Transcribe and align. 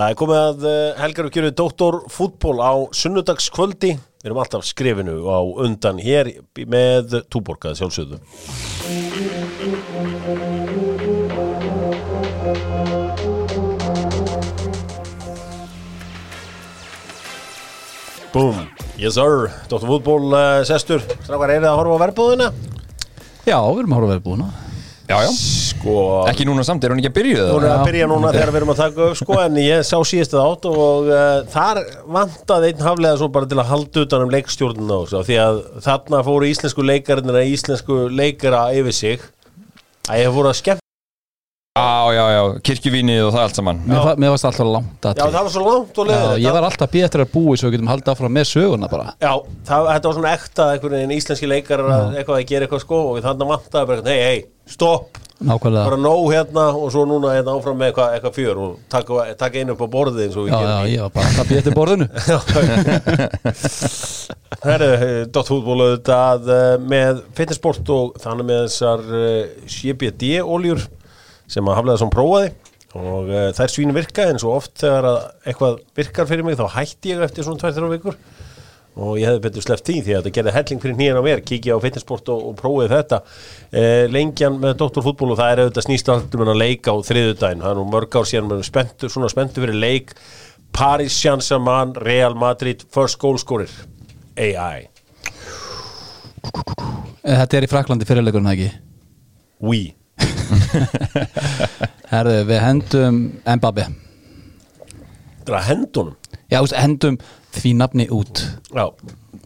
Það 0.00 0.12
er 0.14 0.16
komið 0.16 0.38
að 0.40 0.62
uh, 0.64 0.76
Helgar 0.96 1.26
og 1.28 1.32
Kjörðu 1.34 1.48
Dóttor 1.58 1.96
fútból 2.08 2.54
á 2.64 2.72
sunnudagskvöldi. 2.96 3.90
Við 4.00 4.28
erum 4.30 4.38
alltaf 4.40 4.62
skrifinu 4.64 5.16
á 5.28 5.44
undan 5.60 5.98
hér 6.00 6.30
með 6.64 7.18
túborgað 7.28 7.76
sjálfsögðu. 7.76 8.16
Búm, 18.32 18.64
yes 18.96 19.20
sir, 19.20 19.50
Dóttor 19.68 19.84
fútból 19.84 20.32
uh, 20.32 20.62
sestur. 20.64 21.04
Strákar, 21.26 21.52
er 21.52 21.60
það 21.60 21.74
að 21.74 21.80
horfa 21.82 22.00
á 22.00 22.04
verbúðina? 22.06 22.48
Já, 23.44 23.58
við 23.68 23.84
erum 23.84 23.92
að 23.92 24.00
horfa 24.00 24.16
vel 24.16 24.24
búin 24.30 24.48
Já, 25.10 25.18
já, 25.26 25.30
Sko, 25.80 25.92
ekki 26.28 26.44
núna 26.44 26.60
samt, 26.66 26.84
er 26.84 26.92
hún 26.92 26.98
ekki 27.00 27.08
að 27.08 27.14
byrja 27.16 27.44
Hún 27.48 27.62
er 27.64 27.70
það? 27.70 27.76
að 27.78 27.86
byrja 27.88 28.08
núna 28.10 28.32
þegar 28.34 28.50
við 28.52 28.58
erum 28.60 28.72
að 28.74 28.80
taka 28.82 29.06
upp 29.06 29.16
sko 29.20 29.38
en 29.40 29.54
ég 29.62 29.86
sá 29.88 29.94
síðustu 30.10 30.36
þátt 30.36 30.66
og 30.68 31.08
uh, 31.08 31.22
þar 31.54 31.80
vantaði 32.18 32.72
einn 32.74 32.84
haflega 32.84 33.20
svo 33.22 33.30
bara 33.32 33.48
til 33.48 33.60
að 33.62 33.70
halda 33.70 34.04
utan 34.04 34.26
um 34.26 34.34
leikstjórnuna 34.34 34.98
og 35.00 35.08
svo 35.08 35.22
því 35.24 35.38
að 35.46 35.62
þarna 35.86 36.20
fóru 36.26 36.50
íslensku 36.52 36.84
leikarinnir 36.84 37.40
að 37.40 37.54
íslensku 37.54 37.96
leikara 38.12 38.66
yfir 38.76 38.96
sig. 39.00 39.24
Að 40.10 40.20
ég 40.26 40.36
fóru 40.36 40.52
að 40.52 40.60
skemmt 40.60 40.84
Já, 41.78 42.12
já, 42.12 42.24
já, 42.34 42.40
kirkjuvínið 42.66 43.20
og 43.24 43.30
það 43.32 43.44
allt 43.46 43.58
saman. 43.60 43.78
Mér, 43.86 44.00
fa- 44.02 44.14
mér 44.20 44.32
varst 44.34 44.46
alltaf 44.48 44.66
langt 44.74 45.06
Já, 45.06 45.12
að 45.22 45.30
það 45.36 45.44
var 45.46 45.52
svo 45.54 45.62
langt 45.64 46.00
og 46.02 46.08
Já, 46.10 46.10
leður 46.10 46.40
ég 46.42 46.56
var 46.56 46.66
alltaf 46.66 46.96
eftir 46.98 47.22
að 47.22 47.30
búi 47.32 47.54
svo 47.60 47.70
við 47.70 47.76
getum 47.76 47.90
haldið 47.92 48.10
áfram 48.12 48.34
með 48.36 48.48
söguna 48.50 48.88
bara. 48.90 49.12
Já, 49.22 49.30
það, 49.70 49.86
þetta 49.94 50.10
var 50.10 50.16
svona 50.18 50.32
ekta 50.34 50.66
einhvern 50.74 50.96
veginn 50.98 51.14
íslenski 51.14 51.48
leikarar 51.48 51.92
að 51.94 52.18
eitthvað 52.18 52.40
að 52.42 52.48
gera 52.50 52.66
eitthvað 52.66 52.82
sko 52.84 52.98
og 53.12 53.20
þarna 53.24 53.48
vantaði 53.54 53.90
bara, 53.92 54.04
hei, 54.10 54.18
hei, 54.26 54.42
stopp 54.74 55.22
Nákvæmlega. 55.40 55.84
Bara 55.88 55.96
nóg 55.96 56.26
hérna 56.34 56.66
og 56.76 56.90
svo 56.92 57.06
núna 57.08 57.32
hérna 57.32 57.54
áfram 57.56 57.78
með 57.80 57.86
eitthvað, 57.90 58.14
eitthvað 58.16 58.34
fjör 58.36 58.58
og 58.60 58.72
taka, 58.92 59.22
taka 59.40 59.62
einu 59.62 59.72
upp 59.72 59.84
á 59.84 59.88
borðið 59.94 60.24
eins 60.26 60.36
og 60.36 60.44
við 60.44 60.52
Já, 60.52 60.58
gerum 60.60 60.90
já, 60.92 61.02
var 61.06 61.12
bara 61.14 61.28
að 61.32 61.48
býja 61.48 61.60
eftir 61.62 61.76
borðinu. 61.78 62.06
Herru, 64.66 64.90
Dott 65.32 65.48
fútból 65.48 65.78
auðvitað 65.80 66.50
eh, 66.52 66.74
með 66.92 67.22
fitnessport 67.38 67.92
og 67.94 68.18
þannig 68.20 68.50
með 68.50 68.60
þessar 68.66 69.00
eh, 69.16 69.54
CBD-óljur 69.78 70.84
sem 71.50 71.64
að 71.72 71.78
haflega 71.80 72.02
sem 72.02 72.12
prófaði. 72.12 72.52
Og 72.98 73.28
uh, 73.30 73.48
þær 73.54 73.70
svínu 73.70 73.94
virka 73.94 74.24
en 74.26 74.40
svo 74.42 74.56
oft 74.58 74.80
þegar 74.82 75.06
að 75.06 75.18
eitthvað 75.46 75.76
virkar 75.94 76.26
fyrir 76.26 76.42
mig 76.42 76.56
þá 76.58 76.66
hætti 76.74 77.12
ég 77.12 77.20
eftir 77.22 77.46
svona 77.46 77.62
2-3 77.62 77.90
vikur 77.92 78.16
og 78.98 79.16
ég 79.20 79.28
hefði 79.30 79.42
betur 79.46 79.64
sleppt 79.64 79.86
því 79.86 79.96
því 80.02 80.14
að 80.14 80.20
þetta 80.20 80.34
gerði 80.38 80.54
helling 80.56 80.82
fyrir 80.82 80.98
nýjan 80.98 81.20
á 81.20 81.26
mér, 81.26 81.42
kíkja 81.46 81.76
á 81.78 81.84
fitnessport 81.84 82.30
og, 82.34 82.42
og 82.50 82.56
prófið 82.58 82.94
þetta. 82.96 83.22
Uh, 83.70 84.04
lengjan 84.10 84.58
með 84.60 84.76
doktorfútból 84.82 85.30
og 85.34 85.40
það 85.40 85.52
er 85.54 85.62
auðvitað 85.64 85.86
snýst 85.86 86.12
alltum 86.12 86.44
en 86.44 86.52
að 86.54 86.62
leika 86.64 86.94
á 86.94 86.96
þriðudaginn 87.06 87.64
það 87.64 87.74
er 87.74 87.80
nú 87.80 87.88
mörg 87.92 88.18
ár 88.18 88.30
síðan 88.30 88.48
maður 88.50 88.64
er 88.64 88.70
spenntur, 88.72 89.12
svona 89.14 89.30
spenntur 89.32 89.66
fyrir 89.66 89.78
leik. 89.80 90.14
Paris 90.72 91.16
Saint-Germain, 91.18 91.94
Real 91.98 92.34
Madrid 92.38 92.84
first 92.94 93.18
goal 93.22 93.38
scorer 93.42 93.70
AI 94.38 94.86
Eh, 97.20 97.36
Þetta 97.36 97.58
er 97.58 97.66
í 97.66 97.68
Fraklandi 97.68 98.06
fyrirleikurinn 98.08 98.48
ekki? 98.48 98.68
We 99.60 99.80
Herðu, 102.12 102.36
við 102.48 102.62
hendum 102.64 103.18
Mbappe 103.44 103.84
Það 103.90 105.50
er 105.50 105.58
að 105.58 105.68
hendunum 105.68 106.16
Já, 106.50 106.60
hendum 106.80 107.18
því 107.58 107.74
nafni 107.80 108.06
út. 108.14 108.44
Já, 108.70 108.86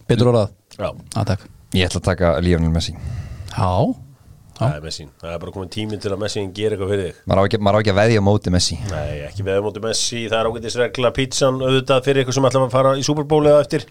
Betur 0.08 0.32
orðað? 0.32 0.56
Takk. 1.14 1.44
Ég 1.74 1.88
ætla 1.88 2.00
að 2.02 2.08
taka 2.10 2.32
Lionel 2.44 2.70
Messi. 2.70 2.92
Já, 3.54 3.70
það 4.58 4.74
er 4.76 4.82
Messi. 4.84 5.06
Það 5.22 5.32
er 5.32 5.40
bara 5.42 5.54
komin 5.54 5.70
tíminn 5.72 6.02
til 6.02 6.12
að 6.14 6.20
Messi 6.22 6.42
gera 6.54 6.76
eitthvað 6.76 6.92
fyrir 6.92 7.08
þig. 7.08 7.16
Maður 7.30 7.40
á 7.40 7.44
ekki, 7.48 7.60
maður 7.66 7.78
á 7.78 7.80
ekki 7.80 7.92
að 7.94 7.98
veðja 7.98 8.22
móti 8.26 8.52
Messi. 8.54 8.78
Nei, 8.90 9.14
ekki 9.26 9.46
við 9.46 9.60
móti 9.64 9.82
Messi, 9.82 10.22
það 10.28 10.36
er 10.38 10.50
ágætis 10.50 10.78
regla 10.82 11.12
pizzan 11.16 11.60
auðvitað 11.64 12.06
fyrir 12.06 12.24
ykkur 12.24 12.36
sem 12.38 12.48
ætla 12.50 12.62
að 12.62 12.76
fara 12.76 12.94
í 12.94 13.04
Superbóli 13.06 13.50
eða 13.50 13.64
eftir, 13.64 13.86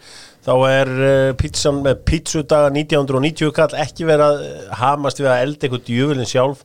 þá 0.47 0.53
er 0.69 0.93
uh, 0.95 1.35
pizzan 1.41 1.83
með 1.83 2.03
pizzudaga 2.07 2.71
1990 2.77 3.55
kall 3.59 3.79
ekki 3.83 4.07
vera 4.07 4.31
að 4.31 4.43
hamast 4.83 5.23
við 5.23 5.31
að 5.33 5.45
elda 5.47 5.67
eitthvað 5.67 5.87
djöfulinn 5.89 6.29
sjálf. 6.29 6.63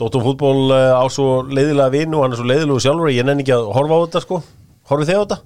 Dóttum 0.00 0.22
fútból 0.24 0.70
uh, 0.70 0.94
á 0.94 1.04
svo 1.12 1.40
leiðilega 1.50 1.94
vinn 1.96 2.14
og 2.14 2.26
hann 2.26 2.36
er 2.36 2.40
svo 2.42 2.50
leiðilegu 2.50 2.82
sjálfur. 2.86 3.10
Ég 3.14 3.26
nenni 3.26 3.42
ekki 3.46 3.56
að 3.58 3.72
horfa 3.74 3.98
á 3.98 4.02
þetta 4.06 4.22
sko. 4.28 4.44
Horfið 4.90 5.10
þið 5.10 5.18
á 5.18 5.22
þetta? 5.24 5.42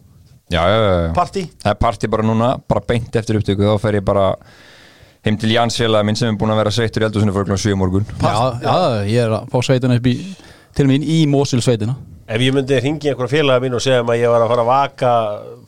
Já, 0.53 0.61
já, 0.69 0.77
já, 0.77 0.95
já 1.07 1.13
Partí? 1.17 1.43
Það 1.63 1.71
er 1.73 1.79
partí 1.81 2.11
bara 2.13 2.23
núna, 2.27 2.49
bara 2.69 2.83
beint 2.85 3.17
eftir 3.17 3.39
upptöku 3.41 3.65
Þá 3.65 3.79
fer 3.81 3.97
ég 4.01 4.05
bara 4.05 4.27
heim 5.25 5.39
til 5.41 5.55
Jansfélag 5.55 6.05
minn 6.05 6.19
sem 6.21 6.29
er 6.29 6.37
búin 6.41 6.53
að 6.53 6.59
vera 6.61 6.73
sveittur 6.77 7.01
í 7.05 7.07
eldhúsinu 7.09 7.33
fyrir 7.33 7.47
klokkan 7.49 7.63
7 7.65 7.79
morgun 7.81 8.05
já, 8.21 8.35
já, 8.61 8.75
ég 9.09 9.23
er 9.25 9.33
að 9.39 9.47
fá 9.55 9.63
sveitina 9.65 9.97
upp 9.97 10.09
í 10.11 10.19
til 10.77 10.85
mín 10.91 11.07
í 11.07 11.23
Mósil 11.31 11.63
sveitina 11.65 11.95
Ef 12.29 12.41
ég 12.41 12.53
myndi 12.57 12.77
ringi 12.81 13.09
einhverja 13.11 13.33
félaga 13.39 13.61
mín 13.65 13.75
og 13.77 13.83
segja 13.85 14.01
að 14.05 14.21
ég 14.21 14.31
var 14.33 14.45
að 14.45 14.53
fara 14.53 14.63
að 14.65 14.69
vaka 14.71 15.11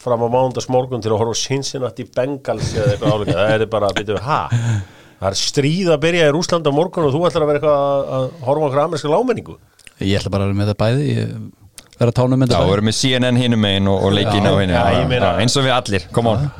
fram 0.01 0.23
á 0.25 0.29
mándags 0.33 0.69
morgun 0.73 1.03
til 1.05 1.11
að 1.13 1.19
horfa 1.21 1.35
á 1.37 1.41
Cincinnati 1.41 2.07
Bengals 2.17 2.71
eða 2.77 2.95
eitthvað 2.95 3.13
álíka, 3.17 3.35
það 3.37 3.53
er 3.57 3.65
bara, 3.75 3.91
veitum 3.97 4.17
við, 4.17 4.23
ha? 4.25 4.39
Það 5.21 5.29
er 5.29 5.37
stríð 5.41 5.91
að 5.93 6.01
byrja 6.07 6.31
í 6.31 6.33
Rúsland 6.33 6.65
á 6.69 6.73
morgun 6.73 7.09
og 7.09 7.13
þú 7.13 7.21
ætlar 7.29 7.45
að 7.45 7.51
vera 7.53 7.61
eitthvað 7.61 8.09
að- 8.17 8.31
horfa 8.49 8.65
einhverja 8.71 8.87
ameríska 8.89 9.13
lámenningu. 9.13 9.59
Ég 10.01 10.17
ætla 10.21 10.33
bara 10.33 10.45
að 10.47 10.53
vera 10.55 10.61
með 10.63 10.71
það 10.73 10.81
bæði 10.85 11.05
ég 11.13 11.37
vera 12.01 12.13
tánum 12.13 12.41
með 12.43 12.53
Já, 12.53 12.59
við 12.67 12.73
erum 12.77 12.89
með 12.91 12.97
CNN 13.01 13.37
hinum 13.41 13.61
megin 13.65 13.89
og, 13.89 14.03
og 14.05 14.13
á 14.13 14.53
já, 14.67 15.01
ég 15.01 15.09
meina- 15.09 15.33
Eins 15.41 15.57
og 15.57 15.65
við 15.65 15.73
allir, 15.77 16.03
come 16.13 16.29
on. 16.35 16.51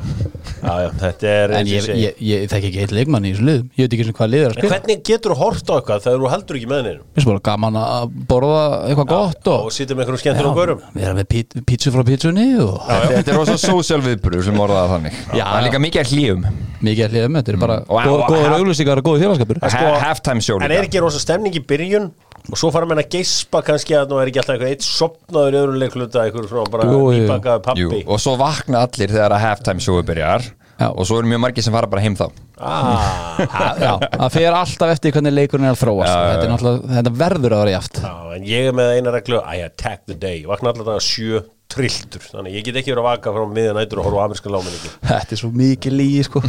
Já, 0.57 0.73
já, 0.81 0.89
þetta 0.97 1.27
er 1.29 1.51
En 1.53 1.67
og 1.67 1.69
ég, 1.69 1.87
ég, 2.01 2.13
ég 2.27 2.45
þekki 2.49 2.67
ekki 2.71 2.79
heilt 2.81 2.93
leikmann 2.97 3.25
í 3.27 3.31
þessu 3.35 3.45
liðum. 3.45 3.67
Ég 3.77 3.85
veit 3.85 3.93
ekki 3.97 4.13
hvað 4.17 4.31
lið 4.33 4.41
er 4.41 4.47
að 4.47 4.57
En 4.57 4.57
spila. 4.57 4.71
hvernig 4.73 5.03
getur 5.05 5.31
þú 5.33 5.37
hort 5.37 5.69
á 5.69 5.73
eitthvað 5.77 6.01
þegar 6.07 6.23
þú 6.23 6.31
heldur 6.33 6.57
ekki 6.57 6.69
með 6.71 6.79
henni? 6.81 6.93
Mér 6.97 7.17
finnst 7.17 7.29
bara 7.29 7.43
gaman 7.49 7.77
að 7.81 8.15
borða 8.31 8.63
eitthvað 8.89 9.07
gott 9.13 9.47
Og 9.47 9.67
og 9.67 9.71
með 9.71 10.01
einhverjum 10.01 10.21
skemmtur 10.23 10.49
og 10.49 10.57
görum? 10.57 10.81
Við 10.95 11.05
erum 11.07 11.19
með 11.21 11.29
pít- 11.33 11.57
pítsu 11.69 11.93
frá 11.93 12.03
pítsunni 12.07 12.47
og 12.63 12.81
Þetta 12.87 13.13
þetta 13.17 13.33
er 13.33 13.37
rosa 13.37 13.57
social 13.61 14.01
viðburður 14.01 14.43
sem 14.49 14.57
orðaða 14.65 14.89
þannig. 14.95 15.13
Já, 15.37 15.43
Það 15.45 15.57
er 15.61 15.67
líka 15.69 15.83
mikið 15.85 16.01
að 16.01 16.11
hlýjum. 16.13 16.47
Mikið 16.81 17.03
að 17.05 17.13
hlýðum 17.13 17.37
Þetta 17.37 17.49
er 17.53 17.57
bara 17.57 17.77
Og- 17.87 18.01
góð- 18.01 18.17
og- 18.17 18.29
góður 18.31 18.51
og- 18.51 18.57
auglýsingar 18.61 18.97
og 18.97 19.03
góður 19.03 19.21
þjóðarskapur 19.23 19.57
sko- 19.69 19.99
Halftime 20.01 20.41
show 20.41 20.57
En 20.61 20.71
er 20.71 20.81
líka 20.81 20.87
ekki 20.89 21.01
rosa 21.01 21.19
stemning 21.19 21.53
í 21.53 21.61
byrjun 21.65 22.11
og 22.47 22.55
svo 22.57 22.71
fara 22.71 22.85
menn 22.85 22.97
að 23.01 23.09
geispa 23.11 23.61
kannski 23.65 23.93
að 23.97 24.07
nú 24.09 24.21
er 24.21 24.27
ekki 24.29 24.39
alltaf 24.39 24.55
eitthvað 24.55 24.71
eitt 24.71 24.85
sopnaður 24.85 25.26
í 25.27 25.57
öðrum 25.59 25.79
leikluta 25.81 26.23
eitthvað 26.23 26.47
svona 26.51 26.71
bara 26.71 26.87
Jú, 26.87 27.25
pappi 27.65 28.03
og 28.05 28.21
svo 28.23 28.37
vakna 28.39 28.85
allir 28.87 29.11
þegar 29.11 29.35
að 29.35 29.43
halftime 29.43 29.83
show 29.83 29.99
byrjar 30.07 30.45
Já. 30.77 30.91
og 30.93 31.07
svo 31.09 31.17
eru 31.19 31.27
mjög 31.31 31.41
margir 31.41 31.65
sem 31.65 31.73
fara 31.73 31.89
bara 31.89 32.03
heim 32.05 32.13
þá. 32.13 32.27
Ah, 32.61 33.39
Já, 33.81 33.91
það 34.13 34.33
fer 34.35 34.57
alltaf 34.59 34.93
eftir 34.93 35.13
hvernig 35.15 35.33
leikurinn 35.33 35.65
er 35.65 35.73
að 35.73 35.81
þróast. 35.81 36.13
Þetta, 36.13 36.73
þetta 36.93 37.13
verður 37.17 37.55
að 37.57 37.61
vera 37.63 37.73
jaft 37.73 38.01
Já, 38.03 38.13
en 38.37 38.47
ég 38.47 38.69
er 38.69 38.77
með 38.77 38.93
eina 38.95 39.13
reglu 39.15 39.41
I 39.41 39.63
attack 39.65 40.05
the 40.05 40.17
day, 40.17 40.43
vakna 40.47 40.71
allar 40.73 40.91
það 40.93 41.05
sjö 41.07 41.41
trilltur, 41.67 42.23
þannig 42.31 42.59
ég 42.59 42.67
get 42.69 42.77
ekki 42.79 42.93
verið 42.93 43.01
að 43.03 43.07
vaka 43.09 43.33
frá 43.35 43.47
miðjan 43.51 43.75
nætur 43.81 43.99
og 43.99 44.07
horfa 44.07 44.21
á 44.21 44.25
amerískan 44.29 44.53
láminningu 44.55 44.91
Þetta 45.09 45.35
er 45.35 45.41
svo 45.41 45.49
mikið 45.57 45.97
lígi 45.99 46.21
sko. 46.29 46.43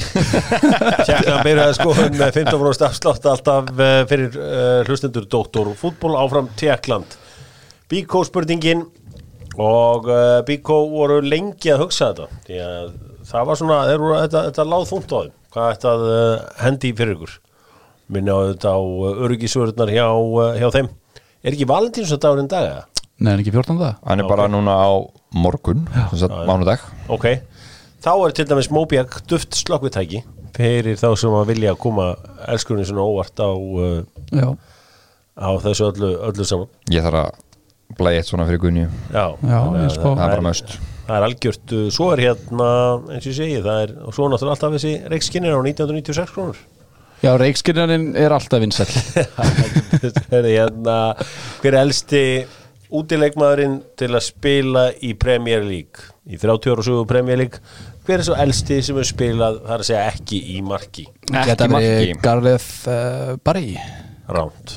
Tjekna 1.08 1.38
að 1.38 1.40
byrjaði 1.48 1.78
sko 1.80 1.96
með 2.04 2.36
15% 2.38 2.86
afslátt 2.86 3.30
alltaf 3.32 3.72
eh, 3.74 4.02
fyrir 4.12 4.38
uh, 4.38 4.84
hlustendur 4.86 5.26
Dóttor 5.26 5.72
fútból 5.80 6.14
áfram 6.20 6.52
Tjekkland 6.60 7.16
Bíkó 7.88 8.20
spurningin 8.26 8.82
og 9.56 10.08
uh, 10.12 10.42
Bíkó 10.44 10.82
voru 10.92 11.22
lengi 11.24 11.70
að 11.72 11.86
hugsa 11.86 12.10
þetta 12.12 12.26
því 12.44 12.58
að 12.66 12.90
það 13.30 13.46
var 13.48 13.60
svona, 13.60 13.78
þeir 13.88 14.02
voru, 14.02 14.16
þetta, 14.26 14.42
þetta 14.50 14.66
láð 14.68 14.84
þungt 14.90 15.14
á 15.14 15.18
þeim 15.22 15.34
hvað 15.54 15.86
að 15.88 16.04
uh, 16.04 16.34
hendi 16.60 16.90
fyrir 16.98 17.14
ykkur. 17.16 17.38
Minna 18.12 18.36
á 18.36 18.40
þetta 18.50 18.74
á 18.76 18.80
uh, 18.80 19.22
öryggisvörðnar 19.24 19.92
hjá, 19.94 20.06
uh, 20.12 20.52
hjá 20.60 20.68
þeim. 20.76 20.90
Er 21.40 21.56
ekki 21.56 21.68
valentínsdagurinn 21.70 22.50
dag 22.52 22.68
eða? 22.68 22.84
Nei, 23.18 23.32
en 23.32 23.40
ekki 23.40 23.54
14 23.56 23.80
það 23.80 23.96
Hann 24.04 24.22
er 24.22 24.28
bara 24.30 24.50
núna 24.52 24.76
á 24.76 24.90
morgun 25.32 25.88
sem 26.12 26.20
sagt 26.26 26.36
mánudag. 26.46 26.84
Ok, 27.08 27.30
þá 28.04 28.12
er 28.12 28.36
til 28.36 28.48
dæmis 28.52 28.70
Mobiak 28.74 29.18
duft 29.30 29.56
slokkvitæki 29.58 30.22
fyrir 30.58 31.00
þá 31.00 31.08
sem 31.16 31.34
að 31.40 31.52
vilja 31.54 31.72
að 31.72 31.82
koma 31.82 32.12
elskurinn 32.52 32.86
svona 32.86 33.08
óvart 33.08 33.40
á, 33.40 33.48
uh, 33.48 34.54
á 35.40 35.50
þessu 35.64 35.88
öllu, 35.88 36.14
öllu 36.28 36.46
saman. 36.46 36.70
Ég 36.92 37.04
þarf 37.06 37.24
að 37.24 37.44
blæja 37.96 38.20
eitt 38.20 38.28
svona 38.28 38.44
fyrir 38.48 38.60
Gunni 38.66 38.84
Já, 38.84 39.24
Já, 39.40 39.58
þannig 39.64 39.80
ég 39.80 39.88
að 39.88 39.94
spá- 39.96 40.08
Það 40.12 40.24
er 40.26 40.32
bara 40.36 40.46
möst 40.48 40.78
Það 41.08 41.16
er 41.16 41.24
algjört, 41.24 41.72
uh, 41.72 41.84
svo 41.88 42.06
er 42.12 42.20
hérna 42.26 42.66
eins 43.14 43.24
og 43.24 43.30
ég 43.32 43.36
segi, 43.38 43.60
það 43.64 43.78
er, 43.86 43.92
og 44.04 44.12
svo 44.12 44.26
er 44.26 44.32
náttúrulega 44.34 44.56
alltaf 44.58 44.74
þessi 44.76 44.90
reikskinir 45.08 45.54
á 45.56 45.60
1996 45.64 46.34
krónur. 46.34 46.58
Já 47.24 47.30
reikskirjarinn 47.40 48.10
er 48.20 48.34
alltaf 48.36 48.60
vinsæll. 48.60 48.92
Það 50.28 50.36
er 50.38 50.48
hérna 50.52 50.96
hver 51.62 51.72
er 51.72 51.78
elsti 51.80 52.20
útileikmaðurinn 52.94 53.78
til 53.98 54.10
að 54.12 54.24
spila 54.28 54.84
í 55.04 55.14
Premier 55.18 55.64
League? 55.64 56.04
Í 56.28 56.36
30 56.40 56.74
ára 56.76 56.84
sögu 56.86 57.06
Premier 57.08 57.40
League. 57.40 57.60
Hver 58.04 58.20
er 58.20 58.26
svo 58.28 58.36
elsti 58.40 58.78
sem 58.84 59.00
er 59.00 59.08
spilað 59.08 59.58
það 59.64 59.74
er 59.74 59.82
að 59.84 59.88
segja 59.90 60.04
ekki 60.12 60.42
í 60.54 60.60
marki? 60.64 61.06
Ekki 61.32 61.56
verið 61.56 61.72
marki. 61.74 62.14
Gareth 62.24 62.70
uh, 62.92 63.32
Barry. 63.44 63.74
Ránt, 64.28 64.76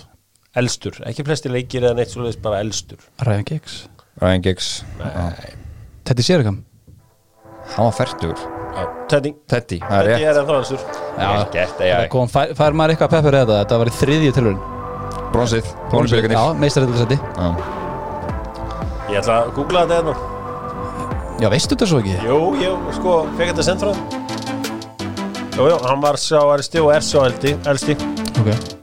elstur, 0.57 0.97
ekki 1.07 1.23
flesti 1.27 1.51
leikir 1.51 1.85
eða 1.87 1.95
neitt 2.01 2.11
svoleiðis, 2.11 2.39
bara 2.43 2.59
elstur. 2.63 2.99
Ryan 3.23 3.45
Giggs. 3.47 3.77
Ryan 4.21 4.43
Giggs. 4.43 4.71
Teddy 6.07 6.25
Sheringham. 6.25 6.63
Hann 7.75 7.87
var 7.87 7.95
færtur. 7.95 8.35
Já, 8.71 8.83
Teddy, 9.11 9.31
Teddy, 9.51 9.77
það 9.83 9.97
er 9.97 10.07
Teddy 10.07 10.11
rétt. 10.11 10.27
er 10.31 10.41
ennþá 10.41 10.57
elstur. 10.61 10.83
Vel 11.17 11.45
gert, 11.53 11.81
Það 11.81 12.05
kom, 12.13 12.29
fær, 12.31 12.53
fær 12.55 12.75
maður 12.79 12.93
eitthvað 12.95 13.11
peppur 13.15 13.37
eða 13.41 13.57
þetta? 13.61 13.79
Var 13.81 13.91
í 13.91 13.95
þriðju 13.99 14.31
tilurinn 14.37 14.61
Bronsið, 15.31 15.67
tónlisleikarnir 15.91 16.37
Já, 16.37 16.53
meistaröldarsæti 16.59 17.17
Já. 17.19 17.47
Ég 19.11 19.19
ætla 19.21 19.37
að 19.41 19.51
googla 19.57 19.83
þetta 19.87 19.99
hérna. 19.99 20.15
Já, 21.43 21.47
veistu 21.51 21.75
þetta 21.75 21.89
svo 21.91 21.99
ekki? 22.01 22.15
Jú, 22.27 22.39
ég 22.63 22.91
sko, 22.97 23.15
fekk 23.37 23.51
þetta 23.53 23.67
sendt 23.67 23.83
frá 23.83 23.91
hann 23.91 24.03
Jú, 25.59 25.67
jú, 25.67 25.79
hann 25.83 26.03
var 26.03 26.19
sá 26.19 26.39
elsti 26.55 26.79
og 26.81 26.93
er 26.95 27.03
sá 27.05 27.17
elsti, 27.27 27.57
elsti. 27.67 27.97
Ok 28.39 28.80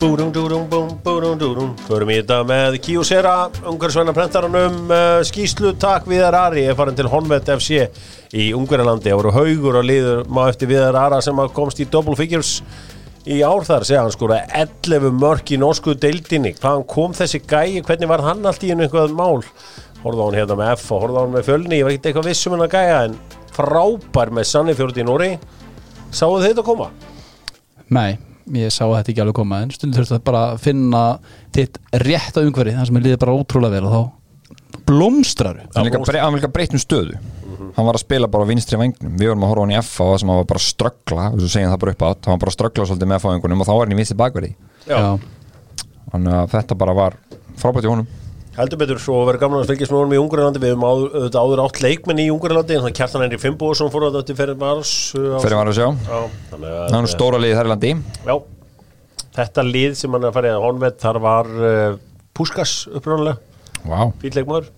Búrum, 0.00 0.32
dúrum, 0.34 0.64
búm, 0.68 0.88
búrum, 1.04 1.38
dúrum. 1.38 1.68
Förum 1.86 2.10
í 2.10 2.16
þetta 2.18 2.40
með 2.44 2.80
Kíosera 2.82 3.34
Ungarsvenna 3.70 4.12
prentaranum 4.16 4.90
uh, 4.90 5.20
Skíslu 5.24 5.70
takk 5.80 6.08
Viðar 6.10 6.34
Ari 6.34 6.64
er 6.66 6.74
farin 6.76 6.96
til 6.98 7.06
Honvet 7.12 7.48
FC 7.54 7.86
í 8.34 8.48
Ungverjalandi. 8.58 9.12
Það 9.12 9.20
voru 9.20 9.32
haugur 9.36 9.78
og 9.80 9.86
liður 9.86 10.24
má 10.26 10.42
eftir 10.48 10.68
Viðar 10.72 10.98
Ara 10.98 11.20
sem 11.24 11.38
að 11.38 11.54
komst 11.56 11.80
í 11.80 11.86
double 11.88 12.18
figures 12.18 12.58
í 13.24 13.38
ár 13.46 13.64
þar 13.64 13.86
segja 13.86 14.02
hann 14.02 14.12
skora 14.12 14.42
11 14.64 15.14
mörk 15.14 15.54
í 15.54 15.60
norsku 15.62 15.94
deildinni. 15.94 16.56
Hvaðan 16.58 16.84
kom 16.90 17.14
þessi 17.16 17.40
gæi, 17.46 17.80
hvernig 17.86 18.10
var 18.10 18.26
hann 18.26 18.44
allt 18.50 18.66
í 18.66 18.74
einu 18.74 18.88
eitthvað 18.88 19.14
mál? 19.16 19.46
Horfði 20.02 20.20
á 20.20 20.26
hann 20.26 20.38
hérna 20.42 20.58
með 20.58 20.74
F 20.74 20.90
og 20.90 21.06
horfði 21.06 21.16
á 21.16 21.22
hann 21.22 21.34
með 21.38 21.48
fjölni. 21.48 21.78
Ég 21.78 21.86
var 21.86 21.94
ekki 21.94 22.10
eitthvað 22.10 22.30
vissum 22.32 22.58
hann 22.58 22.66
að 22.66 22.74
gæja 22.74 23.00
en 23.06 23.18
frábær 23.54 24.34
með 24.34 24.50
Sannifjörði 24.50 25.06
í 25.06 25.08
Nóri 25.08 25.32
sáu 26.10 26.34
þið 26.34 26.50
þetta 26.50 26.66
koma? 26.66 26.90
Nei, 27.94 28.18
ég 28.52 28.72
sá 28.74 28.84
þetta 28.84 29.10
ekki 29.12 29.22
alveg 29.24 29.36
koma 29.38 29.62
en 29.64 29.70
stundum 29.74 29.96
þurftu 30.00 30.18
að 30.18 30.24
bara 30.26 30.42
finna 30.60 31.02
þitt 31.56 31.78
rétta 32.04 32.42
umhverfi 32.44 32.74
þar 32.76 32.90
sem 32.90 32.98
er 33.00 33.06
liðið 33.06 33.22
bara 33.24 33.36
ótrúlega 33.38 33.78
vel 33.78 33.88
og 33.88 33.94
þá 33.94 34.02
blómstraru 34.84 35.62
Hann 35.74 35.90
var 36.04 36.34
líka 36.34 36.50
breytt 36.52 36.74
um 36.76 36.82
stöðu. 36.82 37.14
Hann 37.76 37.86
var 37.86 37.96
að 37.96 38.02
spila 38.02 38.28
bara 38.28 38.44
á 38.44 38.50
vinstri 38.50 38.76
vangnum 38.78 39.14
Við 39.16 39.30
vorum 39.30 39.44
að 39.46 39.52
horfa 39.52 39.62
hann 39.64 39.72
í 39.72 39.78
F 39.78 39.92
á 39.96 40.04
það 40.04 40.18
sem 40.20 40.32
hann 40.32 40.40
var 40.42 40.48
bara 40.50 40.60
að 40.60 40.66
ströggla 40.66 41.28
og 41.30 41.38
svo 41.40 41.48
segjum 41.54 41.72
það 41.72 41.80
bara 41.84 41.94
upp 41.94 42.04
átt 42.08 42.26
hann 42.28 42.34
var 42.34 42.42
bara 42.44 42.52
að 42.52 42.56
ströggla 42.58 42.86
svolítið 42.90 43.10
með 43.14 43.22
fáingunum 43.24 43.62
og 43.64 43.68
þá 43.68 43.72
var 43.78 43.86
hann 43.86 43.94
í 43.94 43.98
vinstri 44.00 44.18
bakverði. 44.20 44.50
Þannig 46.12 46.36
að 46.40 46.52
þetta 46.54 46.76
bara 46.84 46.96
var 46.98 47.16
frábært 47.62 47.86
í 47.88 47.92
honum 47.94 48.10
Heldur 48.54 48.78
betur, 48.78 48.98
svo 49.02 49.16
verður 49.26 49.40
gaman 49.42 49.62
að 49.64 49.70
fylgjast 49.72 49.90
með 49.90 49.98
honum 49.98 50.12
í 50.14 50.18
Ungurlandi 50.22 50.60
Við 50.62 50.70
höfum 50.74 50.84
auðvitað 50.86 51.38
áður 51.42 51.62
átt 51.64 51.78
leikmenn 51.82 52.20
í 52.22 52.26
Ungurlandi 52.30 52.76
en 52.76 52.84
það 52.84 52.92
kjartan 53.00 53.24
henni 53.24 53.38
Fimboðsson 53.42 53.90
fór 53.90 54.06
að 54.06 54.18
þetta 54.20 54.36
fyrir 54.38 54.60
Mars 54.60 54.92
uh, 55.18 55.32
Fyrir 55.42 55.56
að 55.58 55.70
sjá 55.74 55.88
Já, 55.88 56.20
þannig 56.52 56.76
Það 56.76 56.84
er 56.84 56.94
nú 56.94 57.00
að 57.00 57.10
stóra 57.10 57.40
liðið 57.42 57.58
þær 57.58 57.70
í 57.70 57.72
landi. 57.72 57.90
Já, 58.28 58.36
þetta 59.40 59.66
lið 59.72 59.98
sem 59.98 60.14
hann 60.14 60.22
er 60.22 60.30
að 60.30 60.38
fara 60.38 60.52
í 60.52 60.54
að 60.54 60.68
honvett 60.68 61.02
þar 61.02 61.20
var 61.26 61.50
uh, 61.58 61.98
Puskas 62.38 62.76
upprunalega, 62.94 63.36
Vá. 63.90 63.98
Fýrleikmaður 64.22 64.70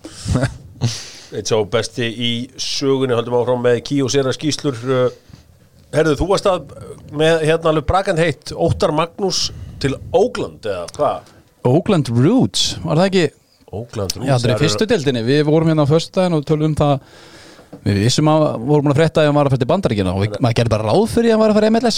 Eitt 1.37 1.51
svo 1.51 1.61
besti 1.69 2.09
í 2.09 2.33
sögunni 2.57 3.13
höldum 3.13 3.37
áfram 3.43 3.61
með 3.61 3.83
Kí 3.91 4.01
og 4.01 4.09
Sera 4.13 4.33
skýslur 4.33 4.77
uh, 4.89 5.07
Herðu, 5.93 6.17
þú 6.17 6.33
varst 6.33 6.49
að 6.49 6.71
með 7.13 7.45
hérna 7.45 7.75
alveg 7.75 7.85
brakand 7.93 8.25
heitt 8.25 8.57
Óttar 8.57 8.89
Magnús 8.95 9.51
til 9.83 9.93
Ógland 10.17 10.65
eða 10.65 10.87
hvað? 10.97 11.35
Oakland 11.67 12.09
Roots, 12.15 12.71
var 12.81 12.97
það 13.03 13.09
ekki 13.11 13.27
Ógland 13.75 14.13
Já, 14.23 14.37
það 14.37 14.45
er 14.47 14.53
í 14.53 14.61
fyrstu 14.61 14.85
deildinni, 14.87 15.23
við 15.27 15.41
vorum 15.49 15.67
hérna 15.71 15.83
á 15.83 15.91
föstudaginn 15.91 16.37
og 16.37 16.45
tölum 16.47 16.69
um 16.71 16.75
það. 16.79 17.01
Við 17.83 17.97
vissum 18.05 18.29
að 18.31 18.45
vorum 18.63 18.93
að 18.93 18.99
frétta 19.01 19.21
að 19.21 19.27
hann 19.27 19.35
var 19.35 19.49
að 19.49 19.55
fætta 19.57 19.67
í 19.67 19.71
bandaríkina 19.73 20.13
og 20.15 20.21
við- 20.23 20.37
maður 20.39 20.55
gerði 20.61 20.71
bara 20.71 20.87
ráð 20.87 21.01
fyrir 21.11 21.33
að 21.33 21.35
hann 21.35 21.41
var 21.43 21.51
að 21.57 21.67
í 21.67 21.71
MLS 21.75 21.97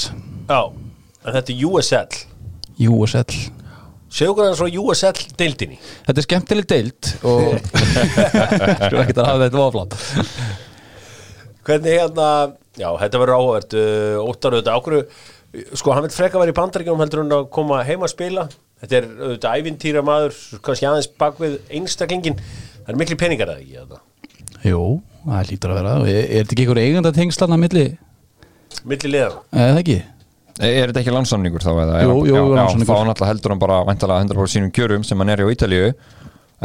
Já, 0.50 0.62
en 1.30 1.36
þetta 1.36 1.54
er 1.54 1.66
USL 1.70 2.20
USL 2.90 3.36
Segðu 4.10 4.32
okkur 4.34 4.48
aðeins 4.48 4.62
frá 4.64 4.70
USL 4.82 5.36
deildinni. 5.38 5.78
Þetta 6.08 6.18
er 6.18 6.26
skemmtileg 6.26 6.66
deild 6.72 7.10
og 7.30 7.60
sko 8.90 9.04
ekki 9.04 9.14
að 9.14 9.28
hafa 9.30 9.44
þetta 9.46 9.62
oflant 9.68 9.94
Hvernig 11.70 11.94
hérna, 12.00 12.30
já, 12.80 12.90
þetta 13.04 13.22
verður 13.22 13.36
áhugavert 13.38 13.76
uh, 13.78 14.24
Óttar 14.26 14.56
auðvitað 14.58 14.80
ákveðu 14.80 15.04
Sko, 15.78 15.94
hann 15.94 16.06
vil 16.06 16.14
freka 16.14 16.42
vera 16.42 16.54
í 16.54 16.58
bandaríkjum 16.58 17.00
heldur 17.02 17.24
hann 17.24 17.38
að 17.38 17.46
koma 17.54 17.80
heima 17.86 18.06
að 18.10 18.14
spila 18.16 18.48
Þetta 18.80 18.96
er 19.00 19.08
auðvitað 19.10 19.58
ævintýra 19.60 20.04
maður 20.08 20.38
kannski 20.64 20.88
aðeins 20.88 21.10
bak 21.20 21.40
við 21.42 21.58
einstaklingin 21.76 22.38
Það 22.40 22.94
er 22.94 23.00
miklu 23.02 23.18
peningar 23.20 23.52
að 23.54 23.64
ekki 23.64 23.80
þetta 23.82 24.00
Jú, 24.70 24.84
það 25.26 25.50
lítur 25.52 25.74
að 25.74 25.80
vera 25.82 25.96
er, 26.04 26.22
er 26.24 26.46
þetta 26.46 26.56
ekki 26.56 26.64
einhver 26.66 26.82
eiganda 26.84 27.12
tengslan 27.16 27.56
að 27.56 27.62
milli 27.66 27.84
Milli 28.88 29.12
liða 29.12 29.30
eða 29.52 29.74
það 29.74 29.82
ekki? 29.84 29.98
Er 30.60 30.90
þetta 30.92 31.00
ekki 31.04 31.14
landsamningur 31.16 31.64
þá? 31.64 31.70
Eða? 31.84 32.00
Jú, 32.04 32.16
jú, 32.28 32.34
já, 32.36 32.40
já, 32.40 32.56
lánssamningur. 32.60 32.90
Þá 32.90 33.06
náttúrulega 33.08 33.30
heldur 33.32 33.54
hann 33.54 33.62
bara 33.64 33.78
væntalega 33.88 34.26
100% 34.28 34.52
sínum 34.54 34.72
kjörum 34.76 35.06
sem 35.08 35.22
hann 35.24 35.32
er 35.32 35.40
hjá 35.44 35.52
Ítalíu 35.56 35.86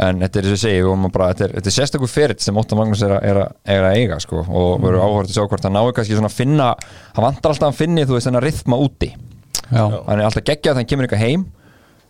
en 0.05 0.19
þetta 0.19 0.39
er 0.41 0.47
þess 0.49 0.55
að 0.57 0.63
segja 0.65 0.87
að 0.91 1.05
bara, 1.15 1.27
þetta 1.31 1.45
er, 1.47 1.53
þetta 1.55 1.71
er 1.71 1.75
sérstakur 1.77 2.11
feritt 2.11 2.43
sem 2.43 2.57
Óttar 2.59 2.75
Magnús 2.81 3.03
er, 3.07 3.13
að- 3.15 3.23
er, 3.29 3.37
að- 3.45 3.53
er 3.77 3.85
að 3.87 3.95
eiga 4.01 4.17
sko, 4.19 4.41
og 4.43 4.73
Mm. 4.75 4.83
verður 4.83 5.05
áhverð 5.05 5.29
að 5.31 5.35
sjá 5.37 5.45
hvort 5.47 5.63
hann 5.69 5.77
náu 5.79 5.93
kannski 5.95 6.17
svona 6.17 6.27
að 6.27 6.35
finna 6.35 6.67
hann 7.15 7.23
vantar 7.29 7.53
alltaf 7.53 7.69
að 7.71 7.79
finni 7.79 8.03
þú 8.03 8.17
veist 8.17 8.27
þennan 8.27 8.43
rithma 8.43 8.75
úti 8.83 9.09
Já, 9.71 9.85
hann 9.87 10.19
er 10.19 10.25
alltaf 10.27 10.43
geggjað 10.43 10.73
þegar 10.75 10.81
hann 10.83 10.89
kemur 10.91 11.07
eitthvað 11.07 11.23
heim 11.23 11.45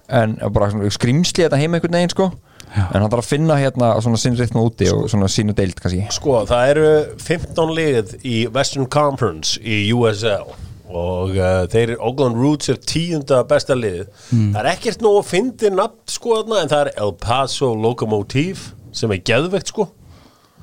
en 0.09 0.35
bara 0.53 0.71
svona 0.71 0.91
skrýmsli 0.93 1.45
þetta 1.45 1.59
heim 1.61 1.77
einhvern 1.77 1.97
veginn 1.99 2.13
sko 2.13 2.29
Já. 2.75 2.83
en 2.91 3.01
hann 3.01 3.09
þarf 3.09 3.23
að 3.23 3.31
finna 3.31 3.57
hérna 3.61 3.93
svona 4.03 4.19
sinn 4.19 4.37
rithma 4.39 4.63
úti 4.65 4.89
og 4.91 5.07
svona 5.11 5.29
sínu 5.31 5.55
deild 5.55 5.79
kannski 5.79 6.05
Sko, 6.11 6.41
það 6.49 6.71
eru 6.73 6.87
15 7.23 7.75
lið 7.77 8.15
í 8.25 8.37
Western 8.51 8.89
Conference 8.91 9.59
í 9.61 9.85
USL 9.95 10.49
og 10.95 11.35
uh, 11.35 11.65
þeir 11.71 11.95
Oakland 11.97 12.37
Roots 12.39 12.69
er 12.71 12.79
tíunda 12.81 13.41
besta 13.47 13.77
lið 13.77 14.05
það 14.29 14.59
er 14.61 14.71
ekkert 14.75 15.05
nóg 15.05 15.21
að 15.21 15.29
fyndi 15.31 15.71
nafn 15.73 16.01
sko 16.11 16.41
en 16.43 16.71
það 16.71 16.81
er 16.81 16.91
El 17.05 17.15
Paso 17.21 17.71
Locomotive 17.73 18.73
sem 18.95 19.11
er 19.11 19.23
geðvegt 19.27 19.73
sko. 19.73 19.89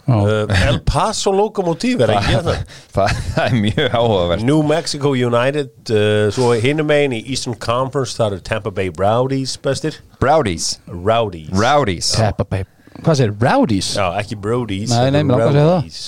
Uh, 0.08 0.66
El 0.66 0.80
Paso 0.88 1.32
Locomotive 1.34 2.06
er 2.06 2.14
ekki 2.16 2.34
þetta 2.38 2.54
það, 2.96 3.16
það 3.34 3.46
er 3.46 3.56
mjög 3.60 3.96
áhugavert. 3.98 4.44
New 4.48 4.62
Mexico 4.66 5.14
United 5.14 5.92
uh, 5.94 6.28
svo 6.34 6.52
hinum 6.62 6.88
megin 6.90 7.16
í 7.18 7.22
Eastern 7.32 7.58
Conference 7.62 8.16
það 8.18 8.36
eru 8.38 8.46
Tampa 8.48 8.74
Bay 8.74 8.92
Rowdies 8.98 9.56
bestir. 9.62 10.00
Browdies 10.22 10.76
Rowdies. 10.90 11.52
Rowdies. 11.56 12.12
Tappa 12.18 12.46
Bay. 12.48 12.66
Hvað 13.02 13.16
segir, 13.18 13.32
Rowdies? 13.40 13.94
Já, 13.96 14.04
ekki 14.20 14.36
Brodies 14.36 14.90
Nei, 14.92 15.08
nei, 15.14 15.22
mig 15.24 15.32
langar 15.32 15.48
að 15.48 15.54
segja 15.54 15.68
það. 15.70 15.78
Rowdies. 15.80 16.02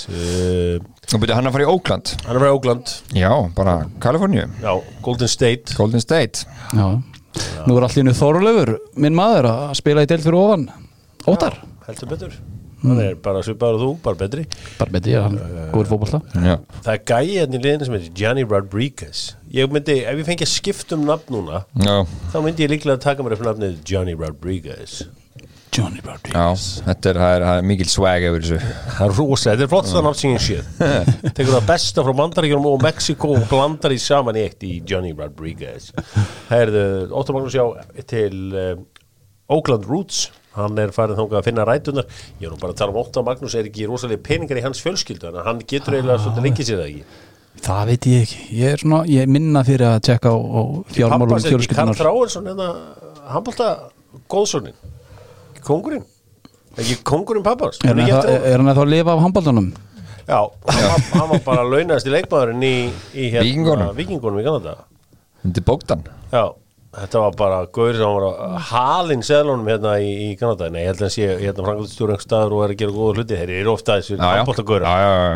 uh, 0.85 0.91
og 1.15 1.21
byrja 1.23 1.37
hann 1.39 1.49
að 1.49 1.55
fara 1.57 1.65
í 1.65 1.69
Oakland. 1.71 2.13
Hann 2.25 2.37
er 2.37 2.43
frá 2.43 2.51
Oakland. 2.53 2.93
Já, 3.17 3.31
bara 3.57 3.75
Kaliforníu. 4.03 4.47
Já, 4.63 4.73
Golden 5.05 5.31
State. 5.31 5.77
Golden 5.79 6.03
State. 6.05 6.47
Já, 6.73 6.87
nú 7.69 7.77
er 7.79 7.87
allir 7.89 8.17
Þorlöfur, 8.19 8.75
minn 9.01 9.17
maður, 9.17 9.51
að 9.53 9.79
spila 9.81 10.05
í 10.05 10.11
deild 10.11 10.27
fyrir 10.27 10.41
ofan. 10.41 10.67
Óttar, 11.31 11.61
heldur 11.89 12.13
betur 12.13 12.37
hann 12.85 13.03
er 13.05 13.19
bara 13.25 13.43
svipaður 13.47 13.79
og 13.79 13.83
þú, 13.85 13.91
bara 14.05 14.21
betri. 14.21 14.47
Bara 14.79 14.97
betri, 14.99 15.17
hann 15.19 15.41
góður 15.73 15.91
fótbolta. 15.95 16.23
Já. 16.35 16.55
það 16.85 16.93
er 16.95 17.03
gæi 17.11 17.35
hérna 17.35 17.59
í 17.59 17.65
liðinu 17.65 17.89
sem 17.89 17.99
heitir 17.99 18.15
Gianni 18.23 18.47
Rodriguez. 18.47 19.25
Ég 19.55 19.75
myndi, 19.75 20.01
ef 20.05 20.23
ég 20.23 20.31
fengi 20.31 20.47
að 20.47 20.55
skipta 20.55 20.97
um 20.99 21.05
nafn 21.07 21.31
núna 21.31 21.61
Já, 21.79 22.01
þá 22.33 22.41
myndi 22.43 22.65
ég 22.67 22.73
líklega 22.73 22.99
að 22.99 23.05
taka 23.05 23.27
mér 23.27 23.37
upp 23.37 23.45
nafnið 23.47 23.77
Gianni 23.87 24.17
Rodriguez. 24.19 25.05
Johnny 25.75 25.99
já, 25.99 26.07
Rodriguez 26.07 26.65
þetta 26.87 27.11
er, 27.11 27.19
það 27.19 27.33
er, 27.35 27.45
það 27.49 27.59
er 27.59 27.67
mikil 27.71 27.89
swag 27.91 28.27
yfir 28.29 28.45
þessu. 28.45 28.59
Það 28.95 29.07
er 29.07 29.17
rosa, 29.19 29.47
þetta 29.51 29.65
er 29.65 29.71
flott 29.73 29.91
það 29.91 30.07
nafn 30.07 30.21
sem 30.21 30.35
ég 30.35 30.45
séð 30.45 30.69
tekur 31.37 31.53
það 31.57 31.67
besta 31.71 32.05
frá 32.07 32.15
Bandaríkjum 32.21 32.69
og 32.71 32.85
Mexiko 32.85 33.33
og 33.35 33.47
blandar 33.51 33.95
í 33.95 33.99
saman 34.03 34.39
eitt 34.39 34.67
í 34.67 34.77
Gianni 34.87 35.15
Rodriguez. 35.19 35.91
Það 36.51 36.61
er 36.61 37.11
Óttar 37.11 37.39
Magnús 37.39 37.59
já 37.59 37.65
til 38.11 38.39
um, 38.55 38.87
Oakland 39.55 39.89
Roots 39.91 40.29
hann 40.55 40.81
er 40.83 40.95
farið 40.95 41.21
þangað 41.21 41.39
að 41.41 41.47
finna 41.49 41.67
rætunar 41.69 42.09
ég 42.41 42.47
er 42.49 42.55
nú 42.55 42.59
bara 42.63 42.75
að 42.75 42.81
tala 42.81 42.95
um 42.95 43.01
Óttar 43.03 43.27
Magnús 43.27 43.57
er 43.59 43.69
ekki 43.69 43.89
rosalega 43.91 44.23
peningar 44.27 44.61
í 44.61 44.65
hans 44.65 44.83
fjölskyldu? 44.85 45.31
Að 45.31 45.47
hann 45.49 45.63
getur 45.67 45.99
eiginlega 45.99 46.23
svolítið 46.23 46.49
leikið 46.49 46.69
sér 46.71 46.83
það 46.83 46.91
ekki? 46.91 47.21
Það 47.65 47.85
veit 47.91 48.09
ég 48.11 48.25
ekki, 48.27 48.41
ég 48.59 48.75
er 48.75 48.83
svona, 48.83 49.03
ég 49.09 49.25
er 49.25 49.31
minna 49.31 49.63
fyrir 49.67 49.87
að 49.89 50.01
tjekka 50.09 50.33
á, 50.35 50.37
á 50.37 50.63
fjármálum 50.95 51.35
Pappas 51.35 51.47
er 51.47 51.55
ekki 51.55 51.71
Karl 51.75 51.95
fjölskyldunar 51.95 52.01
Þráinsson 52.03 52.51
hérna 52.51 52.69
handbólta 53.35 53.71
góðsónin 54.31 54.77
Kongurinn 55.65 56.05
ekki 56.75 56.99
kongurinn 57.07 57.47
pappans 57.47 57.79
Er 57.87 57.95
hann 57.95 58.03
eða 58.05 58.39
er 58.51 58.59
hann 58.59 58.71
eða 58.73 58.83
að 58.83 58.91
lifa 58.91 59.15
af 59.15 59.23
handbóltanum? 59.23 59.69
Já, 60.25 60.41
hann 60.67 60.85
var, 60.89 61.01
hann 61.13 61.29
var 61.29 61.41
bara 61.45 61.65
launaðast 61.69 62.09
í 62.09 62.13
leikmaðurinn 62.15 62.63
í, 62.65 62.77
í 63.13 63.27
hérna. 63.35 63.91
Víkingunum 63.93 64.41
í 64.41 64.45
Kanada. 64.47 64.79
Undir 65.45 65.65
Bogdan. 65.69 66.07
Já, 66.33 66.55
þetta 66.99 67.25
var 67.25 67.35
bara 67.39 67.59
Gaur 67.75 67.99
sem 67.99 68.15
var 68.17 68.27
að 68.29 68.55
halinn 68.71 69.25
seðlunum 69.27 69.69
hérna 69.71 69.97
í, 70.03 70.13
í 70.27 70.29
Kanada. 70.41 70.71
Nei, 70.73 70.85
ég 70.85 70.93
held 70.93 71.03
að 71.03 71.07
hann 71.07 71.15
sé 71.15 71.29
hérna 71.43 71.67
frangaldstjóri 71.67 72.15
einhver 72.15 72.25
staður 72.27 72.57
og 72.57 72.65
er 72.65 72.75
að 72.75 72.81
gera 72.83 72.97
góða 72.97 73.19
hluti. 73.19 73.39
Þeir 73.41 73.53
eru 73.59 73.75
ofta 73.75 73.99
þessu 74.01 74.19
handbólta 74.23 74.67
gaur. 74.69 74.89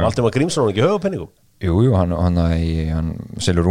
Valdimar 0.05 0.35
Grímsson 0.35 0.67
var 0.67 0.75
ekki 0.75 0.87
höfupenningum 0.87 1.31
Jú, 1.59 1.81
jú, 1.83 1.91
hann, 1.99 2.13
hann, 2.15 2.37
hann, 2.39 3.09
selur 3.43 3.67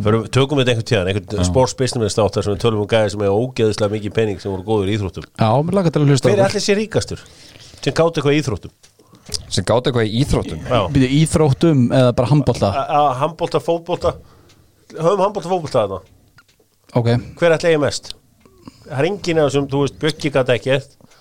fyrir, 0.00 0.22
tökum 0.32 0.56
við 0.56 0.70
þetta 0.70 0.72
einhvern 0.72 0.86
tíðan, 0.88 1.10
einhvern 1.10 1.44
sportsbusiness 1.44 2.16
þáttar 2.16 2.46
sem 2.46 2.54
við 2.54 2.62
tölum 2.62 2.80
um 2.80 2.88
gæði 2.88 3.10
sem 3.12 3.24
hefur 3.26 3.42
ógeðislega 3.42 3.92
mikið 3.92 4.14
penning 4.16 4.40
sem 4.40 4.48
voru 4.48 4.64
góður 4.64 4.88
í 4.88 4.94
íþróttum. 4.96 5.26
Hver 5.36 6.32
er 6.32 6.46
allir 6.46 6.64
sér 6.64 6.80
ríkastur 6.80 7.20
sem 7.82 7.92
gátt 7.92 8.16
eitthvað 8.16 8.32
í 8.32 8.40
íþróttum? 8.40 8.72
sem 9.52 9.66
gátt 9.68 9.90
eitthvað 9.90 10.08
í 10.08 10.22
íþróttum? 10.22 10.64
Íþróttum 11.20 11.84
eða 11.92 12.16
bara 12.16 12.30
handbólta 12.32 12.72
Handbólta, 13.20 13.60
fótbólta 13.62 14.16
Höfum 14.96 15.22
handbólta, 15.22 15.52
fótbólta 15.52 15.82
þarna 15.82 16.00
Ok, 16.92 17.08
Hver 17.40 17.54
ætla 17.56 17.70
ég 17.72 17.80
mest? 17.80 18.12
Það 18.84 18.98
er 18.98 19.06
enginn 19.08 19.38
af 19.40 19.46
þessum, 19.48 19.66
þú 19.72 19.78
veist, 19.80 19.96
Bjöggi 20.02 20.28
gæti 20.34 20.52
ekki 20.56 20.70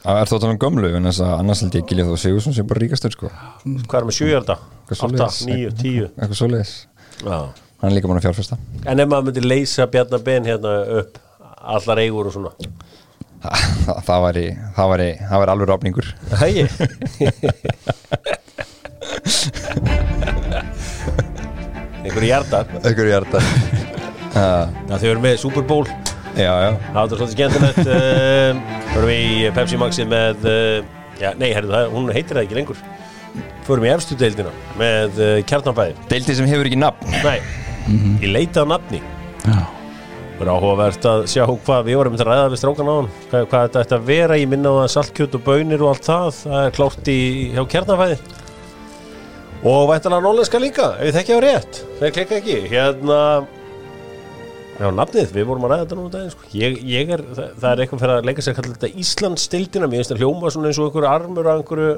Það 0.02 0.18
er 0.18 0.26
að 0.26 0.32
tala 0.42 0.56
um 0.56 0.60
gömlu 0.60 0.90
en 0.98 1.08
þess 1.08 1.22
að 1.24 1.34
annars 1.38 1.62
held 1.64 1.76
ég 1.78 1.86
Gilja 1.88 2.06
þó 2.10 2.16
Sigursson 2.20 2.56
sem 2.58 2.68
bara 2.68 2.82
ríkastur 2.82 3.14
sko. 3.14 3.30
Hvað 3.86 3.98
er 4.00 4.06
með? 4.10 4.16
Eitthvað 4.20 4.98
8, 4.98 4.98
svoleiðis. 4.98 5.38
9, 5.48 5.72
10 5.80 6.08
Eitthvað 6.10 6.40
svoleiðis. 6.40 6.74
Já. 7.22 7.38
Hann 7.82 7.90
er 7.92 7.96
líka 7.96 8.10
mann 8.10 8.20
að 8.20 8.26
fjárfesta. 8.28 8.58
En 8.84 9.02
ef 9.04 9.08
maður 9.12 9.28
myndi 9.30 9.44
leysa 9.46 9.88
Bjarnar 9.94 10.22
Ben 10.26 10.50
hérna 10.50 10.74
upp 11.02 11.22
allar 11.62 12.02
eigur 12.02 12.28
og 12.28 12.36
svona? 12.36 12.52
Það, 13.42 13.56
það 13.86 14.26
það 14.76 14.92
væri, 14.92 15.08
það 15.30 15.40
væri 15.44 15.54
alveg 15.56 15.72
rafningur 15.72 16.08
Hægi 16.42 16.66
Einhverju 22.02 22.30
hjarta 22.30 22.66
Ökkur 22.82 23.10
hjarta 23.10 23.42
uh, 23.42 24.01
Það 24.32 24.96
þau 24.96 25.10
eru 25.12 25.24
með 25.26 25.38
Super 25.42 25.66
Bowl. 25.68 25.86
Já, 26.32 26.52
já. 26.64 26.70
Það 26.94 27.02
er 27.02 27.20
svolítið 27.20 27.34
skemmtilegt 27.36 27.90
uh, 27.92 28.62
Förum 28.94 29.10
við 29.10 29.26
í 29.28 29.50
Pepsi 29.58 29.80
Maxi 29.82 30.06
með 30.08 30.48
uh, 30.48 30.78
já, 31.20 31.34
Nei, 31.36 31.50
herrðu, 31.52 31.74
það, 31.76 31.90
hún 31.98 32.08
heitir 32.16 32.38
það 32.38 32.46
ekki 32.46 32.60
lengur. 32.62 32.80
Förum 33.68 33.88
í 33.88 33.92
efstu 33.92 34.16
deildina 34.20 34.54
með 34.80 35.20
uh, 35.20 35.36
kjarnabæði 35.48 36.08
Deildi 36.12 36.38
sem 36.40 36.48
hefur 36.50 36.70
ekki 36.72 36.80
nafn. 36.80 37.14
Nei, 37.26 37.38
ég 38.24 38.32
leita 38.32 38.64
á 38.64 38.72
nafni. 38.72 39.04
Já, 39.44 39.60
Það 40.42 40.48
er 40.48 40.54
áhugavert 40.56 41.06
að 41.06 41.24
sjá 41.30 41.44
hvað 41.46 41.84
við 41.86 41.98
vorum 42.00 42.16
að 42.18 42.24
ræða 42.26 42.46
við 42.50 42.62
strákan 42.64 42.88
á 42.90 42.94
hann. 42.96 43.10
Hvað, 43.30 43.44
hvað 43.52 43.66
þetta 43.68 43.84
ætti 43.84 43.98
að 44.00 44.08
vera, 44.08 44.38
ég 44.42 44.50
minna 44.50 44.72
á 44.74 44.76
það 44.80 44.92
saltkjöt 44.96 45.36
og 45.38 45.44
bönir 45.46 45.84
og 45.84 45.92
allt 45.92 46.08
það, 46.08 46.30
það 46.40 46.64
er 46.64 46.78
klárt 46.80 47.12
í 47.12 47.18
hjá 47.54 47.62
kjarnafæði 47.76 48.22
og 49.62 49.84
væntalega 49.92 50.26
nólenska 50.26 50.58
líka, 50.58 50.88
ef 50.98 51.12
ég 51.12 51.18
þekki 51.20 51.36
á 51.38 51.40
rétt. 51.46 51.82
Það 52.00 52.14
klikka 52.16 52.40
ekki, 52.40 52.56
hérna 52.72 53.20
já, 54.82 54.88
nafnið, 54.98 55.32
við 55.38 55.48
vorum 55.50 55.66
að 55.68 55.74
ræða 55.74 55.84
þetta 55.86 55.98
nú 56.00 56.04
um 56.08 56.12
daginn, 56.16 56.34
sko. 56.34 56.50
ég, 56.58 56.78
ég 56.92 57.14
er 57.16 57.24
það, 57.28 57.48
það 57.62 57.72
er 57.72 57.84
eitthvað 57.86 58.04
fyrir 58.04 58.16
að 58.18 58.28
leika 58.30 58.46
sér 58.46 58.54
að 58.56 58.60
kalla 58.60 58.76
þetta 58.78 59.02
Íslandsstildina 59.06 59.90
mér 59.92 60.02
finnst 60.02 60.14
það 60.14 60.22
hljóma 60.24 60.52
svona 60.56 60.72
eins 60.72 60.82
og 60.82 60.88
einhver 60.90 61.08
armur 61.12 61.50
af 61.52 61.62
einhverju 61.62 61.96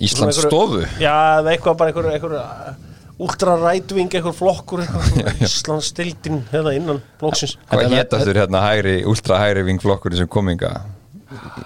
Íslands 0.00 0.38
Svona 0.40 0.48
stofu 0.48 0.80
Já, 1.02 1.14
eða 1.40 1.54
eitthvað 1.54 1.80
bara 1.80 1.92
einhver, 1.92 2.10
einhver 2.14 2.86
ultrarætving, 3.20 4.14
einhver 4.16 4.32
flokkur 4.36 4.82
Íslandsstildin 5.46 6.40
hérna 6.52 6.72
innan 6.76 7.02
flokksins. 7.20 7.56
Hvað 7.68 7.84
Þetta- 7.84 7.98
hétt 8.00 8.16
aftur 8.18 8.40
hérna 8.40 8.62
hægri, 8.64 8.94
ultra 9.10 9.40
hægri 9.42 9.66
vingflokkurinn 9.68 10.22
sem 10.22 10.30
kominga 10.30 10.72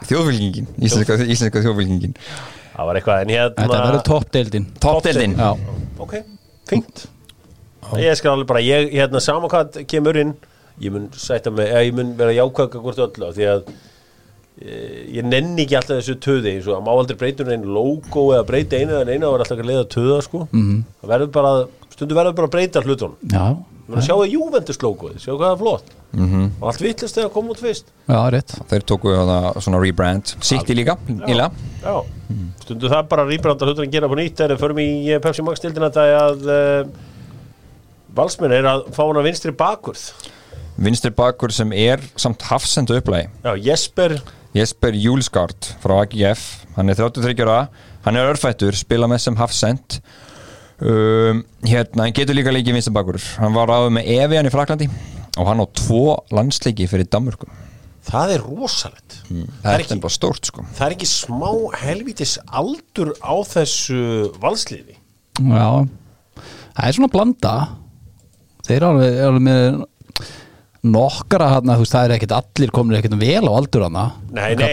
Þjóðfylkingin, 0.05 0.67
íslenska, 0.85 1.17
íslenska 1.25 1.63
þjóðfylkingin. 1.65 2.13
Það 2.75 2.89
var 2.91 2.99
eitthvað, 2.99 3.23
en 3.23 3.31
þetta 3.33 3.69
verður 3.71 3.87
hérna 3.87 4.03
toppdeildin. 4.05 4.67
Toppdeildin. 4.83 5.37
Já, 5.39 5.53
Ok, 6.05 6.17
fínt 6.69 7.07
Ég 8.03 8.19
skal 8.19 8.35
alveg 8.35 8.51
bara, 8.51 8.63
ég, 8.65 8.93
hérna, 8.95 9.23
sama 9.23 9.51
hvað 9.53 9.83
kemur 9.91 10.19
inn 10.21 10.35
Ég 10.83 10.91
mun 10.91 11.11
sætta 11.15 11.53
mig, 11.55 11.71
ég 11.71 11.95
mun 11.95 12.15
vera 12.19 12.35
jákvæða 12.35 12.81
hvort 12.83 13.03
öllu 13.05 13.29
Því 13.37 13.51
að 13.53 13.69
e, 14.59 14.79
ég 15.19 15.27
nenni 15.27 15.65
ekki 15.65 15.79
alltaf 15.79 16.01
þessu 16.01 16.17
töði 16.23 16.55
eins 16.55 16.67
og 16.67 16.77
það 16.77 16.87
má 16.87 16.91
aldrei 16.95 17.21
breyta 17.21 17.45
um 17.45 17.53
einu 17.55 17.77
logo 17.77 18.25
eða 18.35 18.49
breyta 18.49 18.81
einu 18.81 18.97
eða 18.97 19.13
einu, 19.13 19.27
það 19.27 19.35
var 19.35 19.45
alltaf 19.45 19.57
ekki 19.57 19.67
að 19.67 19.71
leiða 19.71 19.85
töða 19.95 20.19
sko. 20.27 20.43
-hmm. 20.51 20.81
Það 21.03 21.15
verður 21.15 21.31
bara, 21.39 21.53
stundu 21.95 22.19
verður 22.19 22.37
bara 22.41 22.51
að 22.51 22.57
breyta 22.57 22.83
hlutunum. 22.83 23.17
Já, 23.31 23.47
að 23.91 24.07
sjá 24.09 24.15
það 24.15 24.35
Juventus 24.35 24.83
logoið, 24.83 25.17
sjá 25.23 25.33
hvað 25.33 25.47
það 25.47 25.55
er 25.55 25.63
flott. 25.63 25.95
-hmm. 26.15 26.51
og 26.61 26.69
allt 26.71 26.83
vittlist 26.83 27.19
þegar 27.19 27.33
koma 27.35 27.51
út 27.55 27.63
fyrst. 27.63 27.87
Já, 28.09 28.19
rétt. 28.31 28.55
Þeir 28.71 28.85
tóku 28.91 29.15
það 29.15 29.49
svona 29.61 29.81
rebrand. 29.83 30.37
City 30.41 30.75
líka, 30.75 30.99
nýla 31.09 31.51
Já, 31.83 31.97
stundu 32.63 32.89
það 32.89 33.09
bara 33.09 33.27
rýbranda 33.29 33.67
hlutur 33.67 33.85
að 33.85 33.93
gera 33.93 34.09
på 34.09 34.19
nýtt 34.19 34.39
þegar 34.39 34.61
förum 34.61 34.79
í 34.79 35.19
Pepsi 35.21 35.43
Max 35.43 35.59
stildina 35.61 35.91
er 35.91 36.15
að 36.21 36.47
uh, 36.49 36.87
valsmenn 38.17 38.55
er 38.55 38.69
að 38.71 38.89
fá 38.95 39.03
hana 39.05 39.25
vinstri 39.27 39.55
bakvörð 39.57 40.09
Vinstri 40.75 41.13
bakur 41.15 41.53
sem 41.55 41.71
er 41.77 42.03
samt 42.19 42.43
hafsendu 42.49 42.97
upplægi 42.99 43.29
Já, 43.45 43.53
Jesper. 43.63 44.17
Jesper 44.55 44.97
Júlsgaard 44.99 45.69
frá 45.83 46.01
AGF 46.03 46.65
Hann 46.75 46.91
er 46.91 46.99
33 46.99 47.45
ára, 47.47 47.69
hann 48.07 48.19
er 48.19 48.33
örfættur 48.33 48.75
Spila 48.75 49.07
með 49.11 49.21
sem 49.23 49.37
hafsend. 49.39 50.01
Um, 50.83 51.45
Hérna, 51.63 52.09
hann 52.09 52.17
getur 52.17 52.35
líka 52.35 52.51
leikið 52.55 52.81
vinstri 52.81 52.95
bakur 52.97 53.21
Hann 53.39 53.55
var 53.55 53.71
áður 53.71 53.95
með 53.95 54.11
Evian 54.17 54.51
í 54.51 54.55
Fraklandi 54.55 54.91
Og 55.39 55.47
hann 55.51 55.63
á 55.63 55.67
tvo 55.75 56.03
landsleiki 56.35 56.87
fyrir 56.91 57.09
Danmörku. 57.11 57.49
Það 58.05 58.35
er 58.37 58.43
rosalegt. 58.45 59.17
Það 59.65 59.85
Það 59.89 60.11
stórt 60.13 60.51
sko. 60.51 60.65
Það 60.77 60.87
er 60.87 60.95
ekki 60.95 61.09
smá 61.09 61.49
helvítis 61.81 62.35
aldur 62.47 63.15
á 63.19 63.35
þessu 63.49 64.03
valsliði? 64.43 64.99
Já, 65.41 65.89
það 66.77 66.87
er 66.87 66.97
svona 66.99 67.11
blanda 67.11 67.55
Þeir 68.65 68.77
eru 68.79 68.89
alveg, 68.93 69.19
alveg 69.29 69.45
með 69.45 69.83
nokkara 70.85 71.47
hann 71.49 71.71
þú 71.71 71.81
veist, 71.81 71.95
það 71.95 72.07
er 72.07 72.13
ekkert 72.19 72.33
allir 72.37 72.73
komin 72.77 72.99
ekkert 72.99 73.15
vel 73.17 73.49
á 73.49 73.53
aldur 73.57 73.87
hann 73.87 73.95
Nei, 74.37 74.51
nei, 74.59 74.67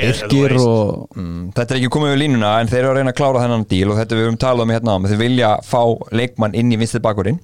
og 0.59 1.15
mm, 1.15 1.43
Þetta 1.55 1.67
er 1.71 1.79
ekki 1.79 1.91
komið 1.95 2.11
við 2.11 2.19
línuna 2.25 2.49
En 2.59 2.71
þeir 2.71 2.81
eru 2.81 2.91
að 2.91 2.97
reyna 2.99 3.13
að 3.13 3.19
klára 3.21 3.43
þennan 3.45 3.63
díl 3.71 3.85
Og 3.87 3.99
þetta 3.99 4.17
við 4.17 4.27
höfum 4.27 4.39
talað 4.41 4.65
um 4.65 4.73
hérna 4.75 4.95
á 4.95 4.97
Þeir 5.07 5.21
vilja 5.21 5.51
fá 5.63 5.81
leikmann 6.19 6.57
inn 6.59 6.73
í 6.75 6.79
vinstri 6.81 6.99
bakurinn 7.03 7.39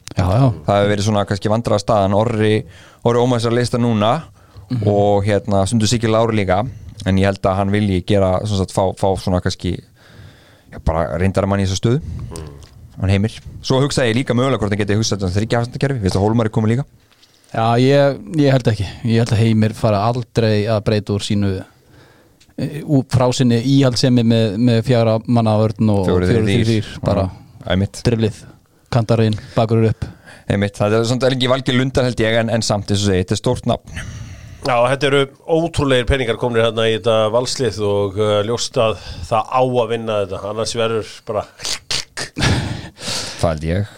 Það 0.67 0.81
hefur 0.81 0.91
verið 0.91 1.07
svona 1.07 1.23
kannski 1.29 1.53
vandraða 1.53 1.83
staðan. 1.85 2.17
Orri, 2.17 2.51
Orri 3.07 3.23
Ómars 3.23 3.47
er 3.47 3.55
að 3.55 3.61
lista 3.61 3.79
núna 3.79 4.11
og 4.83 5.23
hérna 5.23 5.63
stundu 5.63 5.87
Siggi 5.87 6.09
Lári 6.11 6.35
líka 6.41 6.59
en 7.07 7.19
ég 7.21 7.29
held 7.29 7.45
að 7.47 7.59
hann 7.61 7.71
vilji 7.71 8.01
gera 8.07 8.33
svona, 8.43 8.65
sagt, 8.65 8.73
fá, 8.75 8.83
fá 8.99 9.07
svona 9.21 9.39
kannski 9.43 9.77
já, 9.77 10.79
bara 10.83 11.17
reyndara 11.21 11.47
mann 11.47 11.63
í 11.63 11.67
þessu 11.67 11.79
stöðu 11.79 12.01
hann 13.01 13.13
heimir. 13.13 13.35
Svo 13.65 13.79
hugsaði 13.83 14.11
ég 14.13 14.19
líka 14.21 14.35
mögulega 14.37 14.61
hvort 14.61 14.73
hann 14.73 14.81
geti 14.81 14.97
hugsað 14.97 15.21
þetta 15.21 15.35
þryggja 15.37 15.61
hafstandakerfi, 15.61 16.01
veist 16.05 16.17
að 16.17 16.25
Hólmar 16.25 16.49
er 16.49 16.53
komið 16.57 16.73
líka? 16.75 16.85
Já 17.53 17.65
ég, 17.79 18.17
ég 18.41 18.51
held 18.57 18.67
ekki. 18.73 18.87
Ég 19.07 19.21
held 19.23 19.31
að 19.33 19.41
Heimir 19.43 19.75
fara 19.77 20.01
aldrei 20.09 20.65
að 20.67 20.81
breyta 20.89 21.13
úr 21.15 21.23
sínu 21.23 21.51
eh, 22.57 22.81
ú- 22.83 23.05
frá 23.13 23.27
sinni 23.33 23.61
íhaldsemi 23.63 24.25
með, 24.27 24.57
með 24.59 24.81
fjara 24.89 25.17
manna 25.27 25.55
vörn 25.61 25.93
og 25.93 26.09
þrír. 26.27 26.91
bara 27.05 27.29
drillið, 28.03 28.41
kantarinn, 28.93 29.37
bakurur 29.55 29.91
upp. 29.93 30.07
Einmitt, 30.47 30.77
það 30.79 30.97
er 30.99 31.07
svona 31.09 31.31
ekki 31.35 31.49
valgir 31.51 31.75
lundar 31.75 32.07
held 32.07 32.21
ég 32.23 32.37
en, 32.39 32.49
en 32.55 32.63
samt 32.63 32.91
eins 32.91 33.01
og 33.03 33.09
segi, 33.11 33.23
þetta 33.25 33.35
er 33.35 33.41
stórt 33.41 33.65
nafn. 33.67 34.05
Já, 34.67 34.75
þetta 34.91 35.07
eru 35.07 35.19
ótrúlegir 35.47 36.07
peningar 36.09 36.37
komnir 36.39 36.65
hérna 36.65 36.87
í 36.89 36.97
þetta 36.97 37.17
valslið 37.31 37.77
og 37.87 38.17
uh, 38.19 38.37
ljóst 38.47 38.75
að 38.83 38.97
það 39.29 39.51
á 39.55 39.61
að 39.63 39.91
vinna 39.93 40.15
þetta. 40.25 40.41
Annars 40.51 40.73
verður 40.75 41.11
bara 41.27 41.43
það 41.47 41.75
held 43.53 43.67
ég. 43.67 43.91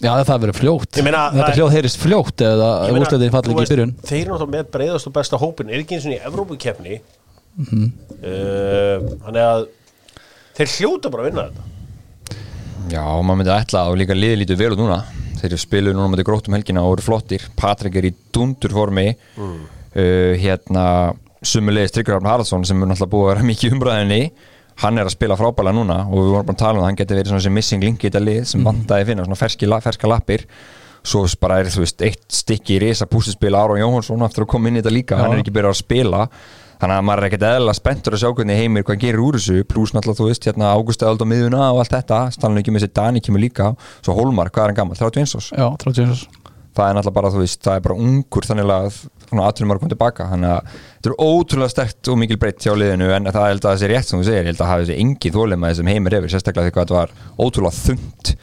Já, 0.00 0.12
það 0.24 0.38
verður 0.46 0.56
fljótt. 0.56 0.98
Meina, 1.04 1.22
Þetta 1.34 1.54
hljóð 1.58 1.74
heyrist 1.76 1.98
fljótt 2.00 2.40
eða 2.46 2.68
úrslitin 2.94 3.32
falli 3.34 3.52
ekki 3.52 3.64
í 3.66 3.72
byrjun? 3.74 3.90
Þeir 4.08 4.20
eru 4.22 4.32
náttúrulega 4.32 4.54
með 4.54 4.70
breiðast 4.76 5.08
og 5.10 5.12
besta 5.18 5.40
hópin 5.42 5.68
er 5.74 5.82
ekki 5.82 5.98
eins 5.98 6.06
og 6.08 6.14
í 6.14 6.20
Evrópukefni 6.30 7.00
Mhm. 7.60 7.84
uh, 8.22 9.10
Þannig 9.26 9.42
að 9.44 9.66
þeir 10.56 10.70
hljóta 10.78 11.10
bara 11.12 11.24
að 11.24 11.28
vinna 11.30 11.44
þetta. 11.50 11.66
Já, 12.94 13.02
maður 13.20 13.38
myndi 13.42 13.52
ætla 13.54 13.82
og 13.90 13.98
líka 14.00 14.16
liði 14.16 14.38
lítið 14.40 14.60
vel 14.62 14.70
út 14.76 14.80
núna. 14.80 15.00
Þeir 15.40 15.56
spiluðu 15.60 15.96
núna 15.98 16.12
með 16.14 16.24
gróttum 16.28 16.54
helgina 16.56 16.82
og 16.84 16.94
voru 16.94 17.04
flottir. 17.06 17.44
Patrik 17.56 17.96
er 18.00 18.08
í 18.08 18.14
dundurformi 18.32 19.06
uh, 19.40 20.32
hérna 20.40 20.86
sumulegis 21.42 21.92
Tryggvar 21.94 22.20
Arn 22.20 22.28
Haraldsson 22.28 22.64
sem 22.68 22.80
er 22.82 22.88
náttúrulega 22.90 23.12
búið 23.14 23.26
að 23.26 23.30
vera 23.34 23.46
mikið 23.50 23.76
umræðinni 23.76 24.22
hann 24.80 25.00
er 25.00 25.08
að 25.08 25.14
spila 25.14 25.36
frábæla 25.38 25.72
núna 25.76 26.02
og 26.06 26.16
við 26.18 26.30
vorum 26.34 26.48
bara 26.48 26.56
að 26.56 26.62
tala 26.62 26.78
um 26.78 26.82
það 26.82 26.88
hann 26.88 27.00
geti 27.00 27.16
verið 27.18 27.32
svona 27.32 27.44
sem 27.46 27.56
missing 27.56 27.84
link 27.84 28.04
í 28.04 28.08
þetta 28.08 28.22
lið 28.24 28.40
sem 28.52 28.64
vantaði 28.64 29.04
að 29.04 29.10
finna 29.10 29.26
svona 29.26 29.40
ferski, 29.40 29.68
ferska 29.86 30.10
lappir. 30.10 30.46
Svo 31.00 31.22
bara 31.40 31.60
er 31.60 31.70
þú 31.72 31.84
veist 31.84 32.02
eitt 32.04 32.26
stykki 32.28 32.76
í 32.76 32.80
risa 32.82 33.06
pústispil 33.08 33.54
Áron 33.56 33.80
Jóhansson 33.80 34.24
aftur 34.26 34.44
að 34.44 34.50
koma 34.52 34.68
inn 34.68 34.76
í 34.76 34.82
þetta 34.82 34.92
líka, 34.92 35.20
hann 35.20 35.36
er 35.36 35.44
ekki 35.44 35.54
byrjað 35.56 35.72
að 35.72 35.80
spila. 35.80 36.26
Þannig 36.80 36.96
að 36.96 37.06
maður 37.08 37.20
er 37.20 37.28
ekkert 37.28 37.46
eðla 37.48 37.72
spenntur 37.76 38.16
að 38.16 38.22
sjá 38.22 38.28
hvernig 38.36 38.60
heimir 38.60 38.84
hvað 38.88 39.00
gerir 39.02 39.20
úr 39.20 39.36
þessu, 39.36 39.64
pluss 39.68 39.92
náttúrulega 39.92 40.20
þú 40.20 40.28
veist 40.30 40.46
hérna 40.48 40.70
Ágúst 40.72 41.04
Eðald 41.04 41.24
á 41.24 41.26
miðuna 41.28 41.62
og 41.74 41.80
allt 41.82 41.92
þetta. 41.92 42.20
Stanlega 42.36 42.64
ekki 42.64 42.72
með 42.76 42.86
sér 42.86 42.92
Dani 42.96 43.24
kemur 43.24 43.44
líka, 43.44 43.72
svo 44.00 44.16
Hólmar, 44.16 44.48
hvað 44.48 44.64
er 44.64 44.72
hann 44.72 44.78
gammal 44.80 45.00
31 45.00 45.36
ás, 45.40 45.50
Já, 45.52 45.66
31 45.84 46.40
það 46.76 46.86
er 46.86 46.96
náttúrulega 46.96 47.16
bara 47.16 47.32
þú 47.34 47.42
veist, 47.42 47.60
það 47.64 47.76
er 47.76 47.84
bara 47.86 47.98
ungur 48.06 48.46
þannig 48.46 48.72
að 48.74 48.98
svona 49.30 49.46
aðtunum 49.48 49.72
að 49.74 49.80
koma 49.80 49.92
tilbaka. 49.94 50.26
Þannig 50.32 50.52
að 50.56 50.74
þetta 50.74 51.10
er 51.12 51.16
ótrúlega 51.30 51.72
stert 51.72 52.10
og 52.12 52.18
mikil 52.20 52.38
breytt 52.42 52.66
hjá 52.66 52.74
liðinu 52.76 53.10
en 53.16 53.30
það 53.30 53.46
held 53.48 53.62
að 53.64 53.68
það 53.70 53.80
sé 53.82 53.90
rétt 53.90 54.10
sem 54.10 54.20
þú 54.20 54.26
segir, 54.28 54.42
ég 54.42 54.50
held 54.52 54.64
að 54.64 54.72
hafa 54.72 54.84
þessi 54.84 54.98
engi 55.04 55.32
þólema 55.36 55.72
sem 55.78 55.90
heimir 55.90 56.18
hefur, 56.18 56.32
sérstaklega 56.34 56.68
því 56.68 56.74
hvað 56.76 56.90
þetta 56.90 56.98
var 56.98 57.14
ótrúlega 57.40 57.80
þund 57.80 58.34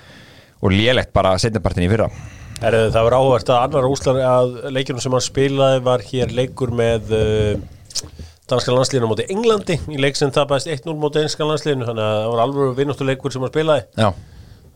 og 0.58 0.74
lélegt 0.74 1.14
bara 1.14 1.36
setnapartin 1.42 1.86
í 1.86 1.92
fyrra. 1.92 2.10
Heru, 2.58 2.88
Það 2.90 3.04
var 3.06 3.16
áhvert 3.20 3.52
að 3.54 3.64
annar 3.68 3.86
úslar 3.92 4.20
að 4.26 4.56
leikjunum 4.74 5.04
sem 5.04 5.14
hann 5.14 5.26
spilaði 5.28 5.82
var 5.86 6.04
hér 6.08 6.32
leikur 6.34 6.72
með 6.74 7.12
uh, 7.14 8.16
danska 8.50 8.74
landslíðinu 8.74 9.12
móti 9.12 9.28
Englandi 9.30 9.78
í 9.94 10.00
leik 10.02 10.18
sem 10.18 10.32
tapast 10.34 10.70
1-0 10.72 10.96
móti 10.98 11.22
enska 11.22 11.46
landslíðinu 11.46 11.86
þannig 11.92 12.08
að 12.08 12.18
það 12.18 12.32
var 12.32 12.42
alveg 12.48 12.74
vinnáttuleikur 12.80 13.36
sem 13.36 13.46
hann 13.46 13.54
spilaði. 13.54 13.86
Já, 13.94 14.10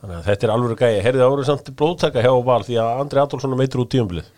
þannig 0.03 0.19
að 0.19 0.29
þetta 0.29 0.47
er 0.47 0.53
alveg 0.57 0.83
gæði 0.83 1.01
Herðið 1.07 1.23
það 1.23 1.33
voru 1.33 1.47
samt 1.49 1.73
blóðtaka 1.81 2.25
hjá 2.27 2.31
Val 2.51 2.61
því 2.67 2.77
að 2.83 3.01
Andri 3.01 3.23
Adolfsson 3.23 3.55
er 3.55 3.61
meitur 3.63 3.81
út 3.81 3.91
tíumblið 3.95 4.29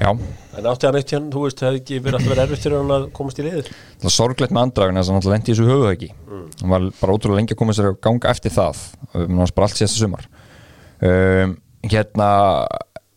já. 0.00 0.10
En 0.54 0.68
átti 0.70 0.88
hann 0.88 0.98
eitt 1.00 1.14
hérna, 1.14 1.32
þú 1.34 1.46
veist, 1.46 1.60
það 1.60 1.70
hefði 1.70 1.82
ekki 1.82 2.02
verið 2.04 2.18
alltaf 2.20 2.32
verið 2.32 2.44
erfitt 2.44 2.66
fyrir 2.66 2.80
hann 2.80 2.94
að 2.94 3.08
komast 3.16 3.40
í 3.40 3.46
liðið? 3.48 3.72
Það 3.74 4.08
var 4.08 4.16
sorglegt 4.18 4.54
með 4.54 4.66
andraguna 4.68 5.02
þess 5.02 5.12
að 5.12 5.18
hann 5.18 5.34
lendi 5.34 5.50
í 5.50 5.54
þessu 5.54 5.70
höfuhauki 5.70 6.10
hann 6.60 6.70
var 6.70 6.88
bara 7.00 7.16
ótrúlega 7.16 7.40
lengi 7.40 7.54
að 7.54 7.60
koma 7.60 7.74
sér 7.76 7.90
að 7.90 8.00
ganga 8.04 8.32
eftir 8.32 8.54
það. 8.54 8.80
Hann 9.14 9.40
var 9.40 9.52
bara 9.56 9.68
allt 9.68 9.80
síðasta 9.80 10.00
sumar. 10.00 10.26
Um, 11.04 11.56
hérna 11.84 12.28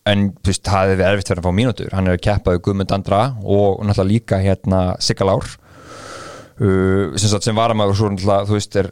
en 0.07 0.27
þú 0.39 0.51
veist, 0.51 0.65
það 0.65 0.83
hefði 0.83 0.97
verið 0.97 1.13
erfitt 1.13 1.31
fyrir 1.31 1.41
að 1.41 1.47
fá 1.47 1.57
mínútur. 1.59 1.95
Hann 1.95 2.09
er 2.09 2.17
að 2.17 2.25
keppa 2.27 2.55
við 2.55 2.63
Guðmund 2.67 2.93
Andra 2.95 3.23
og 3.43 3.81
náttúrulega 3.83 4.11
líka 4.11 4.41
hérna 4.43 4.83
Sigalár 5.03 5.47
uh, 5.47 7.17
sem, 7.19 7.33
sem 7.43 7.57
varamæður 7.57 7.99
svo 7.99 8.13
náttúrulega, 8.13 8.47
þú 8.47 8.57
veist, 8.57 8.79
er 8.79 8.91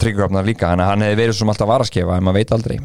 tryggjurafnar 0.00 0.48
líka, 0.48 0.72
hann, 0.72 0.84
hann 0.84 1.04
hefði 1.06 1.22
verið 1.22 1.38
sem 1.40 1.52
alltaf 1.52 1.70
varaskefa 1.70 2.18
en 2.18 2.26
maður 2.28 2.42
veit 2.42 2.56
aldrei 2.56 2.80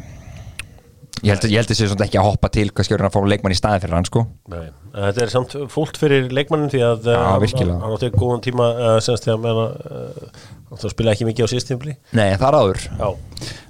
ég 1.24 1.32
held, 1.34 1.44
ég 1.50 1.58
held 1.60 1.70
þessi 1.72 1.86
svona 1.90 2.06
ekki 2.06 2.18
að 2.20 2.26
hoppa 2.28 2.50
til 2.54 2.66
hvað 2.70 2.86
skjörður 2.88 3.08
að 3.08 3.14
fá 3.16 3.20
leikmann 3.32 3.54
í 3.54 3.58
staði 3.58 3.80
fyrir 3.84 3.96
hann 3.98 4.08
sko. 4.08 4.24
Nei, 4.52 4.66
þetta 4.94 5.22
er 5.24 5.32
samt 5.32 5.54
fúlt 5.72 5.96
fyrir 6.00 6.28
leikmannin 6.36 6.70
því 6.72 6.82
að 6.86 7.08
Já, 7.08 7.14
eh, 7.14 7.24
hann- 7.30 7.44
virkilega. 7.44 7.78
hann 7.84 7.96
átti 7.96 8.10
góðan 8.14 8.44
tíma 8.44 8.68
uh, 8.74 8.98
semst 9.04 9.24
því 9.26 9.32
að 9.34 9.40
meðan 9.46 9.72
uh, 9.88 10.44
það 10.74 10.92
spila 10.94 11.12
ekki 11.14 11.28
mikið 11.28 11.46
á 11.46 11.52
síðstímpli 11.54 11.96
Nei, 12.18 12.28
það 12.40 12.46
er 12.48 12.58
áður. 12.60 12.84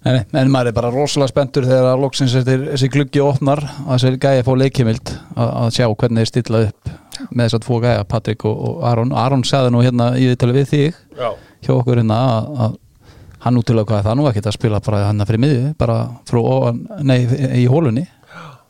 Nei, 0.05 0.21
en 0.41 0.51
maður 0.53 0.71
er 0.73 0.77
bara 0.77 0.91
rosalega 0.95 1.33
spenntur 1.33 1.67
þegar 1.69 1.89
að 1.95 2.03
loksins 2.05 2.35
þessi, 2.37 2.59
þessi 2.73 2.91
gluggi 2.95 3.23
opnar 3.25 3.61
að 3.85 3.95
þessi 3.95 4.21
gæja 4.25 4.45
fá 4.47 4.53
leikimild 4.61 5.13
að, 5.37 5.49
að 5.65 5.73
sjá 5.79 5.87
hvernig 5.95 6.23
þeir 6.25 6.31
stilla 6.33 6.63
upp 6.69 6.95
með 7.31 7.45
þess 7.47 7.57
að 7.59 7.65
tvo 7.67 7.77
gæja, 7.85 8.05
Patrik 8.11 8.45
og, 8.49 8.57
og 8.69 8.81
Aron. 8.91 9.13
Aron 9.15 9.45
sagði 9.47 9.71
nú 9.75 9.83
hérna 9.85 10.11
í 10.19 10.27
viðtali 10.33 10.57
við 10.57 10.67
þig 10.73 10.97
já, 11.21 11.29
hjá 11.65 11.73
okkur 11.77 12.01
hérna 12.03 12.17
að, 12.33 12.49
að 12.65 12.75
hann 13.45 13.61
hvað 13.61 14.05
það 14.09 14.19
nú 14.19 14.27
ekkert 14.31 14.51
að 14.51 14.59
spila 14.59 14.83
bara 14.85 15.07
hann 15.09 15.25
fyrir 15.29 15.43
miðju, 15.45 15.73
bara 15.81 15.99
frá 16.29 16.41
ofan, 16.43 16.85
nei, 17.03 17.21
í 17.61 17.67
hólunni 17.71 18.07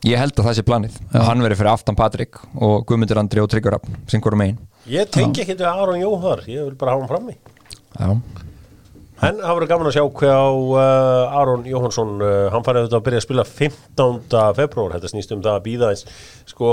Ég 0.04 0.20
held 0.20 0.36
að 0.36 0.48
það 0.50 0.56
sé 0.58 0.62
planið 0.68 0.96
Já. 1.00 1.20
Hann 1.30 1.40
verið 1.40 1.62
fyrir 1.62 1.72
aftan 1.72 1.96
Patrik 1.96 2.40
og 2.60 2.82
Guðmundur 2.88 3.22
Andri 3.22 3.40
og 3.40 3.48
Tryggvar 3.48 3.78
Rafn 3.78 3.94
sem 4.10 4.20
hverju 4.20 4.40
megin 4.40 4.58
ég 4.90 5.08
tengi 5.08 5.44
ekki 5.44 5.56
til 5.56 5.70
Aron 5.70 6.02
Jó 6.02 6.10
þar, 6.20 6.44
ég 6.50 6.66
vil 6.66 6.76
bara 6.76 6.92
hafa 6.96 7.06
hann 7.06 7.12
frammi 7.14 7.38
Já, 7.94 8.10
En 9.22 9.38
það 9.38 9.56
verður 9.56 9.70
gaman 9.70 9.88
að 9.88 9.94
sjá 9.94 10.04
á 10.04 10.48
uh, 10.50 11.38
Aron 11.40 11.66
Jóhansson, 11.68 12.16
uh, 12.18 12.48
hann 12.52 12.64
farið 12.66 12.84
auðvitað 12.84 12.98
að 12.98 13.04
byrja 13.06 13.20
að 13.20 13.24
spila 13.24 13.44
15. 13.48 14.38
februar, 14.58 14.94
þetta 14.96 15.10
snýst 15.12 15.34
um 15.36 15.44
það 15.44 15.58
að 15.58 15.64
býða 15.68 15.90
eins. 15.92 16.02
Sko, 16.50 16.70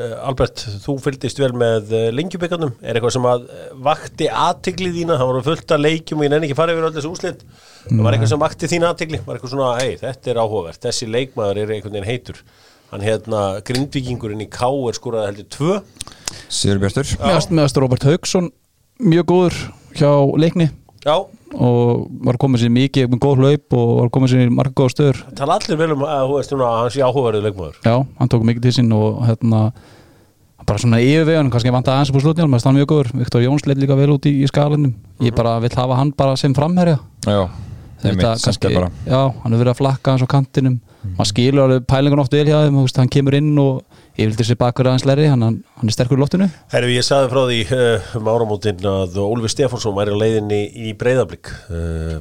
Albert, 0.00 0.64
þú 0.84 0.96
fylgdist 1.04 1.40
vel 1.42 1.50
með 1.58 1.92
uh, 1.92 2.06
lengjubikarnum, 2.14 2.72
er 2.80 2.96
eitthvað 2.96 3.14
sem 3.16 3.28
að 3.28 3.46
uh, 3.46 3.62
vakti 3.84 4.28
aðtiglið 4.30 4.98
þína, 5.00 5.18
það 5.20 5.30
voru 5.30 5.44
fullt 5.50 5.74
af 5.76 5.82
leikjum 5.82 6.22
og 6.22 6.26
ég 6.26 6.32
nenni 6.32 6.48
ekki 6.48 6.58
farið 6.58 6.78
yfir 6.78 6.88
öll 6.88 6.96
þessu 6.96 7.12
úslit, 7.12 7.44
það 7.88 8.02
var 8.06 8.16
eitthvað 8.16 8.32
sem 8.32 8.42
vakti 8.44 8.70
þín 8.72 8.88
aðtigli, 8.88 9.22
var 9.26 9.36
eitthvað 9.38 9.54
svona, 9.54 9.70
hei, 9.82 9.96
þetta 10.00 10.32
er 10.32 10.42
áhugavert, 10.42 10.82
þessi 10.86 11.10
leikmaður 11.10 11.62
er 11.62 11.74
einhvern 11.76 11.98
veginn 11.98 12.08
heitur. 12.08 12.42
Hann 12.92 13.04
hérna, 13.04 13.42
grindvikingurinn 13.64 14.44
í 14.44 14.50
K 14.52 14.68
er 14.68 14.96
skoraði 14.98 15.30
heldur 15.30 15.46
tvö. 15.54 15.78
Sigurbjörnstur 16.52 17.14
meðast, 17.22 17.52
meðast 17.52 17.80
Robert 17.80 18.04
Haugsson 18.04 18.50
mjög 19.00 19.28
góður 19.32 19.58
hjá 19.96 20.10
leikni 20.36 20.68
Já, 21.02 21.16
og 21.52 22.04
var 22.22 22.38
komið 22.38 22.62
sér 22.62 22.70
mikið 22.76 23.08
með 23.10 23.22
góð 23.24 23.40
hlaup 23.42 23.74
og 23.78 23.88
var 23.96 24.12
komið 24.14 24.34
sér 24.34 24.44
í 24.44 24.52
marga 24.54 24.76
góða 24.78 24.92
stöður 24.94 25.22
tala 25.38 25.56
allir 25.58 25.80
vel 25.80 25.88
um 25.96 26.04
að, 26.06 26.28
þú 26.28 26.36
veist, 26.38 26.54
núna, 26.54 26.68
að 26.68 26.78
hann 26.82 26.94
sé 26.94 27.02
áhugaverið 27.02 27.48
leikmaður. 27.48 27.80
já, 27.82 27.96
hann 28.20 28.30
tók 28.30 28.46
mikið 28.46 28.68
til 28.68 28.74
sín 28.78 28.94
og 28.94 29.18
hérna 29.26 29.64
bara 30.62 30.78
svona 30.78 31.00
yfirvegun, 31.02 31.50
kannski 31.50 31.74
vant 31.74 31.90
að 31.90 31.98
aðeins 31.98 32.12
upp 32.12 32.20
á 32.20 32.24
slutnjálm 32.24 32.54
það 32.54 32.70
er 32.70 32.76
mjög 32.78 32.90
góður, 32.92 33.10
Viktor 33.18 33.42
Jóns 33.42 33.66
leit 33.66 33.80
líka 33.82 33.98
vel 33.98 34.12
út 34.14 34.28
í, 34.30 34.32
í 34.44 34.48
skalinum 34.50 34.94
ég 35.26 35.34
bara 35.34 35.56
vil 35.62 35.72
hafa 35.74 35.98
hann 35.98 36.12
bara 36.14 36.36
sem 36.38 36.54
framherja. 36.54 37.00
Já, 37.26 37.48
þeim 38.02 38.14
Þetta 38.14 38.16
mitt 38.20 38.46
kannski 38.46 38.72
bara. 38.74 38.90
Já, 39.06 39.20
hann 39.42 39.52
er 39.52 39.62
verið 39.62 39.72
að 39.74 39.80
flakka 39.80 40.14
hans 40.14 40.22
á 40.22 40.28
kantinum. 40.30 40.78
Maður 41.16 41.30
skilur 41.32 41.64
alveg 41.64 41.86
pælingun 41.90 42.22
oft 42.22 42.34
vel 42.36 42.46
hjá 42.46 42.60
þeim 42.62 42.78
hann 42.78 43.12
kemur 43.16 43.38
inn 43.38 43.52
og 43.58 43.82
yfirleitur 44.16 44.46
sér 44.48 44.58
bakur 44.60 44.88
aðeins 44.90 45.06
læri 45.08 45.28
hann, 45.30 45.44
hann 45.46 45.88
er 45.88 45.94
sterkur 45.94 46.18
í 46.18 46.22
loftinu. 46.22 46.48
Herru, 46.72 46.90
ég 46.92 47.06
saði 47.06 47.30
frá 47.32 47.40
því 47.48 47.60
uh, 47.72 48.10
um 48.20 48.28
áramótin 48.32 48.84
að 48.88 49.16
Ólfi 49.24 49.52
Stefánsson 49.54 49.96
væri 49.96 50.12
á 50.12 50.20
leiðinni 50.20 50.60
í 50.88 50.92
breyðablík 51.00 51.48
uh, 51.72 52.18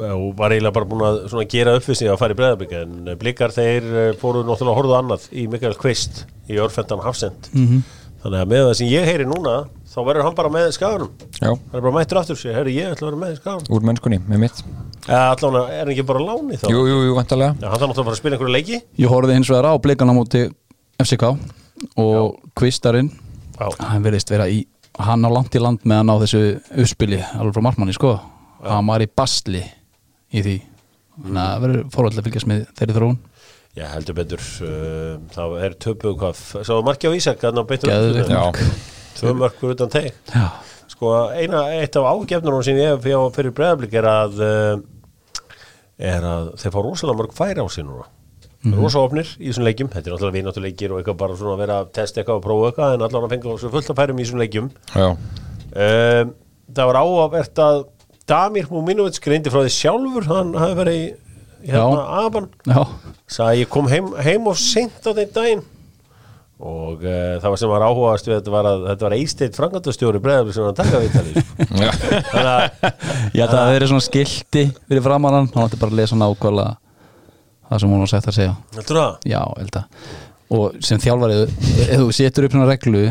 og 0.00 0.26
var 0.38 0.54
eiginlega 0.54 0.76
bara 0.76 0.88
búin 0.88 1.06
að 1.08 1.22
svona, 1.32 1.46
gera 1.52 1.76
upp 1.76 1.88
við 1.88 1.98
sig 2.00 2.12
að 2.12 2.20
fara 2.20 2.36
í 2.36 2.40
breyðablík 2.40 2.76
en 2.82 2.98
uh, 3.08 3.16
blikar 3.20 3.56
þeir 3.56 3.88
uh, 3.88 4.02
fóru 4.20 4.44
náttúrulega 4.44 4.74
að 4.76 4.80
horfa 4.82 5.00
annað 5.00 5.26
í 5.32 5.46
Mikael 5.52 5.74
Kvist 5.80 6.24
í 6.50 6.60
Örfendan 6.60 7.02
Hafsend. 7.06 7.50
Mhm. 7.56 7.82
þannig 8.20 8.42
að 8.42 8.48
með 8.52 8.66
það 8.66 8.74
sem 8.76 8.88
ég 8.92 9.06
heyri 9.08 9.24
núna 9.24 9.52
þá 9.88 9.98
verður 10.04 10.26
hann 10.26 10.34
bara 10.36 10.50
með 10.52 10.66
skaganum. 10.76 11.12
Já, 11.40 11.48
hann 11.48 11.78
er 11.78 11.84
bara 11.86 11.94
mættur 11.96 12.18
aftur 12.20 12.36
sér, 12.36 12.52
herru 12.58 12.74
ég 12.74 12.92
ætla 12.92 13.06
að 13.06 13.14
vera 13.14 13.20
með 13.22 13.36
skaganum. 13.38 13.70
Úr 13.72 13.86
mennskunni, 13.88 14.18
með 14.28 14.42
mitt. 14.44 14.60
Allan 15.08 15.56
er 15.62 15.78
hann 15.80 15.92
ekki 15.94 16.04
bara 16.06 16.20
láni 16.20 16.58
þá? 16.60 16.66
Jú, 16.68 16.82
jú, 16.84 16.98
jú, 17.06 17.14
vantarlega 17.16 17.56
Já, 17.56 17.70
hann 17.72 17.80
þarf 17.80 17.88
náttúrulega 17.88 18.02
að 18.04 18.10
fara 18.10 18.16
að 18.18 18.20
spila 18.20 18.36
einhverju 18.36 18.54
leiki. 18.58 18.80
Ég 19.00 19.10
horfði 19.14 19.38
hins 19.38 19.50
vegar 19.50 19.70
á 19.72 19.74
blikana 19.80 20.14
múti 20.14 20.42
FCK 21.04 21.30
og 22.00 22.40
Kvistarinn 22.58 23.10
Já. 23.56 23.68
hann 23.80 24.04
verðist 24.04 24.30
vera 24.32 24.48
í 24.50 24.64
hann 25.00 25.24
á 25.24 25.30
langt 25.32 25.54
í 25.56 25.62
land 25.62 25.84
með 25.88 26.02
að 26.02 26.06
ná 26.08 26.14
þessu 26.24 26.42
uppspili 26.82 27.20
alveg 27.22 27.56
frá 27.56 27.64
markmanni 27.64 27.94
sko. 27.96 28.14
Hann 28.66 28.88
var 28.90 29.00
í 29.00 29.08
basli 29.08 29.62
í 30.30 30.42
því. 30.44 30.56
Þannig 31.20 31.42
að 31.44 31.64
verður 31.64 31.84
fórhaldið 31.94 32.20
að 32.20 32.26
fylgjast 32.28 32.50
með 32.50 32.64
þeirri 32.78 32.96
þróun. 32.98 33.18
Já, 33.78 33.84
heldur 33.94 34.16
betur. 34.18 34.42
Uh, 34.66 35.12
það 35.30 35.56
er 35.64 35.76
töpuð 35.86 36.16
hvað 36.18 36.40
Sá 36.66 36.72
marki 36.82 37.06
á 37.06 37.14
Ísak 37.14 37.44
hann 37.46 37.60
á 37.62 37.64
betur 37.64 37.92
Já, 37.92 38.40
Tvö 39.20 39.34
mörkur 39.38 39.76
utan 39.76 39.92
teg 39.92 40.10
já, 40.26 40.48
Sko, 40.90 41.12
eina, 41.30 41.68
eitt 41.78 41.94
af 42.00 42.08
ágefnunum 42.10 42.64
sem 42.66 42.80
ég 42.80 42.96
hef 42.96 43.36
fyrir 43.36 43.54
breðablík 43.54 43.94
er 44.00 44.08
að 44.10 44.42
uh, 44.42 44.82
er 46.00 46.26
að 46.26 46.50
þeir 46.58 46.74
fá 46.74 46.80
rosalega 46.82 47.20
mörg 47.20 47.36
færi 47.36 47.62
á 47.62 47.66
sig 47.70 47.86
núna 47.86 48.08
mm 48.62 48.72
-hmm. 48.72 48.82
rosa 48.82 48.98
opnir 49.04 49.28
í 49.38 49.48
þessum 49.48 49.66
leikjum. 49.68 49.88
Þetta 49.88 50.06
er 50.06 50.14
náttúrulega 50.14 50.38
vináttuleikir 50.38 50.92
og 50.92 50.98
eitthvað 51.00 51.16
bara 51.22 51.36
svona 51.36 51.54
að 51.54 51.62
vera 51.64 51.80
að 51.80 51.92
testa 51.92 52.20
eitthvað 52.20 52.36
og 52.36 52.44
prófa 52.44 52.66
eitthvað 52.68 52.94
en 52.94 53.02
allan 53.02 53.24
að 53.24 53.30
fengi 53.30 53.58
svo 53.58 53.70
fullt 53.70 53.90
að 53.90 53.96
færum 53.96 54.18
í 54.18 54.22
þessum 54.24 54.42
leikjum. 54.42 54.70
Já, 54.94 55.08
um, 55.10 56.34
það 56.74 56.86
var 56.86 57.00
áhugavert 57.02 57.58
að 57.58 57.84
Damir 58.26 58.66
Múminovits 58.70 59.18
greindi 59.18 59.50
frá 59.50 59.64
því 59.64 59.72
sjálfur 59.74 60.24
hann 60.30 60.54
hafi 60.54 60.74
verið 60.78 60.94
í 60.94 61.10
í 61.64 61.74
hérna 61.74 62.06
aban. 62.24 62.48
Já, 62.64 62.86
sagði 63.28 63.50
að 63.50 63.60
ég 63.60 63.70
kom 63.72 63.90
heim, 63.90 64.08
heim 64.24 64.48
og 64.50 64.58
seint 64.60 65.04
á 65.04 65.10
þeim 65.12 65.34
daginn. 65.34 65.62
Og 66.60 67.00
uh, 67.06 67.38
það 67.40 67.46
var 67.48 67.60
sem 67.60 67.70
var 67.72 67.84
áhugast 67.86 68.26
við 68.28 68.36
þetta 68.36 68.52
var 68.52 68.66
að 68.68 68.82
þetta 68.90 69.06
var 69.06 69.16
eisteitt 69.16 69.56
frangandastjóri 69.56 70.20
breðabli 70.20 70.52
sem 70.52 70.66
hann 70.66 70.90
viðtalið 71.06 71.38
sko. 71.38 71.68
já. 71.86 71.92
þannig 72.28 72.50
að 72.50 73.40
að 73.40 73.54
það 73.54 73.72
verið 73.72 73.92
svona 73.94 74.04
skilti 74.04 74.64
fyrir 74.74 75.06
framann 75.06 75.38
hann 75.38 75.48
átti 75.64 75.80
bara 75.80 75.94
að 75.94 76.02
lesa 76.02 76.18
nákvæmlega 76.20 76.74
það 77.70 77.80
sem 77.84 77.94
hún 77.94 78.04
var 78.04 78.12
sett 78.12 78.28
að 78.30 78.38
segja 78.40 78.54
heldur 78.76 79.00
það? 79.00 79.16
já, 79.30 79.40
held 79.62 79.80
að 79.80 80.06
og 80.50 80.78
sem 80.82 80.98
þjálfarið, 80.98 81.42
ef 81.86 81.98
þú 82.00 82.06
setur 82.16 82.46
upp 82.48 82.54
svona 82.56 82.70
reglu 82.72 83.02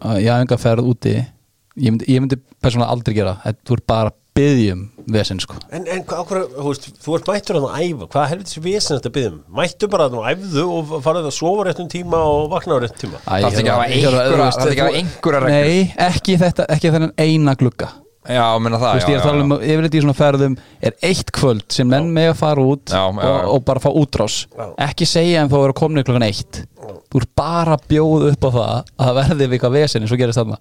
að 0.00 0.20
ég 0.24 0.30
hafa 0.32 0.44
enga 0.46 0.56
ferð 0.60 0.86
úti 0.92 1.16
ég 1.20 1.90
myndi, 1.92 2.06
ég 2.08 2.22
myndi 2.24 2.38
persónulega 2.64 2.94
aldrei 2.96 3.16
gera 3.18 3.34
það, 3.42 3.58
þú 3.68 3.76
ert 3.76 3.86
bara 3.92 4.14
byggjum 4.36 4.80
vesinn 5.12 5.38
sko 5.40 5.58
En, 5.72 5.84
en 5.92 6.02
hvað, 6.08 6.22
hvað, 6.28 6.46
þú 6.56 6.64
veist, 6.70 6.88
þú 7.04 7.14
ert 7.18 7.28
mættur 7.30 7.58
að 7.60 7.68
æfa, 7.84 8.08
hvað 8.14 8.26
helvitis 8.32 8.58
vesen 8.64 8.96
þetta 8.98 9.12
byggðum? 9.14 9.36
Mættu 9.60 9.88
bara 9.92 10.08
að 10.08 10.16
þú 10.16 10.24
æfðu 10.32 10.64
og 10.72 10.90
farið 11.04 11.28
að 11.30 11.36
sofa 11.36 11.68
réttum 11.68 11.88
tíma 11.92 12.20
og 12.32 12.48
vakna 12.52 12.76
á 12.76 12.78
réttum 12.84 13.00
tíma? 13.04 13.20
Æ, 13.24 13.36
Þarftu 13.44 13.60
ekki 13.62 13.70
að 13.70 13.76
hafa 13.76 13.86
einhverja- 13.92 15.36
reglur? 15.36 15.52
Nei, 15.52 15.94
ekki 16.08 16.36
þetta, 16.42 16.66
ekki 16.76 16.92
þennan 16.96 17.14
eina 17.20 17.54
glugga 17.60 17.88
Já, 18.28 18.44
menna 18.62 18.80
Þú 18.80 18.84
það 18.84 18.96
veist, 18.98 19.08
ég 19.08 19.16
er 19.16 19.22
að 19.22 19.28
tala 19.28 19.44
um, 19.44 19.54
yfirleitt 19.56 19.96
í 19.96 20.02
svona 20.04 20.16
ferðum 20.18 20.56
er 20.88 20.96
eitt 21.10 21.32
kvöld 21.36 21.66
sem 21.76 21.90
menn 21.90 22.12
með 22.14 22.30
að 22.32 22.38
fara 22.42 22.66
út 22.72 22.92
Já, 22.92 23.02
já, 23.02 23.20
og, 23.22 23.36
já. 23.36 23.48
og 23.54 23.64
bara 23.70 23.82
fá 23.82 23.88
útrás. 23.92 24.38
Já. 24.50 24.66
ekki 24.88 25.08
segja 25.08 25.42
en 25.42 25.52
þá 25.52 25.58
vera 25.62 25.78
komnið 25.82 26.08
klokkan 26.08 26.26
eitt. 26.26 26.62
Þú 27.12 27.22
ert 27.22 27.32
bara 27.38 27.76
að 27.78 27.88
bjóða 27.92 28.32
upp 28.34 28.46
á 28.46 28.50
það 28.50 28.76
að 28.76 29.02
það 29.02 29.18
verði 29.20 29.42
við 29.46 29.56
eitthvað 29.58 29.76
vesen 29.80 30.06
eins 30.06 30.14
og 30.14 30.22
gerist 30.22 30.42
þarna. 30.42 30.60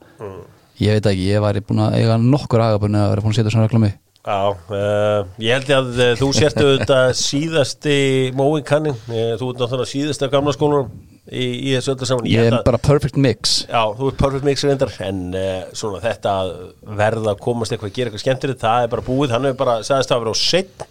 Ég 0.81 0.97
veit 0.97 1.11
ekki, 1.11 1.29
ég 1.31 1.45
væri 1.45 1.63
búin 1.63 1.85
að 1.85 1.99
eiga 2.01 2.17
nokkur 2.19 2.65
agabunni 2.65 2.99
að 2.99 3.13
vera 3.13 3.23
búin 3.23 3.35
að 3.35 3.39
setja 3.39 3.55
svona 3.55 3.69
regla 3.69 3.83
mig 3.85 3.95
Já, 4.25 4.49
uh, 4.49 5.27
ég 5.37 5.53
held 5.53 5.67
ég 5.69 5.75
að 5.77 5.99
uh, 6.01 6.13
þú 6.17 6.29
sértu 6.33 6.63
þetta 6.65 6.99
síðasti 7.13 7.97
móin 8.33 8.65
kanning, 8.65 8.97
uh, 9.05 9.35
þú 9.37 9.51
ert 9.51 9.59
náttúrulega 9.61 9.91
síðasti 9.91 10.25
af 10.25 10.31
gamla 10.33 10.55
skólanum 10.55 10.89
í, 11.29 11.45
í 11.69 11.71
þessu 11.75 11.95
öllu 11.95 12.09
saman. 12.09 12.27
ég 12.29 12.49
er 12.49 12.59
bara 12.65 12.81
perfect 12.81 13.17
mix. 13.21 13.61
Já, 13.69 13.81
þú 13.97 14.11
ert 14.11 14.19
perfect 14.21 14.47
mixer 14.47 14.71
reyndar 14.71 14.93
en 15.05 15.23
uh, 15.33 15.55
svona 15.77 16.03
þetta 16.03 16.35
að 16.43 16.53
verða 16.99 17.33
að 17.33 17.41
komast 17.47 17.73
eitthvað 17.73 17.91
að 17.91 17.97
gera 17.97 18.11
eitthvað 18.11 18.25
skemmtilegt, 18.27 18.61
það 18.65 18.85
er 18.85 18.93
bara 18.93 19.07
búið. 19.09 19.33
Hann 19.35 19.49
hefur 19.49 19.63
bara 19.65 19.81
sagðist 19.85 20.13
það 20.13 20.19
að 20.19 20.25
vera 20.25 20.37
á 20.37 20.43
seitt 20.43 20.87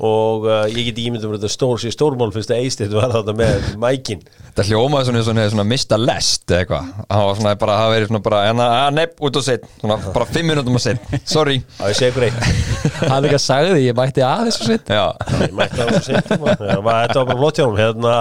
og 0.00 0.46
uh, 0.48 0.62
ég 0.72 0.86
get 0.88 0.98
ímyndum 1.02 1.34
að 1.34 1.42
þetta 1.42 1.52
stór 1.52 1.80
sér 1.82 1.92
stórmál 1.92 2.30
fyrst 2.32 2.52
að 2.54 2.62
eistið 2.64 2.94
var 2.96 3.12
þetta 3.12 3.34
með 3.36 3.66
mækin. 3.82 4.22
Það 4.56 4.70
hljómaði 4.70 5.08
svona, 5.10 5.24
svona, 5.26 5.44
svona 5.52 5.66
mista 5.68 5.98
lest 6.00 6.54
eitthvað. 6.56 6.88
Það 7.04 7.24
var 7.26 7.36
svona 7.36 7.52
bara, 7.60 7.76
það 7.82 7.92
verið 7.94 8.08
svona 8.08 8.22
bara 8.24 8.40
en 8.48 8.62
að, 8.64 8.76
að 8.78 8.96
nepp, 8.96 9.12
út 9.28 9.38
og 9.38 9.44
set 9.44 9.66
Svona 9.76 9.98
bara 10.06 10.28
fimm 10.32 10.48
minútum 10.50 10.80
að 10.80 10.86
set 10.86 11.28
Sorry. 11.28 11.60
Að 11.82 11.92
ég 11.92 12.00
segi 12.00 12.10
ykkur 12.14 12.26
eitt. 12.30 12.96
Hann 13.12 13.28
ekki 13.28 13.36
að 13.36 13.44
sagði, 13.44 13.82
ég 13.84 13.98
mætti 14.00 14.24
að 14.24 14.46
þessu 14.48 14.70
sitt 14.72 14.94
Já, 14.96 15.04
ég 15.44 15.54
mætti 15.60 15.78
það 15.78 15.92
á 15.92 16.00
seitt 16.08 16.32
þetta 16.32 16.80
var 16.80 17.20
bara 17.20 17.36
flott 17.36 17.60
hjá 17.60 17.66
hún 17.68 17.78
hérna 17.80 18.14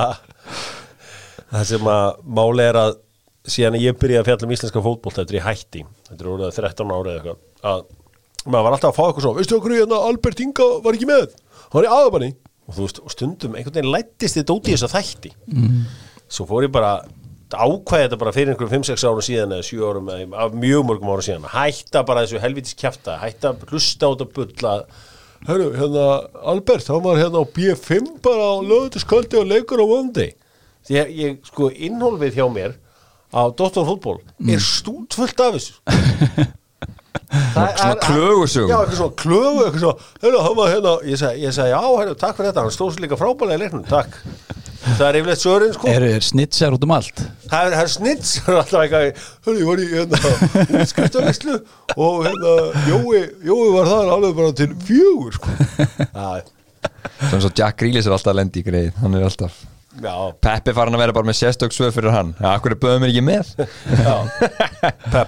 það 1.53 1.69
sem 1.71 1.89
að 1.93 2.09
máli 2.39 2.65
er 2.65 2.79
að 2.79 2.97
síðan 3.49 3.79
ég 3.81 3.97
byrjaði 3.97 4.21
að 4.21 4.27
fjalla 4.29 4.47
um 4.47 4.53
íslenska 4.55 4.83
fótboll 4.85 5.15
þetta 5.15 5.33
er 5.33 5.39
í 5.39 5.45
hætti, 5.45 5.85
þetta 6.09 6.23
er 6.23 6.31
orðið 6.33 6.59
13 6.59 6.93
ára 6.93 7.13
eða 7.13 7.15
eitthvað 7.19 7.69
að 7.69 7.87
maður 8.45 8.65
var 8.65 8.75
alltaf 8.75 8.91
að 8.91 8.97
fá 8.97 9.05
eitthvað 9.07 9.25
svo 9.25 9.33
veistu 9.37 9.57
okkur 9.57 9.75
hérna 9.75 10.01
Albert 10.09 10.43
Inga 10.43 10.67
var 10.83 10.97
ekki 10.97 11.09
með? 11.09 11.33
Hann 11.73 11.87
í 11.87 11.91
aðabanni 11.91 12.29
og 12.69 12.75
þú 12.75 12.85
veist, 12.85 13.01
og 13.01 13.13
stundum 13.13 13.55
einhvern 13.57 13.79
veginn 13.79 13.93
lættist 13.93 14.37
þetta 14.37 14.55
út 14.55 14.69
í 14.69 14.75
þess 14.75 14.87
að 14.87 14.95
þætti. 14.97 15.31
Mm. 15.49 15.79
svo 16.29 16.45
fór 16.49 16.67
ég 16.67 16.73
bara 16.73 16.91
ákvæði 17.49 18.03
þetta 18.05 18.19
bara 18.21 18.33
fyrir 18.35 18.53
einhverjum 18.53 18.83
5-6 18.85 19.05
árum 19.09 19.25
síðan 19.25 19.55
eða 19.57 19.65
7 19.65 19.87
árum 19.89 20.11
af 20.13 20.53
mjög 20.53 20.83
mörgum 20.85 21.09
árum 21.09 21.25
síðan. 21.25 21.47
Hætta 21.49 22.03
bara 22.05 22.25
þessu 22.25 22.41
helvitis 22.43 22.77
kjafta 22.77 23.17
hætta 23.23 23.55
að 23.55 23.63
hlusta 23.71 24.05
á 24.05 24.09
þetta 24.13 24.27
bulla. 24.35 24.73
Hérna 25.49 26.05
Albert, 26.51 26.91
hann 26.93 27.01
var 27.01 27.17
hérna 27.17 27.41
á 27.41 27.45
B5 27.55 28.11
bara 28.21 28.51
á 28.53 28.55
lögutaskvöldi 28.61 29.39
og 29.41 29.49
leikur 29.49 29.81
á 29.81 29.87
Monday 29.89 30.35
því 30.89 30.99
að 31.03 31.11
ég, 31.23 31.39
sko, 31.49 31.69
innhólfið 31.89 32.39
hjá 32.39 32.47
mér 32.53 32.77
á 33.29 33.41
Dóttar 33.53 33.85
fútból 33.85 34.17
er 34.49 34.63
stútfullt 34.65 35.43
af 35.45 35.57
þessu. 35.59 35.77
Það 37.29 37.71
Svona 37.77 37.89
er- 37.93 37.99
klögusögum. 38.05 38.69
Já, 38.71 38.77
eitthvað 38.79 38.97
svona 38.99 39.15
klögu, 39.21 39.61
eitthvað 39.65 39.81
svona 39.83 40.05
Hérna, 40.23 40.39
var 40.59 40.69
hérna 40.73 40.91
Ég 41.09 41.19
sagði, 41.21 41.41
sagði 41.57 41.71
já, 41.73 41.81
hérna, 41.99 42.15
takk 42.21 42.37
fyrir 42.37 42.49
þetta 42.49 42.63
Hann 42.65 42.73
stóð 42.73 42.91
sér 42.95 43.03
líka 43.03 43.17
frábælega 43.19 43.57
í 43.57 43.61
leiknum, 43.63 43.83
takk. 43.89 44.15
Það 44.79 45.03
er 45.09 45.17
yfirleitt 45.19 45.41
svörin, 45.43 45.73
sko. 45.75 45.89
Eru 45.91 46.09
er 46.15 46.25
snitsjar 46.25 46.77
út 46.77 46.85
um 46.87 46.93
allt? 46.95 47.21
Það 47.51 47.69
er, 47.69 47.75
það 47.75 47.83
er 47.83 47.91
Það 48.39 48.53
er 48.53 48.59
alltaf 48.61 48.83
eitthvað 48.85 49.23
Hörru, 49.45 49.57
ég 49.59 49.69
var 49.69 49.83
í 49.83 49.89
hérna 49.93 50.85
Skriftavislu 50.93 51.57
Og 51.97 52.21
hérna 52.29 52.55
Jói, 52.89 53.21
Jói 53.49 53.67
var 53.77 53.91
það 53.93 54.13
alveg 54.15 54.37
bara 54.39 54.55
til 54.61 54.71
fjögur, 54.89 55.37
sko. 55.37 55.57
Já, 56.19 56.29
Svona 57.19 57.43
svo 57.45 57.53
Jack 57.61 57.77
Grealish 57.83 58.09
er 58.09 58.15
alltaf 58.17 58.33
að 58.33 58.41
lendi 58.41 58.63
í 58.63 58.69
greið 58.69 59.03
Hann 59.03 59.17
er 59.19 59.27
alltaf 59.29 59.61
Peppi 60.43 60.73
farin 60.75 60.95
að 60.95 61.01
vera 61.03 61.15
bara 61.15 61.27
með 61.27 61.37
sérstök 61.39 61.73
svöð 61.75 61.91
fyrir 61.95 62.13
hann. 62.13 62.31
Akkur 62.51 62.75
er 62.75 62.79
böðum 62.81 63.05
ekki 63.07 63.23
með? 63.25 63.49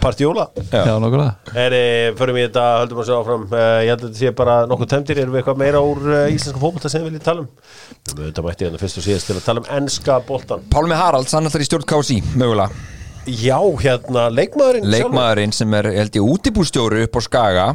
Partjóla 0.01 0.47
Já, 0.71 0.93
nokkulega 1.01 1.57
Eri, 1.59 1.81
förum 2.19 2.39
í 2.39 2.45
þetta, 2.45 2.65
höldum 2.81 3.01
að 3.03 3.09
sjá 3.09 3.15
áfram. 3.17 3.43
Uh, 3.51 3.65
Ég 3.85 3.91
held 3.91 3.97
að 3.97 4.05
þetta 4.07 4.21
sé 4.21 4.33
bara 4.37 4.55
nokkuð 4.69 4.91
temdir 4.93 5.21
Erum 5.23 5.35
við 5.35 5.41
eitthvað 5.41 5.61
meira 5.61 5.83
úr 5.83 6.01
uh, 6.07 6.21
íslenska 6.31 6.61
fótbolta 6.61 6.91
sem 6.91 7.03
við 7.03 7.11
viljum 7.11 7.25
tala 7.27 7.43
um? 7.43 7.49
Þetta 8.11 8.45
mætti 8.45 8.67
hérna 8.67 8.81
fyrst 8.81 9.01
og 9.01 9.07
síðast 9.07 9.29
til 9.31 9.37
að 9.37 9.45
tala 9.49 9.63
um 9.63 9.69
enska 9.81 10.17
boltan 10.27 10.65
Pálmi 10.71 10.97
Haralds, 10.97 11.35
hann 11.35 11.49
ætlar 11.49 11.65
í 11.65 11.67
stjórn 11.69 11.87
KSI, 11.89 12.21
mögulega. 12.39 12.71
Já, 13.29 13.59
hérna, 13.83 14.29
leikmaðurinn 14.33 14.87
Leikmaðurinn 14.89 15.53
sem 15.53 15.75
er, 15.77 15.91
held 15.99 16.15
ég, 16.17 16.25
útibústjóri 16.25 17.03
upp 17.05 17.19
á 17.19 17.21
Skaga. 17.21 17.67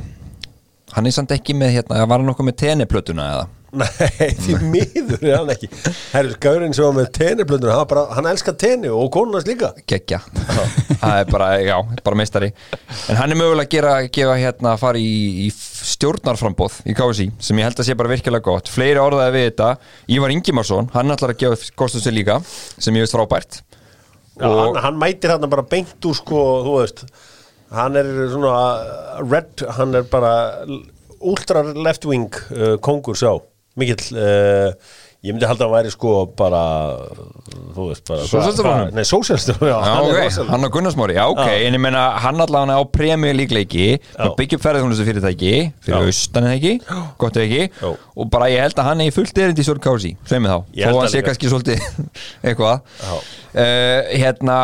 Hann 0.97 1.07
er 1.07 1.15
samt 1.15 1.35
ekki 1.37 1.55
með, 1.55 1.77
hérna, 1.79 2.03
var 2.09 2.23
hann 2.23 2.33
okkur 2.33 2.49
með 2.49 2.59
teneplötuna 2.65 3.29
eða? 3.37 3.47
sjálfur. 3.47 3.66
Nei, 3.77 4.29
því 4.41 4.57
miður 4.71 5.25
er 5.27 5.35
hann 5.37 5.51
ekki. 5.53 5.69
Herri, 6.13 6.35
Gaurinn 6.41 6.75
sem 6.77 6.87
var 6.87 6.95
með 6.97 7.11
tenniblöndun 7.19 7.73
hann, 7.75 7.89
bara, 7.91 8.07
hann 8.17 8.29
elskar 8.31 8.57
tenni 8.59 8.89
og 8.93 9.11
konunars 9.15 9.47
líka. 9.49 9.73
Gekkja 9.89 10.21
Það 10.97 11.21
er 11.21 11.29
bara, 11.31 11.49
já, 11.61 11.77
bara 12.07 12.19
meistari. 12.19 12.51
En 13.11 13.19
hann 13.21 13.35
er 13.35 13.39
mögulega 13.39 13.67
að 13.67 13.75
gera, 13.75 13.95
gefa 14.17 14.37
hérna 14.41 14.73
að 14.73 14.83
fara 14.83 15.03
í, 15.03 15.47
í 15.47 15.49
stjórnarframbóð 15.53 16.81
í 16.89 16.97
KSI 16.97 17.29
sem 17.49 17.61
ég 17.61 17.69
held 17.69 17.83
að 17.83 17.89
sé 17.91 17.97
bara 17.99 18.13
virkilega 18.15 18.47
gott. 18.49 18.71
Fleiri 18.73 19.03
orðaði 19.03 19.35
við 19.37 19.49
þetta. 19.51 19.71
Ívar 20.17 20.35
Ingimarsson, 20.35 20.91
hann 20.97 21.15
ætlar 21.15 21.35
að 21.35 21.43
gefa 21.45 21.73
kostum 21.79 22.05
sér 22.05 22.17
líka 22.17 22.41
sem 22.47 22.97
ég 22.97 23.05
veist 23.05 23.17
frábært. 23.17 23.61
Já, 24.37 24.49
hann, 24.49 24.81
hann 24.85 25.01
mætir 25.01 25.33
hann 25.35 25.49
bara 25.53 25.65
beint 25.69 26.09
úr 26.09 26.17
sko, 26.17 26.45
þú 26.65 26.79
veist. 26.81 27.05
Hann 27.77 27.99
er 27.99 28.09
svona 28.31 28.57
red, 29.27 29.67
hann 29.77 29.97
er 29.99 30.07
bara 30.09 30.33
ultra 31.21 31.65
left 31.75 32.07
wing 32.09 32.31
uh, 32.55 32.77
kongur 32.85 33.19
sá 33.19 33.35
mikill 33.77 34.07
uh, 34.17 34.71
ég 35.27 35.35
myndi 35.35 35.47
halda 35.49 35.67
að 35.67 35.73
væri 35.75 35.91
sko 35.91 36.11
bara 36.39 36.59
þú 37.75 37.87
veist 37.89 38.05
bara 38.07 38.27
Sósíalistaflokknum? 38.29 38.93
Nei, 38.95 39.05
sósjálstafloknum, 39.09 39.71
já, 39.73 39.77
Já, 39.77 39.89
hann 39.97 40.05
ok, 40.05 40.19
rosalega- 40.21 40.51
hann 40.53 40.67
á 40.67 40.69
Gunnarsmári, 40.77 41.17
já, 41.17 41.25
ok, 41.33 41.41
Já. 41.43 41.57
en 41.67 41.75
ég 41.79 41.83
meina 41.83 42.03
hann 42.23 42.41
allavega 42.45 42.77
á 42.79 42.83
premju 42.95 43.33
líkleiki 43.41 43.87
upp 44.59 44.63
ferðarþjónustu 44.67 45.07
fyrirtæki 45.09 45.53
fyrir 45.83 45.97
Já. 45.97 46.07
austan 46.13 46.47
eða 46.47 46.59
ekki, 46.61 46.75
gott 47.19 47.41
eða 47.41 47.49
ekki 47.49 47.63
Já. 47.83 47.91
og 48.17 48.31
bara 48.37 48.51
ég 48.53 48.63
held 48.67 48.79
að 48.79 48.89
hann 48.91 49.01
er 49.03 49.11
í 49.11 49.17
fullt 49.17 49.39
erindi 49.43 49.65
í 49.65 49.67
sveið 50.29 50.45
mig 50.47 50.53
þá, 50.53 50.59
þó 50.87 50.95
það 50.95 51.01
hann 51.03 51.15
sé 51.17 51.25
kannski 51.27 51.51
svolítið 51.51 51.89
eitthvað 52.47 52.77
uh, 53.57 54.01
hérna 54.15 54.61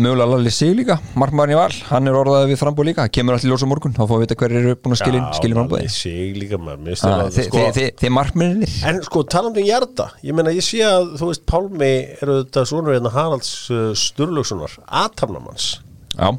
mögulega 0.00 0.24
Lalli 0.32 0.50
Sig 0.54 0.72
líka, 0.76 0.96
markmaðurinn 1.20 1.52
í 1.52 1.58
val 1.58 1.74
hann 1.90 2.08
er 2.08 2.16
orðaðið 2.16 2.52
við 2.54 2.60
frambúð 2.62 2.86
líka, 2.88 3.04
kemur 3.12 3.36
allir 3.36 3.50
ljós 3.52 3.64
á 3.64 3.68
morgun 3.68 3.92
þá 3.92 4.00
fáum 4.06 4.14
við 4.16 4.24
vita 4.24 4.36
hver 4.40 4.54
eru 4.56 4.72
búin 4.80 4.94
að 4.96 5.00
skilja 5.02 5.20
skilja 5.36 5.52
Já, 5.52 5.58
frambúði 5.58 5.82
Lalli 5.82 5.92
Sig 5.92 6.38
líka 6.40 6.60
maður, 6.62 6.94
Ah, 7.02 7.26
sko, 7.36 7.64
þið 8.00 8.14
markmennir 8.16 8.76
En 8.88 9.02
sko, 9.04 9.24
talandi 9.28 9.60
um 9.60 9.68
hjarta 9.68 10.06
Ég 10.24 10.38
meina, 10.38 10.54
ég 10.56 10.64
sé 10.64 10.80
að, 10.86 11.12
þú 11.20 11.28
veist, 11.28 11.44
Pálmi 11.52 11.90
eru 12.24 12.38
þetta 12.40 12.64
svona 12.72 12.96
hérna 12.96 13.12
Haralds 13.12 13.52
uh, 13.68 13.90
Sturlaugssonar 13.98 14.78
Atarnamanns, 15.02 15.68
já, 16.16 16.32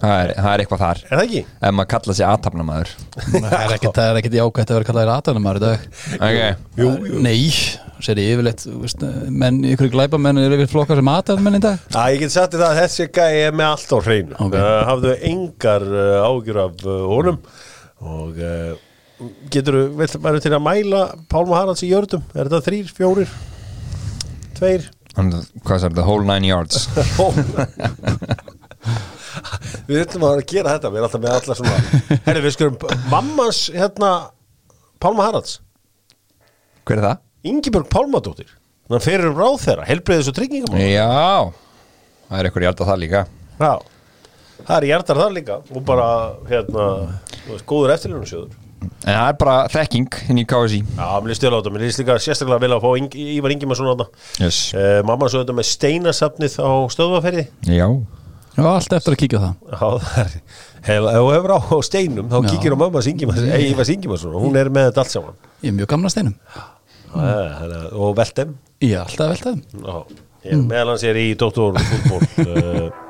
það 0.00 0.14
er, 0.18 0.30
það 0.36 0.50
er 0.50 0.62
eitthvað 0.64 0.82
þar. 0.84 1.00
Er 1.04 1.14
það 1.14 1.24
ekki? 1.24 1.42
ef 1.60 1.74
maður 1.74 1.90
kalla 1.94 2.16
sig 2.18 2.28
aðtapnamaður 2.28 2.92
Það 3.44 3.56
er 3.58 3.74
ekkert, 3.76 4.00
er 4.04 4.38
jákvæmt 4.40 4.70
að 4.70 4.78
vera 4.78 4.88
kallaðir 4.90 5.12
aðdænumar 5.14 5.60
í 5.60 5.64
dag. 5.64 5.84
Ok, 6.18 6.38
Jú, 6.80 6.88
jú. 7.08 7.20
Nei, 7.24 7.36
sér 8.04 8.22
ég 8.22 8.32
yfirleitt 8.34 8.64
veist, 8.84 9.04
menn, 9.42 9.60
ykkur 9.74 9.92
glæpamenn 9.94 10.42
er 10.42 10.56
yfir 10.58 10.72
flokkar 10.72 11.00
sem 11.00 11.12
aðdænamenn 11.14 11.60
í 11.60 11.62
dag. 11.64 11.84
Já, 11.94 12.00
ég 12.14 12.24
get 12.24 12.34
sagt 12.34 12.56
það 12.56 12.66
að 12.70 12.80
þessi 12.82 13.08
gæi 13.10 13.44
er 13.44 13.54
með 13.54 13.70
allt 13.70 13.94
á 13.94 13.98
hreinu. 14.00 14.34
Ok. 14.38 14.48
okay. 14.48 14.80
Hafðu 14.90 15.14
engar 15.30 15.86
uh, 15.90 16.18
ágjur 16.30 16.60
af 16.64 16.84
uh, 16.88 16.98
honum. 17.12 17.38
Og 18.04 18.42
uh, 18.42 18.74
getur 19.52 19.78
maður 19.94 20.42
til 20.42 20.52
að 20.54 20.64
mæla 20.64 21.04
Pálma 21.30 21.60
Haralds 21.60 21.84
í 21.86 21.90
jördum 21.92 22.24
Er 22.34 22.48
þetta 22.48 22.64
þrýr, 22.66 22.90
fjórir, 22.96 23.30
tveir? 24.58 24.88
Hvað 25.14 25.86
er 25.86 25.94
það, 25.94 26.02
whole 26.02 26.26
nine 26.26 26.48
yards 26.50 26.88
Við 29.88 30.00
ætlum 30.04 30.26
að 30.28 30.42
gera 30.50 30.74
þetta, 30.76 30.90
við 30.90 31.00
erum 31.00 31.08
alltaf 31.08 31.22
með 31.24 31.36
alla 31.38 31.56
svona 31.58 32.18
Herri, 32.26 32.42
við 32.44 32.56
skulum, 32.56 32.76
mammans 33.12 33.60
hérna 33.74 34.10
Pálma 35.02 35.28
Haralds. 35.28 35.58
Hver 36.84 37.00
er 37.00 37.08
það? 37.08 37.22
Ingibjörg 37.44 37.88
Pálmadóttir. 37.92 38.52
Þannig 38.88 39.04
fyrir 39.04 39.30
um 39.30 39.38
ráð 39.40 39.58
þeirra, 39.62 39.86
helbriðis 39.88 40.28
og 40.28 40.36
tryggingamál 40.36 40.80
já, 40.84 41.52
það 42.28 42.38
er 42.38 42.48
eitthvað 42.48 42.66
hjarta 42.66 42.88
það 42.88 43.00
líka. 43.00 43.22
Já, 43.56 43.72
það 44.58 44.74
er 44.76 44.86
hjartar 44.90 45.20
þar 45.22 45.32
líka 45.38 45.56
og 45.64 45.86
bara, 45.88 46.08
hérna, 46.50 46.84
góður 47.64 47.94
eftirlunasjóður. 47.96 48.60
En 48.84 49.14
það 49.14 49.28
er 49.30 49.38
bara 49.40 49.54
þekking 49.72 50.16
inn 50.28 50.40
í 50.42 50.44
KSI 50.48 50.80
Já, 50.82 51.06
mér 51.22 51.30
líst 51.30 51.40
stjóla 51.40 51.56
á 51.56 51.60
þetta, 51.62 51.72
mér 51.72 51.84
líst 51.86 52.00
líka 52.02 52.16
sérstaklega 52.20 52.60
vel 52.60 52.74
að 52.76 52.82
fá 52.84 53.16
Ívar 53.22 53.54
Ingimarsson 53.54 53.88
á 53.88 53.92
þetta 53.94 54.44
yes. 54.44 54.58
uh, 54.76 54.98
Mamma 55.08 55.30
svo 55.32 55.40
þetta 55.40 55.56
með 55.56 55.68
steinasafnið 55.70 56.58
á 56.60 56.72
stöðvaferði. 56.92 57.46
Já, 57.70 57.86
Já, 58.54 58.66
allt 58.70 58.92
eftir 58.94 59.16
að 59.16 59.20
kíkja 59.24 59.40
það. 59.42 59.54
Já, 59.74 59.88
það 60.04 60.20
er 60.24 60.34
Hef, 60.84 61.06
ef 61.08 61.16
þú 61.16 61.28
hefur 61.32 61.52
á 61.56 61.60
steinum 61.86 62.26
þá 62.28 62.36
kíkir 62.44 62.74
á 62.74 62.78
mamma 62.78 63.00
Ingimarsson, 63.08 63.46
Ívar 63.64 63.90
Ingimarsson 63.94 64.34
og 64.36 64.44
hún 64.44 64.58
er 64.60 64.68
með 64.68 64.90
þetta 64.90 65.02
allt 65.04 65.14
saman. 65.14 65.38
Ég 65.64 65.70
er 65.70 65.76
mjög 65.78 65.90
gamla 65.94 66.10
steinum. 66.12 66.34
Mm. 67.14 67.74
og 67.94 68.16
veltem 68.18 68.56
Ég 68.82 68.98
er 68.98 69.04
alltaf 69.06 69.40
þeim. 69.40 69.62
Já, 69.80 69.96
ég, 70.44 70.62
meðal 70.66 70.92
hans 70.92 71.04
er 71.08 71.18
í 71.20 71.26
doktorfútból 71.40 72.20
uh, 72.44 73.03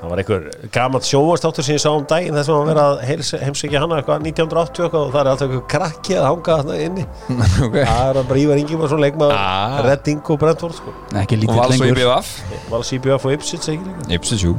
það 0.00 0.10
var 0.12 0.20
einhver 0.22 0.44
gamalt 0.74 1.04
sjóastáttur 1.08 1.64
sem 1.66 1.76
ég 1.76 1.82
sá 1.82 1.90
um 1.92 2.04
daginn 2.08 2.36
þess 2.38 2.48
að 2.50 2.58
hann 2.60 2.70
verið 2.70 2.82
að 2.84 3.42
heimsækja 3.44 3.82
hana 3.84 3.98
eitthvað 4.00 4.24
1980 4.30 4.84
eitthvað 4.86 5.02
og 5.06 5.10
það 5.14 5.20
er 5.20 5.30
alltaf 5.32 5.46
einhver 5.48 5.66
krakki 5.74 6.16
að 6.16 6.28
hanga 6.30 6.56
þarna 6.60 6.78
inni. 6.86 7.04
Ok. 7.66 7.76
Það 7.76 8.20
er 8.20 8.28
bara 8.30 8.40
Ívar 8.44 8.60
Ingimarsson 8.62 9.02
leikmaður 9.04 9.36
Ah. 9.40 9.80
Redding 9.86 10.22
og 10.32 10.38
Brentford 10.40 10.76
sko. 10.78 10.94
Ekki 11.20 11.36
og 11.36 11.42
lítið 11.44 11.60
vals 11.60 11.70
og 11.70 11.76
í 11.76 11.82
lengur 11.84 12.00
BVF 12.00 12.70
Val 12.72 12.84
CBF 12.90 13.26
og 13.28 13.36
Ipsits 13.36 13.70
Ipsis, 14.16 14.44
jú 14.46 14.54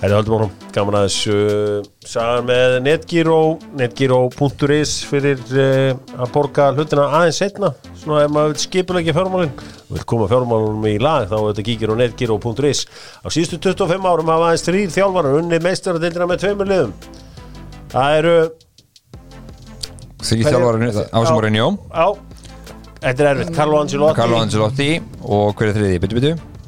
Það 0.00 0.06
er 0.08 0.14
höldum 0.16 0.34
árum, 0.38 0.52
gaman 0.72 0.94
aðeins 0.96 1.16
uh, 1.28 1.88
sagan 2.08 2.46
með 2.48 2.74
Netgyro 2.86 3.34
netgyro.is 3.76 4.94
fyrir 5.10 5.42
uh, 5.52 5.90
að 6.16 6.30
borga 6.32 6.70
hlutina 6.72 7.04
aðeins 7.18 7.40
setna 7.42 7.68
svona 8.00 8.22
ef 8.24 8.32
maður 8.32 8.54
vil 8.54 8.62
skipulegja 8.62 9.12
fjármálin 9.18 9.52
og 9.60 9.92
vil 9.98 10.06
koma 10.08 10.28
fjármálunum 10.30 10.86
í 10.88 10.94
lag 11.04 11.26
þá 11.28 11.36
er 11.36 11.44
þetta 11.50 11.66
kíkir 11.68 11.92
á 11.92 12.00
netgyro.is 12.00 12.80
á 13.20 13.28
síðustu 13.28 13.60
25 13.68 14.08
árum 14.08 14.32
hafa 14.32 14.48
aðeins 14.48 14.64
þrýr 14.70 14.94
þjálfarar 14.96 15.38
unni 15.42 15.60
meistaradildina 15.68 16.30
með 16.32 16.42
tveimur 16.46 16.72
liðum. 16.72 16.96
Það 17.92 18.16
eru 18.22 18.34
Þrý 20.20 20.38
Hverjir- 20.40 20.48
þjálfarinn 20.48 20.88
Ásum 20.88 21.28
Já. 21.28 21.34
Mourinho 21.36 21.68
á, 21.92 22.06
þetta 23.04 23.20
er 23.20 23.28
erfitt, 23.34 23.52
Carlo 23.56 23.84
Ancelotti. 23.84 24.20
Carlo 24.22 24.40
Ancelotti. 24.40 24.88
Og 25.28 25.52
hver 25.60 25.74
er 25.74 25.76
þriði? 25.76 26.00
Byttu, 26.06 26.20
byttu 26.20 26.59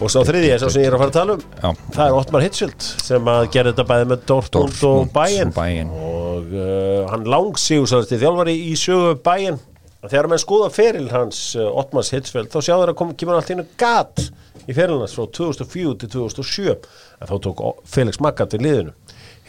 og 0.00 0.10
sá 0.12 0.20
þriði 0.24 0.50
er 0.54 0.60
sá 0.62 0.68
sem 0.72 0.84
ég 0.84 0.88
er 0.88 0.96
að 0.96 1.02
fara 1.02 1.12
að 1.12 1.16
tala 1.18 1.34
um. 1.36 1.42
Já, 1.60 1.70
það 1.94 2.04
er 2.04 2.18
Ottmar 2.18 2.44
Hitzschild 2.44 2.86
sem 3.04 3.30
að 3.32 3.42
gera 3.54 3.72
þetta 3.72 3.86
bæði 3.90 4.06
með 4.10 4.22
Dortmund, 4.30 4.54
Dortmund 4.56 4.86
og 4.90 5.10
Bayern. 5.14 5.50
Og 5.50 5.58
Bayern. 5.58 5.90
og 6.10 6.54
uh, 6.54 7.10
hann 7.10 7.26
langsígusast 7.34 8.14
í 8.16 8.20
þjálfari 8.22 8.54
í 8.70 8.72
sögu 8.80 9.14
Bayern. 9.24 9.60
Þegar 10.00 10.30
menn 10.32 10.40
skoða 10.40 10.70
feril 10.72 11.06
hans 11.12 11.40
uh, 11.58 11.66
Ottmars 11.82 12.12
Hitzfeld 12.14 12.48
þá 12.52 12.58
sjá 12.64 12.74
þeir 12.74 12.94
að 12.94 13.14
kemur 13.20 13.36
allt 13.36 13.52
inn 13.52 13.64
gat 13.80 14.24
í 14.64 14.76
ferilnans 14.76 15.16
frá 15.16 15.26
2004 15.36 15.96
til 16.00 16.12
2007 16.16 16.70
en 16.72 17.30
þá 17.30 17.36
tók 17.44 17.64
Felix 17.88 18.20
Magath 18.24 18.56
við 18.56 18.66
liðinu. 18.66 18.96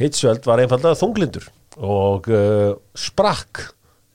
Hitzfeld 0.02 0.48
var 0.50 0.64
einfallega 0.64 1.00
þunglindur 1.00 1.48
og 1.80 2.28
uh, 2.32 2.74
sprakk 2.98 3.70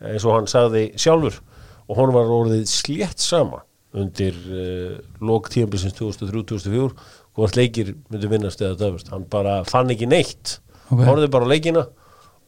eins 0.05 0.27
og 0.29 0.37
hann 0.37 0.51
sagði 0.51 0.91
sjálfur. 1.01 1.41
Og 1.87 2.01
hún 2.01 2.13
var 2.13 2.29
orðið 2.35 2.67
slétt 2.69 3.23
sama 3.23 3.63
undir 3.97 4.37
uh, 4.51 4.97
lok 5.25 5.51
tíðanbilsins 5.53 5.97
2003-2004 5.99 6.91
hvort 7.37 7.59
leikir 7.59 7.93
myndu 8.11 8.31
vinnast 8.33 8.63
eða 8.65 8.79
döfust. 8.81 9.13
Hann 9.13 9.27
bara 9.31 9.61
fann 9.69 9.93
ekki 9.93 10.09
neitt. 10.09 10.59
Ok. 10.87 10.97
okay. 10.97 11.09
horfði 11.09 11.31
bara 11.35 11.49
á 11.49 11.53
leikina 11.53 11.83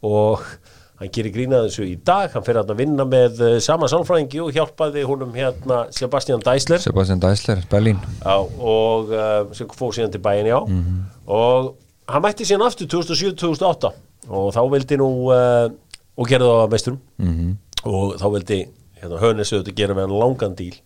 og 0.06 0.44
hann 0.98 1.10
gerir 1.14 1.34
grínað 1.34 1.68
þessu 1.68 1.88
í 1.88 1.96
dag. 2.06 2.30
Hann 2.34 2.46
fyrir 2.46 2.62
að 2.62 2.74
vinna 2.78 3.06
með 3.08 3.42
uh, 3.44 3.56
sama 3.64 3.90
sálfræðingi 3.90 4.40
og 4.44 4.54
hjálpaði 4.56 5.04
húnum 5.08 5.34
hérna 5.36 5.84
Sebastian 5.94 6.44
Deisler 6.44 6.82
Sebastian 6.82 7.22
Deisler, 7.22 7.62
Berlín. 7.70 8.00
Já, 8.22 8.36
og 8.38 9.12
uh, 9.12 9.52
sem 9.56 9.70
fór 9.76 9.94
síðan 9.96 10.14
til 10.14 10.24
bæin 10.24 10.48
já. 10.48 10.58
Og 10.58 11.74
hann 12.08 12.24
mætti 12.24 12.48
síðan 12.48 12.68
aftur 12.68 12.90
2007-2008 12.98 13.94
og 14.28 14.50
þá 14.56 14.62
vildi 14.72 14.98
nú 15.00 15.10
uh, 15.32 15.68
og 16.18 16.28
gerði 16.28 16.50
það 16.50 16.64
að 16.64 16.74
meisturum. 16.74 17.00
-hmm. 17.22 17.56
og 17.84 18.16
þá 18.18 18.26
vildi 18.34 18.60
hérna, 18.98 19.20
Hönes 19.22 19.52
auðvitað 19.52 19.76
gera 19.78 19.94
með 19.94 20.08
hann 20.08 20.20
langan 20.22 20.56
díl 20.58 20.76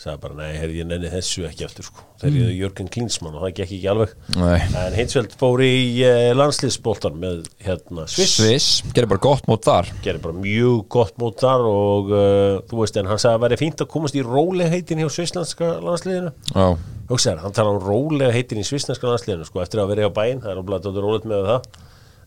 sagði 0.00 0.20
bara, 0.22 0.36
nei, 0.38 0.56
herri, 0.58 0.78
ég 0.80 0.86
nenni 0.88 1.10
þessu 1.12 1.44
ekki 1.46 1.66
eftir 1.66 1.86
sko. 1.86 2.04
þegar 2.20 2.38
ég 2.38 2.48
er 2.48 2.56
Jörgen 2.56 2.88
Klinsmann 2.92 3.36
og 3.36 3.44
það 3.44 3.52
gekk 3.58 3.74
ekki 3.76 3.90
alveg. 3.92 4.14
Nei. 4.34 4.56
en 4.80 4.96
Hinsveld 4.96 5.36
fór 5.38 5.62
í 5.62 5.74
uh, 6.06 6.30
landsliðsboltan 6.38 7.20
með 7.22 7.44
hérna 7.62 8.06
Sviss, 8.10 8.38
Sviss, 8.40 8.70
gerir 8.96 9.10
bara 9.12 9.22
gott 9.28 9.46
mót 9.50 9.68
þar. 9.68 9.92
Gerir 10.02 10.22
bara 10.24 10.38
mjög 10.38 10.82
gott 10.96 11.14
mót 11.22 11.38
þar 11.44 11.68
og 11.70 12.10
uh, 12.10 12.58
þú 12.70 12.82
veist, 12.82 12.98
en 12.98 13.12
hann 13.12 13.22
sagði 13.22 13.38
að 13.38 13.46
væri 13.46 13.60
fínt 13.62 13.84
að 13.84 13.92
komast 13.94 14.18
í 14.18 14.26
rólegheitin 14.26 15.04
hjá 15.04 15.12
svisslandska 15.12 15.70
landsliðinu. 15.84 16.34
Já, 16.50 16.66
hugsaður, 17.12 17.44
hann 17.46 17.56
tala 17.60 17.76
um 17.76 17.82
rólegheitin 17.86 18.64
í 18.64 18.66
svisslandska 18.66 19.10
landsliðinu 19.12 19.48
sko, 19.48 19.62
eftir 19.62 19.84
að 19.84 19.94
vera 19.94 20.10
á 20.10 20.16
bæinn, 20.18 20.42
það 20.42 20.56
er 20.56 20.62
að 20.82 21.02
rólegt 21.02 21.30
með 21.30 21.50
það 21.52 21.72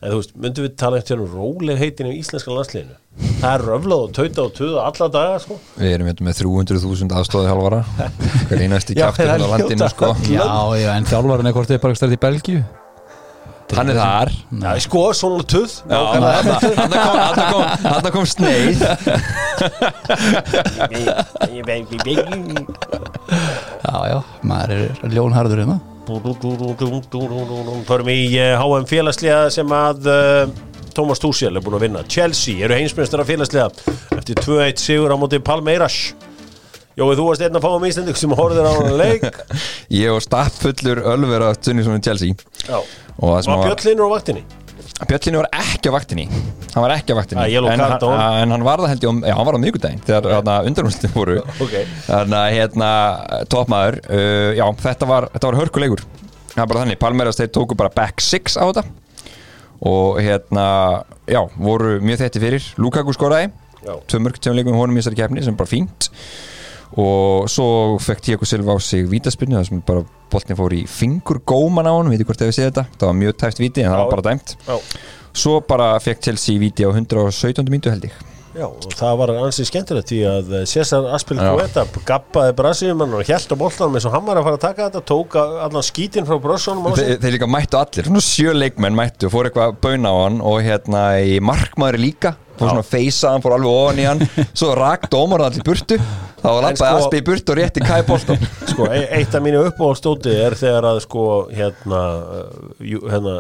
en 0.02 0.12
þú 0.12 0.20
veist, 0.20 0.36
myndum 0.36 0.66
við 0.68 0.76
tala 0.82 1.00
eftir 1.02 1.22
um 1.24 1.28
rólegheitin 1.32 2.10
í 2.12 2.16
íslenska 2.20 2.52
landsliðinu? 2.54 2.96
Það 3.40 3.52
er 3.54 3.62
röflað 3.64 4.02
og 4.06 4.16
tauta 4.16 4.44
og 4.44 4.56
tuða 4.58 4.86
alla 4.90 5.08
daga 5.14 5.36
sko. 5.40 5.56
Við 5.80 5.94
erum 5.96 6.10
hérna 6.10 6.26
með 6.28 6.40
300.000 6.42 7.16
aðstóði 7.16 7.48
halvara 7.48 7.80
Hver 8.50 8.64
einasti 8.66 8.98
það 8.98 9.22
er 9.24 9.40
á 9.40 9.48
landinu 9.54 9.88
sko. 9.94 10.10
Já, 10.28 10.48
já, 10.82 10.90
en 10.98 11.08
þjálfarinn 11.08 11.48
er 11.52 11.56
hvort 11.56 11.72
þið 11.72 11.80
bara 11.86 12.00
stærði 12.02 12.20
í 12.20 12.24
Belgíu? 12.26 12.66
Hann 13.76 13.90
er 13.90 13.98
þar. 13.98 14.30
Já, 14.62 14.70
sko, 14.86 15.02
svona 15.18 15.44
tuð. 15.50 15.72
Hann 17.90 18.12
kom 18.14 18.28
sneið. 18.30 18.84
Já, 23.86 23.98
já, 24.10 24.20
maður 24.46 24.72
er 24.86 25.14
ljónharður 25.16 25.62
hérna 25.64 25.78
Förum 27.90 28.10
í 28.14 28.20
HM 28.36 28.86
félagslega 28.90 29.50
sem 29.54 29.72
að 29.74 30.10
uh, 30.12 30.54
Thomas 30.96 31.22
Tuchel 31.22 31.56
er 31.56 31.64
búin 31.66 31.78
að 31.80 31.88
vinna. 31.88 32.04
Chelsea 32.08 32.66
eru 32.66 32.78
heimsmyndstar 32.78 33.24
af 33.24 33.30
félagslega 33.32 33.70
eftir 34.18 34.40
2-1 34.44 34.84
sigur 34.84 35.12
á 35.12 35.18
móti 35.20 35.42
Palmeiras. 35.44 35.98
Jói, 36.96 37.16
þú 37.18 37.26
varst 37.28 37.44
einn 37.44 37.58
að 37.60 37.66
fá 37.66 37.72
um 37.76 37.88
Íslanding 37.90 38.20
sem 38.20 38.36
horfður 38.38 38.70
á 38.70 38.74
hann 38.78 38.94
leik. 39.02 39.26
Ég 40.04 40.14
og 40.14 40.22
stappfullur 40.24 41.02
Ölver 41.16 41.50
að 41.50 41.58
Tunnisson 41.68 42.00
í 42.00 42.06
Chelsea. 42.06 42.38
Já, 42.64 42.78
var 43.20 43.50
var 43.50 43.66
Björnlinur 43.66 44.08
á 44.08 44.16
vaktinni 44.16 44.46
Björnlinni 44.96 45.40
var 45.42 45.48
ekki 45.60 45.92
á 45.92 45.94
vaktinni. 45.96 46.26
Hann 46.72 46.84
var 46.86 46.94
ekki 46.96 47.12
á 47.12 47.18
vaktinni. 47.18 47.42
Ah, 47.44 47.50
en, 47.52 47.82
honum. 47.84 48.22
en 48.42 48.54
hann 48.56 48.64
var 48.64 48.84
það 48.84 48.94
held 48.94 49.06
ég 49.06 49.12
á, 49.12 49.16
Já, 49.28 49.34
hann 49.36 49.48
var 49.50 49.58
á 49.58 49.62
miðgudaginn 49.64 50.04
Þegar 50.08 50.30
hérna, 50.32 50.56
undanúrstin 50.70 51.12
voru. 51.16 51.36
Ok. 51.66 51.74
Þannig 52.06 52.38
að 52.40 52.56
hérna, 52.56 52.92
toppmaður 53.52 54.00
uh, 54.06 54.52
Já, 54.56 54.66
þetta 54.86 55.10
var, 55.10 55.28
var 55.36 55.60
hörkuleikur. 55.60 56.06
Það 56.54 56.62
var 56.62 56.72
bara 56.72 56.86
þannig, 56.86 57.00
Palmeiras 57.02 57.42
þeir 57.42 57.52
tóku 57.58 57.76
bara 57.76 57.92
back 57.92 58.24
six 58.24 58.56
á 58.56 58.64
þetta. 58.64 58.86
Og 59.86 60.22
hérna, 60.24 60.66
já, 61.28 61.42
voru 61.60 61.98
mjög 62.00 62.24
þetti 62.24 62.44
fyrir. 62.46 62.72
Lukaku 62.80 63.16
skoraði. 63.16 63.52
Mörg 63.86 64.40
tjónleikum 64.40 64.80
honum 64.80 64.96
í 64.96 65.04
þessari 65.04 65.20
keppni 65.20 65.44
sem 65.44 65.58
bara 65.60 65.70
fínt. 65.70 66.10
Og 67.02 67.50
svo 67.52 67.98
fekk 68.00 68.24
Tíako 68.24 68.48
Silva 68.48 68.78
á 68.78 68.80
sig 68.80 69.04
vítaspinnu 69.12 69.60
þar 69.60 69.68
sem 69.68 69.84
bara 69.86 70.06
boltin 70.36 70.60
fór 70.60 70.76
í 70.78 70.84
fingurgóman 70.92 71.90
á 71.90 71.94
hann, 71.96 72.12
veitir 72.14 72.28
hvort 72.30 72.44
þið 72.44 72.52
hefur 72.52 72.60
séð 72.60 72.70
þetta. 72.70 72.86
Það 73.00 73.12
var 73.12 73.20
mjög 73.24 73.36
tæft 73.42 73.64
víti 73.64 73.84
en 73.84 73.92
það 73.92 74.04
var 74.04 74.14
bara 74.14 74.28
dæmt. 74.30 74.56
Já, 74.68 74.78
svo 75.36 75.58
bara 75.66 75.92
fekk 76.04 76.24
Chelsea 76.30 76.62
víti 76.62 76.86
á 76.86 76.92
117. 76.92 77.70
myndu 77.72 77.94
held 77.94 78.10
ég. 78.12 78.24
Já, 78.56 78.70
og 78.70 78.94
það 78.96 79.18
var 79.20 79.32
ansið 79.36 79.68
skemmtilegt 79.68 80.12
því 80.14 80.20
að 80.30 80.52
eh, 80.56 80.62
César 80.72 81.10
Aspil. 81.12 81.36
Guetta 81.42 81.84
gappaði 82.08 82.54
Brasíumann 82.56 83.16
og 83.18 83.28
hjælt 83.28 83.52
á 83.52 83.56
boltanum 83.60 83.98
eins 84.00 84.08
og 84.08 84.16
hann 84.16 84.24
var 84.24 84.40
að 84.40 84.48
fara 84.48 84.60
að 84.60 84.64
taka 84.64 84.86
þetta 84.86 85.02
tók 85.12 85.36
allan 85.42 85.84
skítinn 85.84 86.28
frá 86.30 86.38
brossunum 86.40 86.88
Þe, 86.96 87.18
þeir 87.20 87.36
líka 87.36 87.50
mættu 87.52 87.82
allir, 87.82 88.08
svona 88.08 88.24
sjö 88.24 88.56
leikmenn 88.56 88.96
mættu 88.96 89.28
fór 89.34 89.50
eitthvað 89.50 89.74
að 89.74 89.82
bauna 89.84 90.14
á 90.16 90.18
hann 90.22 90.40
og 90.40 90.62
hérna 90.64 91.04
í 91.20 91.36
markmaður 91.44 92.00
líka 92.00 92.32
fór 92.56 92.70
svona 92.72 92.84
að 92.84 92.90
feysa 92.92 93.32
hann, 93.34 93.44
fór 93.46 93.56
alveg 93.58 93.72
ofan 93.72 94.02
í 94.02 94.08
hann. 94.10 94.24
Svo 94.60 94.74
rak 94.80 95.08
dómar 95.14 95.46
allir 95.48 95.62
í 95.64 95.68
burtu. 95.68 95.98
Þá 96.42 96.48
var 96.50 96.62
lappaði 96.68 96.82
sko- 96.82 97.06
Aspi 97.06 97.22
í 97.22 97.26
burtu 97.30 97.54
og 97.56 97.58
rétti 97.62 97.82
Kai 97.86 98.02
Bolton 98.06 98.44
Sko, 98.72 98.86
e- 98.94 99.08
eitt 99.18 99.34
af 99.38 99.42
mínu 99.46 99.64
uppáhaldstóti 99.72 100.36
er 100.46 100.54
þegar 100.60 100.86
að 100.92 101.00
sko, 101.08 101.24
hérna, 101.56 102.02
jú- 102.86 103.06
hérna 103.10 103.34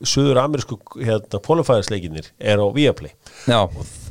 Suður 0.00 0.38
amerísku 0.40 0.78
hérna, 0.96 1.36
qualifiers-leikinir 1.44 2.30
er 2.40 2.56
á 2.56 2.64
Viaplay. 2.72 3.10
Já, 3.44 3.58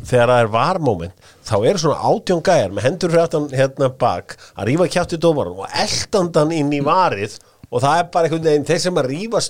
þegar 0.05 0.29
það 0.29 0.41
er 0.43 0.49
varmoment 0.53 1.31
þá 1.49 1.53
eru 1.65 1.81
svona 1.81 2.11
átjón 2.11 2.43
gæjar 2.45 2.75
með 2.77 2.85
hendur 2.85 3.09
fyrir 3.15 3.23
aftan 3.23 3.47
hérna 3.57 3.89
bak 4.03 4.35
að 4.53 4.67
rífa 4.69 4.85
kjátt 4.93 5.15
í 5.17 5.19
dómaran 5.23 5.55
og 5.63 5.79
eldandan 5.81 6.53
inn 6.59 6.69
í 6.77 6.83
varið 6.85 7.39
og 7.71 7.81
það 7.81 8.03
er 8.03 8.11
bara 8.13 8.29
einhvern 8.29 8.45
veginn 8.51 8.67
þeir 8.69 8.83
sem 8.85 9.01
að 9.01 9.09
rífa 9.15 9.41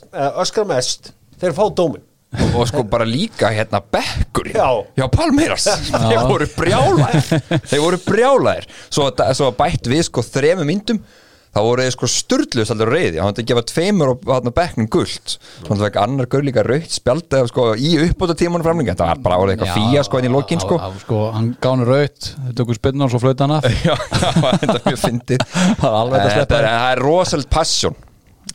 öskra 0.45 0.63
mest 0.71 1.11
þeir 1.43 1.57
fá 1.59 1.65
dómin 1.75 2.05
og, 2.37 2.59
og 2.61 2.67
sko 2.69 2.83
bara 2.89 3.07
líka 3.09 3.49
hérna 3.53 3.81
bekkurinn 3.81 4.57
Já. 4.59 4.69
Já, 4.99 5.07
Palmeiras, 5.13 5.69
þeir 6.09 6.27
voru 6.29 6.49
brjálæðir 6.57 7.63
þeir 7.71 7.81
voru 7.85 8.03
brjálæðir 8.05 8.69
svo, 8.89 9.09
svo 9.33 9.49
bætt 9.57 9.89
við 9.89 10.05
sko 10.09 10.25
þremu 10.25 10.67
myndum 10.69 11.01
þá 11.49 11.59
voru 11.65 11.85
þeir 11.85 11.93
sko 11.95 12.09
sturðlust 12.13 12.73
allir 12.75 12.91
reyði 12.93 13.21
hann 13.21 13.33
að 13.33 13.47
gefa 13.49 13.63
tveimur 13.71 14.11
og 14.13 14.27
hann 14.29 14.53
bekknum 14.53 14.89
gult. 14.93 15.37
Þannig 15.63 15.79
að 15.79 15.85
vekk 15.87 15.99
annar 16.03 16.29
gaur 16.29 16.45
líka 16.45 16.63
raukt 16.65 16.93
spjald 16.93 17.37
sko 17.49 17.65
í 17.73 17.93
uppbóta 18.05 18.35
tímanum 18.37 18.65
framlinga 18.67 18.93
þetta 18.93 19.07
var 19.09 19.23
bara 19.25 19.55
eitthvað 19.55 19.73
fía 19.77 20.03
sko 20.05 20.21
inn 20.21 20.29
í 20.29 20.33
lokin 20.33 20.61
sko. 20.61 20.77
sko 21.01 21.23
Hann 21.33 21.55
gáði 21.63 21.87
raut, 21.89 22.29
þau 22.35 22.53
tökur 22.61 22.79
spinnan 22.79 23.07
og 23.07 23.13
svo 23.15 23.23
flöyti 23.23 23.45
hann 23.45 23.55
af. 23.57 23.65
Já, 23.89 23.95
já, 23.95 24.29
þetta 24.61 24.75
er 24.75 24.85
mjög 24.85 25.01
fyndið. 25.01 25.47
Það 25.81 25.97
var 25.97 26.29
er, 26.29 26.45
það 26.53 26.69
er 26.91 27.03
rosalega 27.07 27.53
passion 27.57 27.97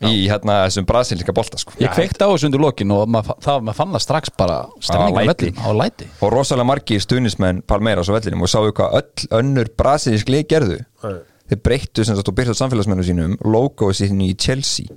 í 0.03 0.25
hérna 0.27 0.57
þessum 0.65 0.87
brasilíska 0.89 1.33
bolta 1.35 1.59
sko. 1.61 1.75
Ég 1.79 1.93
kveikti 1.95 2.25
á 2.25 2.27
þessu 2.27 2.49
undir 2.49 2.63
lokin 2.63 2.91
og 2.95 3.05
maður, 3.11 3.37
það, 3.45 3.61
maður 3.67 3.77
fann 3.79 3.95
það 3.95 4.03
strax 4.03 4.33
bara 4.37 4.57
stemninga 4.83 5.23
á 5.23 5.27
læti. 5.29 5.47
vellin 5.51 5.63
á 5.63 5.69
læti. 5.79 6.09
Og 6.19 6.33
rosalega 6.33 6.67
margir 6.71 7.05
stuðnismenn 7.05 7.63
Palmeiras 7.69 8.11
á 8.11 8.15
vellinum 8.17 8.43
og 8.45 8.51
sáu 8.51 8.67
hvað 8.75 8.99
öll 8.99 9.29
önnur 9.39 9.71
brasilísk 9.79 10.31
lið 10.33 10.45
gerðu. 10.51 10.81
Nei. 11.05 11.15
þeir 11.45 11.59
breyttu 11.61 12.05
sem 12.05 12.17
sagt 12.17 12.29
og 12.31 12.35
byrtu 12.37 12.55
samfélagsmennu 12.57 13.03
sínum 13.05 13.35
logoðu 13.45 13.93
sínu 13.99 14.31
í 14.31 14.35
Chelsea. 14.41 14.89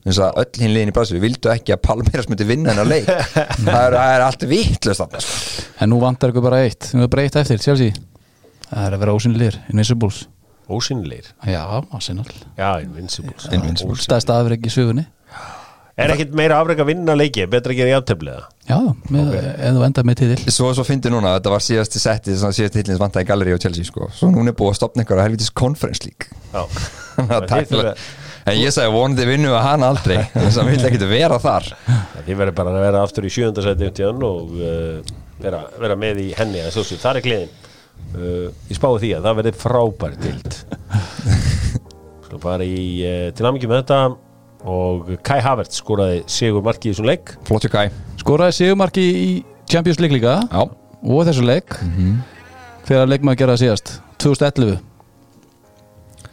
Þess 0.00 0.20
að 0.24 0.38
öll 0.40 0.62
hinn 0.62 0.72
liðin 0.72 0.92
í 0.92 0.94
Brasilíu 0.96 1.20
vildu 1.20 1.50
ekki 1.52 1.74
að 1.74 1.82
Palmeiras 1.84 2.28
myndi 2.30 2.46
vinna 2.48 2.72
hennar 2.72 2.88
leik. 2.88 3.08
Það, 3.66 3.80
er, 3.82 3.96
það 3.98 4.12
er 4.14 4.24
allt 4.24 4.44
vittlust 4.48 5.02
þarna 5.02 5.20
sko. 5.24 5.64
En 5.84 5.90
nú 5.92 5.98
vantar 6.00 6.32
ykkur 6.32 6.44
bara 6.46 6.62
eitt, 6.64 6.88
nú 6.96 7.04
er 7.04 7.10
bara 7.12 7.26
eitt 7.26 7.36
eftir, 7.36 7.60
Chelsea. 7.60 7.92
Það 8.70 8.86
er 8.86 8.96
að 8.96 9.02
vera 9.04 9.16
ósynlir, 9.18 9.58
Invincibles 9.68 10.22
ósynleir 10.76 11.32
Já, 11.46 11.62
Arsenal. 11.90 12.28
Já, 12.58 12.70
Invincibles 12.84 13.48
Invincibles. 13.52 14.04
Stæðst 14.06 14.32
afreg 14.34 14.66
í 14.66 14.72
sögunni. 14.72 15.06
Er 16.00 16.14
ekkit 16.14 16.32
meira 16.36 16.60
afreg 16.62 16.80
að 16.80 16.92
vinna 16.94 17.16
leiki 17.18 17.44
betra 17.50 17.74
að 17.74 17.80
gera 17.82 17.98
játtöfliða 17.98 18.44
Já, 18.70 18.78
með, 19.12 19.34
ef 19.36 19.74
þú 19.76 19.84
endar 19.84 20.06
með 20.08 20.20
titil. 20.22 20.54
Svo, 20.54 20.70
svo 20.76 20.84
fyndi 20.86 21.12
núna, 21.12 21.34
þetta 21.36 21.52
var 21.52 21.64
síðasti 21.64 22.00
setti 22.00 22.36
síðasti 22.38 22.70
tillins 22.78 23.00
vantaði 23.02 23.28
Gallery 23.28 23.54
og 23.56 23.60
Chelsea 23.62 23.88
sko. 23.88 24.08
svo 24.14 24.30
núna 24.32 24.54
er 24.54 24.56
búið 24.56 24.72
að 24.72 24.78
stopna 24.80 25.04
einhverja 25.04 25.26
helvitis 25.26 25.52
conference 25.60 26.06
league. 26.06 26.30
Já. 26.54 26.62
Þannig 27.20 27.74
að 27.82 28.04
en 28.48 28.60
ég 28.60 28.72
sagði 28.74 28.94
vonandi 28.94 29.26
vinnu 29.28 29.50
að 29.52 29.66
hann 29.66 29.86
aldrei. 29.86 30.16
Þess 30.34 30.54
að 30.54 30.60
hann 30.62 30.70
vildi 30.70 30.88
ekki 30.90 31.10
vera 31.10 31.40
þar. 31.42 31.72
Þið 32.26 32.38
verður 32.42 32.56
bara 32.62 32.76
að 32.76 32.86
vera 32.86 33.02
aftur 33.04 33.26
í 33.26 33.32
sjöndarsæti 33.34 34.06
og 34.08 34.54
uh, 34.56 35.16
vera, 35.40 35.64
vera 35.80 35.98
með 35.98 36.22
í 36.24 36.30
henni 36.38 36.62
að 36.64 36.78
það 36.94 37.20
er 37.20 37.26
gleðin 37.26 37.59
uh, 38.16 38.48
Ég 38.70 38.78
spái 38.78 38.90
því 39.04 39.12
að 39.18 39.28
það 39.28 39.38
verður 39.40 39.60
frábær 39.60 40.18
tild 40.24 40.58
Svo 42.26 42.40
bara 42.42 42.66
í 42.66 42.82
uh, 43.04 43.28
til 43.34 43.46
aðmyggjum 43.46 43.72
með 43.74 43.82
þetta 43.84 44.02
og 44.70 45.08
Kai 45.24 45.38
Havertz 45.40 45.80
skoraði 45.80 46.20
sigur 46.28 46.64
marki 46.64 46.90
í 46.90 46.92
þessum 46.92 47.08
leik. 47.08 47.32
Flott 47.48 47.64
hjá 47.64 47.72
Kai. 47.72 47.86
Skoraði 48.20 48.56
sigumarki 48.58 49.04
í 49.08 49.30
Champions 49.70 50.00
League 50.02 50.18
líka. 50.18 50.36
Já. 50.50 50.66
og 51.00 51.24
þessu 51.24 51.46
leik. 51.46 51.78
Þegar 52.88 53.08
leikmaður 53.08 53.40
gera 53.40 53.56
það 53.56 53.62
síðast? 53.64 53.94
2011 54.20 54.78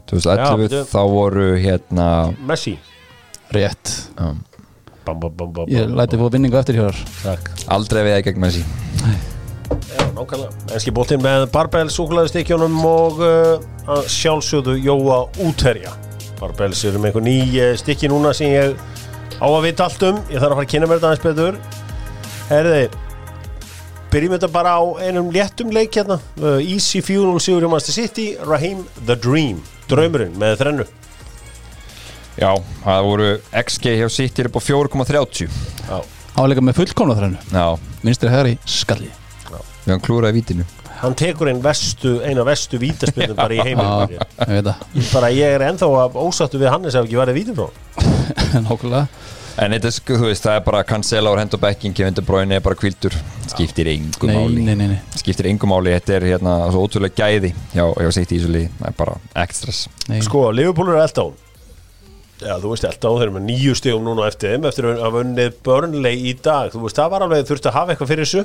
2011 0.07 0.75
Já, 0.75 0.83
þá 0.87 0.99
voru 1.11 1.47
hérna 1.59 2.09
Messi. 2.47 2.75
Rétt. 3.55 3.93
Bam, 4.17 4.43
bam, 5.05 5.31
bam, 5.31 5.53
bam, 5.55 5.71
Ég 5.71 5.87
læti 5.87 6.19
fóða 6.19 6.35
vinningu 6.35 6.59
eftir 6.59 6.81
hér 6.81 6.99
aldrei 7.71 8.03
við 8.09 8.21
gegn 8.27 8.43
Messi 8.43 8.65
Já, 9.67 10.03
nákvæmlega. 10.15 10.51
Enski 10.75 10.93
bóttinn 10.95 11.23
með 11.23 11.47
Barbell 11.53 11.89
súkulæðistikjónum 11.93 12.77
og 12.87 13.23
uh, 13.23 14.03
sjálfsögðu 14.11 14.77
Jóa 14.83 15.23
útherja. 15.43 15.93
Barbells 16.37 16.83
eru 16.85 17.01
með 17.01 17.11
einhver 17.11 17.25
ný 17.25 17.37
uh, 17.61 17.73
stykki 17.79 18.09
núna 18.11 18.33
sem 18.37 18.53
ég 18.53 18.77
á 19.41 19.47
að 19.47 19.65
vita 19.67 19.87
allt 19.87 20.07
um. 20.09 20.21
Ég 20.31 20.39
þarf 20.39 20.53
að 20.53 20.57
fara 20.59 20.65
að 20.67 20.71
kynna 20.73 20.89
mér 20.89 21.01
þetta 21.01 21.11
aðeins 21.11 21.27
betur. 21.27 21.59
Herði 22.51 22.83
byrjum 24.11 24.37
þetta 24.37 24.49
bara 24.53 24.75
á 24.79 24.83
einum 25.03 25.31
léttum 25.35 25.73
leik 25.75 25.97
hérna. 25.99 26.19
Uh, 26.39 26.59
Easy 26.63 27.01
4-0 27.03 27.43
sigur 27.43 27.67
í 27.67 27.71
Master 27.71 27.95
City 27.95 28.29
Raheem 28.47 28.85
The 29.03 29.17
Dream 29.19 29.61
Draumurinn 29.91 30.35
með 30.39 30.57
þrennu. 30.61 30.87
Já, 32.37 32.51
það 32.83 33.07
voru 33.07 33.29
XG 33.65 33.95
hjá 33.97 34.09
City 34.13 34.43
er 34.43 34.51
upp 34.51 34.59
á 34.61 34.67
4,30 34.67 35.47
Já, 35.87 35.97
Áleika 36.37 36.61
með 36.61 36.83
fullkomna 36.83 37.15
þrennu. 37.17 37.39
Já, 37.49 37.65
Vinstri 38.03 38.29
hægri 38.29 38.59
skalli 38.69 39.09
við 39.87 39.95
hann 39.95 40.03
klúraði 40.03 40.41
vítinu. 40.41 40.67
Hann 40.97 41.13
tekur 41.17 41.51
einn 41.51 41.61
vestu, 41.61 42.17
eina 42.25 42.43
vestu 42.47 42.79
vítaspindum 42.81 43.37
bara 43.37 43.53
í 43.53 43.61
Já, 43.63 43.75
ég 44.49 44.63
það. 44.65 44.85
Bara 45.13 45.31
ég 45.33 45.55
er 45.57 45.65
ennþá 45.69 45.89
að 46.03 46.17
ósattu 46.21 46.59
við 46.61 46.71
Hannes 46.73 46.97
ef 46.97 47.05
ekki 47.05 47.19
værið 47.21 47.37
vítum 47.37 47.59
frá 47.59 48.07
Nákvæmlega. 48.67 49.03
En 49.57 49.73
þetta, 49.73 49.89
er 49.89 49.93
sko, 49.95 50.17
þú 50.21 50.27
veist, 50.29 50.43
það 50.45 50.55
er 50.59 50.65
bara 50.67 50.83
Cancela 50.85 51.31
og 51.33 51.39
Hendo 51.39 51.57
Becking, 51.57 51.93
Kevin 51.97 52.13
De 52.13 52.21
Bruyne 52.21 52.59
er 52.59 52.61
bara 52.65 52.77
kvildur 52.77 53.15
skiptir 53.49 53.87
engum 53.89 54.29
máli. 54.29 54.61
nei, 54.61 54.75
nei, 54.77 54.89
nei. 54.91 54.99
skiptir 55.17 55.49
engum 55.49 55.71
máli, 55.73 55.95
þetta 55.95 56.13
er 56.19 56.25
hérna 56.29 56.53
svo 56.69 56.83
ótrúlega 56.85 57.17
gæði 57.23 57.49
hjá, 57.73 57.87
hjá 57.87 58.11
sitt 58.13 58.35
í 58.35 58.37
þessu 58.37 58.51
liði. 58.53 58.69
Það 58.77 58.91
er 58.91 58.97
bara 58.99 59.15
ekstras 59.45 59.79
Nei. 60.11 60.19
Sko, 60.25 60.43
Liverpool 60.53 60.91
er 60.93 61.01
elda 61.07 61.25
á 61.25 61.27
Já, 62.37 62.53
þú 62.61 62.69
veist 62.69 62.83
elda 62.85 63.09
á 63.09 63.13
þeir 63.17 63.23
eru 63.27 63.33
með 63.37 63.45
nýju 63.47 63.71
stegum 63.79 64.03
núna 64.05 64.27
eftir 64.29 64.51
þeim 64.53 64.67
eftir 64.69 64.85
að 64.91 64.99
hafa 65.01 65.21
unnið 65.25 65.55
Burnley 65.65 66.19
í 66.29 66.33
dag. 66.45 66.69
Þú 66.73 66.83
veist, 66.83 66.99
það 66.99 67.09
var 67.15 67.25
alveg 67.25 67.47
þurfti 67.49 67.71
að 67.71 67.77
hafa 67.79 67.95
eitthvað 67.95 68.11
fyrir 68.11 68.27
þessu. 68.27 68.43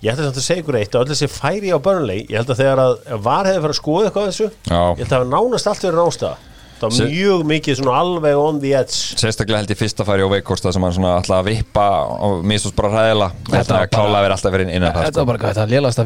Ég 0.00 0.12
ætla 0.14 0.24
samt 0.30 0.40
að 0.40 0.46
segja 0.48 0.62
ykkur 0.64 0.78
eitt 0.80 0.94
að 0.96 1.04
öll 1.04 1.10
þessi 1.12 1.28
færi 1.34 1.68
á 1.76 1.78
Burnley 1.84 2.24
ég 2.24 2.38
held 2.40 2.50
að 2.54 2.60
þegar 2.62 2.78
að 2.86 2.94
var 3.28 3.44
hefði 3.50 3.60
farið 3.66 3.74
að 3.76 3.80
skoða 3.82 4.08
eitthvað 4.08 4.26
þessu 4.32 4.48
Já. 4.48 4.80
ég 4.80 5.04
held 5.04 5.12
að 5.12 5.16
hafa 5.18 5.30
nánast 5.34 5.70
allt 5.70 5.84
verið 5.84 6.00
nástaða 6.00 6.36
það 6.74 6.88
var 6.88 6.96
Se- 6.98 7.06
mjög 7.12 7.44
mikið 7.52 7.76
svona 7.78 7.98
alveg 8.00 8.40
on 8.40 8.56
the 8.64 8.72
edge. 8.74 8.96
Sérstaklega 9.20 9.60
held 9.62 9.70
ég 9.72 9.78
fyrsta 9.80 10.04
færi 10.08 10.24
á 10.26 10.28
veikosta 10.34 10.72
sem 10.74 10.82
hann 10.84 10.96
svona 10.96 11.12
alltaf 11.20 11.38
að 11.38 11.48
vippa 11.52 11.86
og 12.26 12.42
mistast 12.44 12.76
bara 12.76 12.90
hræðila 12.96 13.28
Þetta 13.44 13.60
þetta 13.62 13.76
var 13.76 13.86
bara- 13.94 14.18
að 14.18 14.26
vera 14.26 14.34
alltaf 14.40 14.56
verið 14.58 14.72
innan 14.74 14.92
það 14.96 15.04
Þetta 15.06 15.20
sko. 15.20 15.28
var 15.30 15.38
hvað 15.38 15.54
þetta 15.54 15.70
lélast 15.76 16.02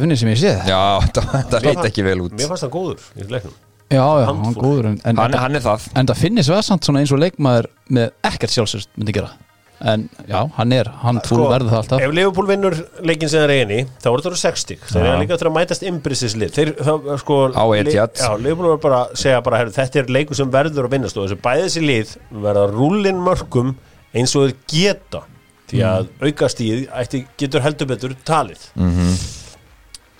að 3.88 3.96
Já, 3.96 4.04
það 4.04 4.20
Já, 4.20 4.26
hann 4.28 4.44
Handfúll. 4.44 4.62
góður 4.64 4.86
en, 4.92 4.96
en, 5.04 5.20
hann, 5.22 5.36
hann 5.42 5.58
er 5.58 5.64
það 5.64 5.90
en 5.94 6.08
það 6.12 6.64
samt 6.68 6.88
svona 6.88 7.00
eins 7.02 7.12
og 7.12 7.22
leikmaður 7.22 7.70
með 7.88 8.10
ekkert 8.28 8.52
sjálfsöst 8.52 8.90
myndi 8.98 9.14
gera 9.16 9.30
en 9.78 10.08
já, 10.26 10.40
hann 10.56 10.72
er, 10.74 10.88
hann 11.04 11.20
fúl 11.22 11.44
verður 11.46 11.70
það 11.70 11.78
alltaf 11.78 12.02
Ef 12.02 12.14
Liverpool 12.16 12.48
vinnur 12.50 12.76
leikin 13.06 13.30
sem 13.30 13.44
það 13.44 13.52
er 13.52 13.62
eini 13.62 13.78
þá 14.02 14.08
voru 14.10 14.24
þetta 14.26 14.40
60 14.42 14.80
þeir 14.88 15.04
Já. 15.04 15.10
eru 15.12 15.20
líka 15.22 15.38
til 15.38 15.48
að 15.48 15.54
mætast 15.54 15.84
imbrissislið 15.86 16.54
þeir, 16.56 16.72
það, 16.82 17.08
sko, 17.22 17.36
Á 17.54 17.64
Etihad. 17.78 18.18
Já, 18.18 18.30
Liverpool 18.42 18.72
var 18.72 18.80
bara 18.82 19.00
að 19.04 19.14
segja 19.22 19.40
bara, 19.46 19.60
herru, 19.62 19.74
þetta 19.78 20.02
er 20.02 20.12
leikur 20.18 20.40
sem 20.40 20.50
verður 20.50 20.88
að 20.88 20.96
vinnast 20.96 21.20
og 21.20 21.28
þessi 21.28 21.40
bæði 21.46 21.66
þessi 21.68 21.84
lið 21.86 22.14
verða 22.48 22.64
rúllin 22.72 23.22
mörgum 23.22 23.74
eins 24.18 24.34
og 24.34 24.48
þeir 24.48 24.56
geta 24.74 25.22
því 25.68 25.82
að 25.84 26.06
mm. 26.08 26.26
aukastíð 26.26 26.84
ætti, 26.98 27.22
getur 27.38 27.62
heldur 27.66 27.92
betur 27.92 28.16
talið 28.26 28.70
Mhm. 28.74 29.14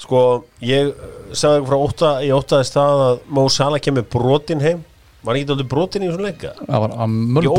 Sko, 0.03 0.23
ég 0.65 0.93
uh, 0.93 1.17
sagði 1.37 1.67
frá 1.69 1.79
ótta, 1.79 2.13
ég 2.27 2.37
óttaðist 2.37 2.77
það 2.79 3.03
að 3.09 3.19
Mo 3.39 3.49
Salah 3.53 3.83
kemur 3.83 4.07
brotin 4.13 4.63
heim. 4.65 4.85
Var 5.27 5.35
ekki 5.35 5.51
aldrei 5.51 5.67
brotin 5.69 6.05
í 6.07 6.09
þessum 6.09 6.25
leika? 6.29 6.53
Það 6.63 6.85
var 6.85 6.93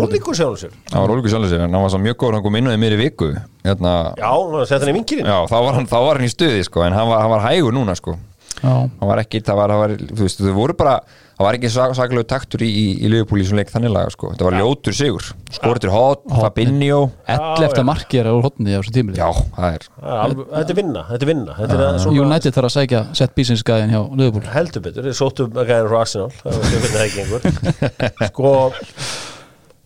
ólíkur 0.07 0.37
sjálfum 0.39 0.59
sér. 0.61 0.77
Hann 0.93 1.03
var 1.03 1.11
ólíku 1.11 1.31
sjálfur 1.33 1.51
sér 1.51 1.65
en 1.65 1.75
hann 1.75 1.83
var 1.83 1.91
svo 1.91 1.99
mjög 2.01 2.15
góður 2.21 2.37
hann 2.37 2.45
kom 2.45 2.55
inn 2.55 2.69
á 2.69 2.71
því 2.71 2.79
mér 2.85 2.95
í 2.95 2.99
viku 3.01 3.27
hérna, 3.67 3.93
já, 4.15 4.29
hann 4.31 4.69
sett 4.69 4.85
hann 4.85 4.93
í 4.93 4.95
vinkirinn 4.95 5.27
já, 5.27 5.37
þá 5.51 5.57
var 5.65 5.75
hann, 5.75 5.89
þá 5.91 5.97
var 6.05 6.21
hann 6.21 6.29
í 6.29 6.31
stuði 6.31 6.63
sko, 6.65 6.85
en 6.87 6.95
hann 6.95 7.11
var, 7.11 7.19
hann 7.25 7.33
var 7.35 7.43
hægur 7.43 7.75
núna 7.75 7.97
sko. 7.99 8.15
Hann 8.63 9.09
var 9.09 9.23
ekki, 9.23 9.41
það 9.45 9.59
var, 9.61 9.73
það 9.73 9.81
var 9.83 9.97
þú 10.11 10.21
veist, 10.25 10.45
þau 10.45 10.55
voru 10.57 10.75
bara 10.79 10.99
það 11.39 11.45
var 11.47 11.55
ekki 11.55 11.69
sak 11.71 11.93
saklegu 11.95 12.25
taktur 12.27 12.63
í, 12.65 12.67
í, 12.67 12.85
í 12.99 13.09
Liverpool 13.11 13.39
í 13.39 13.45
svona 13.47 13.61
leik 13.61 13.69
þannig 13.71 13.93
laga 13.95 14.11
sko. 14.11 14.33
það 14.35 14.49
var 14.49 14.55
ljótur 14.59 14.95
sigur, 14.97 15.27
skoritur 15.55 15.93
hot, 15.93 16.25
Fabinho. 16.27 16.97
11. 17.31 17.77
já. 17.79 17.83
marki 17.87 18.19
er 18.19 18.27
á 18.27 18.35
hotni 18.43 18.75
á 18.75 18.79
þessu 18.81 18.95
tímili 18.97 19.21
já, 19.21 19.29
það 19.55 19.77
er. 19.77 19.85
Það 20.01 20.25
er 20.25 20.35
Þetta 20.49 20.73
er 20.73 20.79
vinna, 20.81 21.03
þetta 21.07 21.23
er 21.25 21.31
vinna. 21.31 21.55
Þetta 21.61 21.77
er 21.85 22.01
svona 22.03 22.25
United 22.25 22.57
þarf 22.57 22.69
að 22.69 22.73
sækja 22.75 23.01
sett 23.21 23.37
bísinsgæðin 23.39 23.95
hjá 23.95 24.01
Liverpool. 24.19 24.51
Heldur 24.51 24.83
betur, 24.89 25.07
þeir 25.07 25.17
sóttu 25.21 25.47
með 25.53 25.71
gæðin 25.71 25.89
frá 25.93 26.01
Arsenal 26.01 26.27
það 26.41 26.59
var 26.59 26.67
ekki 26.75 26.91
það 26.97 27.05
einhver 27.07 28.27
sko, 28.33 28.53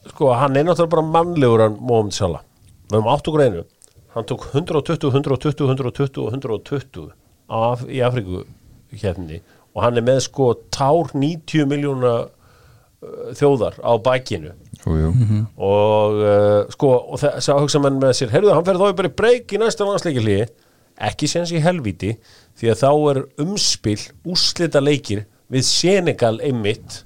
sko, 0.09 0.33
hann 0.41 0.57
er 0.57 0.65
náttúrulega 0.71 0.95
bara 0.95 1.05
mannlegur 1.19 1.65
hann 1.67 1.77
Mohamed 1.77 2.17
Salah. 2.17 2.41
Við 2.89 2.97
höfum 2.97 3.13
átt 3.13 3.29
okkur 3.29 3.45
einu. 3.45 3.63
Hann 4.17 4.25
tók 4.29 4.49
120, 4.49 5.13
120, 5.13 5.69
120 5.69 6.25
og 6.25 6.33
120 6.33 7.13
af, 7.53 7.85
í 7.89 8.01
Afríku 8.05 8.41
kefni 9.01 9.41
og 9.73 9.83
hann 9.85 9.99
er 9.99 10.05
með 10.05 10.23
sko 10.27 10.51
tár 10.73 11.13
90 11.13 11.69
miljóna 11.69 12.13
uh, 12.23 13.31
þjóðar 13.37 13.79
á 13.81 13.91
bakinu 14.03 14.53
jú, 14.83 14.97
jú. 14.99 15.39
og 15.57 16.19
uh, 16.21 16.59
sko 16.73 16.91
og 16.99 17.23
þess 17.23 17.53
að 17.53 17.63
hugsa 17.65 17.81
menn 17.83 18.01
með 18.01 18.17
sér 18.19 18.33
heyrðu 18.35 18.53
hann 18.57 18.67
fer 18.67 18.81
þá 18.81 18.85
bara 18.99 19.11
í 19.11 19.17
breyk 19.21 19.55
í 19.55 19.61
næsta 19.61 19.87
landsleikilí 19.87 20.41
ekki 21.09 21.29
séns 21.29 21.53
í 21.53 21.61
helvíti 21.63 22.13
því 22.59 22.73
að 22.73 22.83
þá 22.83 22.91
er 23.13 23.23
umspil 23.41 23.99
úslita 24.29 24.83
leikir 24.83 25.25
við 25.53 25.65
Senegal 25.67 26.37
einmitt 26.43 27.01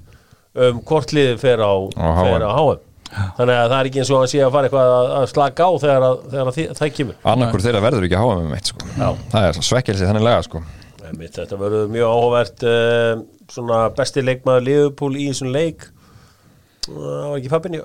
um 0.58 0.82
hvort 0.86 1.12
liðið 1.14 1.40
fer 1.40 1.62
á, 1.62 1.72
HM. 1.94 2.28
fer 2.28 2.44
á 2.44 2.50
HM 2.52 2.84
þannig 3.08 3.54
að 3.54 3.70
það 3.70 3.78
er 3.78 3.88
ekki 3.88 4.00
eins 4.02 4.10
og 4.12 4.20
hann 4.20 4.30
sé 4.30 4.40
að 4.44 4.52
fara 4.54 4.68
eitthvað 4.68 4.90
að, 4.94 5.10
að 5.18 5.26
slaka 5.32 5.68
á 5.68 5.72
þegar, 5.84 6.04
að, 6.08 6.18
þegar 6.32 6.50
að 6.50 6.58
það 6.78 6.92
kemur 6.98 7.30
annarkur 7.32 7.64
þeirra 7.64 7.84
verður 7.84 8.06
ekki 8.08 8.18
að 8.18 8.24
háa 8.24 8.34
með 8.34 8.50
meitt 8.52 8.72
sko. 8.72 8.88
Það 9.32 9.46
er 9.48 9.60
svekkelsi 9.68 10.08
þannig 10.08 10.26
laga 10.26 10.44
sko. 10.44 10.62
Einmitt, 11.08 11.34
þetta 11.38 11.58
verður 11.60 11.88
mjög 11.92 12.10
áhugavert 12.14 12.64
uh, 12.68 13.22
svona 13.52 13.78
besti 13.96 14.24
leikmaður 14.24 14.66
Liverpool 14.68 15.16
í 15.16 15.28
þessum 15.30 15.52
leik. 15.54 15.88
Það 16.88 17.08
var 17.28 17.34
ekki 17.38 17.52
Fabinho? 17.52 17.82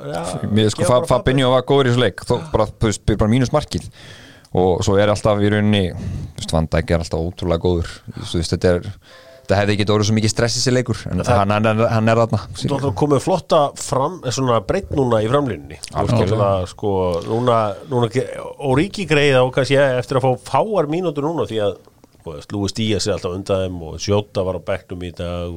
Mér 0.53 0.69
sko 0.71 0.83
já, 0.85 0.87
Fa- 0.89 0.99
bara 1.01 1.09
Fabinho. 1.11 1.49
Var 1.53 1.65
góður 1.67 1.89
í 1.89 1.93
þessu 1.93 2.03
leik 2.05 2.23
þó 2.27 2.35
bara, 2.53 2.69
bara 3.17 3.31
mínus 3.31 3.51
markið. 3.55 3.89
Og 4.53 4.83
svo 4.85 4.95
er 5.01 5.09
alltaf 5.09 5.41
í 5.41 5.49
rauninni 5.49 5.85
þú 5.91 6.39
veist, 6.39 6.53
Van 6.53 6.69
Dijk 6.71 6.93
er 6.93 7.03
alltaf 7.03 7.23
ótrúlega 7.25 7.63
góður. 7.63 7.93
Þú 8.21 8.39
veist, 8.39 8.53
þetta 8.55 8.73
er 8.77 8.89
þetta 9.43 9.57
hefði 9.59 9.73
ekki 9.75 9.85
orðið 9.91 10.07
svo 10.07 10.15
mikið 10.15 10.31
stress 10.31 10.53
í 10.55 10.59
þessi 10.61 10.73
leikur 10.73 10.99
en 11.11 11.19
Það- 11.23 11.39
hann, 11.41 11.51
hann, 11.67 11.81
hann 11.91 12.11
er 12.13 12.19
þarna. 12.21 12.39
Þú 12.55 12.67
ætlar 12.69 12.85
að 12.87 12.93
komið 13.01 13.23
flotta 13.25 13.59
fram, 13.75 14.13
eh, 14.23 14.31
breytt 14.69 14.91
núna 14.95 15.19
í 15.19 15.27
svona, 16.31 16.51
sko, 16.71 16.93
núna, 17.27 17.57
núna 17.91 18.07
og 18.59 18.77
ríki 18.79 19.05
greiða 19.09 19.43
og 19.43 19.51
kannski 19.53 19.75
eftir 19.75 20.17
að 20.21 20.23
fá 20.23 20.31
fáar 20.53 20.87
mínútur 20.87 21.27
núna 21.27 21.43
því 21.49 21.59
að 21.59 21.75
Lúi 22.53 22.69
Stías 22.71 23.07
er 23.07 23.15
alltaf 23.17 23.33
undan 23.35 23.65
þeim 23.65 23.81
og 23.89 23.99
Sjóta 24.03 24.43
var 24.47 24.57
á 24.57 24.61
bekknum 24.63 25.03
í 25.03 25.11
dag 25.17 25.53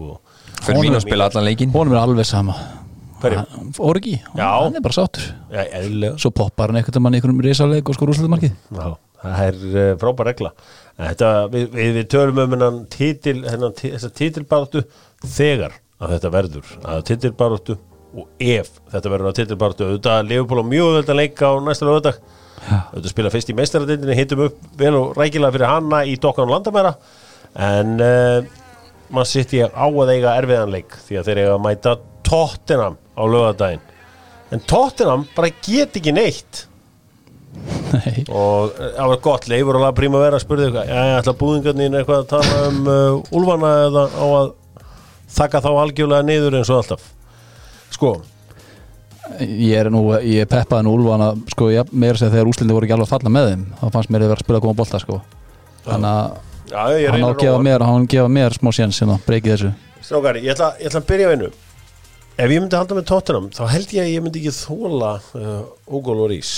fyrir 0.66 0.82
mín 0.82 0.96
að 0.98 1.04
spila 1.06 1.28
allan 1.30 1.46
leikin 1.46 1.72
Honum 1.74 1.94
er 1.96 2.02
alveg 2.02 2.26
sama? 2.28 2.56
Orgi, 3.80 4.18
hann 4.36 4.74
er 4.76 4.82
bara 4.84 4.92
sáttur. 4.94 5.24
Ja, 5.50 5.64
Svo 6.20 6.30
poppar 6.36 6.68
hann 6.70 6.78
eitthvað 6.82 7.00
mann 7.02 7.16
í 7.16 7.18
einhverjum 7.18 7.40
risaleik 7.46 7.88
og 7.88 7.96
sko 7.96 8.06
rúsleitumarkið 8.10 8.52
Já, 8.76 8.90
það 9.22 9.40
er 9.46 9.56
uh, 9.70 9.88
frábær 10.02 10.28
regla. 10.30 10.50
Þetta, 11.00 11.30
við, 11.52 11.64
við, 11.74 11.90
við 11.96 12.06
tölum 12.12 12.42
um 12.44 12.54
hennan 12.56 12.78
ti- 12.92 13.14
þessa 13.16 14.10
titilbaráttu 14.20 14.84
þegar 15.24 15.78
að 15.96 16.12
þetta 16.16 16.32
verður 16.36 16.74
að 16.92 17.02
titilbaráttu 17.10 17.78
og 18.16 18.28
ef 18.40 18.70
þetta 18.92 19.12
verður 19.12 19.30
að 19.32 19.38
titilbaráttu. 19.40 19.88
Auðvitað 19.90 20.28
Leopold 20.30 20.62
á 20.62 20.66
mjög 20.70 20.92
völdan 20.98 21.18
leika 21.20 21.50
á 21.50 21.54
næsta 21.64 21.88
lögadag 21.88 22.20
auðvitað 22.66 23.12
spila 23.12 23.32
fyrst 23.34 23.50
í 23.52 23.56
meistaradindinni 23.56 24.18
hittum 24.18 24.46
upp 24.48 24.62
vel 24.80 24.94
og 24.98 25.18
rækilega 25.18 25.54
fyrir 25.56 25.70
hanna 25.70 26.04
í 26.08 26.16
dokkan 26.20 26.50
landamæra. 26.50 26.94
En 27.66 27.96
uh, 28.02 28.46
maður 29.10 29.32
sitt 29.32 29.56
ég 29.56 29.74
á 29.74 29.86
að 29.86 30.14
eiga 30.14 30.36
erfiðan 30.40 30.74
leik 30.74 30.96
því 31.06 31.20
að 31.20 31.28
þeir 31.28 31.42
eiga 31.42 31.58
að 31.58 31.66
mæta 31.66 31.98
Tottenham 32.26 32.96
á 33.14 33.22
lögadaginn 33.22 33.84
en 34.50 34.62
Tottenham 34.66 35.26
bara 35.36 35.50
get 35.62 35.96
ekki 35.98 36.14
neitt. 36.14 36.66
Nei, 37.56 38.26
og 38.28 38.74
eh, 38.76 38.92
það 38.98 39.10
var 39.12 39.20
gott 39.24 39.46
leifur 39.48 39.78
og 39.78 39.86
príma 39.96 40.20
vera 40.20 40.36
að 40.36 40.44
spurði 40.44 40.66
eitthvað, 40.68 40.90
ég 40.92 41.18
ætla 41.22 41.34
búðingarnir 41.40 41.98
eitthvað 42.00 42.18
að 42.22 42.30
tala 42.34 42.64
um 42.68 42.80
uh, 42.92 43.36
úlfana 43.38 43.70
eða 43.86 44.02
á 44.12 44.26
að 44.26 44.50
þakka 45.36 45.62
þá 45.64 45.70
algjörlega 45.72 46.26
niður 46.28 46.58
eins 46.58 46.72
og 46.72 46.82
alltaf? 46.82 47.06
Sko, 47.94 48.10
ég 49.40 49.74
er 49.78 49.90
nú, 49.92 50.02
ég 50.22 50.48
peppaði 50.50 50.86
nú 50.86 50.94
Úlfana 50.96 51.32
sko, 51.52 51.70
ég, 51.74 51.90
meira 51.92 52.18
sér 52.20 52.32
þegar 52.34 52.50
úslindi 52.50 52.76
voru 52.76 52.88
ekki 52.88 52.96
alveg 52.96 53.08
að 53.08 53.14
falla 53.14 53.32
með 53.36 53.48
þeim 53.50 53.64
þá 53.80 53.86
fannst 53.96 54.12
mér 54.12 54.24
að 54.24 54.32
vera 54.32 54.38
að 54.38 54.44
spila 54.46 54.60
að 54.60 54.66
koma 54.66 54.78
bolta 54.80 55.02
sko. 55.02 55.18
Þannig 55.86 56.76
að 56.76 56.94
ég 57.00 57.14
hann 57.14 57.26
á 57.26 57.30
að 57.30 57.42
gefa 57.42 57.64
mér 57.66 57.86
hann 57.86 58.06
að 58.06 58.08
gefa 58.14 58.32
mér 58.38 58.56
smá 58.58 58.70
séns 58.74 59.00
hérna, 59.02 59.18
breykið 59.26 59.54
þessu. 59.54 59.72
Strákari, 60.06 60.44
ég 60.46 60.54
ætla, 60.54 60.70
ég 60.80 60.90
ætla 60.90 61.02
að 61.02 61.10
byrja 61.10 61.26
á 61.26 61.34
einu. 61.34 61.50
Ef 62.36 62.52
ég 62.52 62.60
myndi 62.60 62.76
halda 62.76 62.96
með 62.98 63.06
Tottenham 63.10 63.50
þá 63.56 63.62
held 63.72 63.92
ég 63.96 64.02
að 64.04 64.10
ég 64.12 64.24
myndi 64.24 64.42
ekki 64.42 64.56
þóla 64.58 65.12
uh, 65.40 65.60
Hugo 65.88 66.16
Lloris 66.16 66.56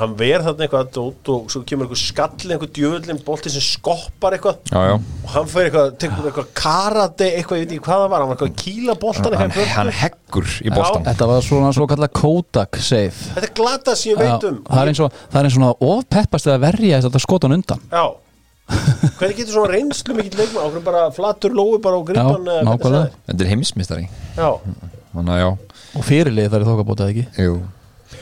hann 0.00 0.14
ver 0.18 0.44
þarna 0.44 0.66
eitthvað 0.66 0.98
út 1.02 1.30
og 1.34 1.50
svo 1.52 1.62
kemur 1.68 1.86
eitthvað 1.86 2.00
skall 2.02 2.54
einhver 2.54 2.70
djöfullin 2.76 3.20
bolti 3.26 3.52
sem 3.52 3.64
skoppar 3.64 4.36
eitthvað. 4.36 4.60
Já, 4.70 4.80
já. 4.90 4.94
og 4.96 5.34
hann 5.34 5.50
fyrir 5.50 5.68
eitthvað, 5.68 5.90
tekur 6.02 6.30
eitthvað 6.30 6.48
karate 6.60 7.28
eitthvað, 7.36 7.60
ég 7.60 7.66
veit 7.66 7.74
ekki 7.76 7.84
hvað 7.86 8.02
það 8.04 8.06
var, 8.14 8.24
hann 8.24 8.30
var 8.30 8.36
eitthvað 8.36 8.50
að 8.50 8.62
kýla 8.64 8.96
boltan 9.04 9.36
Hann, 9.40 9.44
eitthvað 9.46 9.74
hann 9.74 9.90
burtu. 9.90 10.00
heggur 10.00 10.48
í 10.60 10.74
boltan 10.74 11.06
Þetta 11.10 11.30
var 11.30 11.46
svona 11.46 11.74
svo 11.76 11.86
kallar 11.90 12.12
Kodak 12.20 12.80
save. 12.80 13.28
Þetta 13.36 13.46
er 13.50 13.54
glata 13.60 13.96
sem 13.98 14.12
ég 14.12 14.20
veit 14.20 14.48
um. 14.50 14.58
það 14.70 14.82
er 14.82 14.92
eins 14.94 15.04
og, 15.04 15.20
það 15.30 15.40
er 15.40 15.50
eins 15.50 15.60
og 15.60 15.86
ofpeppast 15.90 16.50
að 16.50 16.64
verja 16.66 17.00
þess 17.00 17.10
að 17.20 17.24
skota 17.26 17.48
hann 17.50 17.58
undan. 17.60 17.86
Já. 17.90 18.04
Hvernig 19.18 19.40
getur 19.40 19.56
svona 19.56 19.72
reynslu 19.72 20.14
mikill 20.14 20.38
leikma 20.38 20.62
Ákveð 20.62 20.84
bara 20.86 21.02
flatur 21.14 21.54
lói 21.58 21.80
bara 21.82 21.98
á 21.98 22.02
gripan 22.06 22.46
þetta 22.46 23.42
er 23.42 23.50
já, 25.42 25.48
og 25.98 26.06
fyrirlið 26.06 26.52
þar 26.52 26.62
er 26.62 26.68
þokkabótað 26.68 27.10
ekki? 27.10 27.24
Jú 27.42 27.56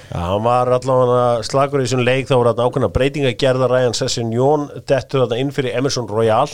Já 0.08 0.22
hann 0.24 0.44
var 0.46 0.70
allavega 0.72 1.42
slagur 1.44 1.82
í 1.82 1.84
þessum 1.84 2.04
leik. 2.06 2.28
Þá 2.30 2.34
voru 2.38 2.52
þarna 2.52 2.68
ákveðna 2.68 2.88
breytinga 2.94 3.34
gerða 3.38 3.68
Ryan 3.68 3.96
Sessignon 3.96 4.68
dettur 4.88 5.24
þarna 5.26 5.42
inn 5.42 5.52
fyrir 5.52 5.76
Emerson 5.76 6.08
Royal. 6.08 6.48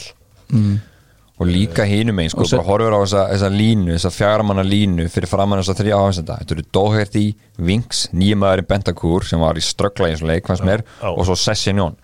Og 1.34 1.48
líka 1.50 1.82
hinum 1.82 2.20
einn 2.22 2.30
sko, 2.30 2.46
bara 2.46 2.62
horfur 2.62 2.94
á 2.94 3.00
þessa, 3.02 3.22
þessa 3.32 3.48
línu, 3.50 3.88
þessa 3.96 4.10
fjármanna 4.14 4.62
línu 4.62 5.08
fyrir 5.10 5.26
framann 5.26 5.58
þessa 5.58 5.74
þrjá 5.80 5.94
áhersenda 5.98 6.36
þetta 6.38 6.54
eru 6.54 6.64
Doherty, 6.76 7.24
Vinks, 7.58 8.04
nýjumæðurinn 8.14 8.68
Bentakur 8.70 9.26
sem 9.26 9.42
var 9.42 9.58
í 9.58 9.64
ströggla 9.66 10.12
í 10.12 10.14
þessum 10.14 10.30
leik 10.30 10.46
fannst 10.46 10.62
mér, 10.68 10.84
og 11.02 11.26
svo 11.26 11.34
Sessinjón 11.34 11.96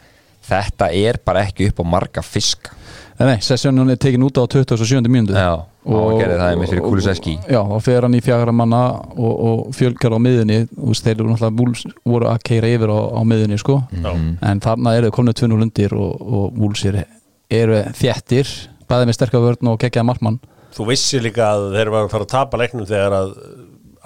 þetta 0.51 0.90
er 0.90 1.20
bara 1.22 1.44
ekki 1.46 1.70
upp 1.70 1.78
á 1.78 1.84
marga 1.86 2.26
fiska 2.26 2.74
Nei, 3.20 3.36
sessjónin 3.44 3.92
er 3.92 3.98
tekin 4.00 4.22
út 4.24 4.38
á 4.40 4.48
27. 4.48 5.04
mínútu 5.12 5.34
Já, 5.36 5.52
og 5.84 6.14
gerði 6.16 6.38
það 6.40 6.52
einmitt 6.54 6.70
fyrir 6.72 6.84
Kuliseski 6.86 7.34
Já, 7.52 7.60
og 7.60 7.82
fer 7.84 8.06
hann 8.06 8.16
í 8.16 8.22
fjagra 8.24 8.54
manna 8.56 8.80
og, 9.12 9.32
og 9.50 9.74
fjölgar 9.76 10.16
á 10.16 10.18
miðunni 10.24 10.62
og 10.80 10.96
þeir 10.96 11.18
eru 11.18 11.28
náttúrulega 11.34 11.90
voru 12.08 12.30
að 12.30 12.44
keira 12.48 12.70
yfir 12.72 12.88
á, 12.88 12.98
á 13.12 13.20
miðunni 13.28 13.58
sko. 13.60 13.76
Já. 13.92 14.10
en 14.16 14.62
þarna 14.64 14.94
eru 14.96 15.12
komnið 15.12 15.42
2-0 15.42 15.66
undir 15.66 15.96
og, 16.00 16.14
og 16.20 16.60
Wools 16.62 16.84
eru, 16.88 17.04
eru 17.52 17.82
þjættir 18.00 18.54
bæði 18.88 19.10
með 19.10 19.18
sterkar 19.18 19.44
vörn 19.44 19.72
og 19.74 19.80
geggjaða 19.84 20.08
markmann 20.14 20.40
Þú 20.70 20.86
vissir 20.92 21.24
líka 21.24 21.50
að 21.56 21.72
þeir 21.74 21.92
var 21.92 22.06
að 22.06 22.12
fara 22.14 22.24
að 22.24 22.32
tapa 22.32 22.58
leiknum 22.60 22.88
þegar 22.88 23.16
að 23.20 23.34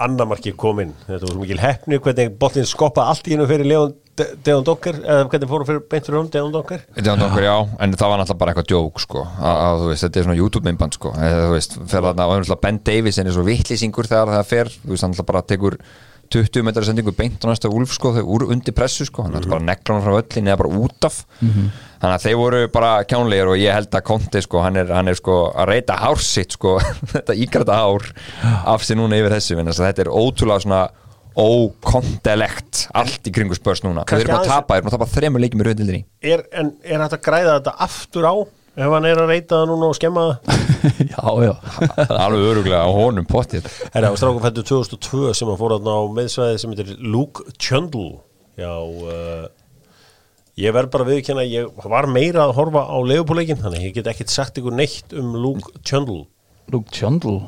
annamarki 0.04 0.54
kom 0.58 0.80
inn 0.82 0.94
þetta 1.06 1.20
var 1.22 1.30
svo 1.36 1.42
mikil 1.42 1.60
hefni 1.62 2.00
hvernig 2.02 2.34
boltin 2.40 2.66
skoppaði 2.66 3.12
allt 3.12 3.28
í 3.28 3.36
hennu 3.36 3.46
fyrir 3.46 3.68
Leon 3.70 3.94
Deon 4.14 4.62
Donker 4.66 5.00
eða 5.02 5.26
hvernig 5.26 5.50
fórum 5.50 5.66
fyrir 5.68 5.84
beint 5.90 6.06
fyrir 6.06 6.20
hún 6.20 6.30
Deon 6.30 6.52
Donker 6.54 6.84
var 6.94 7.26
okkur, 7.26 7.46
já, 7.48 7.54
en 7.82 7.96
það 7.98 8.12
var 8.12 8.20
náttúrulega 8.20 8.40
bara 8.44 8.54
eitthvað 8.54 8.70
djók 8.70 9.02
sko, 9.02 9.26
að, 9.50 9.82
þú 9.82 9.90
veist, 9.90 10.06
þetta 10.06 10.20
er 10.20 10.26
svona 10.28 10.38
YouTube-myndband 10.38 10.98
sko, 10.98 11.14
eða 11.18 11.44
þú 11.48 11.52
veist, 11.56 11.78
fer 11.90 12.08
þarna 12.08 12.28
og 12.30 12.34
náttúrulega 12.38 12.62
Ben 12.62 12.80
Davis 12.86 13.18
er 13.18 13.30
svo 13.34 13.46
vittlýsingur 13.48 14.10
þegar 14.10 14.34
það 14.36 14.50
fer, 14.52 14.74
þú 14.76 14.92
veist, 14.94 15.06
hann 15.06 15.14
náttúrulega 15.16 15.32
bara 15.32 15.46
tekur 15.50 15.78
20 16.34 16.64
metrar 16.66 16.86
sendingu 16.86 17.12
beint 17.14 17.42
á 17.44 17.46
næsta 17.50 17.70
úlf 17.70 17.92
sko, 17.94 18.14
þau 18.16 18.24
úr 18.36 18.46
undir 18.54 18.74
pressu 18.76 19.06
sko, 19.06 19.26
hann 19.26 19.34
náttúrulega 19.34 19.58
bara 19.58 19.68
negla 19.68 19.96
hann 19.98 20.06
frá 20.06 20.16
öllin 20.20 20.48
eða 20.50 20.60
bara 20.62 20.80
út 20.84 21.06
af. 21.08 21.18
Þannig 21.42 22.14
að 22.16 22.24
þeir 22.24 22.38
voru 22.40 22.62
bara 22.74 22.92
kjánlegir 23.08 23.50
og 23.52 23.60
ég 23.60 23.76
held 23.76 23.94
að 23.94 24.06
Conte 24.08 24.42
sko, 24.44 24.62
hann 24.64 24.80
er, 24.80 24.90
hann 24.92 25.08
er 25.12 25.18
sko 25.18 25.36
að 25.52 25.70
reyta 25.70 25.98
hár 26.00 26.22
sitt 26.24 26.56
sko, 26.56 26.78
þetta 27.14 27.36
ígræta 27.44 27.78
hár 27.78 28.08
af 28.64 28.84
sig 28.84 28.98
núna 28.98 29.20
yfir 29.20 29.36
þessu, 29.36 29.58
en 29.60 29.70
þetta 29.72 30.06
er 30.06 30.12
ótrúlega 30.12 30.64
svona 30.64 30.82
ókontelegt 31.38 32.84
allt 32.94 33.26
í 33.28 33.32
kringu 33.34 33.56
spörs 33.58 33.82
núna, 33.84 34.04
þau 34.04 34.10
Kannski 34.12 34.26
eru 34.28 34.34
bara 34.34 34.44
að 34.44 34.52
tapa, 34.52 34.74
þeir 34.74 34.80
eru 34.80 34.88
bara 34.88 34.94
að 34.94 35.00
tapa 35.00 35.14
þremur 35.14 35.42
leikjum 35.44 35.62
í 35.64 35.66
rauðildinni 35.68 36.02
er, 36.32 36.44
en 36.54 36.70
er 36.84 37.02
hægt 37.04 37.16
að 37.18 37.24
græða 37.28 37.56
þetta 37.58 37.74
aftur 37.88 38.28
á 38.28 38.34
ef 38.74 38.90
hann 38.90 39.06
er 39.06 39.20
að 39.22 39.30
reyta 39.30 39.60
það 39.60 39.68
núna 39.70 39.88
og 39.92 39.98
skemma 39.98 40.24
það? 40.28 40.62
Já, 41.14 41.22
já. 41.46 41.52
Alveg 42.24 42.46
öruglega 42.50 42.82
á 42.84 42.90
honum 42.92 43.24
pottið. 43.28 43.66
Herra, 43.94 44.10
og 44.12 44.18
strákum 44.20 44.42
fættu 44.44 44.64
2002 44.68 45.30
sem 45.38 45.48
hann 45.48 45.60
fór 45.60 45.76
þarna 45.76 45.94
á 45.96 46.02
meðsvæði 46.18 46.58
sem 46.60 46.74
heitir 46.74 46.90
Luke 47.00 47.46
Chundle 47.56 48.18
Já, 48.60 48.74
uh, 48.84 49.46
ég 50.60 50.74
verð 50.76 50.92
bara 50.92 51.06
viðkjanna 51.08 51.46
ég 51.48 51.70
var 51.86 52.10
meira 52.10 52.44
að 52.48 52.56
horfa 52.58 52.84
á 52.84 52.96
leifupúleikin 53.00 53.62
þannig 53.62 53.80
að 53.80 53.88
ég 53.88 53.96
get 53.96 54.10
ekkert 54.12 54.34
sagt 54.34 54.60
ykkur 54.60 54.76
neitt 54.76 55.14
um 55.16 55.32
Luke 55.38 55.72
Chundle 55.86 56.26
Luke 56.74 56.92
Chandler 56.94 57.42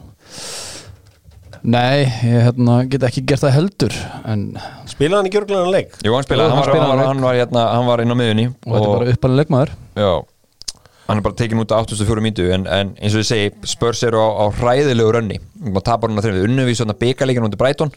Nei, 1.66 2.06
ég 2.22 2.44
hérna, 2.46 2.76
get 2.86 3.02
ekki 3.08 3.24
gert 3.26 3.42
það 3.42 3.54
heldur 3.56 3.94
en, 4.28 4.46
Spilaði 4.86 5.18
hann 5.18 5.28
í 5.28 5.32
gjörglæðan 5.34 5.72
leik? 5.74 5.96
Jú, 6.06 6.12
hann 6.14 6.26
spilaði, 6.26 6.52
hann, 6.54 6.68
hann 6.70 6.84
hann, 6.86 7.02
hann, 7.02 7.22
var, 7.26 7.38
hérna, 7.40 7.64
hann 7.72 7.88
var 7.88 8.02
inn 8.04 8.14
á 8.14 8.16
miðunni 8.20 8.44
og 8.52 8.68
þetta 8.70 8.82
er 8.86 8.92
bara 8.92 9.14
uppalega 9.16 9.40
leikmaður. 9.42 9.72
Já, 9.98 10.12
hann 11.08 11.22
er 11.22 11.24
bara 11.26 11.38
tekin 11.40 11.62
út 11.64 11.74
á 11.74 11.82
84 11.82 12.22
mínu 12.22 12.46
en, 12.54 12.68
en 12.70 12.92
eins 13.00 13.16
og 13.16 13.24
ég 13.24 13.30
segi, 13.32 13.48
Spurs 13.66 14.04
eru 14.06 14.22
á, 14.22 14.28
á 14.30 14.44
hræðilegu 14.60 15.16
rönni, 15.16 15.40
maður 15.64 15.86
tapar 15.90 16.12
hann 16.12 16.22
að 16.22 16.28
þeim 16.28 16.38
við 16.38 16.46
unnum 16.52 16.70
við 16.70 16.78
svona 16.82 16.96
byggarleikin 17.02 17.48
undir 17.48 17.62
Brighton 17.64 17.92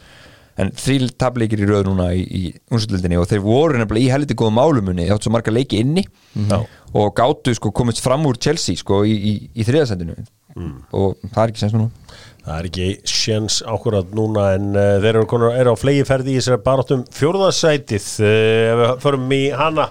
en 0.60 0.74
þrýl 0.76 1.12
tapleikir 1.14 1.62
í 1.62 1.70
röð 1.70 1.86
núna 1.86 2.10
í, 2.10 2.26
í 2.26 2.42
únsluldinni 2.74 3.20
og 3.20 3.28
þeir 3.30 3.44
voru 3.44 3.78
nefnilega 3.78 4.08
í 4.08 4.12
helviti 4.12 4.36
góða 4.36 4.56
málumunni, 4.58 5.06
þeir 5.06 5.14
áttu 5.14 5.28
svo 5.30 5.36
marga 5.36 5.54
leiki 5.54 5.78
inni. 5.80 6.02
Já. 6.50 6.58
og 6.90 7.14
gátu 7.14 7.54
sko 7.54 7.70
komist 7.70 8.02
fram 8.02 8.26
úr 8.26 8.38
Chelsea 8.42 8.78
sko 8.78 9.04
í, 9.06 9.14
í, 9.14 9.32
í 9.54 9.66
þriðasendinu 9.66 10.18
og 10.58 11.20
það 11.30 11.42
er 11.44 11.52
ekki 11.52 11.62
sens 11.62 11.74
núna 11.76 11.90
Það 12.40 12.56
er 12.56 12.68
ekki 12.70 12.86
sjens 13.10 13.58
ákvörðat 13.68 14.14
núna 14.16 14.46
en 14.56 14.70
uh, 14.72 14.84
þeir 15.02 15.10
eru, 15.12 15.26
konur, 15.28 15.52
eru 15.52 15.74
á 15.74 15.76
flegi 15.76 16.06
ferði 16.08 16.34
í 16.34 16.38
þessari 16.38 16.62
barátum 16.64 17.02
fjórðasætið 17.16 18.06
uh, 18.24 18.30
ef 18.30 18.80
við 18.80 18.92
förum 19.04 19.34
í 19.36 19.40
hana. 19.60 19.88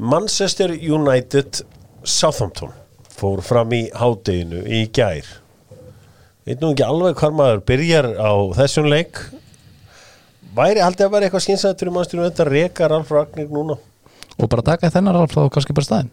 Manchester 0.00 0.74
United 0.74 1.60
Southampton 2.02 2.72
fór 3.20 3.42
fram 3.44 3.74
í 3.76 3.84
hádeginu 3.94 4.64
í 4.66 4.86
gær. 4.96 5.28
Veit 6.48 6.62
nú 6.64 6.72
ekki 6.72 6.86
alveg 6.86 7.18
hvar 7.20 7.36
maður 7.36 7.62
byrjar 7.68 8.10
á 8.18 8.32
þessum 8.58 8.88
leik. 8.90 9.20
Væri 10.56 10.82
haldið 10.82 11.06
að 11.06 11.12
vera 11.14 11.28
eitthvað 11.28 11.44
skynsætt 11.44 11.78
fyrir 11.78 11.94
Manchester 11.94 12.22
United 12.24 12.42
að 12.42 12.50
reka 12.56 12.88
Ralf 12.90 13.12
Ragník 13.14 13.52
núna? 13.54 13.76
Og 14.40 14.48
bara 14.50 14.64
taka 14.72 14.90
þennar 14.90 15.20
Ralf 15.20 15.36
þá 15.36 15.44
kannski 15.52 15.76
bara 15.76 15.86
staðin 15.86 16.10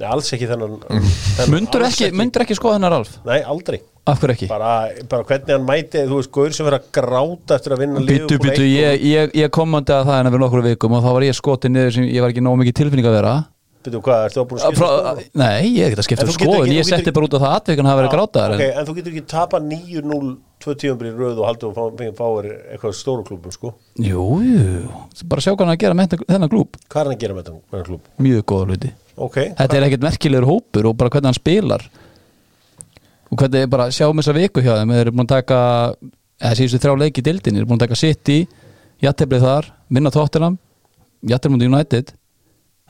Nei, 0.00 0.06
alls 0.08 0.28
ekki 0.32 0.48
þennan, 0.48 0.78
Mundur 1.52 1.84
ekki, 1.84 2.10
ekki. 2.10 2.56
skoða 2.56 2.78
þennar 2.78 2.94
Ralf? 2.96 3.14
Nei, 3.28 3.38
aldrei 3.40 3.80
Af 4.08 4.18
hverju 4.22 4.32
ekki? 4.34 4.46
bara, 4.48 4.72
bara 5.10 5.24
hvernig 5.28 5.52
hann 5.54 5.66
mæti 5.68 6.00
þú 6.08 6.16
veist, 6.20 6.30
góður 6.32 6.54
sem 6.56 6.66
verið 6.66 6.80
að 6.80 6.90
gráta 6.96 7.56
eftir 7.58 7.74
að 7.76 7.82
vinna 7.84 8.00
Býtu, 8.08 8.38
býtu, 8.40 8.64
ég, 8.64 9.02
ég, 9.04 9.34
ég 9.36 9.50
komandi 9.52 9.92
að 9.92 10.06
það 10.08 10.20
en 10.22 10.30
fyrir 10.32 10.44
nokkru 10.46 10.62
vikum 10.64 10.96
og 10.96 11.04
þá 11.04 11.10
var 11.18 11.26
ég 11.28 11.36
skotið 11.36 11.74
niður 11.74 11.96
sem 11.98 12.06
ég 12.08 12.24
var 12.24 12.32
ekki 12.32 12.44
nóg 12.46 12.56
mikið 12.62 12.78
tilfinning 12.80 13.10
að 13.10 13.16
vera. 13.20 13.34
Býtu, 13.80 14.00
hvað, 14.04 14.22
ertu 14.28 14.40
að 14.42 14.48
búin 14.50 14.60
að 14.60 14.64
skipta 14.66 14.88
skoðun? 14.88 15.20
Nei, 15.40 15.68
ég 15.72 15.84
er 15.84 15.92
ekki 15.92 16.00
að 16.02 16.06
skipta 16.08 16.26
um 16.26 16.32
skoðun. 16.36 16.72
Ég 16.74 16.88
setti 16.88 17.12
bara 17.16 17.28
út 17.28 17.36
á 17.36 17.40
það 17.40 17.54
atvikan 17.60 17.88
hafa 17.88 18.00
verið 18.00 18.14
grátaðar 18.16 18.54
ok, 18.56 18.64
en 18.66 18.80
en 18.80 18.88
þú 18.88 18.94
getur 18.98 19.14
ekki 19.14 19.22
tapa 19.30 19.60
9-0 19.64 20.32
tvö 20.60 20.74
tíumbri 20.82 21.08
í 21.08 21.14
röð 21.16 21.38
og 21.40 21.46
haldið 21.48 21.68
og 21.70 21.76
fá- 21.78 21.94
fengið 22.00 22.18
fáir 22.18 22.48
eitthvað 22.74 22.96
stóru 22.98 23.24
klubum, 23.24 23.54
sko. 23.54 23.70
Jú, 24.04 24.26
bara 25.32 25.40
sjá 25.44 25.54
hvað 25.54 25.64
hann 25.64 25.72
að 25.72 25.80
gera 25.86 25.96
með 25.96 26.18
þennan 26.28 26.52
klúb 26.52 26.76
hvað 26.90 27.00
er 27.00 27.08
hann 27.08 27.16
að 27.16 27.22
gera 27.24 27.38
með 27.38 27.48
þennan 27.48 27.86
klub? 27.88 28.10
Mjög 28.20 28.44
góða 28.52 28.68
hluti. 28.68 28.92
Ok, 29.20 29.38
Þetta 29.56 29.76
er 29.80 29.86
ekkert 29.88 30.04
merkilegur 30.10 30.48
hópur 30.48 30.90
og 30.90 30.96
bara 31.00 31.12
hvernig 31.12 31.30
hann 31.32 31.40
spilar 31.40 31.88
og 33.30 33.38
hvernig 33.38 33.68
bara 33.70 33.90
sjáum 33.94 34.18
þessa 34.20 34.34
viku 34.36 34.64
hjá 34.64 34.74
þeim? 34.80 34.94
Þeir 34.94 35.04
eru 35.04 35.14
búin 35.14 35.26
að 35.26 35.34
taka 35.36 35.60
eða 36.40 36.56
síðustu 36.58 36.80
þrjá 36.82 36.96
leiki 37.04 37.22
í 37.22 37.26
dildinni, 37.26 37.58
þeir 37.58 37.64
eru 37.64 37.70
búin 37.70 37.80
að 37.80 37.86
taka 37.86 38.00
City 38.00 38.38
jatteblið 39.04 39.46
þar, 39.46 39.70
vinna 39.92 40.12
Tottenham 40.14 40.58
jatteblið 41.30 41.68
United. 41.68 42.14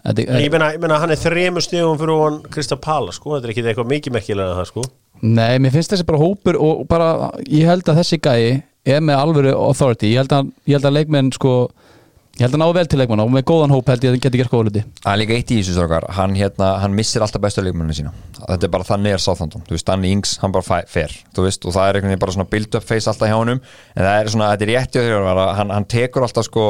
Þetta 0.01 0.24
ég 0.24 0.30
er, 0.32 0.47
ég 0.47 0.80
meina 0.80 0.99
hann 1.03 1.12
er 1.12 1.20
þremur 1.20 1.64
stegum 1.64 1.99
fyrir 2.01 2.22
hann 2.22 2.41
Krista 2.53 2.78
Pala, 2.80 3.12
sko, 3.12 3.34
þetta 3.36 3.49
er 3.49 3.53
ekki 3.53 3.64
eitthvað 3.66 3.91
mikið 3.91 4.14
merkilega 4.16 4.57
það, 4.57 4.68
sko. 4.70 4.84
Nei, 5.20 5.59
mér 5.61 5.74
finnst 5.74 5.93
þessi 5.93 6.07
bara 6.09 6.20
hópur 6.22 6.57
og 6.57 6.86
bara, 6.88 7.11
ég 7.45 7.68
held 7.68 7.84
að 7.91 8.01
þessi 8.01 8.20
gæi 8.24 8.62
er 8.88 9.03
með 9.05 9.20
alvöru 9.20 9.53
authority, 9.59 10.14
ég 10.14 10.22
held 10.22 10.32
að, 10.32 10.53
ég 10.64 10.78
held 10.78 10.88
að 10.88 10.97
leikmenn 10.97 11.28
sko, 11.36 11.55
ég 12.41 12.47
held 12.47 12.57
að 12.57 12.62
ná 12.62 12.70
vel 12.72 12.86
til 12.88 12.99
leikmanna 13.03 13.24
og 13.26 13.32
með 13.34 13.43
góðan 13.51 13.72
hóp 13.74 13.91
held 13.93 14.05
ég 14.07 14.11
að 14.11 14.14
það 14.16 14.22
geti 14.24 14.38
gert 14.41 14.53
góða 14.55 14.64
hluti. 14.64 14.82
Það 15.05 15.12
er 15.12 15.18
líka 15.20 15.34
eitt 15.36 15.51
í 15.53 15.59
þessu 15.59 15.74
strákar, 15.76 16.07
hann, 16.16 16.36
hérna, 16.38 16.70
hann 16.80 16.95
missir 16.97 17.24
alltaf 17.26 17.43
bestu 17.45 17.64
leikmenninu 17.66 17.97
sína. 17.99 18.12
Þetta 18.38 18.66
er 18.66 18.72
bara 18.72 18.88
þannig 18.88 19.16
er 19.16 19.20
Southampton, 19.20 19.66
þú 19.68 19.76
veist, 19.76 19.86
Danny 19.91 20.14
Ings, 20.16 20.32
hann 20.41 20.55
bara 20.55 20.80
fer. 20.88 21.12
Þú 21.36 21.45
veist, 21.45 21.68
og 21.68 21.76
það 21.76 21.91
er 21.91 21.99
einhvern 21.99 22.14
veginn 22.14 22.24
bara 22.24 22.36
svona 22.38 22.49
build 22.55 22.80
up 22.80 22.88
face 22.88 23.12
alltaf 23.12 23.28
hjá 23.28 23.36
honum. 23.36 23.61
En 23.93 24.07
það 24.07 24.22
er 24.22 24.32
svona, 24.32 24.51
þetta 24.55 24.66
er 24.66 24.72
rétti 24.72 25.03
og 25.03 25.09
þegar 25.11 25.43
hann, 25.61 25.74
hann 25.76 25.88
tekur 25.93 26.24
alltaf 26.24 26.49
sko 26.49 26.66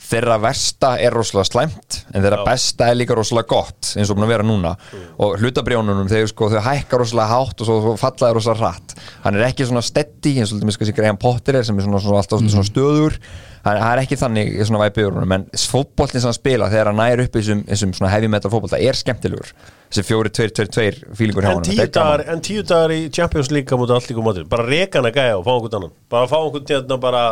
Þeirra 0.00 0.38
versta 0.40 0.94
er 1.02 1.12
rosalega 1.14 1.46
slæmt 1.50 1.98
En 2.14 2.24
þeirra 2.24 2.40
besta 2.46 2.88
er 2.88 2.96
líka 2.96 3.14
rosalega 3.18 3.50
gott 3.52 3.92
Eins 3.94 4.10
og 4.10 4.16
búin 4.16 4.26
að 4.26 4.32
vera 4.32 4.46
núna. 4.46 4.72
Og 5.20 5.36
hlutabrjónunum, 5.42 6.08
þegar 6.10 6.30
sko, 6.32 6.48
þau 6.54 6.64
hækka 6.64 7.00
rosalega 7.02 7.34
hátt 7.34 7.60
Og 7.60 7.68
svo, 7.68 7.76
svo 7.84 7.94
fallaði 8.00 8.38
rosalega 8.38 8.64
hratt. 8.64 8.96
Hann 9.26 9.36
er 9.38 9.46
ekki 9.50 9.68
svona 9.68 9.84
steady, 9.84 10.38
eins 10.40 10.54
og 10.56 10.64
þessi 10.64 10.96
Graham 10.96 11.20
Potter 11.20 11.60
er 11.60 11.68
Sem 11.68 11.78
er 11.78 11.86
svona, 11.86 12.00
svona 12.02 12.22
alltaf 12.22 12.42
svona 12.46 12.66
stöður. 12.66 13.20
Hann 13.64 13.76
hann 13.76 13.92
er 13.92 14.00
ekki 14.06 14.16
þannig 14.16 14.54
svona 14.64 14.86
væpið 14.86 15.06
úr 15.10 15.16
honum 15.18 15.34
en 15.36 15.42
fótboltin 15.52 16.22
sem 16.22 16.30
hann 16.30 16.36
spila 16.36 16.70
þegar 16.72 16.90
hann 16.90 17.00
nær 17.00 17.20
upp 17.26 17.34
í 17.36 17.42
þessum, 17.42 17.60
þessum 17.68 17.92
svona 17.98 18.12
heavy 18.14 18.30
metal 18.32 18.52
fótbolta 18.52 18.80
er 18.80 18.96
skemmtilegur. 18.96 19.52
Þessi 19.90 20.04
fjóri, 20.08 20.32
tveir, 20.32 20.54
tveir, 20.56 20.70
tveir 20.72 21.00
fílingur 21.18 21.44
hjá 21.44 21.84
dagar, 21.92 22.24
en 22.32 22.40
tíu 22.46 22.64
dagar 22.64 22.94
í 22.96 23.02
Champions 23.12 23.52
League 23.52 23.68
á 23.68 23.76
móti 23.76 23.92
allt 23.96 24.08
líka 24.08 24.24
móti, 24.24 24.46
bara 24.48 24.64
reka 24.64 25.00
hann 25.00 25.10
að 25.10 25.18
gæja 25.18 25.36
og 25.36 25.44
fá 25.44 25.52
einhvern 25.52 25.76
annan. 25.80 25.94
Bara 26.14 26.30
fá 26.30 26.38
einhvern 26.40 26.68
tíðan 26.70 27.02
bara 27.04 27.24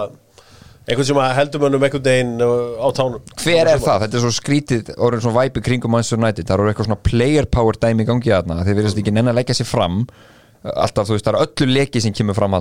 einhvern 0.88 1.08
sem 1.08 1.20
heldur 1.36 1.62
mönnum 1.62 1.84
einhvern 1.84 2.04
deginn 2.06 2.34
uh, 2.44 2.80
á 2.80 2.88
tánum. 2.96 3.20
Hver 3.42 3.70
er 3.74 3.82
það? 3.82 4.06
Þetta 4.06 4.18
er 4.18 4.24
svo 4.24 4.32
skrítið 4.34 4.90
orðin 4.96 5.24
svona 5.26 5.42
væpið 5.42 5.66
kringum 5.68 5.94
Manchester 5.94 6.20
United. 6.20 6.48
Það 6.48 6.56
eru 6.56 6.72
eitthvað 6.72 6.88
svona 6.88 7.02
player 7.10 7.48
power 7.52 7.78
dæmi 7.82 8.06
í 8.06 8.08
gangi 8.08 8.32
þarna. 8.32 8.58
Þeir 8.66 8.80
verðast 8.80 9.00
ekki 9.02 9.14
nenn 9.14 9.32
að 9.32 9.40
leggja 9.42 9.58
sér 9.60 9.68
fram. 9.68 10.02
Alltaf 10.68 11.06
þú 11.06 11.14
veist, 11.14 11.26
það 11.28 11.36
er 11.36 11.44
öllu 11.46 11.74
leki 11.76 12.00
sem 12.02 12.14
kemur 12.16 12.34
fram 12.34 12.56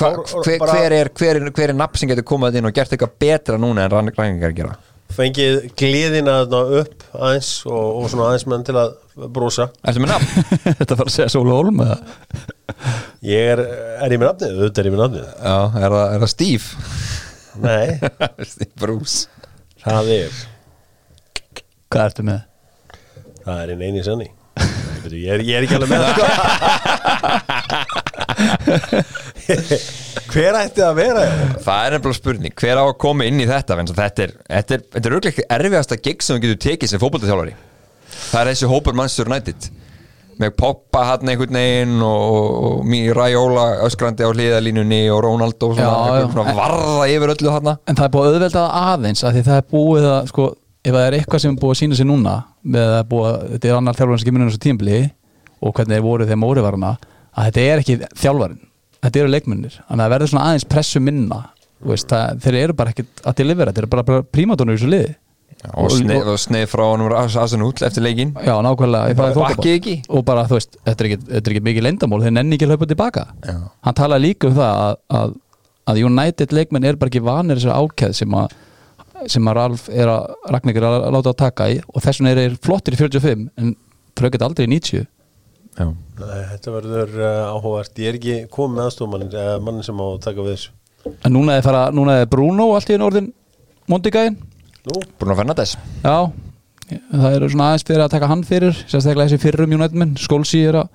fár- 0.00 0.22
hver, 0.42 0.64
hver, 0.64 0.94
er, 0.96 1.10
hver, 1.14 1.38
er, 1.38 1.52
er 1.68 1.76
nafn 1.78 2.00
sem 2.00 2.10
getur 2.10 2.26
komað 2.26 2.58
inn 2.58 2.66
og 2.66 2.74
gert 2.74 2.90
eitthvað 2.96 3.12
betra 3.22 3.60
núna 3.60 3.84
en 3.86 3.92
ranningar 3.94 4.56
gera? 4.56 4.74
Fengið 5.14 5.70
gleðina 5.78 6.40
þarna 6.44 6.80
upp 6.80 7.06
aðeins 7.18 7.52
og, 7.66 7.86
og 8.00 8.10
svona 8.10 8.28
aðeins 8.28 8.46
menn 8.50 8.66
til 8.66 8.76
að 8.78 8.92
brosa? 9.34 9.68
Þetta 10.80 10.98
var 10.98 11.06
að 11.06 11.14
segja 11.16 11.30
Sólu 11.32 11.54
Holm 11.54 11.80
ég 13.26 13.50
er, 13.54 13.62
er 14.00 14.14
ég 14.14 14.20
með 14.20 14.28
nafnið? 14.28 14.54
auðvitað 14.60 14.82
er 14.82 14.90
ég 14.90 14.94
með 14.94 15.02
nafnið. 15.04 15.26
Já, 15.42 15.56
er 15.80 15.96
er 16.14 16.22
það 16.24 16.32
Steve? 16.34 16.86
Nei, 17.58 17.98
Bruce 18.80 19.26
það 19.82 20.06
er. 20.16 20.32
Hvað 21.90 22.04
ertu 22.04 22.22
með? 22.28 22.40
það 23.40 23.58
er 23.64 23.68
einn 23.74 23.84
eini 23.88 24.02
sannig 24.06 24.30
Ég, 25.00 25.16
ég, 25.16 25.32
er, 25.32 25.40
ég 25.40 25.56
er 25.56 25.64
ekki 25.64 25.76
alveg 25.78 25.90
með 25.90 26.00
það 26.04 26.20
hver 30.30 30.58
ætti 30.60 30.82
að 30.84 30.98
vera 30.98 31.22
Það 31.64 31.86
er 31.86 31.94
nefnilega 31.96 32.18
spurning, 32.18 32.54
hver 32.60 32.80
á 32.80 32.84
að 32.84 32.98
koma 33.02 33.26
inn 33.28 33.42
í 33.42 33.48
þetta 33.48 33.78
þetta 33.80 34.26
er, 34.26 34.34
þetta 34.44 34.76
er, 34.76 34.84
þetta 34.94 35.10
er 35.10 35.28
ekki 35.32 35.46
erfiðasta 35.56 35.98
gig 36.04 36.24
sem 36.24 36.36
þú 36.36 36.44
getur 36.44 36.60
tekið 36.66 36.92
sem 36.92 37.02
fótboltaþjálfari. 37.02 37.54
Það 38.30 38.42
er 38.42 38.50
þessi 38.52 38.70
hópur 38.70 38.98
Manchester 38.98 39.30
United 39.30 39.60
með 40.40 40.54
Pogba 40.56 41.02
hann 41.10 41.28
einhvern 41.30 41.56
veginn 41.58 42.00
og, 42.04 42.38
og 42.64 42.86
Mí 42.88 43.00
Raiola 43.14 43.66
öskrandi 43.86 44.24
á 44.24 44.30
hliðalínunni 44.32 45.02
og 45.12 45.26
svona, 45.26 45.50
Já, 45.76 45.84
já. 45.84 46.14
einhvern 46.16 46.32
svona 46.32 46.56
varða 46.56 47.06
yfir 47.12 47.34
öllu 47.34 47.54
hann 47.56 47.70
En 47.74 47.98
það 47.98 48.06
er 48.06 48.14
búið 48.14 48.28
að 48.30 48.34
auðvelda 48.38 48.64
aðeins 48.80 49.24
að 49.24 49.36
því 49.36 49.44
það 49.50 49.60
er 49.60 49.68
búið 49.74 50.08
að 50.10 50.30
sko, 50.32 50.48
ef 50.80 50.96
það 50.96 51.06
er 51.06 51.18
eitthvað 51.18 51.44
sem 51.44 51.54
er 51.54 51.60
búið 51.60 51.74
að 51.76 51.80
sína 51.82 52.00
sig 52.00 52.08
núna 52.08 52.34
með 52.64 52.96
að 52.96 53.06
búa, 53.12 53.32
þetta 53.52 53.70
er 53.70 53.78
annar 53.78 53.98
þjálfarinn 54.00 54.22
sem 54.22 54.30
kemur 54.30 54.44
á 54.44 54.48
þessu 54.50 54.64
tímbli 54.64 54.98
og 55.60 55.74
hvernig 55.76 55.96
þeir 55.96 56.04
voru 56.08 56.26
þegar 56.28 56.40
Móri 56.40 56.64
var 56.64 56.76
hana 56.78 56.92
að 57.30 57.48
þetta 57.50 57.64
er 57.68 57.82
ekki 57.84 57.98
þjálfarinn. 58.20 58.60
Þetta 59.00 59.20
eru 59.20 59.32
leikmennir, 59.32 59.74
þannig 59.88 59.96
að 59.96 60.04
það 60.04 60.12
verður 60.14 60.30
svona 60.32 60.46
aðeins 60.50 60.66
pressu 60.68 61.00
minna. 61.00 61.38
Veist, 61.88 62.08
það, 62.10 62.40
þeir 62.44 62.56
eru 62.60 62.74
bara 62.76 62.92
ekkit 62.92 63.22
að 63.24 63.36
delivera, 63.38 63.72
þeir 63.72 63.84
eru 63.86 63.90
bara, 63.94 64.04
bara 64.08 64.24
prímadónur 64.28 64.76
í 64.76 64.80
þessu 64.80 64.90
liði 64.92 65.12
og 65.68 65.92
sneið, 65.92 66.30
og 66.32 66.38
sneið 66.40 66.66
frá 66.72 66.82
honum 66.86 67.12
aðsinn 67.12 67.64
út 67.66 67.82
eftir 67.84 68.04
leikin 68.04 68.32
Já, 68.46 68.54
nákvæmlega, 68.64 69.74
ekki. 69.76 69.96
og 70.08 70.24
bara, 70.24 70.46
þú 70.48 70.56
veist, 70.56 70.78
þetta 70.86 71.04
er 71.04 71.10
ekki, 71.10 71.20
þetta 71.26 71.42
er 71.42 71.54
ekki 71.54 71.66
mikið 71.68 71.86
leyndamál 71.86 72.22
þeir 72.24 72.34
nenni 72.38 72.56
ekki 72.56 72.68
að 72.68 72.74
hlaupa 72.74 72.88
tilbaka. 72.90 73.26
Já. 73.44 73.58
hann 73.86 73.98
talaði 74.00 74.26
líka 74.28 74.48
um 74.48 74.56
það 74.56 74.80
að, 74.86 74.96
að, 75.20 75.36
að 75.92 76.02
United 76.08 76.56
leikmenn 76.56 76.88
er 76.88 76.98
bara 77.00 77.12
ekki 77.12 77.24
vanir 77.28 77.60
þessar 77.60 77.84
ákæð 77.84 78.18
sem 78.22 78.40
að 78.40 78.58
sem 79.28 79.48
að 79.50 79.56
Ralf 79.58 79.88
er 79.92 80.08
að 80.08 80.52
Ragnar 80.54 80.78
er 80.80 80.86
að 80.88 81.08
láta 81.12 81.32
að 81.34 81.40
taka 81.42 81.68
í. 81.68 81.80
Og 81.92 82.04
þess 82.04 82.22
vegna 82.22 82.44
er 82.46 82.54
flottir 82.64 82.96
í 82.96 83.00
45 83.00 83.48
en 83.60 83.74
frökket 84.16 84.44
aldrei 84.46 84.64
í 84.64 84.70
90 84.72 85.08
Já. 85.80 85.86
Nei, 85.86 86.40
þetta 86.50 86.72
verður 86.74 87.12
uh, 87.20 87.52
áhugavert. 87.54 88.00
Ég 88.02 88.10
er 88.10 88.18
ekki 88.18 88.36
komið 88.52 88.76
með 88.76 88.86
aðstofmannin 88.88 89.34
eða 89.42 89.58
mannin 89.64 89.86
sem 89.86 90.00
á 90.02 90.04
að 90.04 90.16
taka 90.24 90.44
við 90.44 90.56
þessu. 90.56 90.72
En 91.24 91.32
núna 91.32 91.56
er, 91.56 91.64
fara, 91.64 91.84
núna 91.94 92.18
er 92.20 92.26
Bruno 92.28 92.66
allt 92.76 92.90
í 92.90 92.96
einu 92.96 93.06
orðin 93.06 93.30
Mondigæin 93.88 94.34
Nú, 94.36 94.49
Bruno 95.20 95.36
Fernandes 95.36 95.74
já, 96.00 96.30
það 97.10 97.36
eru 97.36 97.50
svona 97.52 97.68
aðeins 97.70 97.86
fyrir 97.86 98.04
að 98.06 98.14
taka 98.14 98.30
hann 98.30 98.42
fyrir 98.48 98.74
sérstaklega 98.80 99.28
þessi 99.28 99.42
fyrrum 99.42 99.76
menn. 99.76 100.16
Skólsi 100.18 100.64
er 100.70 100.80
að 100.80 100.88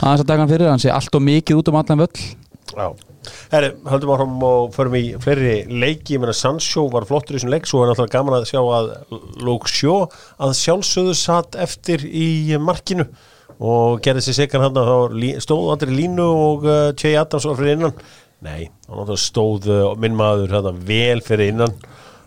aðeins 0.00 0.24
að 0.24 0.28
taka 0.28 0.42
hann 0.42 0.52
fyrir 0.52 0.70
hann 0.70 0.82
sé 0.82 0.92
allt 0.92 1.16
og 1.16 1.24
mikið 1.24 1.60
út 1.60 1.70
um 1.72 1.80
allan 1.80 2.04
völl. 2.04 2.24
Já. 2.74 2.86
Herri, 3.48 3.70
höldum 3.88 4.10
áfram 4.12 4.42
og 4.44 4.74
förum 4.74 4.96
í 4.98 5.04
fleiri 5.22 5.54
leiki, 5.70 6.16
ég 6.16 6.20
meina 6.20 6.34
Sancho 6.36 6.84
var 6.92 7.06
flottur 7.08 7.36
í 7.36 7.38
þessum 7.38 7.54
leik, 7.54 7.68
svo 7.68 7.80
er 7.80 7.88
náttúrulega 7.88 8.18
gaman 8.18 8.36
að 8.36 8.50
sjá 8.50 8.60
að 8.60 8.90
Luke 9.40 9.70
Shaw 9.70 10.10
að 10.44 10.52
sjálfsögðu 10.58 11.14
satt 11.16 11.56
eftir 11.56 12.04
í 12.04 12.58
markinu 12.60 13.06
og 13.64 14.02
gerði 14.04 14.26
sér 14.26 14.38
sikan 14.42 14.66
hann 14.66 14.76
að 14.76 15.16
stóð 15.40 15.72
andri 15.72 15.96
línu 15.96 16.26
og 16.26 16.68
uh, 16.68 16.90
Tjei 16.98 17.14
Adams 17.16 17.48
var 17.48 17.56
fyrir 17.60 17.78
innan. 17.78 17.96
Nei, 18.44 18.68
hann 18.92 19.16
stóð 19.20 19.70
uh, 19.72 19.82
minn 19.96 20.18
maður 20.18 20.58
hérna 20.58 20.74
vel 20.84 21.24
fyrir 21.24 21.54
innan 21.54 21.72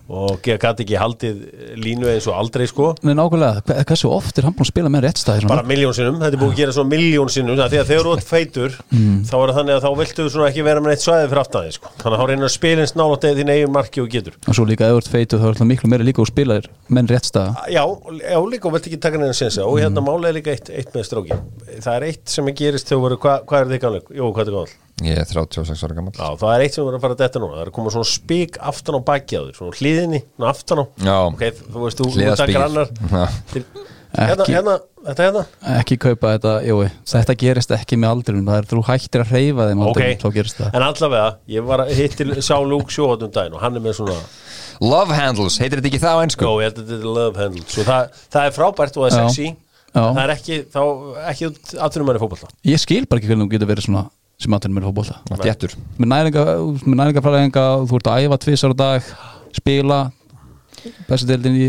og 0.10 0.38
gæti 0.46 0.84
ekki 0.86 0.96
haldið 1.00 1.40
línu 1.84 2.08
eins 2.08 2.28
og 2.32 2.36
aldrei 2.40 2.68
sko. 2.70 2.94
En 3.04 3.20
ákveðlega, 3.20 3.62
hve- 3.68 3.84
hversu 3.90 4.08
oft 4.12 4.38
er 4.40 4.44
hann 4.48 4.54
búin 4.56 4.64
að 4.64 4.72
spila 4.72 4.90
með 4.94 5.02
réttstæði 5.08 5.48
bara 5.52 5.64
miljón 5.68 5.94
sinnum, 5.98 6.16
þetta 6.22 6.34
er 6.38 6.42
búið 6.42 6.54
að 6.54 6.60
gera 6.62 6.72
svona 6.78 6.92
miljón 6.94 7.30
sinnum. 7.34 7.58
Það 7.60 7.70
því 7.74 7.80
að 7.82 7.88
þegar 7.92 8.06
þú 8.08 8.14
ert 8.18 8.28
feitur 8.32 8.72
þá 9.28 9.36
er 9.44 9.54
þannig 9.58 9.74
að 9.76 9.84
þá 9.84 9.92
viltu 10.00 10.30
svona 10.32 10.48
ekki 10.52 10.64
vera 10.64 10.80
með 10.80 10.90
neitt 10.94 11.04
svæði 11.04 11.28
fyrir 11.28 11.42
aftan 11.44 11.68
þig 11.68 11.74
sko. 11.78 11.88
þannig 11.98 12.16
að 12.18 12.22
þá 12.24 12.28
reynir 12.32 12.48
að 12.48 12.56
spila 12.56 12.82
eins 12.88 12.96
nálátt 12.96 13.24
eða 13.28 13.38
þín 13.42 13.52
eigin 13.58 13.74
marki 13.76 14.00
og 14.02 14.10
getur. 14.10 14.34
Og 14.48 14.54
svo 14.56 14.66
líka 14.66 14.88
ef 14.88 14.92
þú 14.96 14.98
ert 15.04 15.12
feitu 15.12 15.36
þá 15.38 15.44
er 15.44 15.52
alltaf 15.52 15.68
miklu 15.68 15.90
meiri 15.92 16.08
líka 16.08 16.22
og 16.24 16.32
spilaðir 16.32 16.68
menn 16.90 17.08
réttstæða 17.08 17.68
já, 17.68 17.84
já 17.84 18.40
líka 18.48 18.66
og 18.68 18.74
vilt 18.78 18.88
ekki 18.88 19.00
taka 19.02 19.18
neina 19.20 19.34
sensa 19.36 19.66
og 19.68 19.76
hérna 19.82 20.00
málega 20.02 20.32
er 20.32 20.40
líka 20.40 20.52
eitt, 20.56 20.70
eitt 20.72 20.96
Ég 25.06 25.14
er 25.22 25.28
36 25.30 25.84
ára 25.86 25.94
gammal 25.94 26.16
Já, 26.18 26.26
það 26.42 26.54
er 26.56 26.64
eitt 26.66 26.74
sem 26.74 26.86
verður 26.88 26.98
að 26.98 27.04
fara 27.04 27.14
að 27.14 27.20
detta 27.22 27.42
núna. 27.42 27.54
Það 27.54 27.62
er 27.62 27.70
að 27.70 27.76
koma 27.76 27.92
svona 27.94 28.10
spík 28.10 28.56
aftan 28.72 28.98
á 28.98 29.02
þér 29.06 29.52
svona 29.54 29.76
hliðinni, 29.78 30.22
svona 30.34 30.50
aftan 30.50 30.82
á. 30.82 30.86
Já. 31.06 31.18
ok, 31.28 31.44
þú 31.68 31.84
veist, 31.84 32.02
þú, 32.02 32.08
takkar 32.42 32.66
annar. 32.66 32.90
Til, 33.52 33.62
hérna, 34.18 34.42
Ekki- 34.42 34.56
hérna, 34.56 34.76
þetta 35.06 35.28
hérna. 35.28 35.44
Ekki 35.78 35.98
kaupa 36.02 36.32
þetta, 36.34 36.54
jói, 36.66 36.88
þetta 37.14 37.36
gerist 37.44 37.76
ekki 37.78 38.00
með 38.02 38.16
aldrinum, 38.16 38.50
það 38.50 38.58
er 38.64 38.70
þú 38.72 38.82
hættir 38.90 39.24
að 39.26 39.36
hreyfa 39.36 39.70
þeim 39.70 39.86
aldrinum, 39.86 40.16
ok, 40.18 40.24
þá 40.24 40.34
gerist 40.40 40.58
það. 40.64 40.74
En 40.74 40.88
allavega 40.88 41.30
ég 41.54 41.70
var 41.70 41.86
að 41.86 41.94
hittir, 42.02 42.34
sá 42.42 42.56
Luke 42.66 42.90
Sjóðum 42.98 43.34
daginn 43.38 43.54
og 43.54 43.62
hann 43.62 43.78
er 43.78 43.86
með 43.86 44.00
svona 44.02 44.18
Love 44.82 45.14
handles, 45.18 45.58
heitir 45.62 45.80
þetta 45.82 45.90
ekki 45.90 46.02
það 46.02 46.18
á 46.18 46.22
einsku? 46.26 46.46
Go, 46.46 46.58
ég 46.62 46.70
held 46.70 46.82
að 46.82 46.90
þetta 46.90 46.98
er 46.98 47.16
love 47.18 47.42
handle 47.42 47.64
Svo 47.70 47.86
það, 47.88 48.20
það 48.34 48.50
er 48.50 48.54
frábært 48.58 48.98
og 48.98 49.06
það 49.06 49.08
er 49.08 49.18
Já. 49.18 49.30
sexy. 49.30 49.48
Já. 49.88 50.04
Það 50.04 50.20
er 50.22 50.34
ekki, 50.36 50.58
þá, 50.74 50.82
ekki 51.32 51.48
aðtunum 51.82 52.10
manni 52.12 52.22
fótbolta. 52.22 52.50
Ég 52.68 52.82
skil 52.84 53.06
bara 53.10 53.22
ekki 53.22 53.32
hvernig 53.32 53.48
þú 53.48 53.54
getur 53.56 53.70
verið 53.72 53.88
svona 53.88 54.04
sem 54.38 54.54
aldrinum 54.54 54.80
er 54.82 54.88
Djettur 55.42 55.76
með 55.98 56.12
næringa, 56.14 56.46
með 56.86 57.00
næringafræðinga 57.02 57.66
þú 57.90 58.00
ert 58.00 58.10
að 58.12 58.24
æfa 58.26 58.40
tvisar 58.46 58.74
á 58.74 58.78
dag 58.78 59.12
spila 59.58 60.00
bestu 61.10 61.30
deildin 61.30 61.58
í 61.58 61.68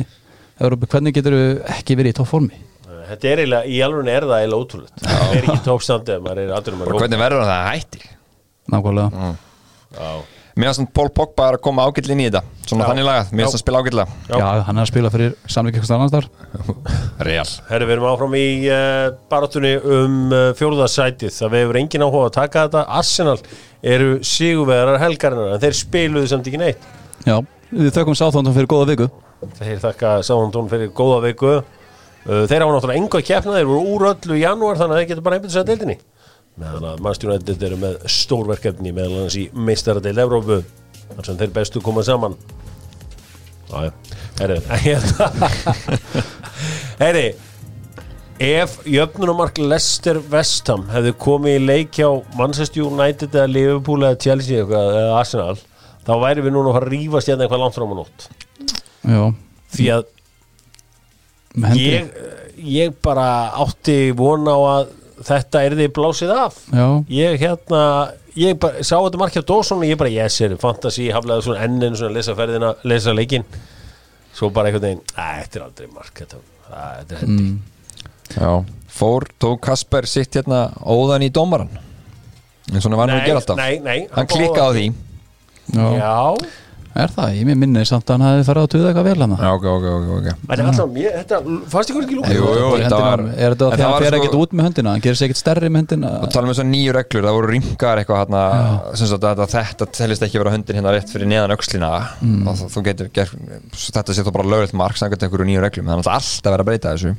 Európa, 0.59 0.89
hvernig 0.91 1.15
getur 1.15 1.37
þú 1.37 1.45
ekki 1.79 1.97
verið 1.99 2.15
í 2.15 2.19
topp 2.19 2.33
formi 2.33 2.65
Þetta 3.09 3.29
er 3.31 3.41
eiginlega, 3.41 3.69
í 3.73 3.79
alveg 3.81 4.09
er 4.13 4.25
það 4.29 4.41
eiginlega 4.43 4.65
ótrúlega 4.65 5.05
Það 5.05 5.31
er 5.39 5.47
ekki 5.47 5.63
tókstandi 5.65 6.17
aðtunum 6.59 6.83
manni 6.83 6.99
hvernig 7.01 7.23
verður 7.23 7.47
það 7.47 7.55
að 7.55 7.69
hætti? 7.73 8.01
nákvæmlega, 8.69 9.31
Já, 9.97 10.11
Mér 10.59 10.73
finnst 10.75 10.91
Pól 10.91 11.07
Pogba 11.15 11.53
er 11.53 11.57
að 11.59 11.63
koma 11.63 11.85
ágætli 11.87 12.17
inn 12.17 12.25
í 12.25 12.27
þetta 12.27 12.41
Svona 12.67 12.89
þannig 12.89 13.05
lagað, 13.07 13.29
mér 13.31 13.47
finnst 13.47 13.57
að 13.57 13.61
spila 13.63 13.83
ágætlega. 13.83 14.17
Já. 14.27 14.35
já. 14.35 14.47
hann 14.67 14.81
er 14.81 14.83
að 14.83 14.89
spila 14.91 15.11
fyrir 15.15 15.37
samvík 15.55 15.79
eitthvað 15.79 15.95
annars 15.95 16.15
þar 16.17 16.27
Real. 17.29 17.45
Herri, 17.69 17.87
við 17.87 17.95
erum 17.95 18.07
áfram 18.11 18.35
í 18.35 18.49
uh, 18.67 19.05
barátunni 19.31 19.71
um 19.79 20.17
uh, 20.35 20.41
fjórðarsætið 20.59 21.37
Það 21.37 21.55
við 21.55 21.65
hefur 21.65 21.79
engin 21.83 22.07
áhuga 22.09 22.25
að 22.27 22.35
taka 22.41 22.65
þetta. 22.67 22.83
Arsenal 22.99 23.37
eru 23.95 24.11
sigurvegarar 24.27 25.01
helgarinnar 25.05 25.55
en 25.55 25.63
þeir 25.63 25.79
spiluðu 25.79 26.33
samt 26.35 26.51
ekki 26.51 26.63
neitt. 26.65 26.91
Já, 27.23 27.37
við 27.71 27.95
þökkum 27.95 28.19
sáþóndum 28.19 28.59
fyrir 28.59 28.71
góða 28.75 28.91
viku. 28.91 29.11
Þeir 29.63 29.83
þakka 29.87 30.15
Sáhantón 30.27 30.71
fyrir 30.75 30.91
góða 30.91 31.23
viku. 31.29 31.57
Uh, 32.27 32.45
Þeir 32.51 32.65
hafa 32.65 32.75
náttúrulega 32.75 32.99
enga 32.99 33.21
keppna 33.23 33.55
Þeir 33.61 33.69
voru 33.71 33.95
úr 33.95 34.09
öllu 34.11 34.35
í 34.37 34.43
janúar 34.43 34.81
þannig 34.81 34.97
að 34.97 34.99
þeir 35.05 35.11
getur 35.13 35.27
bara 35.29 35.39
að 35.39 35.69
deildinni 35.71 36.01
meðan 36.59 36.87
að 36.93 37.03
Manchester 37.05 37.33
United 37.33 37.67
eru 37.69 37.81
með 37.81 37.99
stórverkefni 38.13 38.95
meðal 38.95 39.23
annars 39.23 39.39
í 39.41 39.49
meistaradeild 39.55 40.23
Evrópu 40.25 40.61
þar 41.09 41.29
sem 41.29 41.41
þeir 41.41 41.53
bestu 41.57 41.83
koma 41.85 42.05
saman. 42.07 42.37
Jájá, 43.69 43.93
herri. 44.41 44.59
Herri 46.99 47.29
Ef 48.39 48.77
jöfnunumark 48.87 49.57
Leicester 49.59 50.21
Vestham 50.31 50.85
hefði 50.93 51.11
komið 51.19 51.57
í 51.57 51.63
leik 51.65 51.97
hjá 51.99 52.07
Manchester 52.39 52.85
United 52.87 53.35
eða 53.35 53.51
Liverpool 53.51 54.05
eða 54.07 54.19
Chelsea 54.23 54.63
eða 54.63 55.09
Arsenal 55.19 55.57
þá 56.07 56.13
væri 56.23 56.45
við 56.47 56.55
núna 56.55 56.71
að 56.79 56.87
rífast 56.93 57.33
hérna 57.33 57.49
eitthvað 57.49 57.65
langt 57.65 57.75
fram 57.75 57.91
á 57.91 57.97
nótt. 57.99 58.29
Já, 59.03 59.23
því 59.75 59.89
að 59.97 60.07
ég, 61.75 62.15
ég 62.79 62.95
bara 63.03 63.27
átti 63.59 63.99
vona 64.15 64.55
á 64.55 64.61
að 64.71 64.95
þetta 65.27 65.63
er 65.67 65.77
því 65.79 65.89
blásið 65.97 66.33
af. 66.35 66.61
Já, 66.73 66.87
ég 67.13 67.41
hérna 67.43 67.83
ég 68.39 68.59
bara, 68.61 68.85
sá 68.87 68.97
þetta 68.97 69.21
markja 69.23 69.43
Dawson 69.49 69.83
og 69.83 69.89
ég 69.89 69.99
bara 70.01 70.13
yes, 70.13 70.39
er 70.45 70.55
fantasy, 70.61 71.09
haflaði 71.15 71.47
svona 71.49 71.65
ennin 71.67 71.97
svona 71.99 72.15
lesa 72.15 72.37
ferðina, 72.39 72.75
lesa 72.89 73.15
leikinn. 73.17 73.47
Svo 74.39 74.53
bara 74.55 74.71
einhvern 74.71 74.87
veginn, 74.87 75.03
þetta 75.17 75.59
er 75.59 75.67
aldrei 75.67 75.91
mark 75.91 76.23
þetta, 76.23 76.41
þetta 76.69 77.17
er 77.17 77.25
hendi. 77.25 77.49
Mm, 77.49 77.59
Já, 78.29 78.51
fór, 78.93 79.25
tók 79.41 79.63
Kasper 79.65 80.07
sitt 80.07 80.37
hérna 80.37 80.69
óðan 80.85 81.25
í 81.25 81.31
dómaran 81.33 81.71
og 82.69 82.83
hann 82.85 82.97
var 83.01 83.09
nú 83.09 83.15
að 83.17 83.25
gera 83.25 83.41
alltaf. 83.41 83.57
nei, 83.57 83.79
nei, 83.81 84.01
Hann 84.13 84.27
klikkaði 84.29 84.61
á 84.61 84.77
því. 84.77 84.87
Já. 85.69 85.87
já, 85.97 86.49
er 86.95 87.11
það, 87.15 87.33
ég 87.39 87.49
minni 87.59 87.83
samt 87.87 88.09
að 88.11 88.17
hann 88.17 88.25
hefði 88.29 88.45
farið 88.49 88.63
að 88.65 88.71
tuða 88.75 88.89
eitthvað 88.91 89.07
vel 89.09 89.21
hann. 89.25 89.35
Já, 89.39 89.51
ok, 89.55 89.67
ok, 89.73 89.87
ok, 90.17 90.29
þetta 90.49 90.57
er 90.59 90.69
alltaf 90.69 90.89
mér, 90.95 91.11
þetta, 91.19 91.39
fannst 91.75 91.91
ykkur 91.93 92.07
ekki 92.07 92.17
lúka 92.19 92.33
Jú, 92.35 92.47
jú, 92.59 92.69
þetta 92.83 93.01
var 93.03 93.23
er 93.29 93.55
þetta 93.55 93.69
en 93.69 93.73
að 93.73 93.79
það 93.79 93.85
hann 93.89 94.03
fer 94.03 94.09
sko- 94.09 94.19
ekkert 94.19 94.37
út 94.39 94.53
með 94.59 94.67
höndina? 94.69 94.91
Hann 94.97 95.05
gerir 95.05 95.19
sér 95.21 95.27
ekkert 95.29 95.41
stærri 95.43 95.69
með 95.71 95.83
höndina? 95.85 96.13
Og 96.23 96.33
tala 96.33 96.49
um 96.49 96.53
þessar 96.55 96.69
nýju 96.73 96.95
reglur, 96.99 97.27
það 97.29 97.37
voru 97.39 97.51
ringar 97.53 98.01
eitthvað 98.03 98.21
hérna, 98.23 98.43
sem 98.99 99.11
sagt 99.13 99.27
að 99.29 99.43
þetta, 99.43 99.63
þetta 99.69 99.89
telist 99.99 100.27
ekki 100.29 100.43
vera 100.43 100.55
höndin 100.57 100.79
hérna 100.81 100.95
rétt 100.97 101.13
fyrir 101.13 101.31
neðan 101.31 101.55
öxlina. 101.57 101.91
Og 102.49 102.65
þú- 102.73 102.85
getur, 102.89 103.11
ger, 103.13 103.31
þetta 103.75 104.15
sé 104.17 104.25
þá 104.27 104.33
bara 104.33 104.49
lögulegt 104.49 104.75
mark 104.79 104.97
samkvæmt 104.97 105.23
einhverju 105.29 105.47
nýju 105.51 105.63
reglum, 105.67 105.87
þannig 105.93 106.09
að 106.09 106.15
alltaf 106.19 106.53
vera 106.55 106.63
að 106.65 106.71
breyta 106.73 106.95
þessu. 106.97 107.15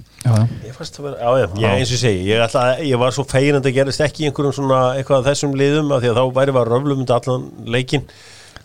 Ég 0.66 0.74
fannst 0.76 1.00
að 1.00 1.04
vera, 1.10 1.18
já, 1.20 1.48
já, 1.60 1.70
eins 1.80 1.94
og 1.94 2.02
segi 2.02 2.26
ég, 2.28 2.42
ætla, 2.44 2.66
ég 2.84 3.00
var 3.00 3.12
svo 3.16 3.24
fegin 3.30 3.56
að 3.60 3.64
það 3.70 3.78
gerist 3.80 4.02
ekki 4.04 4.28
einhverjum 4.28 4.56
svona 4.58 4.80
eitthvað 5.00 5.22
af 5.22 5.30
þessum 5.30 5.54
liðum 5.56 5.94
af 5.96 6.02
því 6.04 6.10
að 6.12 6.20
þá 6.20 6.34
væri 6.40 6.56
var 6.58 6.68
röflum 6.74 7.00
undir 7.04 7.16
allan 7.16 7.46
leikin 7.66 8.04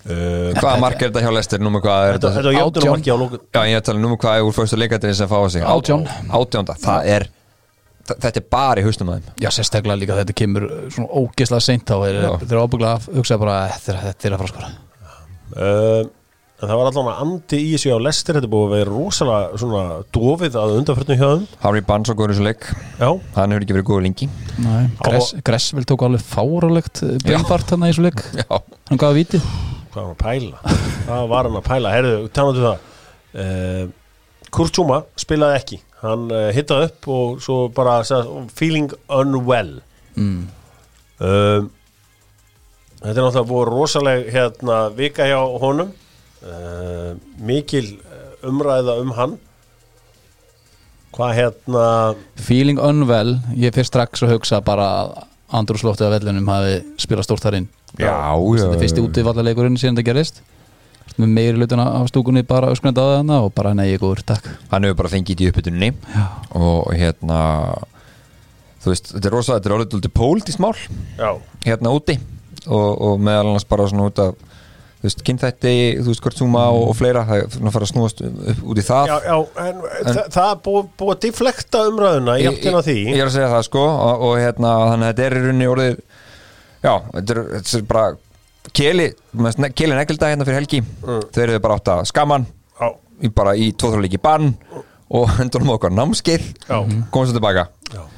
uh, 0.08 0.50
Hvaða 0.58 0.80
mark 0.82 0.98
er 1.00 1.10
þetta 1.12 1.22
hjá 1.24 1.32
Lester, 1.36 1.62
númer 1.64 1.84
hvað 1.84 2.08
er 2.08 2.18
Þetta 2.18 2.32
þetta? 2.32 2.34
þetta 2.34 2.50
var 2.50 2.58
jöfnum 2.58 2.82
Átján. 2.82 2.92
marki 2.96 3.14
á 3.14 3.16
lókun 3.22 3.40
Já, 3.44 3.60
ég 3.68 3.74
er 3.76 3.80
að 3.80 3.86
tala 3.88 4.00
um 4.00 4.04
númer 4.08 4.20
hvað 4.24 4.40
er 4.40 4.48
úr 4.48 4.56
fyrstu 4.58 4.80
leikandri 4.80 5.14
sem 5.18 5.30
fá 5.30 5.36
á 5.40 5.46
sig. 5.54 5.64
Átján. 5.64 6.04
Átjánda, 6.28 6.76
það 6.84 7.10
er 7.16 7.28
þetta 8.04 8.34
er 8.42 8.48
bara 8.52 8.82
í 8.82 8.84
haustum 8.84 9.08
að 9.12 9.20
þeim. 9.22 9.30
Já, 9.40 9.48
sérstaklega 9.56 10.00
líka 10.02 10.18
þetta 10.18 10.36
kemur 10.36 10.66
uh, 10.68 10.82
svona 10.92 11.08
ógeðslega 11.22 11.64
seint 11.64 11.94
er 11.94 12.18
þetta 12.24 12.52
er 12.52 12.60
ábygglega 12.60 12.98
að 12.98 13.08
hugsa 13.16 13.38
bara 13.40 13.56
þetta 13.78 13.94
er, 13.94 14.02
þetta 14.10 14.28
er 14.28 14.36
að 14.36 14.42
fara 14.44 14.52
skora. 14.52 14.74
Uh, 15.54 16.02
það 16.64 16.78
var 16.80 16.88
allavega 16.90 17.14
andi 17.24 17.58
í 17.60 17.70
þessu 17.74 17.92
á 17.92 17.98
Lester 18.04 18.36
Þetta 18.38 18.48
er 18.48 18.52
búið 18.54 18.64
að 18.66 18.74
vera 18.74 18.92
rosalega 18.94 19.58
svona 19.60 19.82
dofið 20.16 20.58
að 20.60 20.74
undanförnum 20.80 21.18
hjá 21.20 21.26
þeim. 21.32 21.44
Harry 21.64 21.84
Barnes 21.88 22.12
á 22.12 22.14
góður 22.16 22.34
þessu 22.34 22.46
leik. 22.48 22.68
Já, 23.00 23.08
hann 23.38 23.54
hefur 23.54 23.66
ekki 23.66 23.76
verið 23.78 23.88
góður 23.90 24.06
lengi. 24.08 24.28
Nei, 24.64 24.82
Gress, 25.04 25.34
Gressvill 25.46 25.86
tók 25.88 26.04
alveg 26.08 26.24
fáralegt 26.28 27.04
beinfart 27.24 27.72
hann 27.74 27.86
í 27.88 27.92
þessu 27.92 28.06
leik. 28.08 28.24
Já, 28.40 28.48
hann 28.90 29.00
gaf 29.00 29.16
víti 29.16 29.40
hvað 29.94 30.08
var 30.08 30.08
hann 30.08 30.14
að 30.14 30.22
pæla? 30.24 30.74
Hvað 31.04 31.28
var 31.30 31.48
hann 31.48 31.58
að 31.58 31.66
pæla? 31.68 31.92
Herðu, 31.94 32.14
tannatu 32.34 32.64
það 32.64 32.78
uh, 33.44 33.84
Kurtjúma 34.54 35.00
spilaði 35.20 35.60
ekki 35.60 35.80
Hann 36.04 36.26
uh, 36.32 36.48
hittaði 36.54 36.90
upp 36.90 37.08
og 37.14 37.40
svo 37.44 37.58
bara 37.74 38.00
sagði, 38.06 38.44
feeling 38.56 38.92
unwell 39.12 39.78
mm. 40.18 40.42
um, 41.20 41.70
Þetta 43.04 43.14
er 43.14 43.20
náttúrulega 43.20 43.48
búið 43.50 43.70
rosaleg 43.70 44.28
hérna 44.32 44.78
vika 44.96 45.28
hjá 45.28 45.38
honum 45.62 45.92
uh, 46.44 47.14
mikil 47.38 47.86
umræða 48.44 48.98
um 49.02 49.14
hann 49.16 49.38
Hvað 51.14 51.36
hérna 51.38 51.86
Feeling 52.42 52.80
unwell, 52.82 53.38
ég 53.54 53.74
fyrst 53.76 53.92
strax 53.92 54.24
að 54.26 54.34
hugsa 54.34 54.58
bara 54.64 54.90
að 55.04 55.14
andrúslóftið 55.54 56.08
af 56.08 56.14
vellunum 56.16 56.48
hafi 56.50 56.78
spilað 56.98 57.28
stórt 57.28 57.44
þar 57.44 57.60
inn 57.60 57.70
Já, 57.70 57.83
Þetta 57.98 58.74
er 58.74 58.82
fyrsti 58.82 59.04
útivallaleikurinn 59.04 59.78
síðan 59.80 60.00
það 60.00 60.10
gerist 60.10 60.42
með 61.20 61.30
meiri 61.30 61.58
hlutuna 61.60 61.84
af 62.00 62.08
stúkunni 62.10 62.42
bara 62.46 62.72
öskrandi 62.74 62.98
á 62.98 63.06
þarna 63.20 63.40
og 63.44 63.52
bara 63.54 63.74
nei, 63.76 63.86
ég 63.92 64.00
góður, 64.02 64.24
takk. 64.26 64.48
Hann 64.72 64.86
hefur 64.86 64.98
bara 65.02 65.12
fengið 65.12 65.44
í 65.44 65.50
uppbytunni 65.50 65.90
og 66.58 66.88
hérna 66.96 67.42
þú 68.82 68.92
veist, 68.92 69.12
þetta 69.12 69.30
er 69.30 69.36
rosa, 69.36 69.58
þetta 69.58 69.70
er 69.70 69.76
orðið 69.76 69.92
dálítið 69.92 70.14
pólitískt 70.18 70.62
mál. 70.64 70.74
Já, 71.20 71.30
hérna 71.68 71.94
úti 71.94 72.18
og, 72.66 72.90
og 72.90 73.22
meðal 73.22 73.52
annars 73.52 73.68
bara 73.68 73.86
svona 73.90 74.08
út 74.10 74.24
af 74.24 74.34
þú 74.34 75.06
veist, 75.06 75.22
kynþætti, 75.28 75.76
þú 76.00 76.08
veist, 76.10 76.24
hvort 76.24 76.40
Zuma 76.40 76.64
og, 76.72 76.88
og 76.90 76.98
fleira, 76.98 77.22
það 77.28 77.70
fara 77.76 77.86
að 77.86 77.92
snúast 77.92 78.24
út 78.24 78.80
í 78.80 78.84
það. 78.88 79.12
Já, 79.12 79.16
já 79.28 79.64
en, 79.68 79.82
en 80.00 80.20
það 80.34 80.52
búið, 80.66 80.90
búið 80.98 81.14
að 81.14 81.22
difflekta 81.28 81.86
umræðuna 81.92 82.36
í 82.40 82.48
áttina 82.50 82.82
því. 82.86 82.98
Ég 83.12 83.20
er 83.20 83.28
að 83.28 83.36
segja 83.36 83.52
það 83.52 83.66
sko 83.68 83.86
og, 83.86 84.26
og 84.30 84.36
hérna, 84.40 84.74
þannig 84.90 85.10
að 85.10 85.12
þetta 85.12 85.26
er 85.28 85.36
í 85.38 85.44
rauninni 85.44 85.70
orðið 85.76 86.02
já, 86.84 86.94
þetta 87.14 87.34
er, 87.36 87.42
þetta 87.58 87.78
er 87.80 87.86
bara 87.90 88.14
Keli, 88.74 89.06
Keli 89.76 89.92
Neglda 89.98 90.30
hérna 90.32 90.46
fyrir 90.48 90.56
helgi. 90.62 90.80
Þeir 91.34 91.50
eru 91.50 91.60
bara 91.64 91.76
átt 91.78 91.90
að 91.92 92.06
skaman 92.08 92.46
Já, 92.80 92.88
í, 93.20 93.28
bara 93.28 93.52
í 93.60 93.68
tóþróleiki 93.76 94.20
bann 94.24 94.54
og 95.14 95.28
hendur 95.38 95.62
um 95.66 95.74
okkar 95.76 95.92
námskeið. 95.94 96.46
Já. 96.64 96.78
komum 97.12 97.28
svo 97.28 97.36
tilbaka, 97.36 97.66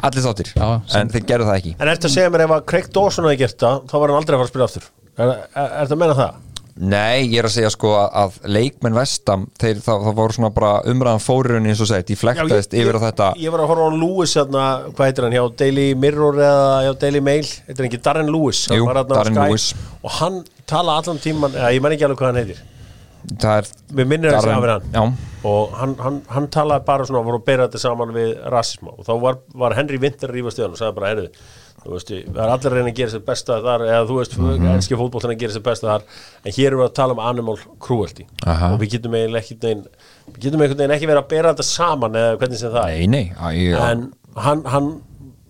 allir 0.06 0.24
þáttir 0.24 0.52
Já, 0.54 0.68
en 1.00 1.10
þeir 1.12 1.26
gerðu 1.28 1.48
það 1.50 1.58
ekki. 1.60 1.74
En 1.82 1.90
ertu 1.92 2.08
að 2.08 2.14
segja 2.14 2.30
mér 2.32 2.46
ef 2.46 2.54
að 2.56 2.66
Craig 2.70 2.90
Dawson 2.94 3.26
hefði 3.26 3.40
gert 3.42 3.58
það 3.64 3.80
þá 3.90 3.96
var 3.98 4.12
hann 4.12 4.20
aldrei 4.22 4.36
að 4.36 4.40
fara 4.42 4.46
að 4.46 4.52
spila 4.54 4.68
aftur. 4.70 4.86
Er, 5.16 5.32
er, 5.32 5.66
er 5.66 5.90
það 5.90 5.96
að 5.96 6.00
menna 6.04 6.18
það? 6.22 6.38
Nei, 6.76 7.24
ég 7.32 7.38
er 7.40 7.46
að 7.48 7.54
segja 7.54 7.70
sko 7.72 7.94
að, 7.96 8.08
að 8.20 8.34
leikmenn 8.52 8.96
vestam, 8.98 9.46
þeir, 9.56 9.78
það, 9.80 10.02
það 10.04 10.16
voru 10.18 10.34
svona 10.36 10.50
bara 10.52 10.72
umræðan 10.92 11.22
fórurinn 11.24 11.68
eins 11.70 11.80
og 11.80 11.88
segt, 11.88 12.12
ég 12.12 12.20
flektaðist 12.20 12.76
yfir 12.76 12.98
á 12.98 13.06
þetta. 13.06 13.28
Ég 13.40 13.54
var 13.54 13.62
að 13.64 13.70
horfa 13.70 13.86
á 13.86 13.88
hann 13.88 13.98
Lewis 14.02 14.34
hérna, 14.36 14.64
hvað 14.90 15.08
heitir 15.08 15.26
hann, 15.26 15.36
hjá 15.38 15.44
Daily 15.62 15.86
Mirror 16.04 16.40
eða 16.44 16.68
hjá 16.84 16.92
Daily 17.06 17.22
Mail, 17.24 17.48
heitir 17.64 17.80
hann 17.80 17.88
ekki 17.88 18.02
Darren 18.04 18.28
Lewis? 18.34 18.66
Hann 18.68 18.82
Jú, 18.82 18.88
á 18.92 19.04
Darren 19.08 19.40
Lewis. 19.40 19.70
og 20.02 20.16
hann 20.20 20.40
tala 20.68 20.98
allan 21.00 21.22
tíman 21.24 21.56
eða, 21.56 21.72
ég 21.72 21.84
menn 21.84 21.96
ekki 21.96 22.08
alveg 22.10 22.20
hvað 22.20 22.32
hann 22.34 22.42
heitir. 22.44 22.64
Það 23.26 23.56
er 23.56 24.06
minnir 24.06 24.36
að 24.36 24.44
segja 24.44 24.60
fyrir 24.62 24.74
hann. 24.76 24.90
Já, 24.92 25.30
og 25.48 25.72
hann, 25.80 25.94
hann, 25.98 26.18
hann 26.30 26.44
talaði 26.52 26.84
bara 26.86 27.06
svona 27.08 27.24
voru 27.26 27.40
að 27.40 27.46
bera 27.48 27.66
þetta 27.66 27.80
saman 27.82 28.12
við 28.14 28.36
rasisma. 28.52 28.92
Og 28.94 29.08
þá 29.08 29.14
var, 29.24 29.40
var 29.64 29.74
Henry 29.74 29.98
Winter 30.02 30.30
að 30.30 30.36
rífa 30.36 30.52
stöðan 30.54 30.76
og 30.76 30.78
sagði 30.78 30.96
bara, 31.00 31.10
heyrðu, 31.10 31.30
þú 31.32 31.65
veist, 31.94 32.10
það 32.10 32.42
er 32.42 32.52
allir 32.52 32.70
að 32.70 32.76
reyna 32.76 32.90
að 32.92 32.98
gera 33.00 33.12
sér 33.14 33.24
besta 33.26 33.58
þar, 33.64 33.84
eða 33.86 34.04
þú 34.08 34.18
veist, 34.18 34.36
mm 34.36 34.46
-hmm. 34.50 34.74
enski 34.74 34.98
fótboltan 35.00 35.32
að 35.32 35.40
gera 35.42 35.56
sér 35.56 35.64
besta 35.66 35.86
þar, 35.90 36.02
en 36.44 36.56
hér 36.56 36.66
erum 36.66 36.80
við 36.80 36.88
að 36.88 36.96
tala 37.00 37.12
um 37.12 37.24
animal 37.30 37.58
cruelty. 37.80 38.26
Aha. 38.46 38.72
og 38.74 38.80
við 38.80 38.90
getum 38.96 39.14
eiginlega 39.14 39.42
ekki 39.42 39.56
við 40.26 40.40
getum 40.42 40.60
einhvern 40.60 40.78
veginn 40.78 40.96
ekki 40.96 41.10
verið 41.10 41.24
að 41.24 41.28
bera 41.28 41.52
þetta 41.52 41.62
saman 41.62 42.16
eða 42.16 42.38
hvernig 42.40 42.58
sem 42.58 42.72
það 42.72 42.88
er. 42.90 42.98
Nei, 42.98 43.06
nei 43.06 43.26
á, 43.38 43.46
ég, 43.54 43.76
en 43.78 44.12
hann, 44.34 44.64
hann 44.64 44.88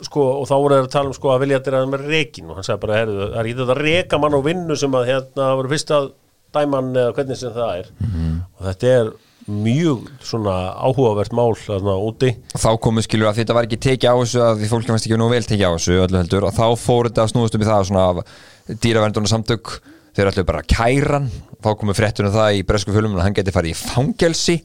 sko, 0.04 0.22
og 0.42 0.46
þá 0.48 0.54
voru 0.54 0.74
þeir 0.74 0.86
að 0.86 0.92
tala 0.92 1.08
um 1.12 1.16
sko 1.16 1.32
að 1.32 1.42
vilja 1.44 1.60
þetta 1.60 1.84
með 1.86 2.06
reikin 2.10 2.50
og 2.50 2.58
hann 2.58 2.66
sagði 2.66 2.82
bara, 2.84 2.98
heyrðu, 3.00 3.20
það 3.22 3.38
er 3.40 3.46
ekki 3.46 3.60
þetta 3.60 3.76
að 3.76 3.84
reika 3.86 4.18
mann 4.18 4.36
á 4.36 4.40
vinnu 4.46 4.76
sem 4.76 4.96
að 4.98 5.08
hérna 5.10 5.52
voru 5.56 5.72
fyrst 5.72 5.94
að 5.96 6.10
dæman 6.56 6.90
eða 6.96 7.14
hvernig 7.16 7.40
sem 7.40 7.54
það 7.56 7.72
er. 7.80 7.88
Og 8.56 8.68
þetta 8.68 8.92
er 8.92 9.12
mjög 9.46 10.06
svona 10.26 10.54
áhugavert 10.74 11.34
mál 11.36 11.54
þarna 11.58 11.96
úti. 12.02 12.32
Þá 12.56 12.70
komu 12.82 13.04
skilur 13.04 13.30
að 13.30 13.42
þetta 13.42 13.56
var 13.56 13.68
ekki 13.68 13.80
tekið 13.88 14.10
á 14.10 14.14
þessu 14.20 14.44
að 14.44 14.62
því 14.62 14.70
fólk 14.72 14.88
fannst 14.90 15.08
ekki 15.08 15.20
nú 15.20 15.28
vel 15.30 15.42
tekið 15.46 15.66
á 15.66 15.76
þessu 15.76 16.00
öllu 16.06 16.22
heldur 16.22 16.48
og 16.48 16.56
þá 16.56 16.66
fór 16.82 17.10
þetta 17.10 17.26
að 17.26 17.34
snúast 17.34 17.58
um 17.58 17.62
í 17.62 17.68
það 17.68 17.84
svona 17.90 18.08
af 18.10 18.16
dýravernduna 18.82 19.30
samtök 19.30 19.76
þeir 20.16 20.30
ætlu 20.30 20.46
bara 20.48 20.62
að 20.64 20.70
kæra 20.72 21.18
hann 21.18 21.28
þá 21.62 21.70
komu 21.80 21.94
fréttunum 21.96 22.32
það 22.34 22.58
í 22.58 22.64
bresku 22.66 22.92
fjölum 22.94 23.16
hann 23.20 23.36
geti 23.36 23.54
farið 23.54 23.74
í 23.74 23.78
fangelsi. 23.78 24.56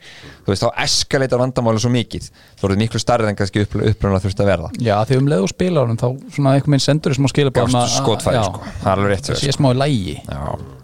Þú 0.45 0.53
veist 0.53 0.65
þá 0.65 0.81
eskaleita 0.85 1.39
vandamáli 1.41 1.81
svo 1.81 1.91
mikið. 1.93 2.27
Þá 2.31 2.65
er 2.65 2.73
þetta 2.73 2.81
miklu 2.83 3.01
starrið 3.01 3.31
en 3.31 3.39
kannski 3.39 3.65
upp, 3.65 3.77
uppröðuna 3.93 4.21
þurft 4.23 4.43
að 4.43 4.51
verða. 4.51 4.73
Já, 4.79 4.93
því 5.09 5.21
um 5.21 5.31
leið 5.31 5.47
og 5.47 5.53
spila 5.53 5.85
honum 5.85 6.01
þá 6.01 6.07
svona 6.35 6.53
einhvern 6.57 6.77
veginn 6.77 6.85
sendur 6.87 7.17
smá 7.17 7.31
skilabóð 7.31 7.73
gástu 7.73 7.97
skotfæri 7.97 8.45
sko, 8.47 8.63
það 8.83 8.93
er 8.93 9.01
alveg 9.01 9.15
rétt 9.15 10.80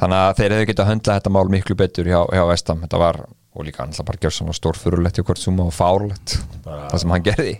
Þannig 0.00 0.16
að 0.16 0.32
þeir 0.38 0.54
hefðu 0.54 0.68
getað 0.70 0.84
að 0.84 0.90
höndla 0.94 1.16
þetta 1.18 1.32
mál 1.36 1.52
miklu 1.52 1.76
betur 1.76 2.08
hjá, 2.08 2.20
hjá 2.32 2.42
Vestam 2.48 2.84
Þetta 2.84 3.00
var, 3.02 3.18
og 3.52 3.66
líka 3.66 3.84
hann 3.84 4.06
bara 4.08 4.20
gjör 4.22 4.36
svona 4.36 4.54
stórfurulegt 4.56 5.18
hjá 5.20 5.26
hvort 5.28 5.42
suma 5.42 5.66
og 5.68 5.74
fárulegt. 5.76 6.38
Það 6.64 7.02
sem 7.02 7.12
hann 7.14 7.26
gerði. 7.26 7.56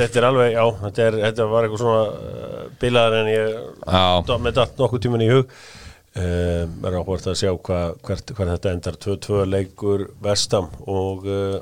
Þetta 0.00 0.20
er 0.20 0.26
alveg, 0.28 0.50
já, 0.52 0.64
þetta, 0.82 1.04
er, 1.06 1.18
þetta 1.24 1.46
var 1.52 1.66
eitthvað 1.66 1.82
svona 1.84 2.00
uh, 2.10 2.64
bilaðar 2.82 3.18
en 3.22 3.30
ég 3.30 4.40
með 4.44 4.56
datt 4.58 4.82
nokkuð 4.82 5.04
tíman 5.06 5.24
í 5.24 5.30
hug. 5.30 5.54
Um, 6.10 6.72
er 6.88 6.96
áhvert 6.98 7.28
að 7.30 7.36
sjá 7.38 7.52
hvað 7.54 7.92
hvert, 8.08 8.32
hvert 8.34 8.54
þetta 8.56 8.72
endar. 8.74 8.98
2-2 9.06 9.44
leikur 9.46 10.08
Vestam 10.24 10.66
og 10.90 11.28
uh, 11.30 11.60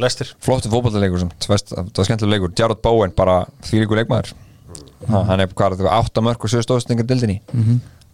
Lestir 0.00 0.32
Flottu 0.42 0.70
fótballleikur 0.72 1.20
sem 1.22 1.30
það 1.44 1.92
var 1.92 2.08
skemmtilega 2.08 2.38
leikur. 2.38 2.54
Jarrod 2.58 2.80
Bowen, 2.82 3.12
bara 3.14 3.42
þvílíkur 3.68 4.00
leikmaður. 4.00 4.32
Ha, 5.04 5.20
Hann 5.28 5.42
er 5.44 5.52
hvað, 5.52 5.76
það 5.78 5.86
var 5.90 6.08
8 6.08 6.24
mörg 6.24 6.46
og 6.48 6.50
7 6.50 6.64
stóðstingar 6.64 7.06
dildinni 7.06 7.42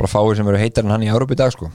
bara 0.01 0.11
fáir 0.11 0.40
sem 0.40 0.48
eru 0.48 0.61
heitar 0.61 0.86
en 0.86 0.94
hann 0.96 1.07
í 1.07 1.12
Európa 1.12 1.36
í 1.36 1.40
dag 1.40 1.53
sko. 1.55 1.70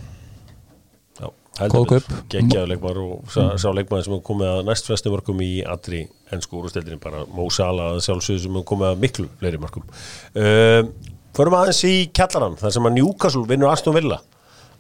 Kaup. 1.56 2.04
Gekkjaður 2.28 2.68
leikmaður 2.74 2.98
og 3.06 3.30
sá, 3.32 3.54
sá 3.56 3.70
leikmaður 3.72 4.04
sem 4.04 4.14
hefur 4.18 4.24
komið 4.28 4.50
að 4.52 4.66
næst 4.68 4.90
flestu 4.90 5.12
mörgum 5.14 5.40
í 5.46 5.52
allri 5.64 6.02
ennsku 6.36 6.60
úrstældinni 6.60 7.00
bara 7.00 7.22
Mo 7.32 7.46
Salah 7.54 7.94
að 7.94 8.02
sjálfsögðu 8.04 8.42
sem 8.44 8.58
hefur 8.58 8.68
komið 8.74 8.90
að 8.90 9.04
miklu 9.06 9.28
fleiri 9.40 9.62
mörgum. 9.64 9.86
Um, 10.36 10.90
Förum 11.36 11.56
aðeins 11.56 11.80
í 11.88 11.94
kjallaran 12.16 12.60
þar 12.60 12.76
sem 12.76 12.90
að 12.90 12.96
Newcastle 12.98 13.46
vinnur 13.48 13.72
Aston 13.72 13.96
Villa. 13.96 14.20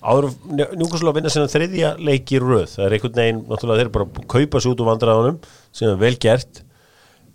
Áður 0.03 0.29
Newcastle 0.51 1.11
að 1.11 1.17
vinna 1.21 1.31
sinna 1.31 1.51
þriðja 1.51 1.95
leik 1.99 2.35
í 2.35 2.43
röð. 2.43 2.67
Það 2.75 2.85
er 2.85 2.95
einhvern 2.97 3.17
veginn, 3.21 3.41
náttúrulega 3.47 3.81
þeir 3.81 3.95
bara 3.95 4.07
að 4.07 4.29
kaupa 4.35 4.61
sér 4.61 4.75
út 4.75 4.83
úr 4.83 4.89
vandræðunum 4.91 5.41
sem 5.75 5.91
er 5.91 5.99
vel 6.03 6.13
gert 6.27 6.61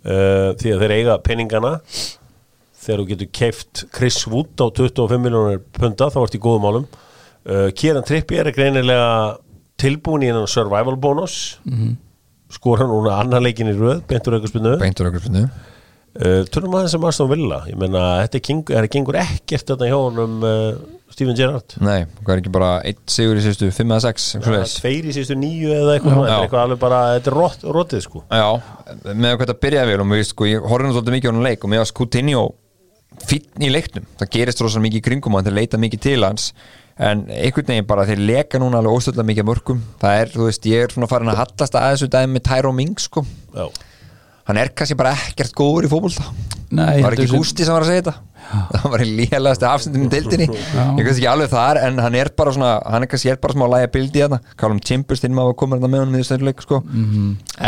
uh, 0.05 0.53
því 0.61 0.75
að 0.75 0.85
þeir 0.85 0.95
eiga 0.99 1.17
peningana 1.25 1.75
þegar 2.81 3.01
þú 3.01 3.07
getur 3.11 3.31
keift 3.39 3.83
Chris 3.93 4.19
Wood 4.29 4.61
á 4.61 4.67
25 4.69 5.21
miljónur 5.21 5.63
punta 5.77 6.09
þá 6.13 6.21
ert 6.23 6.37
í 6.37 6.41
góðum 6.41 6.65
málum. 6.65 6.87
Uh, 7.41 7.69
Kieran 7.77 8.05
Trippier 8.05 8.49
er 8.49 8.55
greinilega 8.55 9.11
tilbúin 9.81 10.25
í 10.25 10.31
hennan 10.31 10.49
survival 10.49 10.97
bonus. 11.01 11.57
Mm 11.65 11.77
-hmm. 11.77 11.99
skor 12.51 12.81
hann 12.81 12.89
núna 12.91 13.19
annar 13.21 13.41
leikin 13.41 13.71
í 13.71 13.77
röð 13.77 14.01
beintur 14.07 14.35
aukarspunnu 14.35 14.75
uh, 16.19 16.43
Turnum 16.51 16.73
aðeins 16.75 16.91
sem 16.91 17.05
Aston 17.07 17.29
Villa. 17.29 17.63
Ég 17.69 17.77
menna 17.79 18.25
þetta 18.25 18.41
gengur, 18.47 18.75
er 18.75 18.87
gengur 18.91 19.15
ekkert 19.21 19.69
þetta 19.71 19.87
hjá 19.87 19.97
honum 19.97 20.43
uh, 20.43 20.73
Steven 21.11 21.35
Gerrard. 21.35 21.75
Nei, 21.83 22.05
hvað 22.21 22.33
er 22.33 22.41
ekki 22.41 22.53
bara 22.53 22.71
1 22.87 22.99
sigur 23.11 23.39
í 23.39 23.43
síðustu 23.43 23.67
5 23.71 23.91
eða 23.91 24.01
6 24.05 24.27
Það 24.45 24.57
er 24.59 24.73
tveir 24.77 25.07
í 25.07 25.15
síðustu 25.15 25.35
nýju 25.39 25.73
eða 25.75 25.95
eitthvað 25.97 26.19
þetta 26.19 26.35
er 26.35 26.45
eitthvað 26.45 26.63
alveg 26.63 26.79
bara, 26.79 27.01
þetta 27.17 27.31
er 27.31 27.37
rótt, 27.37 27.65
róttið 27.77 28.03
sko. 28.05 28.23
Já, 28.31 28.47
með 29.11 29.35
hvað 29.35 29.45
þetta 29.45 29.57
byrjaði 29.65 29.91
vel 29.91 30.03
og 30.03 30.09
mér 30.11 30.23
sko, 30.29 30.47
ég 30.47 30.67
horfði 30.71 30.93
svolítið 30.95 31.17
mikið 31.17 31.27
á 31.27 31.33
hann 31.33 31.47
leik 31.47 31.65
og 31.65 31.73
mér 31.73 31.83
var 31.83 31.93
Coutinho 31.99 32.45
fínn 33.27 33.65
í 33.65 33.71
leiknum, 33.71 34.05
það 34.19 34.31
gerist 34.35 34.63
rosa 34.63 34.81
mikið 34.83 35.01
í 35.01 35.05
kringum 35.07 35.35
og 35.37 35.45
þeir 35.45 35.57
leita 35.57 35.79
mikið 35.81 36.03
til 36.05 36.21
hans 36.23 36.51
en 37.01 37.23
einhvern 37.31 37.69
veginn 37.71 37.87
bara 37.89 38.05
þeir 38.07 38.23
leka 38.23 38.59
núna 38.61 38.79
alveg 38.81 38.97
óstöðlega 38.97 39.29
mikið 39.31 39.47
mörgum, 39.47 39.79
það 40.01 40.17
er, 40.21 40.33
þú 40.33 40.47
veist, 40.47 40.67
ég 40.69 40.85
er 40.85 40.93
svona 40.93 41.09
farin 41.11 41.31
að 41.31 41.39
hallast 41.41 41.77
að 41.77 41.87
þessu 41.93 42.09
dæmi 42.13 42.35
með 42.35 42.45
Tyrone 42.49 42.77
Mings 42.77 43.07
sko, 43.09 43.23
Já, 43.55 43.65
hann 44.49 44.61
er 44.61 44.73
kannski 44.75 44.97
bara 44.99 45.13
ekkert 45.27 45.55
góður 45.57 45.87
í 45.87 45.91
fótbolta, 45.91 46.27
Nei, 46.71 47.01
var 47.03 47.17
ekki 47.17 47.31
Gústi 47.31 47.67
sem 47.67 47.75
var 47.75 47.85
að 47.85 47.91
segja 47.91 48.05
þetta 48.05 48.15
það 48.75 48.87
var 48.93 49.03
í 49.03 49.09
lélegasti 49.17 49.67
afsendinu 49.69 50.09
deildinni. 50.11 50.47
Ég 50.51 51.01
kannski 51.01 51.21
ekki 51.21 51.29
alveg 51.31 51.51
þar 51.53 51.79
en 51.81 51.99
hann 52.03 52.17
er 52.19 52.31
bara 52.37 52.53
svona 52.55 52.71
hann 52.85 53.05
er 53.05 53.11
kannski 53.11 53.31
er 53.33 53.41
bara 53.43 53.55
smá 53.57 53.65
læga 53.71 53.91
bildi 53.95 54.21
í 54.21 54.25
þetta 54.25 54.39
Callum 54.61 54.81
Timbers 54.91 55.23
þinn 55.23 55.35
maður 55.37 55.57
komur 55.61 55.81
þetta 55.81 55.91
með 55.93 56.03
honum 56.05 56.17
í 56.17 56.23
þessu 56.23 56.47
leik 56.47 56.63
sko. 56.65 56.81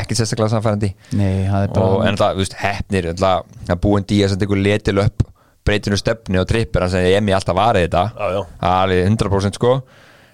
ekki 0.01 0.17
sérstaklega 0.19 0.53
samfærandi 0.55 0.93
Nei, 1.19 1.45
það 1.49 1.67
er 1.67 1.73
og 1.73 1.77
bara 1.77 2.09
en 2.09 2.19
það, 2.19 2.35
þú 2.35 2.43
veist, 2.43 2.57
hefnir 2.63 3.09
það 3.13 3.71
að 3.73 3.81
búin 3.87 4.07
díja 4.09 4.29
sem 4.31 4.41
tekur 4.41 4.61
letil 4.63 4.97
upp 5.03 5.27
breytinu 5.63 5.95
stefni 5.95 6.39
og 6.41 6.47
trippir. 6.49 6.83
Hann 6.83 6.91
segja 6.91 7.13
ég 7.15 7.23
mér 7.23 7.37
alltaf 7.39 7.55
varðið 7.55 7.85
þetta. 7.87 8.01
Já, 8.17 8.25
já. 8.35 8.41
Það 8.59 8.73
er 8.73 8.81
alveg 8.83 9.05
100% 9.13 9.59
sko. 9.59 9.75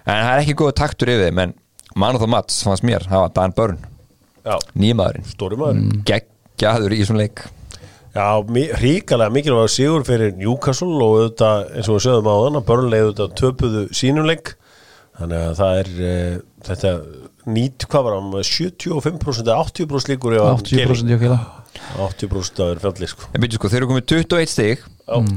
En 0.10 0.24
það 0.26 0.32
er 0.34 0.42
ekki 0.42 0.56
góð 0.58 0.72
taktur 0.80 1.12
yfir 1.14 1.38
en 1.44 1.54
mann 2.00 2.18
og 2.18 2.24
það 2.24 2.32
Mats 2.34 2.64
fannst 2.66 2.86
mér, 2.88 3.06
það 3.10 3.24
var 3.26 3.32
Dan 3.38 3.54
Börn 3.58 3.80
nýmaðurinn, 4.80 5.28
geggjaður 6.10 6.96
í 6.96 7.02
þessum 7.04 7.20
leik 7.20 7.44
Já, 8.10 8.42
hrikalega 8.82 9.30
mikilvæg 9.34 9.70
sigur 9.70 10.06
fyrir 10.08 10.34
Newcastle 10.38 10.96
og 10.98 11.20
auðvitað, 11.20 11.68
eins 11.78 11.90
og 11.90 12.00
við 12.00 12.06
sögum 12.08 12.30
á 12.34 12.36
þann 12.42 12.58
að 12.58 12.68
börnlega 12.70 13.06
auðvitað 13.06 13.36
töpuðu 13.38 13.84
sínumleik 13.94 14.56
þannig 15.20 15.44
að 15.44 15.60
það 15.60 15.82
er 15.82 15.92
uh, 16.00 16.38
þetta 16.66 16.94
nýtt, 17.50 17.86
hvað 17.92 18.08
var 18.08 18.16
hann 18.18 18.32
75% 18.50 19.44
eða 19.46 19.58
80% 19.68 20.14
líkur 20.14 20.38
ef 20.38 20.46
að 20.46 20.64
80% 20.64 21.14
jökila 21.14 21.38
80% 22.00 22.64
að 22.64 22.72
vera 22.72 22.84
fjalli 22.86 23.12
sko. 23.12 23.30
en 23.30 23.44
byrju 23.44 23.60
sko, 23.60 23.72
þeir 23.72 23.82
eru 23.82 23.92
komið 23.92 24.08
21 24.16 24.52
stig. 24.52 24.88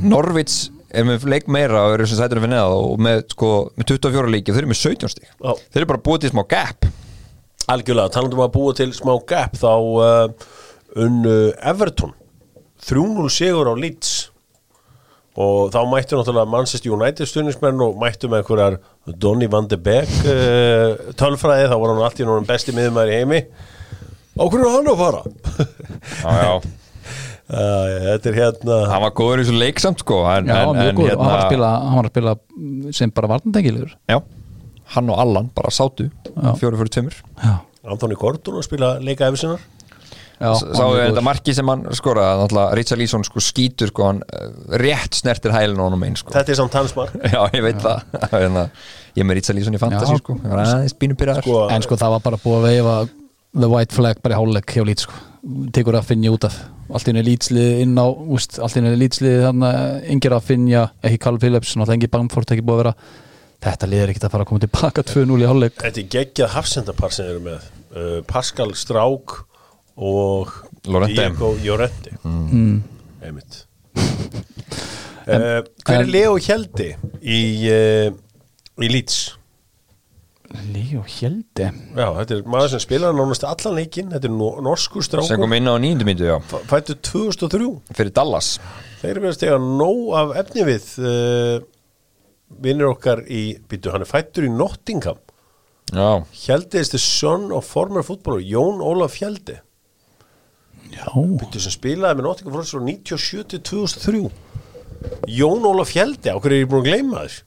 Norvits 0.00 0.56
er 0.92 1.06
með 1.08 1.28
leik 1.28 1.46
meira 1.52 1.84
og 1.86 1.98
eru 1.98 2.08
sem 2.08 2.20
að 2.20 2.40
finna 2.40 2.64
það 2.64 2.78
og 2.78 3.04
með, 3.04 3.22
sko, 3.32 3.52
með 3.76 3.92
24 3.94 4.32
leiki 4.32 4.52
og 4.52 4.56
þeir 4.56 4.64
eru 4.64 4.72
með 4.72 4.80
17 4.80 5.12
stig. 5.12 5.28
Já. 5.28 5.52
þeir 5.68 5.82
eru 5.82 5.90
bara 5.92 6.04
búið 6.08 6.24
til 6.24 6.32
smá 6.32 6.42
gap. 6.48 6.88
Algjörlega, 7.72 8.12
talandum 8.16 8.42
að 8.44 8.52
búa 8.56 8.74
til 8.76 8.90
smá 8.96 9.14
gap 9.28 9.60
þá 9.60 9.70
uh, 9.76 10.50
unnu 11.04 11.36
Everton 11.60 12.16
3-0 12.88 13.30
sigur 13.32 13.70
á 13.70 13.74
Leeds. 13.78 14.12
Og 15.32 15.70
þá 15.72 15.78
mættu 15.88 16.18
náttúrulega 16.18 16.50
Manchester 16.52 16.92
United 16.92 17.28
stuðnismenn 17.30 17.80
og 17.80 17.96
mættu 18.00 18.28
með 18.28 18.42
einhverjar 18.42 18.74
Donny 19.22 19.48
van 19.50 19.68
de 19.70 19.78
Beek 19.80 20.10
uh, 20.28 21.14
tölfræði, 21.16 21.70
þá 21.70 21.76
var 21.78 21.94
hann 21.94 22.04
allt 22.04 22.20
í 22.20 22.26
núna 22.28 22.44
besti 22.48 22.74
miðumæður 22.76 23.12
í 23.14 23.18
heimi. 23.22 23.40
Á 24.36 24.42
hverju 24.44 24.68
er 24.68 24.76
hann 24.76 24.92
að 24.92 25.00
fara? 25.00 25.24
Já, 26.20 26.30
já, 26.42 26.54
Uh, 27.52 27.88
þetta 28.06 28.28
er 28.30 28.36
hérna 28.38 28.76
hann 28.88 29.02
var 29.02 29.10
góður 29.18 29.42
í 29.42 29.44
þessu 29.44 29.58
leik 29.60 29.80
samt 29.82 30.00
sko. 30.00 30.22
En, 30.30 30.46
Já, 30.48 30.62
en, 30.62 30.78
en, 30.78 30.94
góð, 30.96 31.10
hann 31.10 31.18
var 31.20 31.34
hérna, 31.34 31.48
spila 31.50 31.70
hann 31.82 31.98
var 31.98 32.06
að 32.06 32.12
spila 32.14 32.32
sem 32.96 33.12
bara 33.12 33.28
varnandengilur 33.34 33.90
hann 34.94 35.10
og 35.12 35.20
Allan 35.20 35.50
bara 35.52 35.72
sátu 35.74 36.06
fjóru 36.62 36.78
fyrir 36.80 36.92
tveimur. 36.94 37.18
Já, 37.42 37.52
Anthony 37.92 38.16
Gordon 38.16 38.56
að 38.56 38.64
spila 38.70 38.94
leika 39.04 39.28
efir 39.28 39.42
sinnar. 39.42 39.66
já 39.66 39.81
Sáðu 40.42 40.98
þetta 40.98 41.22
marki 41.24 41.54
sem 41.56 41.68
hann 41.70 41.84
skoraði 41.94 42.40
náttúrulega 42.42 42.76
Richard 42.78 43.00
Leeson 43.02 43.24
sko 43.26 43.42
skýtur 43.44 43.92
sko 43.92 44.08
hann 44.08 44.20
eh, 44.26 44.48
rétt 44.82 45.18
snertir 45.20 45.54
hælun 45.54 45.78
á 45.78 45.84
honum 45.86 46.04
einn 46.06 46.18
sko. 46.18 46.34
Þetta 46.34 46.54
er 46.54 46.58
samt 46.58 46.76
hans 46.78 46.94
mark. 46.98 47.14
Já, 47.34 47.40
ég 47.54 47.64
veit 47.66 47.80
það. 47.82 48.04
Hérna, 48.34 48.66
Ég 49.12 49.20
er 49.24 49.28
með 49.28 49.38
Richard 49.42 49.58
Leeson 49.58 49.76
í 49.76 49.80
fantasy 49.82 50.14
Já. 50.16 50.22
sko. 50.22 50.38
Sko, 51.42 51.58
En 51.68 51.84
sko 51.84 51.98
það 52.00 52.14
var 52.16 52.22
bara 52.24 52.38
búið 52.40 52.58
að 52.58 52.68
veifa 52.70 52.94
the 53.52 53.68
white 53.68 53.92
flag 53.92 54.22
bara 54.24 54.38
í 54.38 54.40
hálfleik 54.40 54.72
hjá 54.72 54.86
lít 54.88 55.04
sko. 55.04 55.18
Tekur 55.74 55.98
að 55.98 56.06
finja 56.08 56.32
út 56.32 56.46
af. 56.48 56.56
Allt 56.92 57.08
inn 57.10 57.18
er 57.20 57.26
lítslið 57.26 57.82
inn 57.84 57.92
á 58.00 58.06
úst, 58.08 58.56
allt 58.62 58.78
inn 58.80 58.88
er 58.88 58.96
lítslið 59.00 59.42
þannig 59.46 60.08
yngir 60.14 60.36
að 60.36 60.46
finja 60.48 60.86
ekki 61.04 61.20
Carl 61.24 61.38
Phillips 61.42 61.74
náttúrulega 61.76 61.98
engi 61.98 62.10
Bamford 62.12 62.54
ekki 62.54 62.64
búið 62.64 62.78
að 62.78 62.82
vera. 62.82 62.94
Þetta 63.62 63.88
liður 63.92 64.12
ekkert 64.12 64.26
að 64.26 64.32
fara 64.34 64.44
að 64.46 64.50
koma 64.50 64.64
tilbaka 64.64 65.04
2-0 65.12 65.38
í 65.38 65.48
hálfleik. 65.50 65.76
Þetta 65.84 66.00
er 66.02 66.08
geggjað 66.16 66.52
hafsendapar 66.56 67.14
sem 67.14 67.26
þeir 67.28 67.34
eru 67.36 67.44
með. 67.46 67.68
Uh, 67.92 68.18
Pascal 68.26 68.72
Strauk 68.78 69.36
og. 69.96 70.52
Diego 70.82 71.52
Llorente. 71.62 72.16
Mm. 72.24 72.82
Einmitt. 73.22 73.66
Uh, 75.22 75.62
Hver 75.86 76.00
er 76.00 76.08
Leo 76.10 76.34
Hjeldi 76.42 76.88
í, 77.22 77.38
uh, 77.70 78.08
í 78.82 78.88
Leeds? 78.90 79.20
Líó 80.72 81.00
Hjeldi 81.08 81.64
Já, 81.96 82.06
þetta 82.18 82.34
er 82.34 82.42
maður 82.50 82.72
sem 82.74 82.82
spilar 82.82 83.14
nánast 83.16 83.46
allan 83.46 83.78
leikinn. 83.78 84.10
Þetta 84.12 84.28
er 84.28 84.34
no- 84.34 84.56
norskur 84.66 85.04
sem 85.04 85.12
strákur 85.14 85.40
kom 85.40 85.54
inn 85.56 85.70
á 85.70 85.78
nýjundu 85.80 86.08
myndu, 86.08 86.26
já. 86.28 86.36
Fættu 86.68 86.98
2003 86.98 87.70
Fyrir 87.96 88.12
Dallas. 88.18 88.56
Þeir 89.00 89.12
eru 89.14 89.22
verið 89.24 89.32
að 89.32 89.38
stega 89.38 89.60
nóg 89.62 90.02
af 90.18 90.34
efni 90.42 90.66
við 90.68 90.88
uh, 91.06 91.54
vinnur 92.66 92.92
okkar 92.92 93.22
í, 93.30 93.44
býtu, 93.70 93.94
hann 93.94 94.04
er 94.04 94.10
fættur 94.10 94.44
í 94.48 94.52
Nottingham. 94.52 95.22
Já, 95.92 96.24
Hjeldi 96.44 96.82
is 96.82 96.90
the 96.92 97.00
son 97.00 97.50
of 97.54 97.64
former 97.68 98.02
footballer 98.04 98.42
Jón 98.44 98.82
Ólaf 98.84 99.16
Hjeldi 99.22 99.58
Býtu 100.92 101.60
sem 101.62 101.74
spilaði 101.74 102.18
með 102.18 102.26
Nottingham 102.28 102.56
Forest 102.56 102.74
frá 102.76 102.82
97 102.86 103.44
til 103.52 103.62
2003 103.68 104.24
Jón 105.32 105.64
Ólaf 105.66 105.92
Hjeldi, 105.94 106.30
hverju 106.30 106.52
er 106.52 106.60
ég 106.62 106.68
búin 106.70 106.82
að 106.82 106.88
gleyma 106.90 107.24
þess 107.24 107.42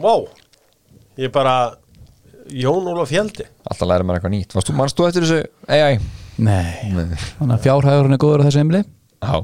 Vá. 0.00 0.14
Ég 1.20 1.28
er 1.28 1.32
bara 1.34 1.54
Jón 2.50 2.88
Ólaf 2.90 3.12
Hjeldi 3.12 3.46
alltaf 3.70 3.86
læra 3.88 4.06
mér 4.06 4.18
eitthvað 4.18 4.34
nýtt. 4.34 4.54
Varst 4.56 4.70
þú, 4.70 4.76
mannst 4.80 4.98
þú 4.98 5.06
eftir 5.08 5.26
þessu 5.26 5.40
AI? 5.70 6.00
nei. 6.40 6.90
Nei. 6.96 7.20
Þannig 7.38 7.56
að 7.56 7.64
fjárhæðurinn 7.66 8.16
er 8.16 8.22
góður 8.22 8.44
á 8.44 8.46
þessu 8.48 8.62
emli 8.64 8.82
Já. 9.20 9.34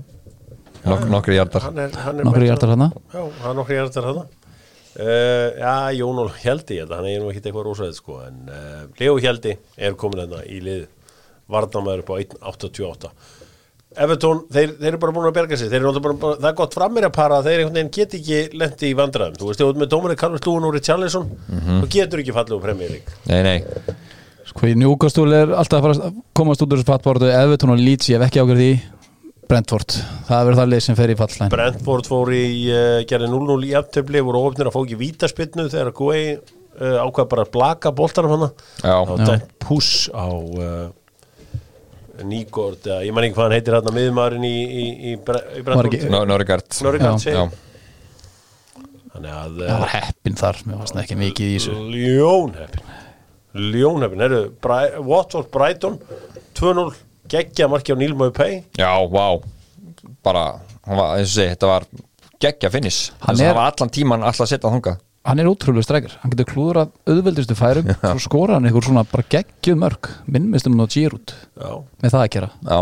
Nok 0.86 1.06
Nokkri 1.10 1.34
hjartar. 1.36 1.64
Mættur- 1.74 2.44
hjartar 2.46 2.72
hana 2.72 2.90
Já, 3.12 3.22
hann 3.42 3.56
nokkur 3.58 3.74
hjartar 3.74 4.06
hana 4.06 4.22
uh, 4.26 5.48
Já, 5.58 5.72
Jón 5.98 6.20
held 6.42 6.70
að 6.70 6.94
Hann 6.94 7.08
er 7.10 7.22
nú 7.22 7.30
ekki 7.32 7.42
eitthvað 7.42 7.66
rosaðið 7.70 7.96
sko 7.98 8.20
En 8.26 8.36
uh, 8.48 8.84
Leo 9.00 9.16
Hjeldi 9.18 9.56
er 9.76 9.96
komin 9.98 10.22
hérna 10.24 10.44
í 10.46 10.60
lið 10.62 10.86
Varnamæður 11.52 12.02
upp 12.04 12.10
á 12.12 12.16
1.88 12.22 13.10
Evertón, 13.96 14.42
þeir, 14.52 14.72
þeir 14.76 14.88
eru 14.90 14.98
bara 15.00 15.12
búin 15.16 15.28
að 15.30 15.36
berga 15.38 15.56
sig 15.56 15.70
Þeir 15.70 15.78
eru 15.78 15.92
náttúrulega 15.94 16.20
bara, 16.20 16.38
það 16.42 16.48
er 16.50 16.56
gott 16.58 16.74
frammir 16.76 17.06
að 17.06 17.14
para 17.16 17.38
Þeir 17.46 17.62
einhvern 17.62 17.78
veginn 17.78 17.92
get 17.96 18.16
ekki 18.18 18.40
lendi 18.60 18.90
í 18.90 18.96
vandræðum. 18.98 19.38
Þú 19.40 19.46
veist, 19.48 19.62
þú 19.62 19.68
veist 19.70 19.80
með 19.80 19.92
dómarið 19.94 20.18
Karl 20.20 20.40
Stúin 20.42 20.66
og 20.68 20.74
Richarlison 20.76 21.30
Þú 21.46 21.88
getur 21.94 22.20
ekki 22.20 22.34
fallið 22.36 22.56
úr 22.58 22.66
premjörleik 22.66 23.14
Nei, 23.30 23.40
nei. 23.46 23.96
Sko 24.50 24.68
í 24.68 24.74
njúkastúl 24.78 25.30
er 25.38 25.54
alltaf 25.56 25.80
að 25.80 25.86
fara 25.86 26.10
að 26.10 26.20
komast 26.36 26.60
út 26.66 26.74
úr 26.74 26.82
þessu 26.82 26.90
fattbórtu 26.90 27.30
Evertón 27.32 27.72
og 27.72 27.80
Leeds, 27.80 28.10
ég 28.12 28.20
hef 28.20 28.28
ekki 28.28 28.42
ákveð 28.44 28.60
því. 28.60 28.68
Brentford, 29.46 29.94
það 30.26 30.44
verður 30.48 30.58
það 30.58 30.70
lið 30.72 30.80
sem 30.82 30.96
fer 30.98 31.10
í 31.12 31.16
fallslæn 31.20 31.50
Brentford 31.52 32.08
fór 32.10 32.30
í 32.34 32.44
uh, 32.66 33.00
gerði 33.06 33.28
0-0 33.30 33.56
í 33.68 33.72
aftöfli 33.78 34.22
voru 34.26 34.40
ofnir 34.48 34.66
að 34.70 34.74
fá 34.74 34.80
ekki 34.82 34.96
vítaspinnu 34.98 35.66
þegar 35.70 35.92
Guei 35.94 36.22
uh, 36.34 36.96
ákvað 37.06 37.28
bara 37.30 37.44
að 37.46 37.52
blaka 37.54 37.92
boltanum 37.94 38.34
hana 38.34 38.48
Já, 38.82 38.96
þá 39.06 39.12
Já. 39.14 39.26
dæmt 39.30 39.52
puss 39.62 39.92
á 40.10 40.26
uh, 40.26 40.88
Nýgård 40.90 42.05
eða 42.86 42.98
ég 43.06 43.14
man 43.16 43.24
ekki 43.26 43.36
hvað 43.36 43.46
hann 43.48 43.54
heitir 43.56 43.76
hérna 43.76 43.92
miðmaðurinn 43.96 44.46
í, 44.48 44.52
í, 44.56 44.84
í, 44.86 45.12
í 45.12 45.16
Brentford. 45.26 45.96
Norrigard 46.30 46.76
þannig 49.16 49.32
að 49.32 49.60
Það 49.60 49.72
var 49.80 49.86
uh, 49.88 49.94
heppin 49.96 50.38
þar, 50.40 50.58
mér 50.68 50.80
fannst 50.82 50.96
það 50.96 51.02
ekki 51.04 51.18
mikið 51.22 51.46
í 51.50 51.56
þessu. 51.56 51.76
Ljónheppin. 51.96 52.90
Ljónheppin, 53.76 54.24
Bri 54.66 55.04
Watford 55.08 55.48
Brighton 55.54 55.98
2-0 56.58 56.90
geggja 57.32 57.68
marki 57.72 57.94
á 57.94 57.96
Níl 57.98 58.12
Mögu 58.14 58.34
Pei 58.36 58.58
já, 58.76 58.90
vá. 59.08 59.26
Bara, 60.26 60.44
hann 60.86 60.98
var, 61.00 61.16
eins 61.16 61.32
og 61.32 61.38
segi, 61.40 61.54
þetta 61.54 61.70
var 61.72 61.86
geggja 62.42 62.70
Hann 63.20 63.32
Hann, 63.32 63.40
er- 63.40 63.50
hann 63.52 63.58
var 63.62 63.72
allan 63.72 63.92
tíman 63.96 64.26
alltaf 64.26 64.44
að 64.46 64.52
setja 64.52 64.70
þangað 64.72 65.00
Hann 65.26 65.42
er 65.42 65.48
útrúlega 65.50 65.82
strækir, 65.86 66.14
hann 66.22 66.30
getur 66.32 66.46
klúður 66.52 66.78
að 66.84 66.92
auðveldustu 67.10 67.56
færum, 67.58 67.88
svo 67.98 68.20
skora 68.22 68.56
hann 68.60 68.68
einhver 68.68 68.86
svona 68.86 69.02
bara 69.10 69.26
geggjuð 69.32 69.78
mörg, 69.82 70.10
minnmistum 70.30 70.78
og 70.80 70.90
Giroud 70.94 71.34
já. 71.34 71.70
með 72.04 72.14
það 72.14 72.22
að 72.24 72.32
gera. 72.38 72.50
Já, 72.70 72.80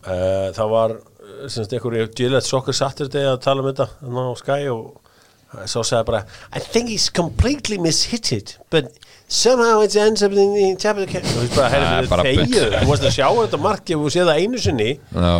Uh, 0.00 0.46
það 0.56 0.68
var 0.72 0.92
uh, 0.96 1.48
semst 1.52 1.74
einhverju 1.76 2.06
Gillette 2.16 2.48
Soccer 2.48 2.72
Saturday 2.72 3.26
að 3.28 3.42
tala 3.44 3.60
um 3.60 3.66
þetta 3.68 3.84
þarna 3.98 4.22
á 4.24 4.34
Sky 4.40 4.62
og 4.72 5.66
svo 5.68 5.82
sagði 5.84 6.06
bara 6.08 6.20
I 6.56 6.62
think 6.64 6.88
he's 6.88 7.10
completely 7.12 7.76
mishit 7.76 8.30
it 8.32 8.54
but 8.72 8.88
somehow 9.28 9.82
it 9.84 9.92
ends 10.00 10.22
up 10.24 10.32
in 10.32 10.54
the 10.56 10.70
top 10.80 10.96
of 10.96 11.04
the 11.04 11.10
camp 11.12 11.28
og 11.28 11.36
þú 11.36 11.42
veist 11.44 11.58
bara, 11.58 11.68
er 11.68 11.84
herri, 11.84 12.08
bara 12.14 12.24
þegju. 12.24 12.62
bull. 12.64 12.78
þú 12.80 12.90
veist 12.94 13.06
að 13.10 13.14
sjá 13.18 13.26
þetta 13.42 13.60
marki 13.68 13.98
og 14.00 14.08
sé 14.16 14.24
það 14.24 14.40
einu 14.40 14.62
sinni. 14.64 14.88
Já. 15.12 15.34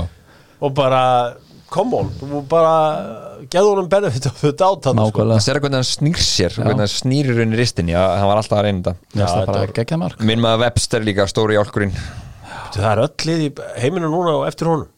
Og 0.61 0.74
bara 0.76 1.03
come 1.71 2.01
on, 2.01 2.09
þú 2.21 2.41
bara 2.51 2.73
geðu 3.51 3.75
honum 3.75 3.91
benefit 3.91 4.27
of 4.31 4.41
the 4.43 4.53
doubt 4.53 4.85
þarna, 4.87 5.07
sko. 5.11 5.23
Nákvæmlega, 5.23 5.37
Það 5.39 5.47
sér 5.47 5.61
hvernig 5.64 5.81
hann 5.81 5.91
snýr 5.91 6.25
sér, 6.25 6.57
hvernig 6.59 6.83
hann 6.85 6.93
snýr 6.93 7.31
í 7.31 7.37
rauninni 7.37 7.61
ristinni, 7.61 7.95
hann 7.97 8.27
var 8.31 8.41
alltaf 8.43 8.59
að 8.59 8.71
þetta. 8.71 8.97
Finnst 9.11 9.23
Já, 9.23 9.29
það 9.31 9.47
bara 9.53 9.62
þetta 9.64 9.79
geggjað 9.81 10.03
mark. 10.05 10.25
Minn 10.31 10.43
maður 10.45 10.64
Webster 10.66 11.07
líka, 11.07 11.29
stóri 11.31 11.59
hjálkurinn 11.59 11.95
það 12.75 12.91
er 12.91 13.03
öll 13.05 13.27
lið 13.29 13.45
í 13.45 13.51
heiminu 13.83 14.11
núna 14.11 14.37
og 14.39 14.47
eftir 14.49 14.71
honum. 14.71 14.89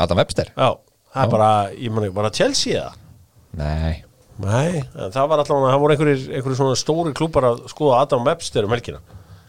Adam 0.00 0.20
Webster? 0.20 0.50
já, 0.56 0.70
það 1.12 1.22
er 1.22 1.32
bara, 1.32 1.50
ég 1.72 1.92
man 1.92 2.06
ekki, 2.06 2.16
bara 2.16 2.32
Chelsea 2.34 2.80
eða? 2.80 2.92
Nei. 3.56 4.02
Nei, 4.36 4.82
það 4.92 5.28
var 5.30 5.40
alltaf, 5.40 5.60
það 5.64 5.78
voru 5.80 5.94
einhverjir, 5.94 6.56
svona 6.58 6.76
stóri 6.76 7.14
klúpar 7.16 7.46
að 7.48 7.62
skoða 7.72 8.02
Adam 8.04 8.26
Webster 8.28 8.66
um 8.68 8.74
helgina. 8.74 9.00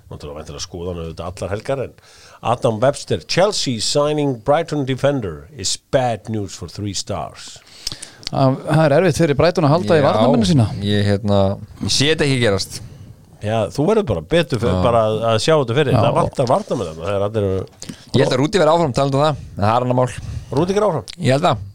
Náttúrulega 0.07 0.39
væntir 0.39 0.55
að 0.55 0.63
skoða 0.63 0.93
hann 0.93 1.01
auðvitað 1.03 1.25
allar 1.27 1.51
helgar 1.51 1.81
en 1.83 1.95
Adam 2.41 2.77
Webster, 2.81 3.21
Chelsea 3.27 3.79
signing 3.81 4.35
Brighton 4.45 4.85
defender 4.85 5.47
is 5.57 5.77
bad 5.91 6.29
news 6.29 6.55
for 6.55 6.69
three 6.69 6.93
stars. 6.93 7.57
Það 8.27 8.81
er 8.83 8.95
erfitt 8.97 9.21
fyrir 9.21 9.37
Brætun 9.39 9.63
að 9.63 9.71
halda 9.71 9.97
í 9.97 10.01
varnamennu 10.03 10.47
sína 10.49 10.65
Ég, 10.83 11.05
hérna, 11.07 11.37
ég 11.79 11.93
sé 11.95 12.09
þetta 12.11 12.25
ekki 12.25 12.39
gerast 12.41 12.81
Já, 13.39 13.69
þú 13.71 13.85
verður 13.87 14.05
bara 14.09 14.23
betur 14.25 14.59
fyrir, 14.59 14.79
bara 14.83 15.03
að, 15.05 15.37
sjá 15.45 15.53
þetta 15.53 15.75
fyrir. 15.77 15.93
Já. 15.93 15.99
Það 16.01 16.15
vantar 16.17 16.47
varna 16.49 16.77
með 16.79 16.87
það. 16.89 16.99
Það 17.05 17.25
allir 17.27 17.45
Ég 18.17 18.23
held 18.23 18.33
að 18.33 18.39
Rúti 18.41 18.59
verði 18.61 18.73
áfram 18.73 18.95
talandi 18.97 19.19
um 19.19 19.23
það 19.23 19.39
það 19.53 19.67
er 19.69 19.71
hann 19.77 19.93
að 19.93 19.99
mál 19.99 20.57
Rúdikar 20.57 20.85
áfram. 20.87 21.05
Ég 21.21 21.37
held 21.37 21.49
að 21.51 21.65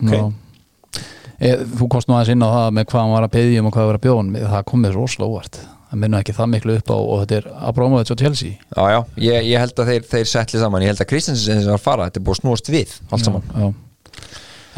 Ok. 0.00 0.12
Já. 0.14 1.00
Ég, 1.40 1.64
Þú 1.80 1.88
komst 1.96 2.08
nú 2.10 2.16
aðeins 2.18 2.32
inn 2.36 2.44
á 2.44 2.48
það 2.52 2.70
með 2.76 2.88
hvað 2.92 3.00
hann 3.02 3.14
var 3.16 3.26
að 3.26 3.34
beðja 3.34 3.62
um 3.64 3.70
og 3.70 3.74
hvað 3.74 3.82
hann 3.82 3.90
var 3.90 3.98
að 3.98 4.04
bjóða 4.06 4.44
það 4.54 4.64
kom 4.70 4.84
mér 4.84 4.96
rosalega 5.00 5.32
óvart 5.32 5.60
það 5.90 6.00
minna 6.04 6.20
ekki 6.22 6.34
það 6.36 6.50
miklu 6.54 6.76
upp 6.78 6.90
á 6.94 6.96
og 6.96 7.20
þetta 7.24 7.36
er 7.40 7.46
Abramovich 7.70 8.12
og 8.14 8.18
Chelsea. 8.22 8.56
Já, 8.76 8.82
já, 8.94 8.98
ég, 9.26 9.46
ég 9.50 9.62
held 9.64 9.82
að 9.82 9.90
þeir, 9.92 10.08
þeir 10.12 10.28
setli 10.32 10.60
saman. 10.62 10.84
Ég 10.86 10.92
held 10.92 11.02
að 11.04 11.08
Kristensen 11.10 11.60
sem 11.62 11.70
var 11.70 11.78
að 11.80 11.86
fara, 11.86 12.08
þetta 12.10 12.20
er 12.22 12.26
búið 12.28 12.40
snúast 12.42 12.70
við 12.70 12.92
Allt 13.10 13.26
saman, 13.26 13.46
já. 13.50 13.70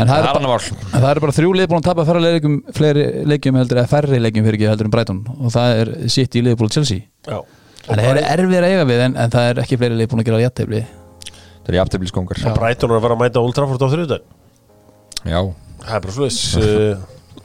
En 0.01 0.09
það 0.09 0.23
það 0.25 0.25
er, 0.25 0.47
bara, 0.49 0.77
það 0.95 1.09
er 1.11 1.19
bara 1.21 1.35
þrjú 1.37 1.51
lið 1.53 1.67
búin 1.69 1.83
að 1.83 1.89
tapa 1.91 2.05
færri 2.09 2.23
leikjum, 2.25 2.55
fleiri 2.75 3.03
leikjum 3.29 3.59
heldur 3.61 3.81
eða 3.83 3.91
færri 3.91 4.21
leikjum 4.25 4.47
fyrir 4.49 4.57
ekki 4.57 4.71
heldur 4.71 4.89
en 4.89 4.95
Brighton. 4.95 5.19
Og 5.37 5.53
það 5.53 5.81
er 5.83 5.91
sitt 6.15 6.39
í 6.41 6.43
liðbúl 6.47 6.71
Chelsea. 6.73 7.05
Já. 7.29 7.37
Þannig 7.85 8.09
það 8.09 8.21
er 8.23 8.31
erfið 8.33 8.57
að 8.63 8.67
eiga 8.71 8.87
við 8.89 9.03
en, 9.05 9.17
en 9.21 9.35
það 9.35 9.49
er 9.51 9.61
ekki 9.67 9.79
fleiri 9.83 9.99
lið 10.01 10.09
búin 10.13 10.23
að 10.23 10.29
gera 10.31 10.41
jættefli 10.47 10.81
Það 11.63 11.71
er 11.73 11.77
jafntöfliskongar 11.81 12.41
Og 12.47 12.57
Brighton 12.59 12.93
er 12.93 12.99
að 12.99 13.05
fara 13.05 13.17
að 13.17 13.21
mæta 13.23 13.43
Old 13.43 13.57
Trafford 13.59 13.83
á 13.85 13.89
þriðudag. 13.93 14.25
Já, 15.29 15.41
Það 15.83 16.03
bara 16.07 16.15
sluðis. 16.17 16.41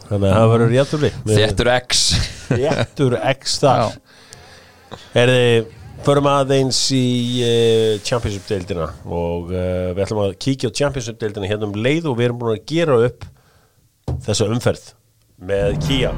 Þannig 0.07 0.27
að 0.29 0.35
það 0.37 0.51
verður 0.53 0.75
jættufli. 0.77 1.11
þéttur 1.27 1.71
X 1.75 2.03
Réttur 2.53 3.17
X 3.33 3.59
þar 3.63 3.97
Er 5.17 5.33
þið 5.33 5.73
Förum 6.05 6.27
aðeins 6.29 6.79
í 6.93 7.05
uh, 7.41 7.97
Championship-deildina 8.05 8.85
og 9.03 9.49
uh, 9.49 9.89
við 9.97 10.03
ætlum 10.05 10.21
að 10.27 10.35
kíkja 10.43 10.69
á 10.69 10.77
Championship-deildina 10.79 11.49
hérna 11.49 11.67
um 11.67 11.73
leið 11.73 12.05
og 12.11 12.19
við 12.19 12.27
erum 12.27 12.37
búin 12.41 12.53
að 12.53 12.67
gera 12.69 12.99
upp 13.07 13.25
þessa 14.27 14.47
umferð 14.53 14.91
með 15.49 15.79
Kia 15.87 16.11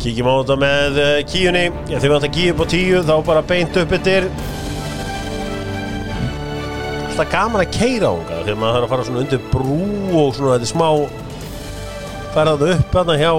Kíkjum 0.00 0.28
á 0.28 0.34
þetta 0.40 0.56
með 0.64 0.98
uh, 1.04 1.12
Kíunni. 1.30 1.64
Ég 1.92 2.00
þegar 2.00 2.02
við 2.02 2.16
ætlum 2.16 2.16
að 2.18 2.36
kíkja 2.38 2.54
upp 2.56 2.64
á 2.64 2.66
tíu 2.74 3.02
þá 3.04 3.14
bara 3.28 3.44
beint 3.52 3.78
upp 3.84 3.94
yttir 3.98 4.30
Alltaf 7.04 7.30
gaman 7.30 7.62
að 7.62 7.76
keira 7.76 8.10
ánga 8.10 8.40
þegar 8.40 8.58
maður 8.58 8.74
þarf 8.74 8.86
að 8.88 8.94
fara 8.94 9.06
svona 9.10 9.22
undir 9.22 9.44
brú 9.52 9.82
og 10.18 10.32
svona 10.34 10.56
þetta 10.56 10.72
smá 10.72 10.88
ferðað 12.34 12.66
upp 12.72 12.98
hérna 12.98 13.20
hjá 13.20 13.32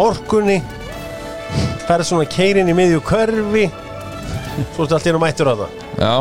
orkunni 0.00 0.58
ferð 1.88 2.06
svona 2.08 2.28
keirin 2.30 2.70
í 2.70 2.76
miðju 2.76 3.02
körfi 3.06 3.66
Svo 4.74 4.84
ertu 4.84 4.96
allt 4.96 5.06
í 5.08 5.12
einu 5.12 5.20
mættur 5.22 5.48
á 5.52 5.54
það 5.56 5.78
Já, 6.00 6.12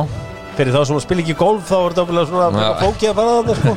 Fyrir 0.58 0.76
þá 0.76 0.82
sem 0.88 0.98
að 1.00 1.04
spila 1.06 1.24
ekki 1.24 1.36
golf 1.40 1.68
þá 1.70 1.78
er 1.80 1.96
þetta 1.98 2.26
svona 2.30 2.64
Já. 2.64 2.72
fókið 2.82 3.10
að 3.12 3.20
fara 3.20 3.36
þarna 3.38 3.56
sko. 3.62 3.74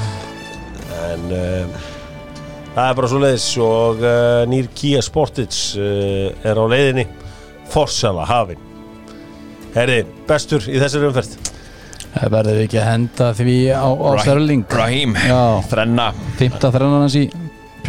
En 1.10 1.24
um, 1.34 1.72
það 2.76 2.84
er 2.86 2.96
bara 3.00 3.10
svo 3.10 3.20
leiðis 3.20 3.46
og 3.64 4.02
uh, 4.04 4.42
nýr 4.48 4.68
Kia 4.78 5.00
Sportage 5.04 5.80
uh, 5.80 6.46
er 6.46 6.60
á 6.60 6.64
leiðinni. 6.70 7.04
Forsala 7.70 8.24
hafin. 8.28 8.60
Herri, 9.74 10.00
bestur 10.28 10.64
í 10.70 10.78
þessari 10.80 11.10
umferð. 11.10 11.34
Það 12.14 12.32
verður 12.36 12.62
ekki 12.64 12.80
að 12.80 12.88
henda 12.88 13.28
því 13.38 13.56
á, 13.74 13.86
á 13.86 14.10
Störling 14.24 14.64
Raheem 14.74 15.12
Já, 15.14 15.40
Þrenna. 15.70 16.08
Fymta 16.40 16.72
þrennan 16.74 17.04
hans 17.04 17.18
í 17.20 17.26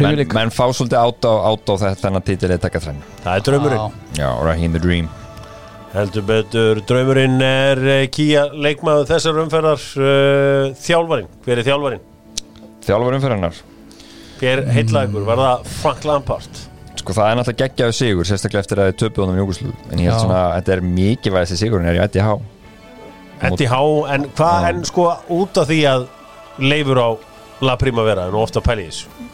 menn, 0.04 0.22
menn 0.36 0.52
fá 0.54 0.64
svolítið 0.74 0.98
át 1.00 1.26
á, 1.28 1.32
át 1.52 1.72
á 1.72 1.74
þetta 1.84 2.00
þennan 2.04 2.24
titil 2.26 2.50
eða 2.50 2.62
taka 2.66 2.80
þrenna 2.84 3.10
Það 3.24 3.34
er 3.34 3.44
draumurinn. 3.48 3.98
Já. 4.18 4.28
Raheem 4.46 4.76
the 4.76 4.82
Dream. 4.82 5.10
Heldur 5.92 6.24
betur, 6.24 6.80
draumurinn 6.88 7.36
er 7.44 7.82
uh, 7.84 7.98
Kia 8.12 8.46
leikmaður 8.56 9.10
þessar 9.10 9.40
umferðar 9.42 9.82
uh, 10.00 10.70
Þjálfarinn, 10.80 11.28
hver 11.44 11.60
er 11.60 11.66
þjálfarinn? 11.68 12.04
Þjálfur 12.86 13.16
umferðarnar 13.18 13.58
Hver 14.42 14.62
heitlaði 14.74 15.10
ykkur, 15.10 15.26
var 15.28 15.42
það 15.42 15.66
Frank 15.82 16.06
Lampard? 16.08 16.62
Sko 17.02 17.14
það 17.16 17.28
er 17.28 17.36
náttúrulega 17.38 17.66
geggjaðu 17.66 17.94
sigur 17.98 18.28
sérstaklega 18.28 18.62
eftir 18.64 18.80
að 18.82 18.88
þið 18.90 18.98
töpuð 19.02 19.24
honum 19.24 19.36
í 19.36 19.42
Júgoslu 19.42 19.70
en 19.90 20.00
ég 20.02 20.08
held 20.08 20.22
svona 20.22 20.40
að 20.46 20.54
þetta 20.56 20.74
er 20.76 20.82
mikið 20.88 21.36
væðist 21.36 21.60
sigurinn 21.60 21.88
er 21.92 21.98
í 21.98 22.02
ETH 22.04 22.18
Eddie 23.42 23.68
Há, 23.72 23.80
en 24.14 24.26
hvað, 24.38 24.66
en 24.70 24.82
sko 24.86 25.06
út 25.34 25.58
af 25.58 25.66
því 25.70 25.78
að 25.90 26.04
leifur 26.62 27.00
á 27.02 27.08
La 27.66 27.74
Primavera 27.80 28.28
en 28.30 28.36
ofta 28.38 28.62
pæli 28.64 28.86
í 28.86 28.90
þessu 28.90 29.31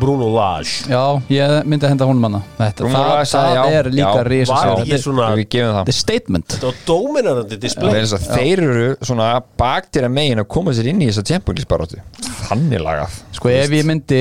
Bruno 0.00 0.26
Lage. 0.34 0.86
Já, 0.90 1.02
ég 1.32 1.54
myndi 1.68 1.86
að 1.86 1.92
henda 1.94 2.08
honum 2.08 2.26
hana. 2.28 2.40
Þetta, 2.58 2.80
Bruno 2.82 2.96
það, 2.96 3.10
Lage, 3.10 3.30
það 3.32 3.52
já, 3.56 3.62
er 3.80 3.88
líka 3.92 4.10
já, 4.20 4.24
risa 4.30 4.56
var 4.56 4.82
er- 4.86 5.02
svona 5.04 5.28
Við 5.36 5.48
gefum 5.54 5.70
það. 5.72 5.78
Þetta 5.80 5.94
er 5.94 5.98
statement. 6.00 6.48
Þetta 6.54 6.70
var 6.70 6.80
dóminarandi 6.90 7.56
Það 7.56 7.62
display 7.66 7.92
er 7.94 8.00
eins 8.02 8.12
og 8.16 8.26
þeir 8.26 8.62
eru 8.66 8.86
svona 9.10 9.28
baktýra 9.62 10.10
megin 10.12 10.42
að 10.42 10.48
koma 10.56 10.74
sér 10.76 10.90
inn 10.92 11.00
í 11.02 11.08
þessa 11.10 11.24
Champions 11.30 11.66
baróttu 11.70 12.00
Þannig 12.46 12.84
lagað. 12.84 13.18
Sko 13.38 13.52
ef 13.52 13.74
ég 13.76 13.86
myndi 13.88 14.20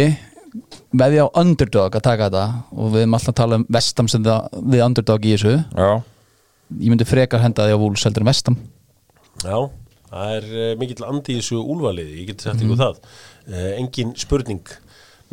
veðja 0.96 1.26
á 1.28 1.30
underdog 1.42 1.96
að 2.00 2.06
taka 2.08 2.30
þetta 2.30 2.46
og 2.72 2.94
við 2.94 3.02
erum 3.04 3.18
alltaf 3.18 3.34
að 3.34 3.40
tala 3.42 3.58
um 3.60 3.66
vestam 3.76 4.08
sem 4.12 4.24
það, 4.24 4.46
við 4.74 4.86
underdog 4.86 5.26
í 5.28 5.34
þessu. 5.36 5.56
Já, 5.76 5.90
ég 6.80 6.94
myndi 6.94 7.08
frekar 7.10 7.44
henda 7.44 7.68
því 7.68 7.76
á 7.76 7.80
Wolves 7.82 8.06
heldur 8.08 8.24
en 8.26 8.30
vestam 8.32 8.56
Já, 9.44 9.58
það 10.10 10.32
er 10.38 10.48
uh, 10.56 10.72
mikill 10.80 11.04
andi 11.10 11.36
í 11.36 11.42
þessu 11.42 11.60
úlvaliði, 11.60 12.22
ég 12.22 12.30
geti 12.32 12.48
sagt 12.48 12.64
ykkur 12.64 12.80
það. 12.80 13.02
Uh, 13.46 13.72
Engin 13.82 14.14
spurning 14.18 14.64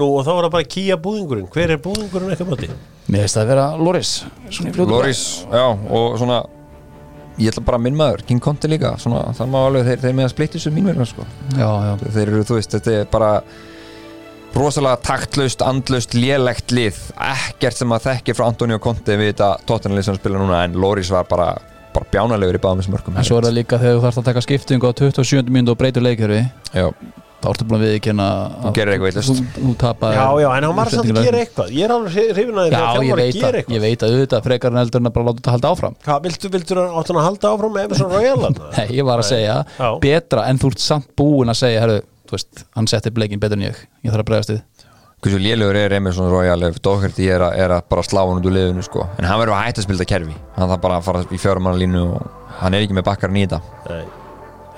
Nú 0.01 0.09
og 0.17 0.25
þá 0.25 0.31
er 0.33 0.47
það 0.47 0.53
bara 0.55 0.69
Kia 0.73 0.97
búðingurinn 0.97 1.49
Hver 1.53 1.75
er 1.75 1.81
búðingurinn 1.85 2.33
eitthvað 2.33 2.53
mati? 2.55 2.69
Mér 3.13 3.27
finnst 3.27 3.37
það 3.37 3.43
að 3.43 3.51
vera 3.53 3.67
Loris 3.77 4.13
Loris, 4.79 5.23
já, 5.53 5.65
og 5.69 6.19
svona 6.21 6.39
Ég 7.41 7.49
ætla 7.49 7.65
bara 7.65 7.79
að 7.81 7.85
minn 7.87 7.97
maður, 7.97 8.23
King 8.29 8.41
Conte 8.45 8.69
líka 8.69 8.95
svona, 9.01 9.23
Það 9.37 9.53
má 9.53 9.59
alveg, 9.67 9.87
þeir, 9.89 10.01
þeir 10.03 10.17
með 10.19 10.27
að 10.27 10.33
splitta 10.35 10.59
þessu 10.59 10.73
mínverðina 10.77 11.07
sko. 11.09 11.25
bragði. 11.25 11.61
Já, 11.63 11.69
já 11.89 12.13
Þeir 12.17 12.25
eru, 12.33 12.43
þú 12.49 12.59
veist, 12.59 12.75
þetta 12.77 12.97
er 12.99 13.07
bara 13.13 13.31
rosalega 14.53 15.01
taktlaust, 15.01 15.65
andlaust, 15.65 16.13
lélegt 16.13 16.75
lið 16.77 16.99
ekkert 17.25 17.79
sem 17.81 17.95
að 17.97 18.05
þekki 18.11 18.35
frá 18.37 18.47
Antonio 18.51 18.77
Conte 18.85 19.17
við 19.17 19.31
þetta 19.33 19.49
tóttanlið 19.69 20.09
sem 20.11 20.19
spila 20.21 20.43
núna 20.43 20.61
en 20.67 20.77
Loris 20.77 21.09
var 21.13 21.25
bara, 21.31 21.49
bara 21.95 22.11
bjánalegur 22.13 22.59
í 22.59 22.63
báðum 22.63 22.83
þessum 22.83 22.97
mörgum 22.99 23.17
En 23.17 23.25
svo 23.29 23.41
er 23.41 23.49
það 23.49 23.57
líka 23.63 23.81
þegar 23.81 23.97
þú 23.97 24.05
þarfst 24.05 24.21
að 24.23 24.29
taka 24.29 24.45
skiptingu 24.45 24.93
á 24.93 24.93
27. 25.01 25.49
mínútu 25.49 25.73
og 25.73 25.81
breytur 25.81 26.05
leikjörfi 26.05 26.43
þá 27.43 27.49
ertu 27.53 27.67
búin 27.69 27.79
að 27.81 27.85
viðkynna 27.89 28.27
Þú 28.63 28.71
gerir 28.79 28.93
eitthvað 28.95 29.09
vitlaust. 29.11 29.33
Þú, 29.33 29.63
þú 29.67 29.73
tapar 29.83 30.15
Já, 30.17 30.27
já, 30.43 30.49
en 30.57 30.67
hann 30.69 30.77
var 30.79 30.91
samt 30.93 31.11
að 31.13 31.19
gera 31.27 31.41
eitthvað. 31.43 31.73
Ég 31.77 31.85
er 31.89 31.95
alveg 31.97 32.17
hrifin 32.37 32.61
að 32.63 32.69
því 32.69 32.73
Já, 32.73 32.79
að 32.79 32.87
ég 32.87 33.03
þjálfari 33.03 33.23
veit, 33.23 33.35
gera 33.37 33.49
að, 33.53 33.59
eitthvað. 33.61 33.77
ég 33.77 33.83
veit 33.87 34.03
að 34.07 34.15
auðvitað 34.17 34.47
frekar 34.47 34.73
en 34.77 34.83
eldur 34.83 35.03
en 35.03 35.11
að 35.11 35.15
bara 35.17 35.27
láta 35.29 35.39
þetta 35.43 35.55
halda 35.57 35.73
áfram. 35.75 35.97
Hvað, 36.07 36.23
viltu, 36.29 36.53
viltu 36.57 36.79
áttan 37.03 37.19
að 37.23 37.27
halda 37.29 37.53
áfram 37.57 37.75
með 37.77 37.89
Emerson 37.89 38.13
Royal? 38.13 38.53
Nei, 38.79 38.87
ég 38.99 39.09
var 39.11 39.23
að 39.25 39.29
segja 39.33 39.57
Já. 39.79 39.89
betra 40.07 40.47
en 40.53 40.63
þú 40.63 40.73
ert 40.73 40.85
samt 40.87 41.11
búin 41.19 41.53
að 41.53 41.59
segja 41.65 41.83
herru, 41.85 41.99
þú 42.31 42.37
veist, 42.39 42.65
hann 42.79 42.89
setti 42.95 43.11
bleikin 43.17 43.43
betur 43.43 43.59
en 43.61 43.67
ég. 43.69 43.83
Ég 44.07 44.15
þarf 44.15 44.23
að 44.25 44.31
bregðast 44.33 44.55
við. 44.55 44.63
Hversu 45.23 45.39
lélugur 45.39 45.77
er 45.79 45.93
Emerson 45.95 46.27
Royal 46.33 46.65
ef 46.67 46.81
Doherty 46.83 47.29
er, 47.31 47.45
að- 47.47 47.59
er 47.63 47.71
að 47.77 47.85
bara 47.93 48.03
slá 48.03 48.25
hann 48.27 48.41
út 48.41 48.47
úr 48.49 48.57
liðinu 48.57 48.83
sko. 48.83 49.05
en 49.21 49.25
hann 49.29 49.39
verður 49.39 49.55
að 49.55 49.61
hætta 49.69 49.79
að 49.79 49.87
spila 49.87 50.07
kerfi. 50.11 50.35
Hann 50.57 50.73
þarf 50.73 50.81
bara 50.83 50.97
að 50.99 51.05
fara 51.07 51.21
í 51.31 51.39
fjórum 51.39 51.63
manna 51.63 51.79
línu 51.79 52.01
og 52.17 52.57
hann 52.59 52.75
er 52.75 52.83
ekki 52.83 52.97
með 52.99 53.05
bakkar 53.07 53.31
nýta 53.31 53.61
Nei, 53.87 54.03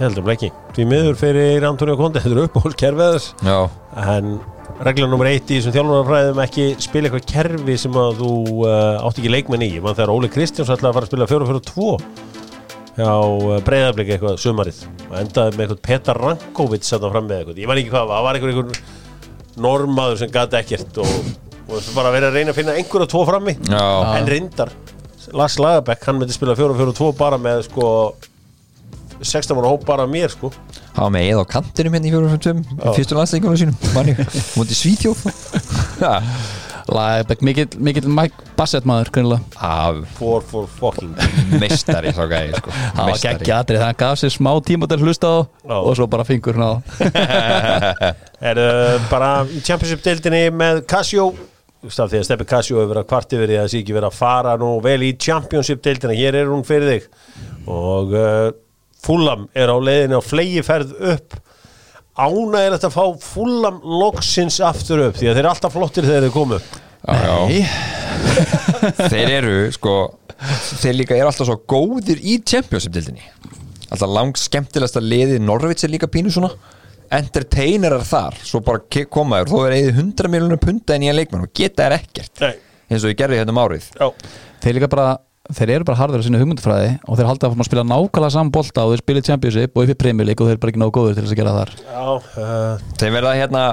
heldum 0.01 0.29
ekki. 0.33 0.51
Því 0.75 0.87
miður 0.91 1.19
fyrir 1.19 1.65
Antonio 1.69 1.95
Conte 1.99 2.23
Þetta 2.23 2.35
er 2.35 2.49
uppáhald 2.49 2.77
kerfiðars 2.81 3.29
En 4.01 4.37
regla 4.83 5.07
nummer 5.07 5.29
eitt 5.31 5.51
í 5.53 5.59
þessum 5.59 5.75
þjálfarafræðum 5.77 6.41
ekki 6.43 6.65
spila 6.83 7.11
eitthvað 7.11 7.29
kerfi 7.31 7.77
sem 7.79 7.99
að 8.01 8.23
þú 8.23 8.31
uh, 8.65 9.05
átt 9.07 9.21
ekki 9.21 9.31
leikmenn 9.31 9.67
í. 9.67 9.71
Man 9.85 9.95
þegar 9.95 10.15
Óli 10.15 10.31
Kristjáns 10.33 10.73
ætlaði 10.73 10.91
að 10.91 10.99
fara 10.99 11.07
að 11.07 11.13
spila 11.13 11.29
4-4-2 11.31 11.93
hjá 12.95 13.13
uh, 13.13 13.55
breyðabliki 13.67 14.17
eitthvað 14.17 14.41
sumarið. 14.43 14.83
Og 15.07 15.17
endaði 15.21 15.55
með 15.55 15.65
eitthvað 15.67 15.85
Petar 15.87 16.23
Rankovic 16.25 16.91
að 16.91 17.09
fram 17.15 17.31
með 17.31 17.41
eitthvað, 17.41 17.63
ég 17.63 17.71
man 17.71 17.83
ekki 17.83 17.95
hvað 17.95 18.11
það 18.11 18.27
var. 18.27 18.39
Eitthvað 18.41 18.55
einhver 18.55 18.83
normaður 19.65 20.21
sem 20.25 20.35
gati 20.35 20.59
ekkert 20.59 21.01
og, 21.05 21.17
og 21.69 21.77
það 21.79 21.95
bara 22.01 22.15
verið 22.17 22.29
að 22.33 22.39
reyna 22.41 22.55
að 22.55 22.59
finna 22.59 22.79
einhverja 22.81 23.11
tvo 23.15 23.25
frammi. 23.29 23.55
Já, 23.71 23.85
en 24.19 24.31
reyndar 24.35 24.75
Lars 25.35 25.57
Lagerbäck, 25.59 26.03
hann 26.05 26.19
myndi 26.21 26.35
spila 26.35 26.57
4-4-2 26.59 27.13
bara 27.17 27.39
með 27.41 27.65
sko 27.69 27.87
16 29.29 29.57
mann 29.59 29.69
hóp 29.71 29.87
bara 29.89 30.07
mér 30.11 30.33
sko. 30.33 30.51
Var 30.97 31.11
með 31.15 31.31
eða 31.33 31.47
á 31.47 31.53
kantinum 31.55 31.97
hérna 31.97 32.11
í 32.11 32.13
fjórum 32.15 32.43
sem 32.45 32.61
Já. 32.65 32.91
fyrstu 32.99 33.17
landsleikunum 33.19 33.59
sínum 33.63 33.95
manni, 33.97 34.15
mútið 34.59 34.79
Svíþjóð. 34.83 35.25
Já, 36.03 36.13
Lagerbæk, 36.95 37.41
mikill, 37.41 37.79
mikill 37.81 38.09
Mike 38.13 38.43
Bassett 38.59 38.85
maður 38.85 39.09
greinilega. 39.15 39.41
af 39.57 40.03
for 40.19 40.43
for 40.45 40.67
fucking 40.69 41.15
meistari 41.63 42.13
sá 42.13 42.27
gæði 42.29 42.59
sko. 42.59 42.75
það 42.99 43.09
var 43.09 43.23
geggja 43.23 43.61
atrið, 43.63 43.81
það 43.81 43.95
gaf 44.03 44.21
sér 44.21 44.35
smá 44.35 44.51
tíma 44.69 44.89
til 44.91 44.99
að 44.99 45.07
hlusta 45.09 45.31
á 45.33 45.37
Já. 45.65 45.77
og 45.81 45.97
svo 45.97 46.07
bara 46.13 46.27
fingur 46.29 46.59
hann 46.61 46.69
á 46.69 46.73
er 48.53 48.61
uh, 48.61 49.01
bara 49.09 49.31
í 49.49 49.63
Championship-deildinni 49.65 50.43
með 50.53 50.83
Casio. 50.91 51.31
Staf 51.89 52.09
því 52.13 52.21
að 52.21 52.27
Steppi 52.29 52.47
Casio 52.49 52.79
hefur 52.81 52.93
verið 52.95 53.03
að 53.03 53.09
kvart 53.11 53.33
yfir 53.37 53.49
því 53.51 53.57
að 53.59 53.65
það 53.65 53.73
sé 53.73 53.81
ekki 53.83 53.97
verið 53.97 54.09
að 54.11 54.19
fara 54.21 54.53
nú 54.61 54.69
vel 54.85 55.01
í 55.05 55.11
Championship-deildina 55.21 56.15
hér 56.17 56.39
er 56.43 56.53
hún 56.53 56.65
fyrir 56.69 56.93
þig. 56.95 57.09
Og 57.69 58.15
uh, 58.17 58.53
Fulham 59.05 59.47
er 59.55 59.69
á 59.73 59.77
leiðinu 59.77 60.21
á 60.21 60.23
flegi 60.25 60.63
ferð 60.65 60.95
upp. 61.15 61.37
Ána 62.15 62.61
er 62.63 62.77
þetta 62.77 62.89
að 62.91 62.95
fá 62.95 63.07
Fulham 63.27 63.81
loksins 64.01 64.61
aftur 64.65 65.03
upp 65.09 65.17
því 65.19 65.29
að 65.31 65.35
þeir 65.39 65.43
eru 65.45 65.51
alltaf 65.53 65.75
flottir 65.75 66.07
þegar 66.07 66.27
þeir 66.29 66.35
komu. 66.35 66.61
Já, 67.05 67.35
þeir 69.13 69.33
eru 69.41 69.57
sko 69.75 69.95
þeir 70.81 70.97
líka 71.01 71.17
eru 71.19 71.29
alltaf 71.31 71.49
svo 71.49 71.57
góðir 71.71 72.21
í 72.25 72.39
Championship-dildinni 72.49 73.27
alltaf 73.93 74.11
langt 74.11 74.41
skemmtilegasta 74.41 75.03
liði 75.05 75.37
Norvits 75.43 75.85
er 75.87 75.93
líka 75.93 76.09
pínu 76.11 76.33
svona. 76.35 76.49
Entertainerar 77.15 78.03
þar 78.09 78.39
svo 78.43 78.63
bara 78.65 78.81
ke- 78.91 79.05
koma 79.13 79.43
þér, 79.43 79.51
þó 79.53 79.59
er 79.69 79.75
eða 79.77 79.93
100 80.01 80.31
miljonum 80.33 80.59
punta 80.63 80.97
en 80.97 81.05
ég 81.07 81.15
leikmann 81.15 81.45
og 81.47 81.53
geta 81.55 81.85
þær 81.87 81.95
ekkert 82.01 82.41
Nei, 82.43 82.55
eins 82.89 83.05
og 83.05 83.13
ég 83.13 83.19
gerði 83.21 83.39
hérna 83.43 83.55
um 83.55 83.61
árið. 83.63 83.91
Já, 84.01 84.09
þeir 84.65 84.79
líka 84.81 84.89
bara 84.97 85.07
þeir 85.53 85.73
eru 85.75 85.85
bara 85.85 85.99
harður 86.01 86.23
á 86.23 86.25
sinni 86.25 86.41
hugmyndfræði 86.41 86.93
og 87.05 87.19
þeir 87.19 87.29
halda 87.29 87.49
að 87.51 87.59
að 87.61 87.69
spila 87.69 87.85
nákvæmlega 87.85 88.33
saman 88.33 88.53
bolta 88.55 88.85
og 88.87 88.95
þeir 88.95 89.03
spila 89.03 89.25
Championship 89.29 89.77
og 89.77 89.91
í 89.93 89.97
Premier 90.01 90.29
League 90.31 90.41
og 90.41 90.49
þeir 90.49 90.57
eru 90.57 90.63
bara 90.63 90.73
ekki 90.73 90.81
náðu 90.81 90.95
góður 90.97 91.19
til 91.19 91.25
þess 91.27 91.35
að 91.35 91.41
gera 91.43 91.57
þar. 91.59 91.75
Já 91.85 92.07
uh, 92.15 92.87
þeir 93.03 93.13
verða 93.19 93.35
hérna 93.37 93.65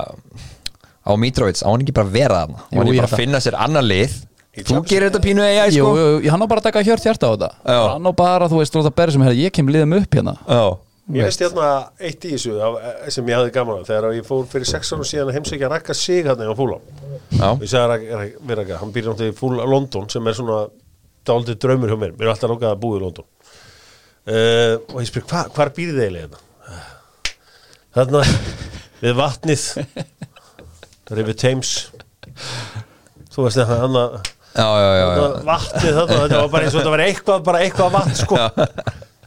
á 1.02 1.12
Mitrovic, 1.18 1.64
á 1.64 1.70
hann 1.72 1.86
ekki 1.86 1.96
bara 1.96 2.12
vera 2.12 2.42
þarna? 2.44 2.60
Á 2.60 2.72
Jú, 2.72 2.78
hann 2.78 2.92
ég 2.92 2.92
ekki 2.92 3.02
bara 3.06 3.12
að 3.12 3.24
finna 3.24 3.42
sér 3.44 3.58
annar 3.64 3.88
lið? 3.88 4.20
Þú 4.52 4.82
gerir 4.84 5.08
þetta 5.08 5.24
pínu 5.24 5.44
AI 5.48 5.72
Jú, 5.72 5.86
sko. 5.86 5.92
jú, 5.96 6.08
jú, 6.26 6.32
hann 6.34 6.44
á 6.44 6.48
bara 6.52 6.60
að 6.60 6.68
taka 6.68 6.84
hjört 6.84 7.06
hjarta 7.08 7.30
á 7.30 7.32
þetta. 7.32 7.50
Já. 7.64 7.82
hann 7.96 8.10
á 8.12 8.14
bara, 8.20 8.50
þú 8.52 8.60
veist, 8.60 8.76
láta 8.76 8.92
berri 9.00 9.16
sem 9.16 9.24
herri, 9.24 9.46
ég 9.46 9.54
kem 9.56 9.72
liðum 9.72 9.96
upp 10.02 10.18
hérna. 10.20 10.36
Já. 10.44 10.64
Ég 11.12 11.26
veist. 11.26 11.42
hérna 11.42 11.70
eitt 12.04 12.28
í 12.28 12.34
þessu 12.36 12.58
sem 13.16 13.32
ég 13.32 13.40
hafði 13.40 13.54
gaman 13.56 13.80
af 13.82 13.88
þegar 13.88 14.14
ég 14.16 14.28
fór 14.28 14.44
fyrir 14.52 14.68
sex 14.70 14.92
árum 14.92 15.08
síðan 15.08 15.32
að 15.32 15.40
heimsækja 15.40 15.68
að 15.68 15.74
rakka 15.74 15.96
sig 15.98 16.28
hérna 16.28 16.52
á 16.52 16.56
Fulham. 16.56 16.84
Já. 17.32 17.48
og 17.48 17.64
ég 17.64 17.72
sagði 17.72 18.12
að 18.12 18.36
vera 18.52 18.66
ekki, 18.66 18.78
hann 18.84 18.94
býr 18.94 19.08
náttúrulega 19.10 19.34
í 19.34 19.40
Fúl 19.40 19.58
London 19.72 20.12
sem 20.12 20.28
er 20.28 20.38
svona 20.38 20.60
dálítið 21.28 21.60
draumur 21.64 21.92
hjá 21.92 22.00
mér, 22.02 22.16
mér 22.18 22.28
er 22.28 22.34
alltaf 22.34 22.52
lókað 22.52 22.74
að 22.74 22.82
búa 22.82 22.98
í 22.98 23.04
London. 23.04 23.28
Uh, 24.22 24.74
og 24.94 24.98
ég 25.02 25.10
spyr, 25.10 25.26
hva, 25.30 25.46
hvar 25.54 25.72
býr 25.76 25.94
þið 25.94 26.04
eiginlega 26.06 26.26
hérna? 26.26 26.48
Þarna 27.92 28.22
við 29.02 29.18
vatnið. 29.18 29.66
River 31.12 31.36
Thames. 31.36 31.72
Þú 33.32 33.48
veist 33.48 33.60
það 33.60 33.74
hann 33.82 33.98
að 34.00 34.20
vatnið 35.48 35.98
þarna, 35.98 36.20
þetta 36.22 36.40
var 36.42 36.52
bara 36.52 36.66
eins 36.66 36.76
og 36.76 36.82
þetta 36.82 36.94
var 36.94 37.04
eitthvað 37.06 37.44
bara 37.48 37.64
eitthvað 37.66 37.94
vatn 37.96 38.18
sko 38.20 38.40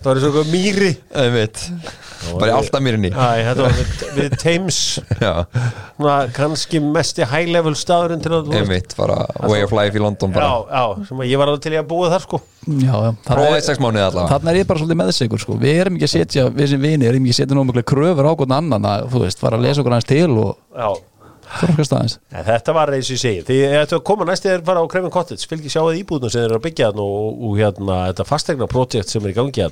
það 0.04 0.10
var 0.10 0.20
eins 0.20 0.40
og 0.44 0.50
mýri. 0.52 0.90
Bara 2.24 2.48
í 2.48 2.52
alltaf 2.56 2.80
mérinni 2.84 3.10
Æ, 3.12 3.44
þetta 3.48 3.64
var 3.66 3.74
við, 3.76 4.02
við 4.16 4.34
Thames. 4.40 4.78
Svona, 5.18 6.16
kannski 6.34 6.80
mesti 6.82 7.26
high 7.28 7.50
level 7.52 7.74
staðurinn 7.78 8.22
til 8.24 8.32
að 8.38 8.50
einmitt, 8.60 8.94
bara 8.98 9.18
way 9.44 9.64
of 9.66 9.74
life 9.76 9.96
í 9.96 10.02
London 10.02 10.34
bara. 10.34 10.48
Já, 10.48 10.84
já, 11.04 11.24
ég 11.28 11.40
var 11.40 11.52
alveg 11.52 11.64
til 11.66 11.74
í 11.76 11.80
að 11.80 11.88
búa 11.90 12.10
þar 12.14 12.24
sko. 12.26 12.40
Já, 12.64 12.92
já. 12.94 13.10
Prófaði 13.28 13.60
í 13.60 13.64
sex 13.66 13.82
mánuði 13.82 14.06
allavega. 14.06 14.28
Þannig 14.32 14.52
er 14.54 14.60
ég 14.62 14.68
bara 14.70 14.82
svolítið 14.82 15.00
með 15.02 15.14
sig 15.18 15.34
sko. 15.44 15.58
Við 15.60 15.80
erum 15.84 15.98
ekki 15.98 16.08
að 16.08 16.14
setja, 16.14 16.46
við 16.54 16.70
sem 16.72 16.84
vini 16.84 17.10
erum 17.10 17.26
ekki 17.26 17.36
að 17.36 17.40
setja 17.42 17.64
miklu 17.64 17.86
kröfur 17.92 18.30
á 18.30 18.32
hvern 18.32 18.56
annan 18.60 18.88
að, 18.88 19.08
þú 19.12 19.24
veist, 19.26 19.42
fara 19.42 19.60
að 19.60 19.66
lesa 19.68 19.84
okkur 19.84 19.98
hans 19.98 20.08
til 20.08 20.30
og 20.32 20.54
Já, 20.74 20.88
En 20.88 21.13
þetta 22.48 22.74
var 22.76 22.92
eins 22.94 23.10
og 23.10 23.16
ég 23.16 23.22
segi 23.22 23.42
Því 23.48 23.58
að 23.84 24.02
koma 24.08 24.26
næst 24.28 24.46
eða 24.48 24.64
fara 24.66 24.82
á 24.82 24.86
Krefin 24.90 25.12
Cottage. 25.14 25.48
Fylgir 25.50 25.74
sjáðu 25.74 25.94
íbúðunum 26.00 26.32
sem 26.32 26.42
þeir 26.42 26.48
eru 26.48 26.58
að 26.58 26.64
byggja 26.66 26.88
þarna 26.90 27.06
og, 27.18 27.44
og 27.48 27.60
hérna, 27.60 27.98
þetta 28.10 28.26
fastegna 28.28 28.68
projekt 28.70 29.12
sem 29.12 29.24
er 29.24 29.34
í 29.34 29.36
gangi 29.36 29.64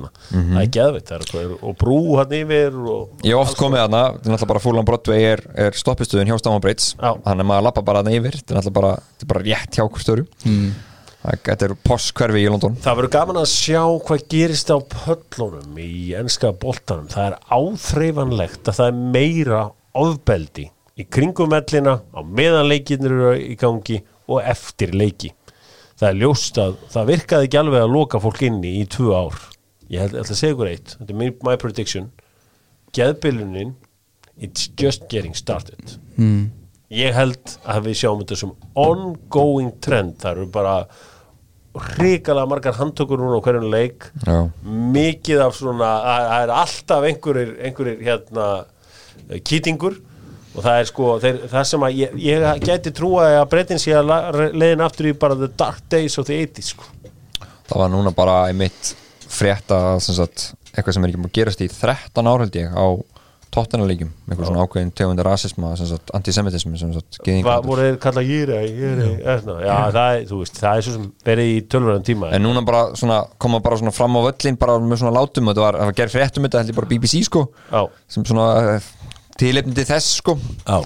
Það 0.52 0.60
er 0.62 0.70
geðveitt 0.76 1.10
það 1.10 1.26
er, 1.42 1.56
og 1.58 1.76
brú 1.80 1.98
hann 2.20 2.36
yfir 2.38 2.78
og, 2.94 3.18
Ég 3.26 3.40
oft 3.40 3.58
komið 3.60 3.84
þarna, 3.84 4.04
þetta 4.12 4.30
er 4.30 4.36
náttúrulega 4.36 4.52
bara 4.52 4.64
Fúlan 4.66 4.88
Broadway 4.88 5.28
er, 5.32 5.44
er 5.66 5.78
stoppistöðun 5.78 6.30
hjá 6.30 6.38
Já. 6.96 7.10
þannig 7.24 7.44
að 7.44 7.50
maður 7.50 7.68
lappa 7.68 7.84
bara 7.86 8.02
þarna 8.02 8.16
yfir 8.20 8.38
þetta 8.38 8.54
er 8.54 8.60
náttúrulega 8.60 8.78
bara, 8.80 8.94
er 9.26 9.32
bara 9.32 9.44
rétt 9.48 9.78
hjá 9.78 9.84
hvort 9.86 10.04
störu 10.04 10.26
mm. 10.46 10.72
Þetta 11.22 11.68
er 11.68 11.72
posskverfi 11.86 12.40
í 12.42 12.48
London. 12.50 12.74
Það 12.82 12.96
verður 12.98 13.12
gaman 13.14 13.36
að 13.44 13.50
sjá 13.52 13.82
hvað 14.08 14.24
gerist 14.32 14.72
á 14.74 14.78
pöllunum 14.82 15.76
í 15.78 15.90
enska 16.18 16.50
boltanum. 16.50 17.06
Það 17.12 17.28
er 17.28 17.36
áþreifanlegt 17.46 18.70
að 18.72 18.78
það 18.80 18.90
er 18.90 18.96
meira 19.14 19.60
ofbeldi 20.02 20.66
í 21.03 21.07
kringum 21.12 21.55
ellina 21.59 21.98
á 22.14 22.20
meðan 22.22 22.70
leikirnir 22.70 23.14
eru 23.18 23.36
í 23.36 23.57
gangi 23.61 24.00
og 24.30 24.42
eftir 24.42 24.94
leiki. 24.96 25.32
Það 25.98 26.09
er 26.09 26.20
ljóst 26.22 26.59
að 26.59 26.76
það 26.90 27.09
virkaði 27.12 27.48
ekki 27.48 27.61
alveg 27.61 27.84
að 27.84 27.94
loka 27.94 28.20
fólk 28.22 28.42
inni 28.46 28.76
í 28.80 28.88
tvö 28.90 29.14
ár. 29.14 29.38
Ég 29.92 30.09
ætla 30.09 30.24
að 30.24 30.38
segja 30.38 30.57
ykkur 30.57 30.70
eitt. 30.70 30.96
Þetta 30.98 31.14
er 31.14 31.34
my, 31.44 31.57
prediction. 31.61 32.12
Geðbilunin 32.96 33.74
It's 34.42 34.68
just 34.76 35.09
getting 35.09 35.34
started. 35.34 35.98
Mm. 36.16 36.50
ég 36.92 37.14
held 37.16 37.55
að 37.64 37.86
við 37.86 37.94
sjáum 38.03 38.20
þetta 38.20 38.36
sem 38.36 38.50
ongoing 38.76 39.70
trend. 39.80 40.16
Það 40.20 40.34
eru 40.34 40.46
bara 40.53 40.74
hrikalega 41.94 42.50
margar 42.50 42.76
handtökur 42.76 43.20
núna 43.20 43.38
á 43.40 43.44
hverjum 43.44 43.68
leik. 43.72 44.09
Já. 44.26 44.50
mikið 44.96 45.44
af 45.46 45.57
svona 45.57 45.92
það 46.05 46.42
er 46.42 46.55
alltaf 46.59 47.07
einhverjir, 47.09 47.55
einhverjir 47.64 48.03
hérna, 48.09 48.48
kýtingur 49.48 49.96
og 50.53 50.64
það 50.64 50.78
er 50.78 50.88
sko 50.90 51.12
þeir, 51.22 51.38
það 51.53 51.68
sem 51.70 51.86
að 51.86 51.98
ég, 51.98 52.16
ég 52.26 52.64
gæti 52.66 52.92
trúa 52.96 53.28
að 53.40 53.46
breytin 53.55 53.80
sé 53.82 53.94
að 53.96 54.12
leiðin 54.53 54.84
aftur 54.84 55.09
í 55.09 55.14
bara 55.16 55.38
the 55.38 55.48
dark 55.48 55.80
days 55.92 56.18
of 56.20 56.28
the 56.28 56.40
80s 56.44 56.74
sko. 56.74 56.90
Það 57.70 57.78
var 57.84 57.92
núna 57.92 58.12
bara 58.16 58.42
einmitt 58.50 58.92
frétta 59.32 59.96
sem 60.05 60.16
sagt, 60.18 60.50
eitthvað 60.74 60.98
sem 60.98 61.07
er 61.07 61.12
ekki 61.12 61.22
búin 61.22 61.32
að 61.32 61.38
gerast 61.40 61.64
í 61.64 61.70
13 61.72 62.28
ár 62.28 62.44
held 62.44 62.59
ég 62.61 62.76
á 62.76 62.86
tóttunarleikjum, 63.53 64.09
eitthvað 64.30 64.48
svona 64.48 64.62
ákveðin 64.64 64.90
tegundar 64.96 65.26
rasisma, 65.28 65.74
antisemitismi 66.16 66.78
hvað 67.44 67.66
voru 67.66 67.84
þeir 67.84 67.98
kalla 68.00 68.22
jýra 68.24 68.61
já, 68.64 69.74
það 69.92 69.98
er, 70.00 70.22
þú 70.30 70.38
veist, 70.40 70.61
það 70.62 70.78
er 70.78 70.86
svo 70.86 70.94
sem 70.94 71.05
verið 71.28 71.50
í 71.50 71.59
tölvöran 71.74 72.07
tíma 72.07 72.30
En 72.32 72.44
núna 72.46 72.62
bara 72.64 72.86
svona, 72.96 73.18
koma 73.36 73.61
bara 73.64 73.76
svona 73.82 73.92
fram 73.92 74.16
á 74.16 74.20
völlin 74.24 74.57
bara 74.61 74.78
með 74.80 75.03
svona 75.03 75.12
látum, 75.18 75.53
þetta 75.53 75.64
var, 75.66 75.80
það 75.82 75.90
var 75.90 75.98
gerð 76.00 76.16
fréttum 76.16 76.48
þetta 76.48 76.62
held 76.62 76.72
ég 76.72 76.78
bara 76.80 76.90
BBC 76.94 77.22
sko, 77.28 77.44
já, 77.68 77.82
sem 78.16 78.24
svona 78.32 78.48
eh, 79.43 79.49
tilefni 79.49 79.76
til 79.76 79.88
þess 79.90 80.14
sko. 80.22 80.36
Já. 80.62 80.78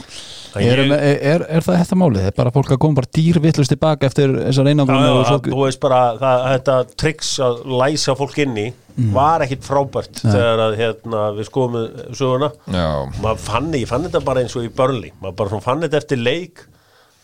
Er, 0.56 0.80
er, 0.80 1.18
er, 1.20 1.42
er 1.58 1.64
það 1.64 1.82
þetta 1.82 1.96
málið? 2.00 2.26
Er 2.30 2.34
bara 2.36 2.52
fólk 2.54 2.70
að 2.72 2.80
koma 2.80 2.96
bara 3.02 3.10
dýrvillust 3.12 3.72
tilbaka 3.74 4.08
eftir 4.08 4.32
þessar 4.38 4.64
Já, 4.64 4.72
einangrun 4.72 5.02
já, 5.04 5.10
og 5.10 5.18
að, 5.20 5.26
svo 5.28 5.40
þú 5.52 5.58
veist 5.66 5.82
bara 5.82 5.98
það, 6.16 6.44
þetta 6.54 6.76
triks 7.02 7.32
að 7.44 7.58
læsa 7.76 8.14
fólk 8.16 8.38
inni 8.46 8.70
var 9.12 9.44
ekkit 9.44 9.66
frábært 9.66 10.22
þegar 10.22 10.62
að 10.68 10.78
hérna, 10.78 11.24
við 11.36 11.48
skoðum 11.50 12.14
söguna. 12.16 12.48
Fann, 13.44 13.68
ég 13.76 13.84
fann 13.90 14.06
þetta 14.06 14.22
bara 14.24 14.40
eins 14.44 14.56
og 14.56 14.64
í 14.64 14.72
Burnley. 14.72 15.12
Maður 15.20 15.36
bara 15.42 15.60
fann 15.66 15.84
þetta 15.84 16.00
eftir 16.00 16.22
leik. 16.22 16.64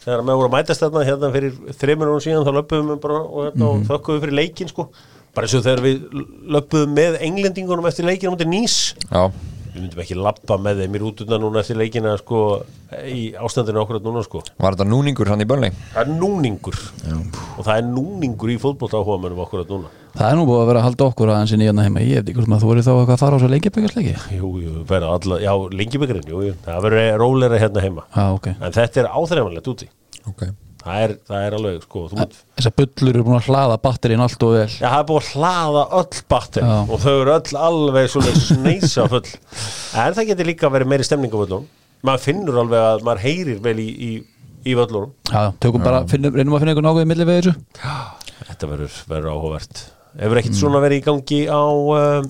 Þegar 0.03 0.25
maður 0.27 0.41
voru 0.41 0.51
að 0.51 0.55
mætast 0.57 0.83
þarna 0.83 1.07
hérna 1.07 1.33
fyrir 1.33 1.57
þreymur 1.79 2.13
og 2.13 2.23
síðan 2.25 2.45
þá 2.45 2.53
löpum 2.59 2.89
við 2.91 3.01
bara 3.05 3.19
og, 3.23 3.41
hérna, 3.47 3.69
og 3.71 3.85
þökkum 3.89 4.17
við 4.17 4.25
fyrir 4.27 4.39
leikin 4.41 4.73
sko. 4.73 4.89
Bara 5.33 5.49
eins 5.49 5.57
og 5.57 5.65
þegar 5.65 5.85
við 5.87 6.25
löpum 6.53 6.97
með 6.99 7.21
englendingunum 7.25 7.87
eftir 7.89 8.09
leikin 8.09 8.33
um 8.33 8.37
til 8.37 8.51
nýs 8.51 8.81
já, 9.07 9.31
við 9.73 9.81
myndum 9.81 10.03
ekki 10.05 10.17
lappa 10.19 10.59
með 10.61 10.83
þeim 10.83 10.97
í 10.97 11.01
rútuna 11.03 11.39
núna 11.41 11.63
eftir 11.63 11.79
leikina 11.81 12.13
sko 12.21 12.41
í 13.09 13.23
ástandinu 13.41 13.83
okkur 13.83 14.03
núna 14.05 14.23
sko. 14.27 14.43
Var 14.61 14.77
þetta 14.77 14.87
núningur 14.89 15.31
hann 15.33 15.45
í 15.45 15.49
börnleik? 15.49 15.77
það 15.95 16.03
er 16.05 16.13
núningur. 16.21 16.79
Og 17.57 17.63
það 17.67 17.75
er 17.77 17.87
núningur 17.89 18.53
í 18.53 18.59
fótbolta 18.61 19.01
áhuga 19.01 19.21
mennum 19.25 19.45
okkur 19.47 19.65
núna. 19.71 19.93
Það 20.13 20.27
er 20.29 20.37
nú 20.37 20.45
búið 20.45 20.61
að 20.61 20.69
vera 20.69 20.83
að 20.83 20.87
halda 20.91 21.07
okkur 21.09 21.33
aðeins 21.33 21.55
í 21.57 21.61
hérna 21.63 21.87
heima. 21.87 22.03
Ég 22.05 22.21
veit 22.21 22.27
ekki 22.29 22.37
hvort 22.43 22.51
maður 22.53 22.67
þú 22.67 22.73
verið 22.73 22.89
þá 22.89 22.93
að 22.99 23.15
fara 23.23 23.39
á 23.39 23.41
svo 23.41 23.49
leikjabækjarsleiki 23.49 24.37
Jú, 24.37 24.51
jú, 24.61 24.75
verða 24.91 25.15
alla, 25.17 25.39
já, 25.41 25.53
lengjubökkurinn, 25.81 26.29
jú, 26.29 26.43
jú, 26.51 26.59
það 26.67 26.85
verður 26.85 27.17
róleira 27.23 27.63
hérna 27.63 27.87
heima. 27.87 28.05
Já, 28.13 28.27
ok. 28.37 28.51
En 28.59 28.77
þetta 28.77 29.01
er 29.07 29.09
áþreifanlegt 29.09 29.73
úti. 29.73 29.89
Ok 30.29 30.45
Það 30.83 31.03
er, 31.05 31.13
það 31.29 31.45
er 31.47 31.55
alveg, 31.59 31.83
sko, 31.87 32.01
Þessar 32.59 32.75
bullur 32.81 33.13
eru 33.13 33.25
búin 33.27 33.37
að 33.39 33.49
hlaða 33.53 33.77
batterín 33.85 34.23
allt 34.25 34.43
og 34.43 34.55
vel 34.57 34.65
já, 34.67 34.89
það 34.89 34.97
er 34.97 35.07
búið 35.11 35.21
að 35.21 35.29
hlaða 35.37 35.85
öll 36.01 36.23
batteri 36.33 36.67
Já. 36.67 36.79
og 36.83 37.03
þau 37.05 37.13
eru 37.13 37.35
öll 37.37 37.61
alveg 37.69 38.11
svona 38.11 38.33
sneisa 38.49 39.07
full. 39.13 39.31
En 40.03 40.17
það 40.19 40.29
getur 40.33 40.51
líka 40.51 40.73
verið 40.75 40.91
meiri 40.91 41.07
stemning 41.07 41.31
á 41.31 41.39
völlunum. 41.39 41.71
Maður 42.03 42.25
finnur 42.25 42.61
alveg 42.65 42.87
að 42.89 43.07
maður 43.07 43.23
heyrir 43.29 43.63
vel 43.63 43.77
í, 43.79 43.89
í, 43.95 44.11
í 44.67 44.77
völlunum. 44.79 45.15
Já, 45.31 45.43
tökum 45.63 45.87
bara, 45.87 46.03
finnum, 46.11 46.35
reynum 46.35 46.59
að 46.59 46.65
finna 46.65 46.75
einhvern 46.75 46.91
ákveðið 46.91 47.11
milli 47.13 47.29
við 47.31 47.41
þessu 47.41 47.57
Þetta 48.43 48.71
verður, 48.73 49.31
áhugavert. 49.31 49.85
Hefur 50.19 50.41
ekkit 50.43 50.59
svona 50.59 50.81
verið 50.83 50.99
í 50.99 51.05
gangi 51.07 51.45
á, 51.47 51.63
um, 51.63 52.27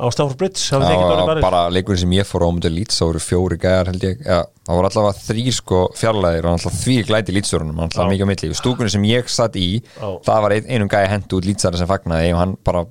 á 0.00 0.06
Stafford 0.10 0.40
Bridge? 0.40 0.62
Ekkert 0.64 0.88
Já, 0.90 1.04
orðið 1.04 1.30
barið? 1.30 1.44
bara 1.44 1.62
leikurinn 1.72 2.02
sem 2.02 2.16
ég 2.16 2.28
fór 2.28 2.46
á 2.46 2.50
mútið 2.56 2.74
lít 2.78 2.96
þá 2.96 3.02
voru 3.04 3.22
fjóri 3.24 3.60
gæjar 3.60 3.92
held 3.92 4.06
ég 4.08 4.24
það 4.24 4.74
voru 4.78 4.90
allavega 4.90 5.24
þrýr 5.28 5.56
sko 5.60 5.82
fjarlæðir 6.00 6.48
og 6.48 6.56
alltaf 6.56 6.80
því 6.80 6.98
glæti 7.10 7.36
lítstjórunum 7.36 7.84
alltaf 7.84 8.10
mikið 8.10 8.26
á 8.26 8.30
milli, 8.32 8.52
stúkunni 8.58 8.92
sem 8.92 9.06
ég 9.10 9.30
satt 9.30 9.60
í 9.60 9.70
Já. 9.80 10.08
það 10.26 10.44
var 10.46 10.56
ein, 10.56 10.68
einum 10.70 10.90
gæja 10.90 11.12
hendu 11.14 11.40
út 11.40 11.48
lítstæra 11.48 11.80
sem 11.80 11.90
fagnaði 11.90 12.34
og 12.34 12.42
hann 12.42 12.56
bara 12.64 12.86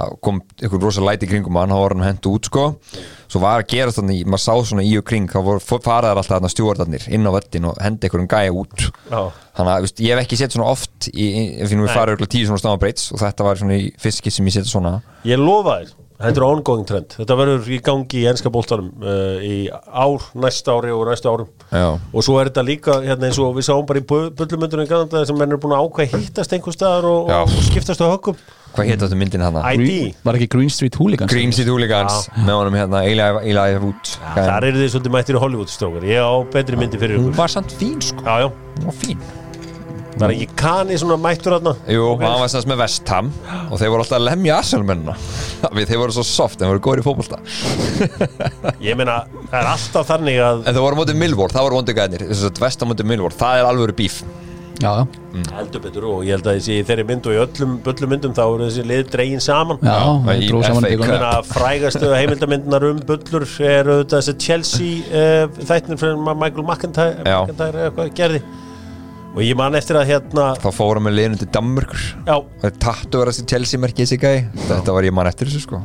það 0.00 0.16
kom 0.24 0.40
ykkur 0.64 0.82
rosa 0.82 1.02
læti 1.04 1.28
kringum 1.28 1.58
hann, 1.60 1.72
hann 1.72 1.82
var 1.82 1.94
hann 1.94 2.06
hendu 2.06 2.32
út 2.32 2.48
sko 2.48 2.66
svo 3.30 3.42
var 3.42 3.62
að 3.62 3.68
gera 3.74 3.94
þannig, 3.94 4.24
maður 4.26 4.42
sá 4.42 4.70
svona 4.70 4.84
í 4.86 4.92
og 4.98 5.06
kring 5.06 5.30
þá 5.30 5.38
faraðar 5.84 6.20
alltaf 6.22 6.52
stjórnarnir 6.54 7.06
inn 7.12 7.28
á 7.28 7.30
vöttin 7.34 7.68
og 7.70 7.78
hendi 7.82 8.08
ykkur 8.08 8.24
um 8.24 8.30
gæja 8.30 8.54
út 8.56 8.86
Já. 9.10 9.20
þannig 9.58 9.72
að 9.74 9.86
veist, 9.86 10.02
ég 10.02 10.14
hef 10.14 10.24
ekki 10.24 10.40
sett 10.40 10.56
svona 10.56 10.70
oft 10.72 11.10
í, 11.12 11.26
í, 11.26 11.44
ef 11.60 11.70
við 11.72 11.84
farið 11.92 12.16
örugglega 12.16 12.34
tíu 12.34 12.48
svona 12.48 12.62
stafabreits 12.62 13.10
og 13.14 13.22
þetta 13.22 13.46
var 13.46 13.60
svona 13.60 13.78
í 13.78 13.90
fiski 14.00 14.32
sem 14.34 14.48
ég 14.50 14.56
seti 14.56 14.72
svona 14.72 14.96
Ég 15.28 15.40
lofa 15.40 15.80
þér, 15.82 15.92
þetta 16.20 16.40
er 16.40 16.46
ongoing 16.46 16.86
trend. 16.88 17.16
Þetta 17.18 17.38
verður 17.40 17.70
í 17.72 17.80
gangi 17.84 18.22
í 18.22 18.26
enska 18.30 18.52
bóltanum 18.52 18.90
uh, 19.02 19.40
í 19.44 19.56
ár, 19.70 20.28
næsta 20.40 20.76
ári 20.76 20.94
og 20.94 21.08
næsta 21.08 21.32
árum. 21.32 21.50
Já. 21.70 21.86
og 21.94 22.24
svo 22.26 22.38
er 22.40 22.48
þetta 22.50 22.64
líka 22.66 22.96
hérna, 23.04 23.28
eins 23.28 23.38
og 23.38 23.52
við 23.54 23.68
sáum 23.68 23.84
bara 23.86 24.00
í 24.00 24.06
bullumundunum 24.10 24.86
í 24.86 24.90
Kanada 24.90 25.22
sem 25.28 25.36
menn 25.38 25.54
er 25.54 25.60
búin 25.62 25.76
að 25.76 25.84
ákveða 25.86 26.18
hittast 26.18 26.56
einhver 26.56 26.74
staðar 26.74 27.06
og, 27.06 27.30
og, 27.30 27.52
skiptast 27.68 28.02
á 28.02 28.10
höggum. 28.10 28.40
Hvað 28.74 28.90
hétt 28.90 29.04
áttu 29.06 29.18
myndin 29.18 29.42
hann? 29.42 29.58
ID, 29.74 30.14
Var 30.26 30.38
ekki 30.38 30.50
Green 30.50 30.70
Street 30.70 30.98
Hooligans? 30.98 31.32
Green 31.32 31.54
Street 31.54 31.70
Hooligans 31.70 32.28
með 32.38 32.54
honum 32.54 32.78
hérna 32.78 33.02
Eli, 33.06 33.66
Root 33.82 34.14
þar 34.36 34.70
eru 34.70 34.84
þið 34.84 34.94
svolítið 34.94 35.16
mættir 35.18 35.38
í 35.40 35.42
Hollywood 35.42 35.74
strókar 35.74 36.06
ég 36.06 36.22
á 36.22 36.34
betri 36.54 36.78
myndi 36.78 37.02
fyrir 37.02 37.18
hún 37.18 37.30
ykkur 37.32 37.42
var 37.42 37.58
samt 37.58 37.74
fín 37.74 37.98
sko. 38.02 38.22
Já, 38.26 38.46
já, 38.46 38.50
hún 38.50 38.90
var 38.92 39.00
fín 39.02 39.30
það 40.16 40.24
er 40.26 40.34
ekki 40.34 40.58
kani 40.58 40.98
svona 41.00 41.16
mættur 41.20 41.54
hérna 41.56 41.74
Jú, 41.90 42.08
hann 42.20 42.40
var 42.42 42.50
semst 42.52 42.68
með 42.70 42.82
West 42.82 43.12
Ham 43.14 43.30
og 43.70 43.78
þeir 43.80 43.92
voru 43.92 44.04
alltaf 44.04 44.18
að 44.18 44.26
lemja 44.26 44.58
Arsenal-mennina. 44.58 45.14
Þeir 45.78 46.02
voru 46.02 46.16
svo 46.16 46.24
soft, 46.26 46.60
þeir 46.60 46.72
voru 46.74 46.84
góður 46.84 47.02
í 47.02 47.06
fótbolta. 47.06 47.40
Ég 48.88 48.98
meina, 48.98 49.22
það 49.48 49.58
er 49.62 49.72
alltaf 49.76 50.10
þannig 50.10 50.38
að 50.44 50.62
en 50.64 50.76
þeir 50.76 50.86
voru 50.86 51.00
mótið 51.00 51.20
Millwall, 51.22 51.50
það 51.52 51.66
voru 51.66 51.80
vondu 51.80 51.96
gæðnir 51.96 52.22
þess 52.28 52.46
að 52.50 52.62
West 52.64 52.84
Ham 52.84 52.90
mótið 52.92 53.10
Millwall, 53.12 53.34
það 53.42 53.60
er 53.60 53.68
alvöru 53.70 53.96
bíf. 54.00 54.22
Já, 54.80 54.88
já, 54.96 55.04
heldur 55.58 55.82
betur 55.84 56.04
og 56.08 56.22
ég 56.24 56.32
held 56.38 56.46
að 56.48 56.54
þessi 56.56 56.72
í 56.80 56.84
þeirri 56.88 57.04
mynd 57.04 57.26
og 57.28 57.34
í 57.34 57.40
öllum 57.42 57.74
bullumyndum 57.84 58.32
þá 58.32 58.40
eru 58.46 58.64
þessi 58.64 58.84
lið 58.88 59.02
dregin 59.12 59.42
saman. 59.44 59.76
Já, 59.84 59.98
það 60.24 60.44
dróð 60.46 60.64
saman 60.64 61.44
frægastu 61.50 62.08
heimildamindunar 62.14 62.86
um 62.88 63.02
bullur 63.04 63.44
er 63.68 63.90
þessi 64.08 64.32
Chelsea 64.40 65.04
uh, 65.12 65.52
þættin 65.68 66.00
og 69.30 69.40
ég 69.44 69.54
man 69.58 69.78
eftir 69.78 69.98
að 70.00 70.08
hérna 70.10 70.48
þá 70.58 70.68
fórum 70.74 71.06
við 71.06 71.16
liðinu 71.18 71.40
til 71.40 71.48
Danmörkur 71.54 72.02
já, 72.26 72.36
tattu 72.82 73.20
verðast 73.22 73.44
í 73.44 73.46
Chelsea-merki 73.52 74.02
þessi 74.02 74.18
gæði 74.22 74.42
þetta 74.66 74.96
var 74.96 75.06
ég 75.06 75.14
mann 75.14 75.30
eftir 75.30 75.50
þessu 75.50 75.62
sko, 75.68 75.80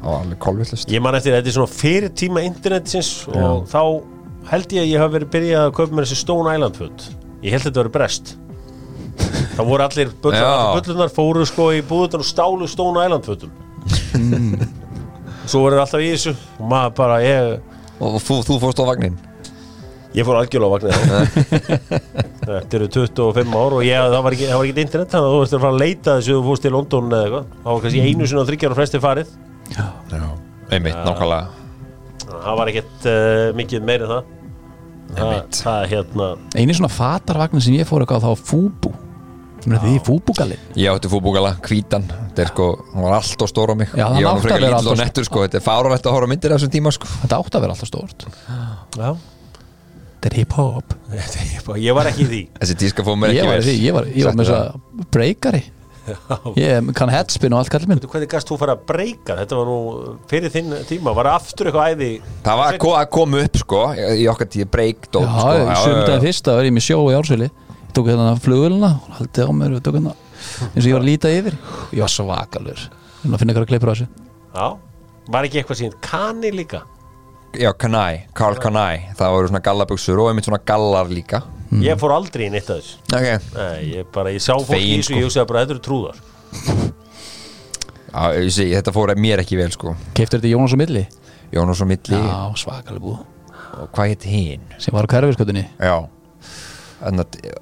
ég 0.89 1.03
man 1.05 1.19
eftir 1.19 1.37
þetta 1.37 1.51
er 1.51 1.57
svona 1.59 1.71
fyrir 1.71 2.13
tíma 2.17 2.41
internetsins 2.47 3.13
og 3.29 3.67
þá 3.69 3.81
held 4.49 4.73
ég 4.75 4.83
að 4.83 4.91
ég 4.91 5.01
hafi 5.01 5.15
verið 5.17 5.31
byrjað 5.33 5.67
að 5.67 5.75
kaupa 5.79 5.97
mér 5.97 6.07
þessi 6.07 6.19
Stone 6.21 6.55
Island 6.55 6.79
föt. 6.79 7.05
Ég 7.45 7.55
held 7.55 7.65
þetta 7.65 7.81
verið 7.81 7.93
brest. 7.95 8.33
Þá 9.55 9.61
voru 9.65 9.85
allir 9.85 10.11
Já. 10.11 10.49
bullunar 10.75 11.13
fóru 11.13 11.45
sko 11.47 11.69
í 11.73 11.81
búðunar 11.85 12.21
og 12.21 12.27
stálu 12.29 12.67
Stone 12.69 13.05
Island 13.05 13.25
fötum. 13.25 13.53
Svo 15.49 15.61
voru 15.63 15.79
alltaf 15.79 16.03
í 16.03 16.11
þessu 16.11 16.35
og 16.59 16.67
maður 16.69 16.93
bara 16.97 17.21
ég 17.23 17.55
og 18.01 18.17
þú, 18.19 18.41
þú 18.43 18.59
fórst 18.59 18.81
á 18.81 18.85
vagnin 18.89 19.17
Ég 20.15 20.23
fór 20.23 20.37
algjörlega 20.39 20.69
á 20.69 20.73
vagnir 20.75 20.93
Þetta 22.45 22.77
eru 22.77 22.87
25 22.93 23.57
ár 23.57 23.75
og 23.75 23.83
ég, 23.83 23.99
það 23.99 24.21
var 24.27 24.35
ekki, 24.37 24.47
ekki 24.53 24.83
internet 24.85 25.11
þannig 25.11 25.27
að 25.27 25.33
þú 25.33 25.41
veist 25.41 25.55
að 25.57 25.63
fara 25.65 25.73
að 25.73 25.81
leita 25.81 26.15
þessu 26.19 26.35
þú 26.37 26.43
fórst 26.45 26.65
til 26.65 26.71
London 26.75 27.09
eða 27.09 27.25
eitthvað. 27.25 27.47
Það 27.65 27.71
var 27.71 27.83
kannski 27.85 28.03
einu 28.05 28.29
sinni 28.29 28.43
á 28.45 28.49
þryggjar 28.49 28.75
og 28.75 28.79
flesti 28.79 29.01
farið. 29.03 29.33
Einmitt, 30.75 31.01
nákvæmlega. 31.05 31.45
Það 32.29 32.59
var 32.61 32.71
ekkert 32.71 33.07
uh, 33.09 33.49
mikið 33.57 33.87
meiri 33.89 34.09
það. 34.11 34.31
Einmitt. 35.15 35.59
það 35.61 35.83
hérna 35.91 36.29
Einu 36.57 36.75
svona 36.75 36.89
fatarvagn 36.91 37.61
sem 37.61 37.75
ég 37.77 37.87
fór 37.87 38.03
eitthvað 38.03 38.25
á 38.25 38.27
þá 38.31 38.47
Fúbú 38.49 38.91
er 39.65 39.77
því 39.83 39.93
Fúbúgalinn 40.05 40.73
Ég 40.77 40.89
átti 40.91 41.11
Þetta 42.09 42.43
er 42.43 42.51
sko, 42.51 42.71
hann 42.93 43.05
var 43.05 43.15
allt 43.19 43.45
og 43.45 43.49
stór 43.49 43.71
á 43.71 43.75
mig. 43.79 43.93
Já, 43.95 44.05
Ég 44.19 44.27
var 44.27 44.35
nú 44.37 44.43
frekar 44.43 44.75
allt 44.79 44.89
og 44.91 44.99
nettur 44.99 45.25
sko. 45.25 45.45
Þetta 45.45 45.61
er 45.61 45.63
fáralegt 45.65 46.09
að 46.09 46.17
horfa 46.17 46.29
myndir 46.33 46.53
af 46.53 46.59
þessum 46.59 46.73
tíma 46.73 46.93
sko. 46.93 47.09
Þetta 47.21 47.39
átti 47.39 47.57
að 47.57 47.65
vera 47.65 47.77
alltaf 47.77 47.89
stórt. 47.89 48.27
Já. 48.99 49.09
Þetta 51.15 51.39
er 51.39 51.47
hip-hop. 51.53 51.77
Ég 51.81 51.95
var 51.97 52.09
ekki 52.11 52.25
því. 52.29 52.41
Þessi 52.59 52.75
tíska 52.81 53.05
fóð 53.05 53.17
mér 53.21 53.33
Ég 53.35 53.47
ekki 53.49 53.65
því, 53.69 53.75
ég 53.85 53.95
var, 53.95 54.09
ég 54.11 54.27
var 54.27 54.37
með 54.39 54.49
þess 54.49 54.59
að 54.59 55.07
breykari 55.15 55.63
Ég 56.61 56.89
kann 56.93 57.09
headspin 57.09 57.53
og 57.55 57.63
allt 57.63 57.71
kallið 57.73 57.89
minn. 57.89 58.01
Hvernig 58.05 58.29
gast 58.29 58.49
þú 58.49 58.57
fara 58.61 58.75
að 58.77 58.83
breyka? 58.89 59.37
Þetta 59.39 59.57
var 59.57 59.69
nú 59.71 59.77
fyrir 60.29 60.51
þinn 60.53 60.75
tíma. 60.89 61.13
Var 61.17 61.29
aftur 61.31 61.69
eitthvað 61.71 61.95
æði? 61.95 62.09
Það 62.45 62.59
var 62.61 62.75
að 62.75 62.81
ko- 62.83 62.91
að 62.99 63.07
koma 63.15 63.41
upp 63.41 63.57
sko 63.63 63.79
Í 63.97 64.27
okkar 64.29 64.49
tíð 64.53 64.67
breakdóp 64.75 65.25
Já, 65.25 65.39
sko. 65.39 65.79
sjöfumdæðin 65.81 66.25
fyrsta 66.27 66.57
var 66.59 66.69
ég 66.69 66.75
með 66.77 66.85
sjó 66.85 66.99
í 67.09 67.17
ársvili 67.17 67.49
Ég 67.49 67.95
tók 67.97 68.11
hérna 68.11 68.35
flugulina 68.43 68.91
og 68.99 69.17
haldið 69.17 69.49
á 69.49 69.51
mér 69.57 69.77
og 69.79 69.83
tók 69.87 69.97
hérna 69.97 70.13
eins 70.75 70.83
og 70.83 70.89
ég 70.91 70.93
var 70.97 71.01
að 71.01 71.09
líta 71.09 71.31
yfir. 71.33 71.57
Ég 71.95 72.03
var 72.05 72.13
svakalur 72.13 72.83
Ég 72.85 73.39
finna 73.41 73.55
ykkur 73.55 73.65
að 73.65 73.71
klippur 73.73 73.89
á 73.89 73.93
þessu. 73.95 74.07
Já. 74.53 74.67
Var 75.33 75.47
ekki 75.49 75.61
eitthvað 75.63 75.79
síðan 75.81 75.97
Kani 76.05 76.51
líka 76.53 76.83
Já, 77.59 77.71
Kanai, 77.79 78.25
Karl 78.35 78.57
Kanai 78.59 79.01
Það 79.17 79.31
voru 79.35 79.49
svona 79.51 79.61
gallabuxur 79.65 80.19
og 80.23 80.29
einmitt 80.31 80.47
svona 80.49 80.59
gallar 80.67 81.07
líka. 81.11 81.41
Ég 81.83 81.97
fór 81.99 82.13
aldrei 82.15 82.47
í 82.47 82.51
neitt 82.53 82.69
af 82.71 82.79
þessu. 82.79 82.97
Ok. 83.15 83.27
Nei, 83.55 83.85
ég 83.97 84.09
bara, 84.15 84.31
ég 84.35 84.43
sá 84.43 84.53
fólk 84.55 84.77
í 84.79 84.95
þessu 84.97 85.09
sko. 85.09 85.19
Ég 85.19 85.27
hugsaði 85.27 85.49
bara, 85.49 85.63
þetta 85.65 85.75
eru 85.75 85.83
trúðar 85.87 86.19
Já, 88.15 88.25
ég 88.39 88.51
sé, 88.55 88.67
þetta 88.71 88.93
fór 88.95 89.11
mér 89.19 89.41
ekki 89.43 89.57
vel 89.59 89.71
sko. 89.75 89.95
Keiftur 90.15 90.39
þetta 90.39 90.51
Jónas 90.53 90.75
og 90.75 90.79
Milli? 90.79 91.05
Jónas 91.55 91.81
og 91.83 91.89
Milli. 91.89 92.19
Já, 92.19 92.37
svakalig 92.61 93.01
búð 93.03 93.23
Og 93.75 93.89
hvað 93.91 94.11
heit 94.13 94.23
hinn? 94.29 94.61
sem 94.79 94.95
var 94.95 95.03
á 95.03 95.11
hverfiskötunni 95.11 95.65
Já. 95.81 95.95
að 95.99 96.05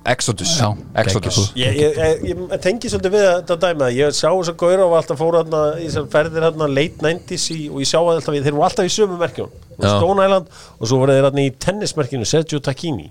Exodus. 0.06 0.60
Já, 0.60 0.68
Exodus. 1.02 1.40
Ég, 1.58 1.80
ég, 1.80 1.98
ég, 1.98 2.44
ég 2.44 2.62
tengi 2.62 2.92
svolítið 2.92 3.16
við 3.16 3.26
þetta 3.32 3.58
dæmi 3.64 3.86
að 3.88 3.98
ég 3.98 4.14
sá 4.14 4.28
þess 4.30 4.52
að 4.54 4.60
Gaura 4.62 4.86
og 4.86 4.94
alltaf 5.00 5.20
fóru 5.20 5.42
hérna 5.42 5.64
í 5.80 5.88
þessar 5.88 6.08
ferðir 6.14 6.46
hérna 6.48 6.70
late 6.70 7.02
90s 7.02 7.48
í, 7.56 7.58
og 7.72 7.82
ég 7.82 7.90
sá 7.90 7.98
að 8.02 8.14
alltaf, 8.20 8.38
þeir 8.38 8.54
voru 8.54 8.68
alltaf 8.70 8.88
í 8.90 8.94
sömu 8.94 9.18
merkjum. 9.20 9.52
Stone 9.80 10.28
Island 10.30 10.54
og 10.78 10.88
svo 10.88 11.02
voru 11.02 11.18
þeir 11.18 11.28
hérna 11.28 11.46
í 11.48 11.52
tennismerkjunu 11.66 12.30
Sergio 12.30 12.62
Tacchini. 12.64 13.10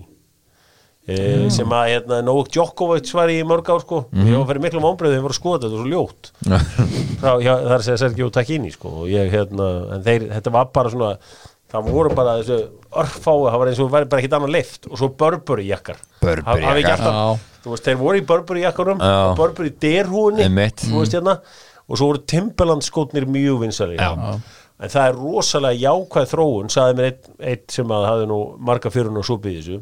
E, 1.03 1.15
sem 1.51 1.67
að 1.75 1.89
hérna, 1.91 2.21
Novak 2.23 2.53
Djokovic 2.55 3.09
var 3.11 3.27
í 3.27 3.41
mörg 3.43 3.67
ár 3.67 3.81
sko. 3.83 4.05
Mhm. 4.13 4.27
ég 4.29 4.37
var 4.39 4.47
fyrir 4.47 4.63
miklu 4.63 4.83
ámbröðu 4.87 5.17
þeir 5.17 5.25
voru 5.25 5.35
að 5.35 5.41
skoða 5.41 5.57
þetta, 5.57 5.67
þetta 5.67 5.79
var 5.79 5.83
svo 5.83 5.91
ljótt. 5.91 6.31
Það 7.23 7.47
er 7.49 7.73
að 7.75 7.83
segja 7.83 8.01
Sergio 8.05 8.29
Tacchini 8.31 8.71
sko 8.71 8.93
og 9.01 9.09
ég 9.11 9.31
hérna, 9.31 9.67
en 9.97 10.05
þeir, 10.07 10.29
þetta 10.31 10.53
var 10.55 10.71
bara 10.71 10.93
svona 10.93 11.17
það 11.73 11.89
voru 11.89 12.13
bara 12.15 12.37
þessu 12.39 12.57
örfái 13.01 13.35
það 13.49 13.59
var 13.63 13.71
eins 13.71 13.79
og 13.83 13.91
væri 13.93 14.09
bara 14.11 14.21
ekkit 14.23 14.35
annað 14.37 14.53
lift 14.53 14.87
og 14.91 14.97
svo 15.01 15.09
Burberry 15.17 15.67
jakkar 15.71 15.97
Burberry 16.21 16.63
hafi 16.67 16.83
ekki 16.83 16.91
jakkar. 16.93 17.13
alltaf- 17.13 17.49
þú 17.63 17.71
veist, 17.73 17.85
þeir 17.87 17.97
voru 18.01 18.19
í 18.19 18.25
Burberry 18.27 18.61
jakkarum 18.65 18.99
Já. 19.01 19.13
Burberry 19.39 19.71
derhúinni 19.81 20.43
þú 20.91 20.99
veist 21.01 21.15
hérna 21.17 21.37
og 21.89 21.97
svo 21.99 22.09
voru 22.11 22.21
Timberland 22.27 22.83
skótnir 22.85 23.25
mjög 23.25 23.59
vinsali 23.65 23.97
en 24.83 24.89
það 24.89 25.07
er 25.09 25.15
rosalega 25.15 25.79
jákvæð 25.87 26.31
þróun 26.33 26.69
sagði 26.73 26.95
mér 26.99 27.09
einn 27.09 27.49
ein 27.53 27.59
sem 27.69 27.87
að 27.95 28.07
hafði 28.09 28.27
nú 28.27 28.39
marga 28.59 28.89
fjörun 28.91 29.17
og 29.21 29.25
súpið 29.27 29.57
þessu 29.61 29.81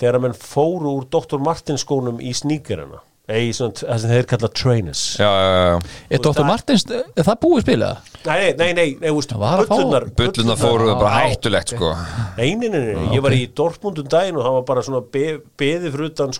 þegar 0.00 0.14
að 0.18 0.22
menn 0.26 0.36
fóru 0.38 0.92
úr 1.00 1.06
Dr. 1.10 1.38
Martins 1.42 1.84
skónum 1.84 2.20
í 2.22 2.30
sníkerina 2.36 3.00
eða 3.30 3.40
í 3.46 3.50
svona, 3.56 3.76
það 3.80 4.02
sem 4.02 4.12
þeir 4.14 4.26
kalla 4.34 4.50
trainers 4.60 5.02
Já, 5.20 5.28
já, 5.30 5.50
já 5.54 6.16
Er 6.16 6.22
Dr. 6.26 6.42
Martins, 6.48 6.84
er 6.90 7.26
það 7.28 7.38
búið 7.46 7.64
spilað? 7.64 8.10
nei, 8.26 8.36
nei, 8.36 8.52
nei, 8.58 8.70
nei, 8.76 8.88
nei 9.00 9.14
úst, 9.16 9.32
bullunar 9.32 10.08
Bulluna 10.18 10.56
fóru 10.60 10.90
bara 11.00 11.24
hættulegt 11.30 11.72
sko 11.76 11.94
Nei, 12.36 12.50
nei, 12.58 12.68
nei, 12.68 12.80
nei. 12.90 13.08
ég 13.14 13.22
var 13.24 13.36
í 13.36 13.46
Dortmund 13.56 14.02
um 14.02 14.10
daginn 14.12 14.36
og 14.40 14.44
það 14.44 14.56
var 14.58 14.66
bara 14.74 14.84
svona 14.86 15.02
be, 15.14 15.26
beði 15.60 15.94
fyrir 15.94 16.10
utan 16.10 16.34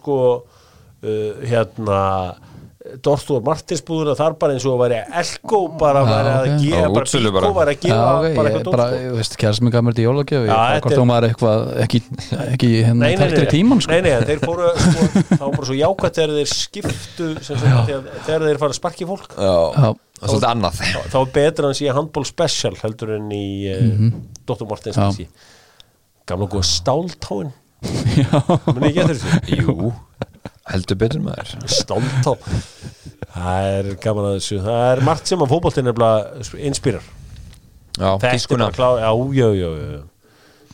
sko 2.80 2.88
uh, 2.88 2.96
hérna 2.96 2.98
Dortmund 3.04 3.44
Martinsbúðuna 3.44 4.14
þar 4.16 4.36
bara 4.40 4.54
eins 4.56 4.64
og 4.64 4.74
að 4.74 4.80
væri 4.84 4.98
Elko 5.20 5.58
bara 5.80 6.00
Já, 6.00 6.08
væri 6.10 6.30
að 6.32 6.46
gefa 6.62 6.88
bara 6.94 7.04
Bíkó 7.10 7.32
bara. 7.34 7.50
væri 7.58 7.74
að 7.74 7.82
gefa 7.84 7.98
bara 8.00 8.24
eitthvað 8.24 8.60
ég 8.60 8.70
bara, 8.70 8.86
sko. 8.88 9.00
ég 9.00 9.16
veist, 9.18 9.36
kjærast 9.40 9.64
mig 9.66 9.74
gammal 9.74 9.96
til 9.96 10.06
jólagjöf 10.06 10.46
Ég 10.46 10.50
þetta 10.50 10.80
hvort 10.86 10.96
þú 10.96 11.06
maður 11.10 11.26
eitthvað 11.28 11.66
ekki, 11.84 12.00
ekki 12.46 12.70
hérna 12.86 13.00
Nei, 13.00 13.10
nei, 13.10 13.16
nei, 13.16 13.20
tæktur 13.20 13.44
í 13.44 13.52
tíman 13.52 13.84
sko. 13.84 13.92
Nei, 13.92 14.00
nei, 14.06 14.14
þeir 14.30 14.42
fóru 14.44 14.72
sko, 14.80 15.08
var 15.44 15.54
bara 15.58 15.68
svo 15.68 15.76
jákvæmt 15.76 16.20
þegar 16.20 16.34
þeir 16.38 16.52
skiptu 16.54 17.30
þegar, 17.44 18.10
þegar 18.26 18.46
þeir 18.48 18.60
fara 18.64 18.72
að 18.72 18.78
sparki 18.80 19.08
fólk. 19.10 19.38
Þá 20.20 21.16
er 21.20 21.32
betra 21.36 21.70
en 21.70 21.76
sé 21.76 21.94
handból 21.96 22.26
special 22.28 22.74
heldur 22.80 23.16
en 23.16 23.30
í 23.32 23.46
uh, 23.72 24.10
Dr. 24.48 24.66
Martins 24.68 24.96
Já. 24.96 25.06
kannski. 25.06 25.28
gamla 26.28 26.48
góða 26.52 26.68
stáltáin. 26.68 27.54
Já, 28.20 28.28
muni 28.68 28.90
ekki 28.90 29.04
eftir 29.06 29.20
þessu? 29.20 29.60
Jú 29.60 29.92
Heldur 30.70 30.98
betur 31.00 31.22
maður. 31.24 31.54
Stáltá 31.70 32.34
Það 33.30 33.68
er 33.70 33.88
gaman 34.02 34.28
að 34.28 34.36
þessu. 34.38 34.60
Það 34.64 34.84
er 34.90 35.02
margt 35.06 35.30
sem 35.30 35.42
að 35.42 35.52
fótboltin 35.52 35.86
nefnilega 35.86 36.60
inspirar. 36.70 37.06
Já, 37.98 38.10
Þetta 38.16 38.30
er 38.30 38.36
tískuna 38.38 38.70
bara 38.74 38.90
já, 39.02 39.10
já, 39.36 39.48
já, 39.60 39.70
já. 39.94 40.02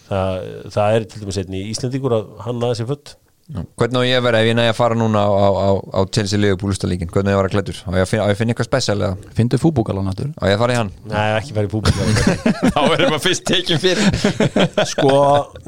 Það, 0.06 0.48
það 0.76 0.96
er 0.96 1.06
til 1.10 1.22
dæmis 1.22 1.38
einnig 1.42 1.62
í 1.64 1.70
Íslandíkur 1.74 2.14
að 2.14 2.26
hann 2.46 2.66
sér 2.78 2.88
futt 2.92 3.16
Já. 3.16 3.25
Hvernig 3.46 3.98
á 3.98 4.02
ég 4.06 4.18
að 4.18 4.24
vera 4.26 4.38
ef 4.42 4.48
ég 4.50 4.56
næði 4.58 4.70
að 4.72 4.78
fara 4.80 4.96
núna 4.98 5.20
á, 5.22 5.30
á, 5.30 5.48
á, 5.54 5.70
á 5.78 6.00
Chelsea 6.10 6.34
Liverpool 6.40 6.72
úrstalíkin 6.72 7.06
Hvernig 7.14 7.30
á 7.30 7.34
ég 7.34 7.36
að 7.38 7.42
vera 7.44 7.52
klættur? 7.54 7.78
Á 7.86 7.90
ég 7.94 8.02
að 8.02 8.10
finna, 8.10 8.50
eitthvað 8.50 8.66
spesial 8.66 8.98
eða? 8.98 9.14
fyndu 9.38 9.60
fútbúkalan 9.62 10.06
náttúr 10.10 10.32
Á 10.34 10.44
ég 10.50 10.56
að 10.56 10.62
fara 10.64 10.74
í 10.74 10.78
hann? 10.80 10.90
Nei, 11.06 11.28
ekki 11.38 11.54
farið 11.54 11.68
í 11.68 11.72
fútboltin 11.76 12.10
Þá 12.74 12.80
erum 12.96 13.14
við 13.14 13.22
fyrst 13.22 13.44
tekin 13.46 13.78
fyrir. 13.78 14.02
Sko, 14.92 15.14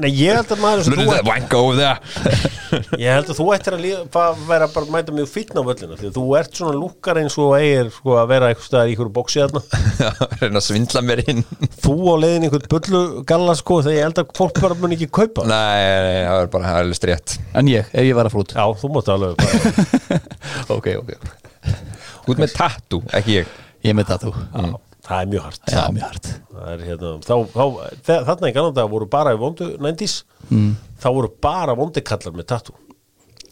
nei, 0.03 0.11
ég 0.11 0.35
held 0.35 0.51
að 0.51 0.59
maður 0.65 0.83
þú 0.91 1.07
ert, 1.07 1.29
wank 1.29 1.55
over 1.55 1.75
there? 1.79 1.97
Ég 3.01 3.09
held 3.15 3.31
að 3.31 3.39
þú 3.39 3.45
ættir 3.55 3.73
að 3.77 3.81
líða, 3.85 4.01
fa- 4.13 4.35
vera 4.45 4.67
bara 4.69 4.85
að 4.85 4.91
mæta 4.93 5.15
mjög 5.15 5.29
fínn 5.31 5.57
á 5.57 5.63
völlina 5.65 5.95
Því 5.97 6.07
að 6.11 6.17
þú 6.19 6.25
ert 6.37 6.53
svona 6.59 6.75
lúkar 6.77 7.17
eins 7.17 7.37
og 7.41 7.55
eigir 7.57 7.89
sko, 7.95 8.11
að 8.19 8.27
vera 8.29 8.51
eitthvað 8.53 8.91
í 8.91 8.93
ykkur 8.93 9.09
Þú 17.69 17.85
sko 17.85 17.93
það 17.93 17.93
er 17.93 17.93
það 17.93 17.93
er 17.93 17.93
En 17.93 17.93
ég, 17.93 17.93
ef 17.93 18.07
ég 18.09 18.17
var 18.17 18.29
að 18.29 18.35
frút 18.35 18.53
Já, 18.55 18.65
þú 18.81 18.91
mátt 18.95 19.09
alveg 19.13 19.39
bara 19.39 20.19
Ok, 20.75 20.91
ok 20.99 21.11
Út 22.29 22.37
með 22.37 22.53
tattoo, 22.53 23.01
ekki 23.15 23.39
ég. 23.39 23.57
Ég 23.85 23.95
með 23.97 24.11
það 24.11 24.27
þú 24.27 24.79
Það 25.09 25.21
er 25.23 25.29
mjög 25.31 25.45
hart. 25.47 25.61
Já, 25.71 25.79
mjög 25.89 26.27
Það 26.29 26.67
er 26.73 26.81
hérna, 26.85 27.11
þá, 27.25 27.35
þá, 27.55 27.63
þe- 28.05 28.19
þarna 28.27 28.49
í 28.51 28.53
Kanada 28.53 28.85
voru 28.91 29.07
bara 29.09 29.33
í 29.33 29.39
vondu 29.41 29.71
90s 29.81 30.15
mm. 30.51 30.69
þá 31.01 31.07
voru 31.15 31.31
bara 31.41 31.73
vondi 31.79 32.03
kallar 32.05 32.35
með 32.35 32.45
tattoo. 32.51 32.75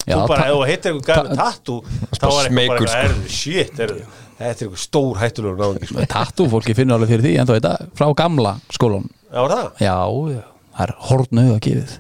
Já, 0.04 0.20
þú 0.20 0.28
bara, 0.30 0.46
ef 0.46 0.54
þú 0.54 0.68
heitir 0.70 0.94
eitthvað 0.94 1.18
gæði 1.18 1.32
með 1.32 1.42
tattoo 1.42 1.80
þá 2.14 2.28
var 2.28 2.50
eitthvað 2.52 2.70
bara, 2.70 2.92
sko. 2.92 3.00
erðu, 3.08 3.32
shit, 3.34 3.82
erðu 3.88 4.04
þetta 4.38 4.46
er 4.46 4.54
eitthvað 4.54 4.84
stór 4.84 5.22
hættulegur 5.22 5.58
náðingi 5.64 5.90
sko. 5.90 6.06
Tattoo 6.14 6.52
fólki 6.52 6.76
finnur 6.78 6.98
alveg 7.00 7.12
fyrir 7.16 7.26
því 7.26 7.34
en 7.42 7.50
þá 7.50 7.54
þetta 7.56 7.74
frá 7.98 8.08
gamla 8.22 8.54
skólan 8.76 9.10
Já, 9.28 9.42
það? 9.50 9.66
Já, 9.82 9.98
já, 10.36 10.44
það 10.78 10.86
er 10.86 10.94
hortnu 11.10 11.46
að 11.56 11.60
gefið 11.66 11.96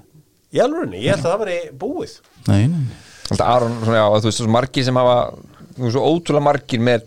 Í 0.55 0.61
alvörinni, 0.63 1.01
ég 1.03 1.11
held 1.15 1.25
að 1.25 1.33
það 1.33 1.41
veri 1.43 1.57
búið. 1.81 2.13
Nei, 2.47 2.61
nei. 2.71 2.83
Alltaf 3.27 3.47
Aron, 3.51 3.73
svona, 3.83 3.97
já, 3.99 4.05
þú 4.21 4.27
veist, 4.29 4.39
svo 4.39 4.51
margir 4.55 4.85
sem 4.87 4.95
hafa 5.01 5.17
Þú 5.77 5.83
veist, 5.83 5.93
svo 5.97 6.03
ótrúlega 6.09 6.45
margir 6.47 6.79
með 6.81 7.01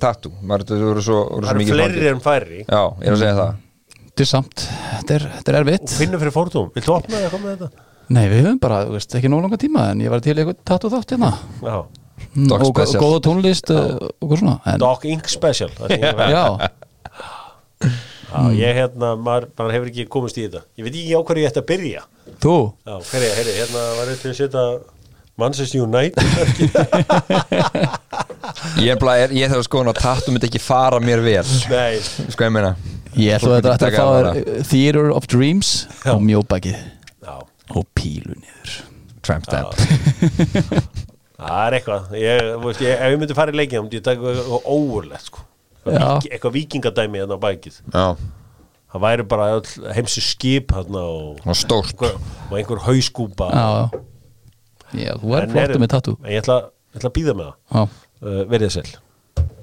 þú 0.79 0.89
voru 0.91 1.05
Það 1.47 1.51
eru 1.51 1.65
fleiri 1.75 1.95
margir. 1.95 2.11
en 2.13 2.21
færri. 2.27 2.59
Já, 2.69 2.83
ég 3.01 3.07
er 3.09 3.15
að 3.17 3.23
segja 3.25 3.39
það. 3.41 3.55
Þetta 4.11 4.23
er 4.27 4.29
samt, 4.31 4.67
þetta 4.99 5.15
er, 5.17 5.25
þetta 5.39 5.51
er 5.55 5.59
erfitt. 5.63 5.95
Finnum 6.03 6.21
fyrir 6.23 6.35
fórtum, 6.37 6.69
viltu 6.77 6.93
opna 6.95 7.17
það 7.17 7.25
eitthvað 7.31 7.43
með 7.47 7.57
þetta? 7.65 7.87
Nei, 8.11 8.23
við 8.31 8.41
höfum 8.45 8.61
bara, 8.63 8.79
þú 8.87 8.95
veist, 8.99 9.17
ekki 9.19 9.31
nóg 9.33 9.43
langa 9.47 9.59
tíma 9.63 9.89
en 9.95 10.05
ég 10.05 10.11
var 10.13 10.23
til 10.23 10.37
eitthvað 10.37 10.61
tattoo 10.71 10.93
þátt 10.95 11.17
hérna. 11.17 11.33
Já, 11.65 11.79
Mm, 12.37 12.51
og, 12.53 12.61
og 12.61 12.77
special. 12.77 13.01
góða 13.01 13.21
tónlist 13.25 13.71
uh, 13.73 13.95
og 14.21 14.29
hvað 14.29 14.39
svona 14.43 14.53
en, 14.69 14.79
Dog 14.79 15.05
Ink 15.09 15.27
Special 15.33 15.71
Já, 15.89 16.43
Já, 18.31 18.47
ég 18.55 18.77
hérna, 18.79 19.17
maður, 19.19 19.49
maður 19.59 19.73
hefur 19.75 19.89
ekki 19.91 20.05
komist 20.13 20.37
í 20.39 20.45
þetta. 20.47 20.61
Ég 20.79 20.85
veit 20.87 20.95
ekki 20.95 21.17
á 21.19 21.21
hverju 21.27 21.43
ég 21.43 21.51
ætti 21.51 21.63
að 21.63 21.71
byrja. 21.71 22.03
Þú? 22.41 22.57
Já, 22.87 22.95
herri, 23.11 23.29
herri, 23.39 23.53
hérna 23.59 23.81
var 23.99 24.07
þetta 24.13 24.27
að 24.31 24.39
setja 24.39 24.65
Manchester 25.41 25.81
United 25.81 26.21
Ég 28.85 28.91
er 28.93 28.99
bara, 29.01 29.15
er, 29.25 29.31
ég 29.35 29.49
þarf 29.51 29.63
að 29.63 29.67
skoða 29.67 29.91
að 29.95 30.03
tattoo 30.03 30.33
myndi 30.35 30.47
ekki 30.51 30.63
fara 30.63 30.99
mér 31.03 31.21
vel. 31.25 31.49
Nei, 31.73 31.95
Sko 32.31 32.41
ég 32.47 32.53
meina 32.55 32.73
Ég 33.19 33.35
ætla 33.35 33.57
að 33.59 33.65
þetta 33.67 33.87
að 33.89 33.95
fá 33.99 34.07
Theater 34.71 35.07
of 35.15 35.25
Dreams 35.31 35.69
Já. 36.05 36.13
og 36.15 36.21
mjóbakið. 36.23 36.77
Já, 37.25 37.35
og 37.75 37.85
pílu 37.99 38.35
niður. 38.37 38.71
Tramp 39.27 39.45
stamp. 39.49 39.73
Það 41.41 41.61
er 41.65 41.73
eitthvað. 41.79 42.03
Ég, 42.21 42.37
veist, 42.63 42.81
ég, 42.85 42.93
Ef 42.95 43.09
ég 43.15 43.19
myndi 43.21 43.35
fara 43.37 43.53
í 43.55 43.57
myndi 43.59 43.97
ég 43.99 44.05
taka 44.07 44.21
eitthvað 44.31 44.63
óurlegt 44.71 45.27
sko. 45.27 45.39
Eitthvað 45.87 46.53
vikingadæmi 46.59 47.23
hérna 47.23 47.39
á 47.39 47.41
bækið. 47.41 47.81
Já, 47.95 48.07
Það 48.91 49.03
væri 49.05 49.25
bara 49.31 49.45
öll 49.55 49.93
heimsu 49.95 50.21
skip 50.21 50.73
hérna 50.75 51.03
og, 51.07 51.39
og 51.47 51.55
stórt. 51.57 51.95
og, 52.03 52.17
og 52.51 52.57
einhver 52.59 52.81
hauskúpa. 52.89 53.47
Já, 53.55 54.01
já. 54.99 55.15
Þú 55.23 55.37
er 55.39 55.47
En 55.47 55.53
flottu 55.55 55.79
með 55.79 55.93
tattoo. 55.95 56.17
En 56.25 56.33
ég 56.35 56.43
ætla, 56.43 56.57
ég 56.91 56.99
ætla 56.99 57.11
að 57.13 57.17
býða 57.21 57.37
með 57.39 57.53
það. 57.71 58.01
Uh, 58.21 58.41
Verið 58.51 58.75
sæl 58.75 58.89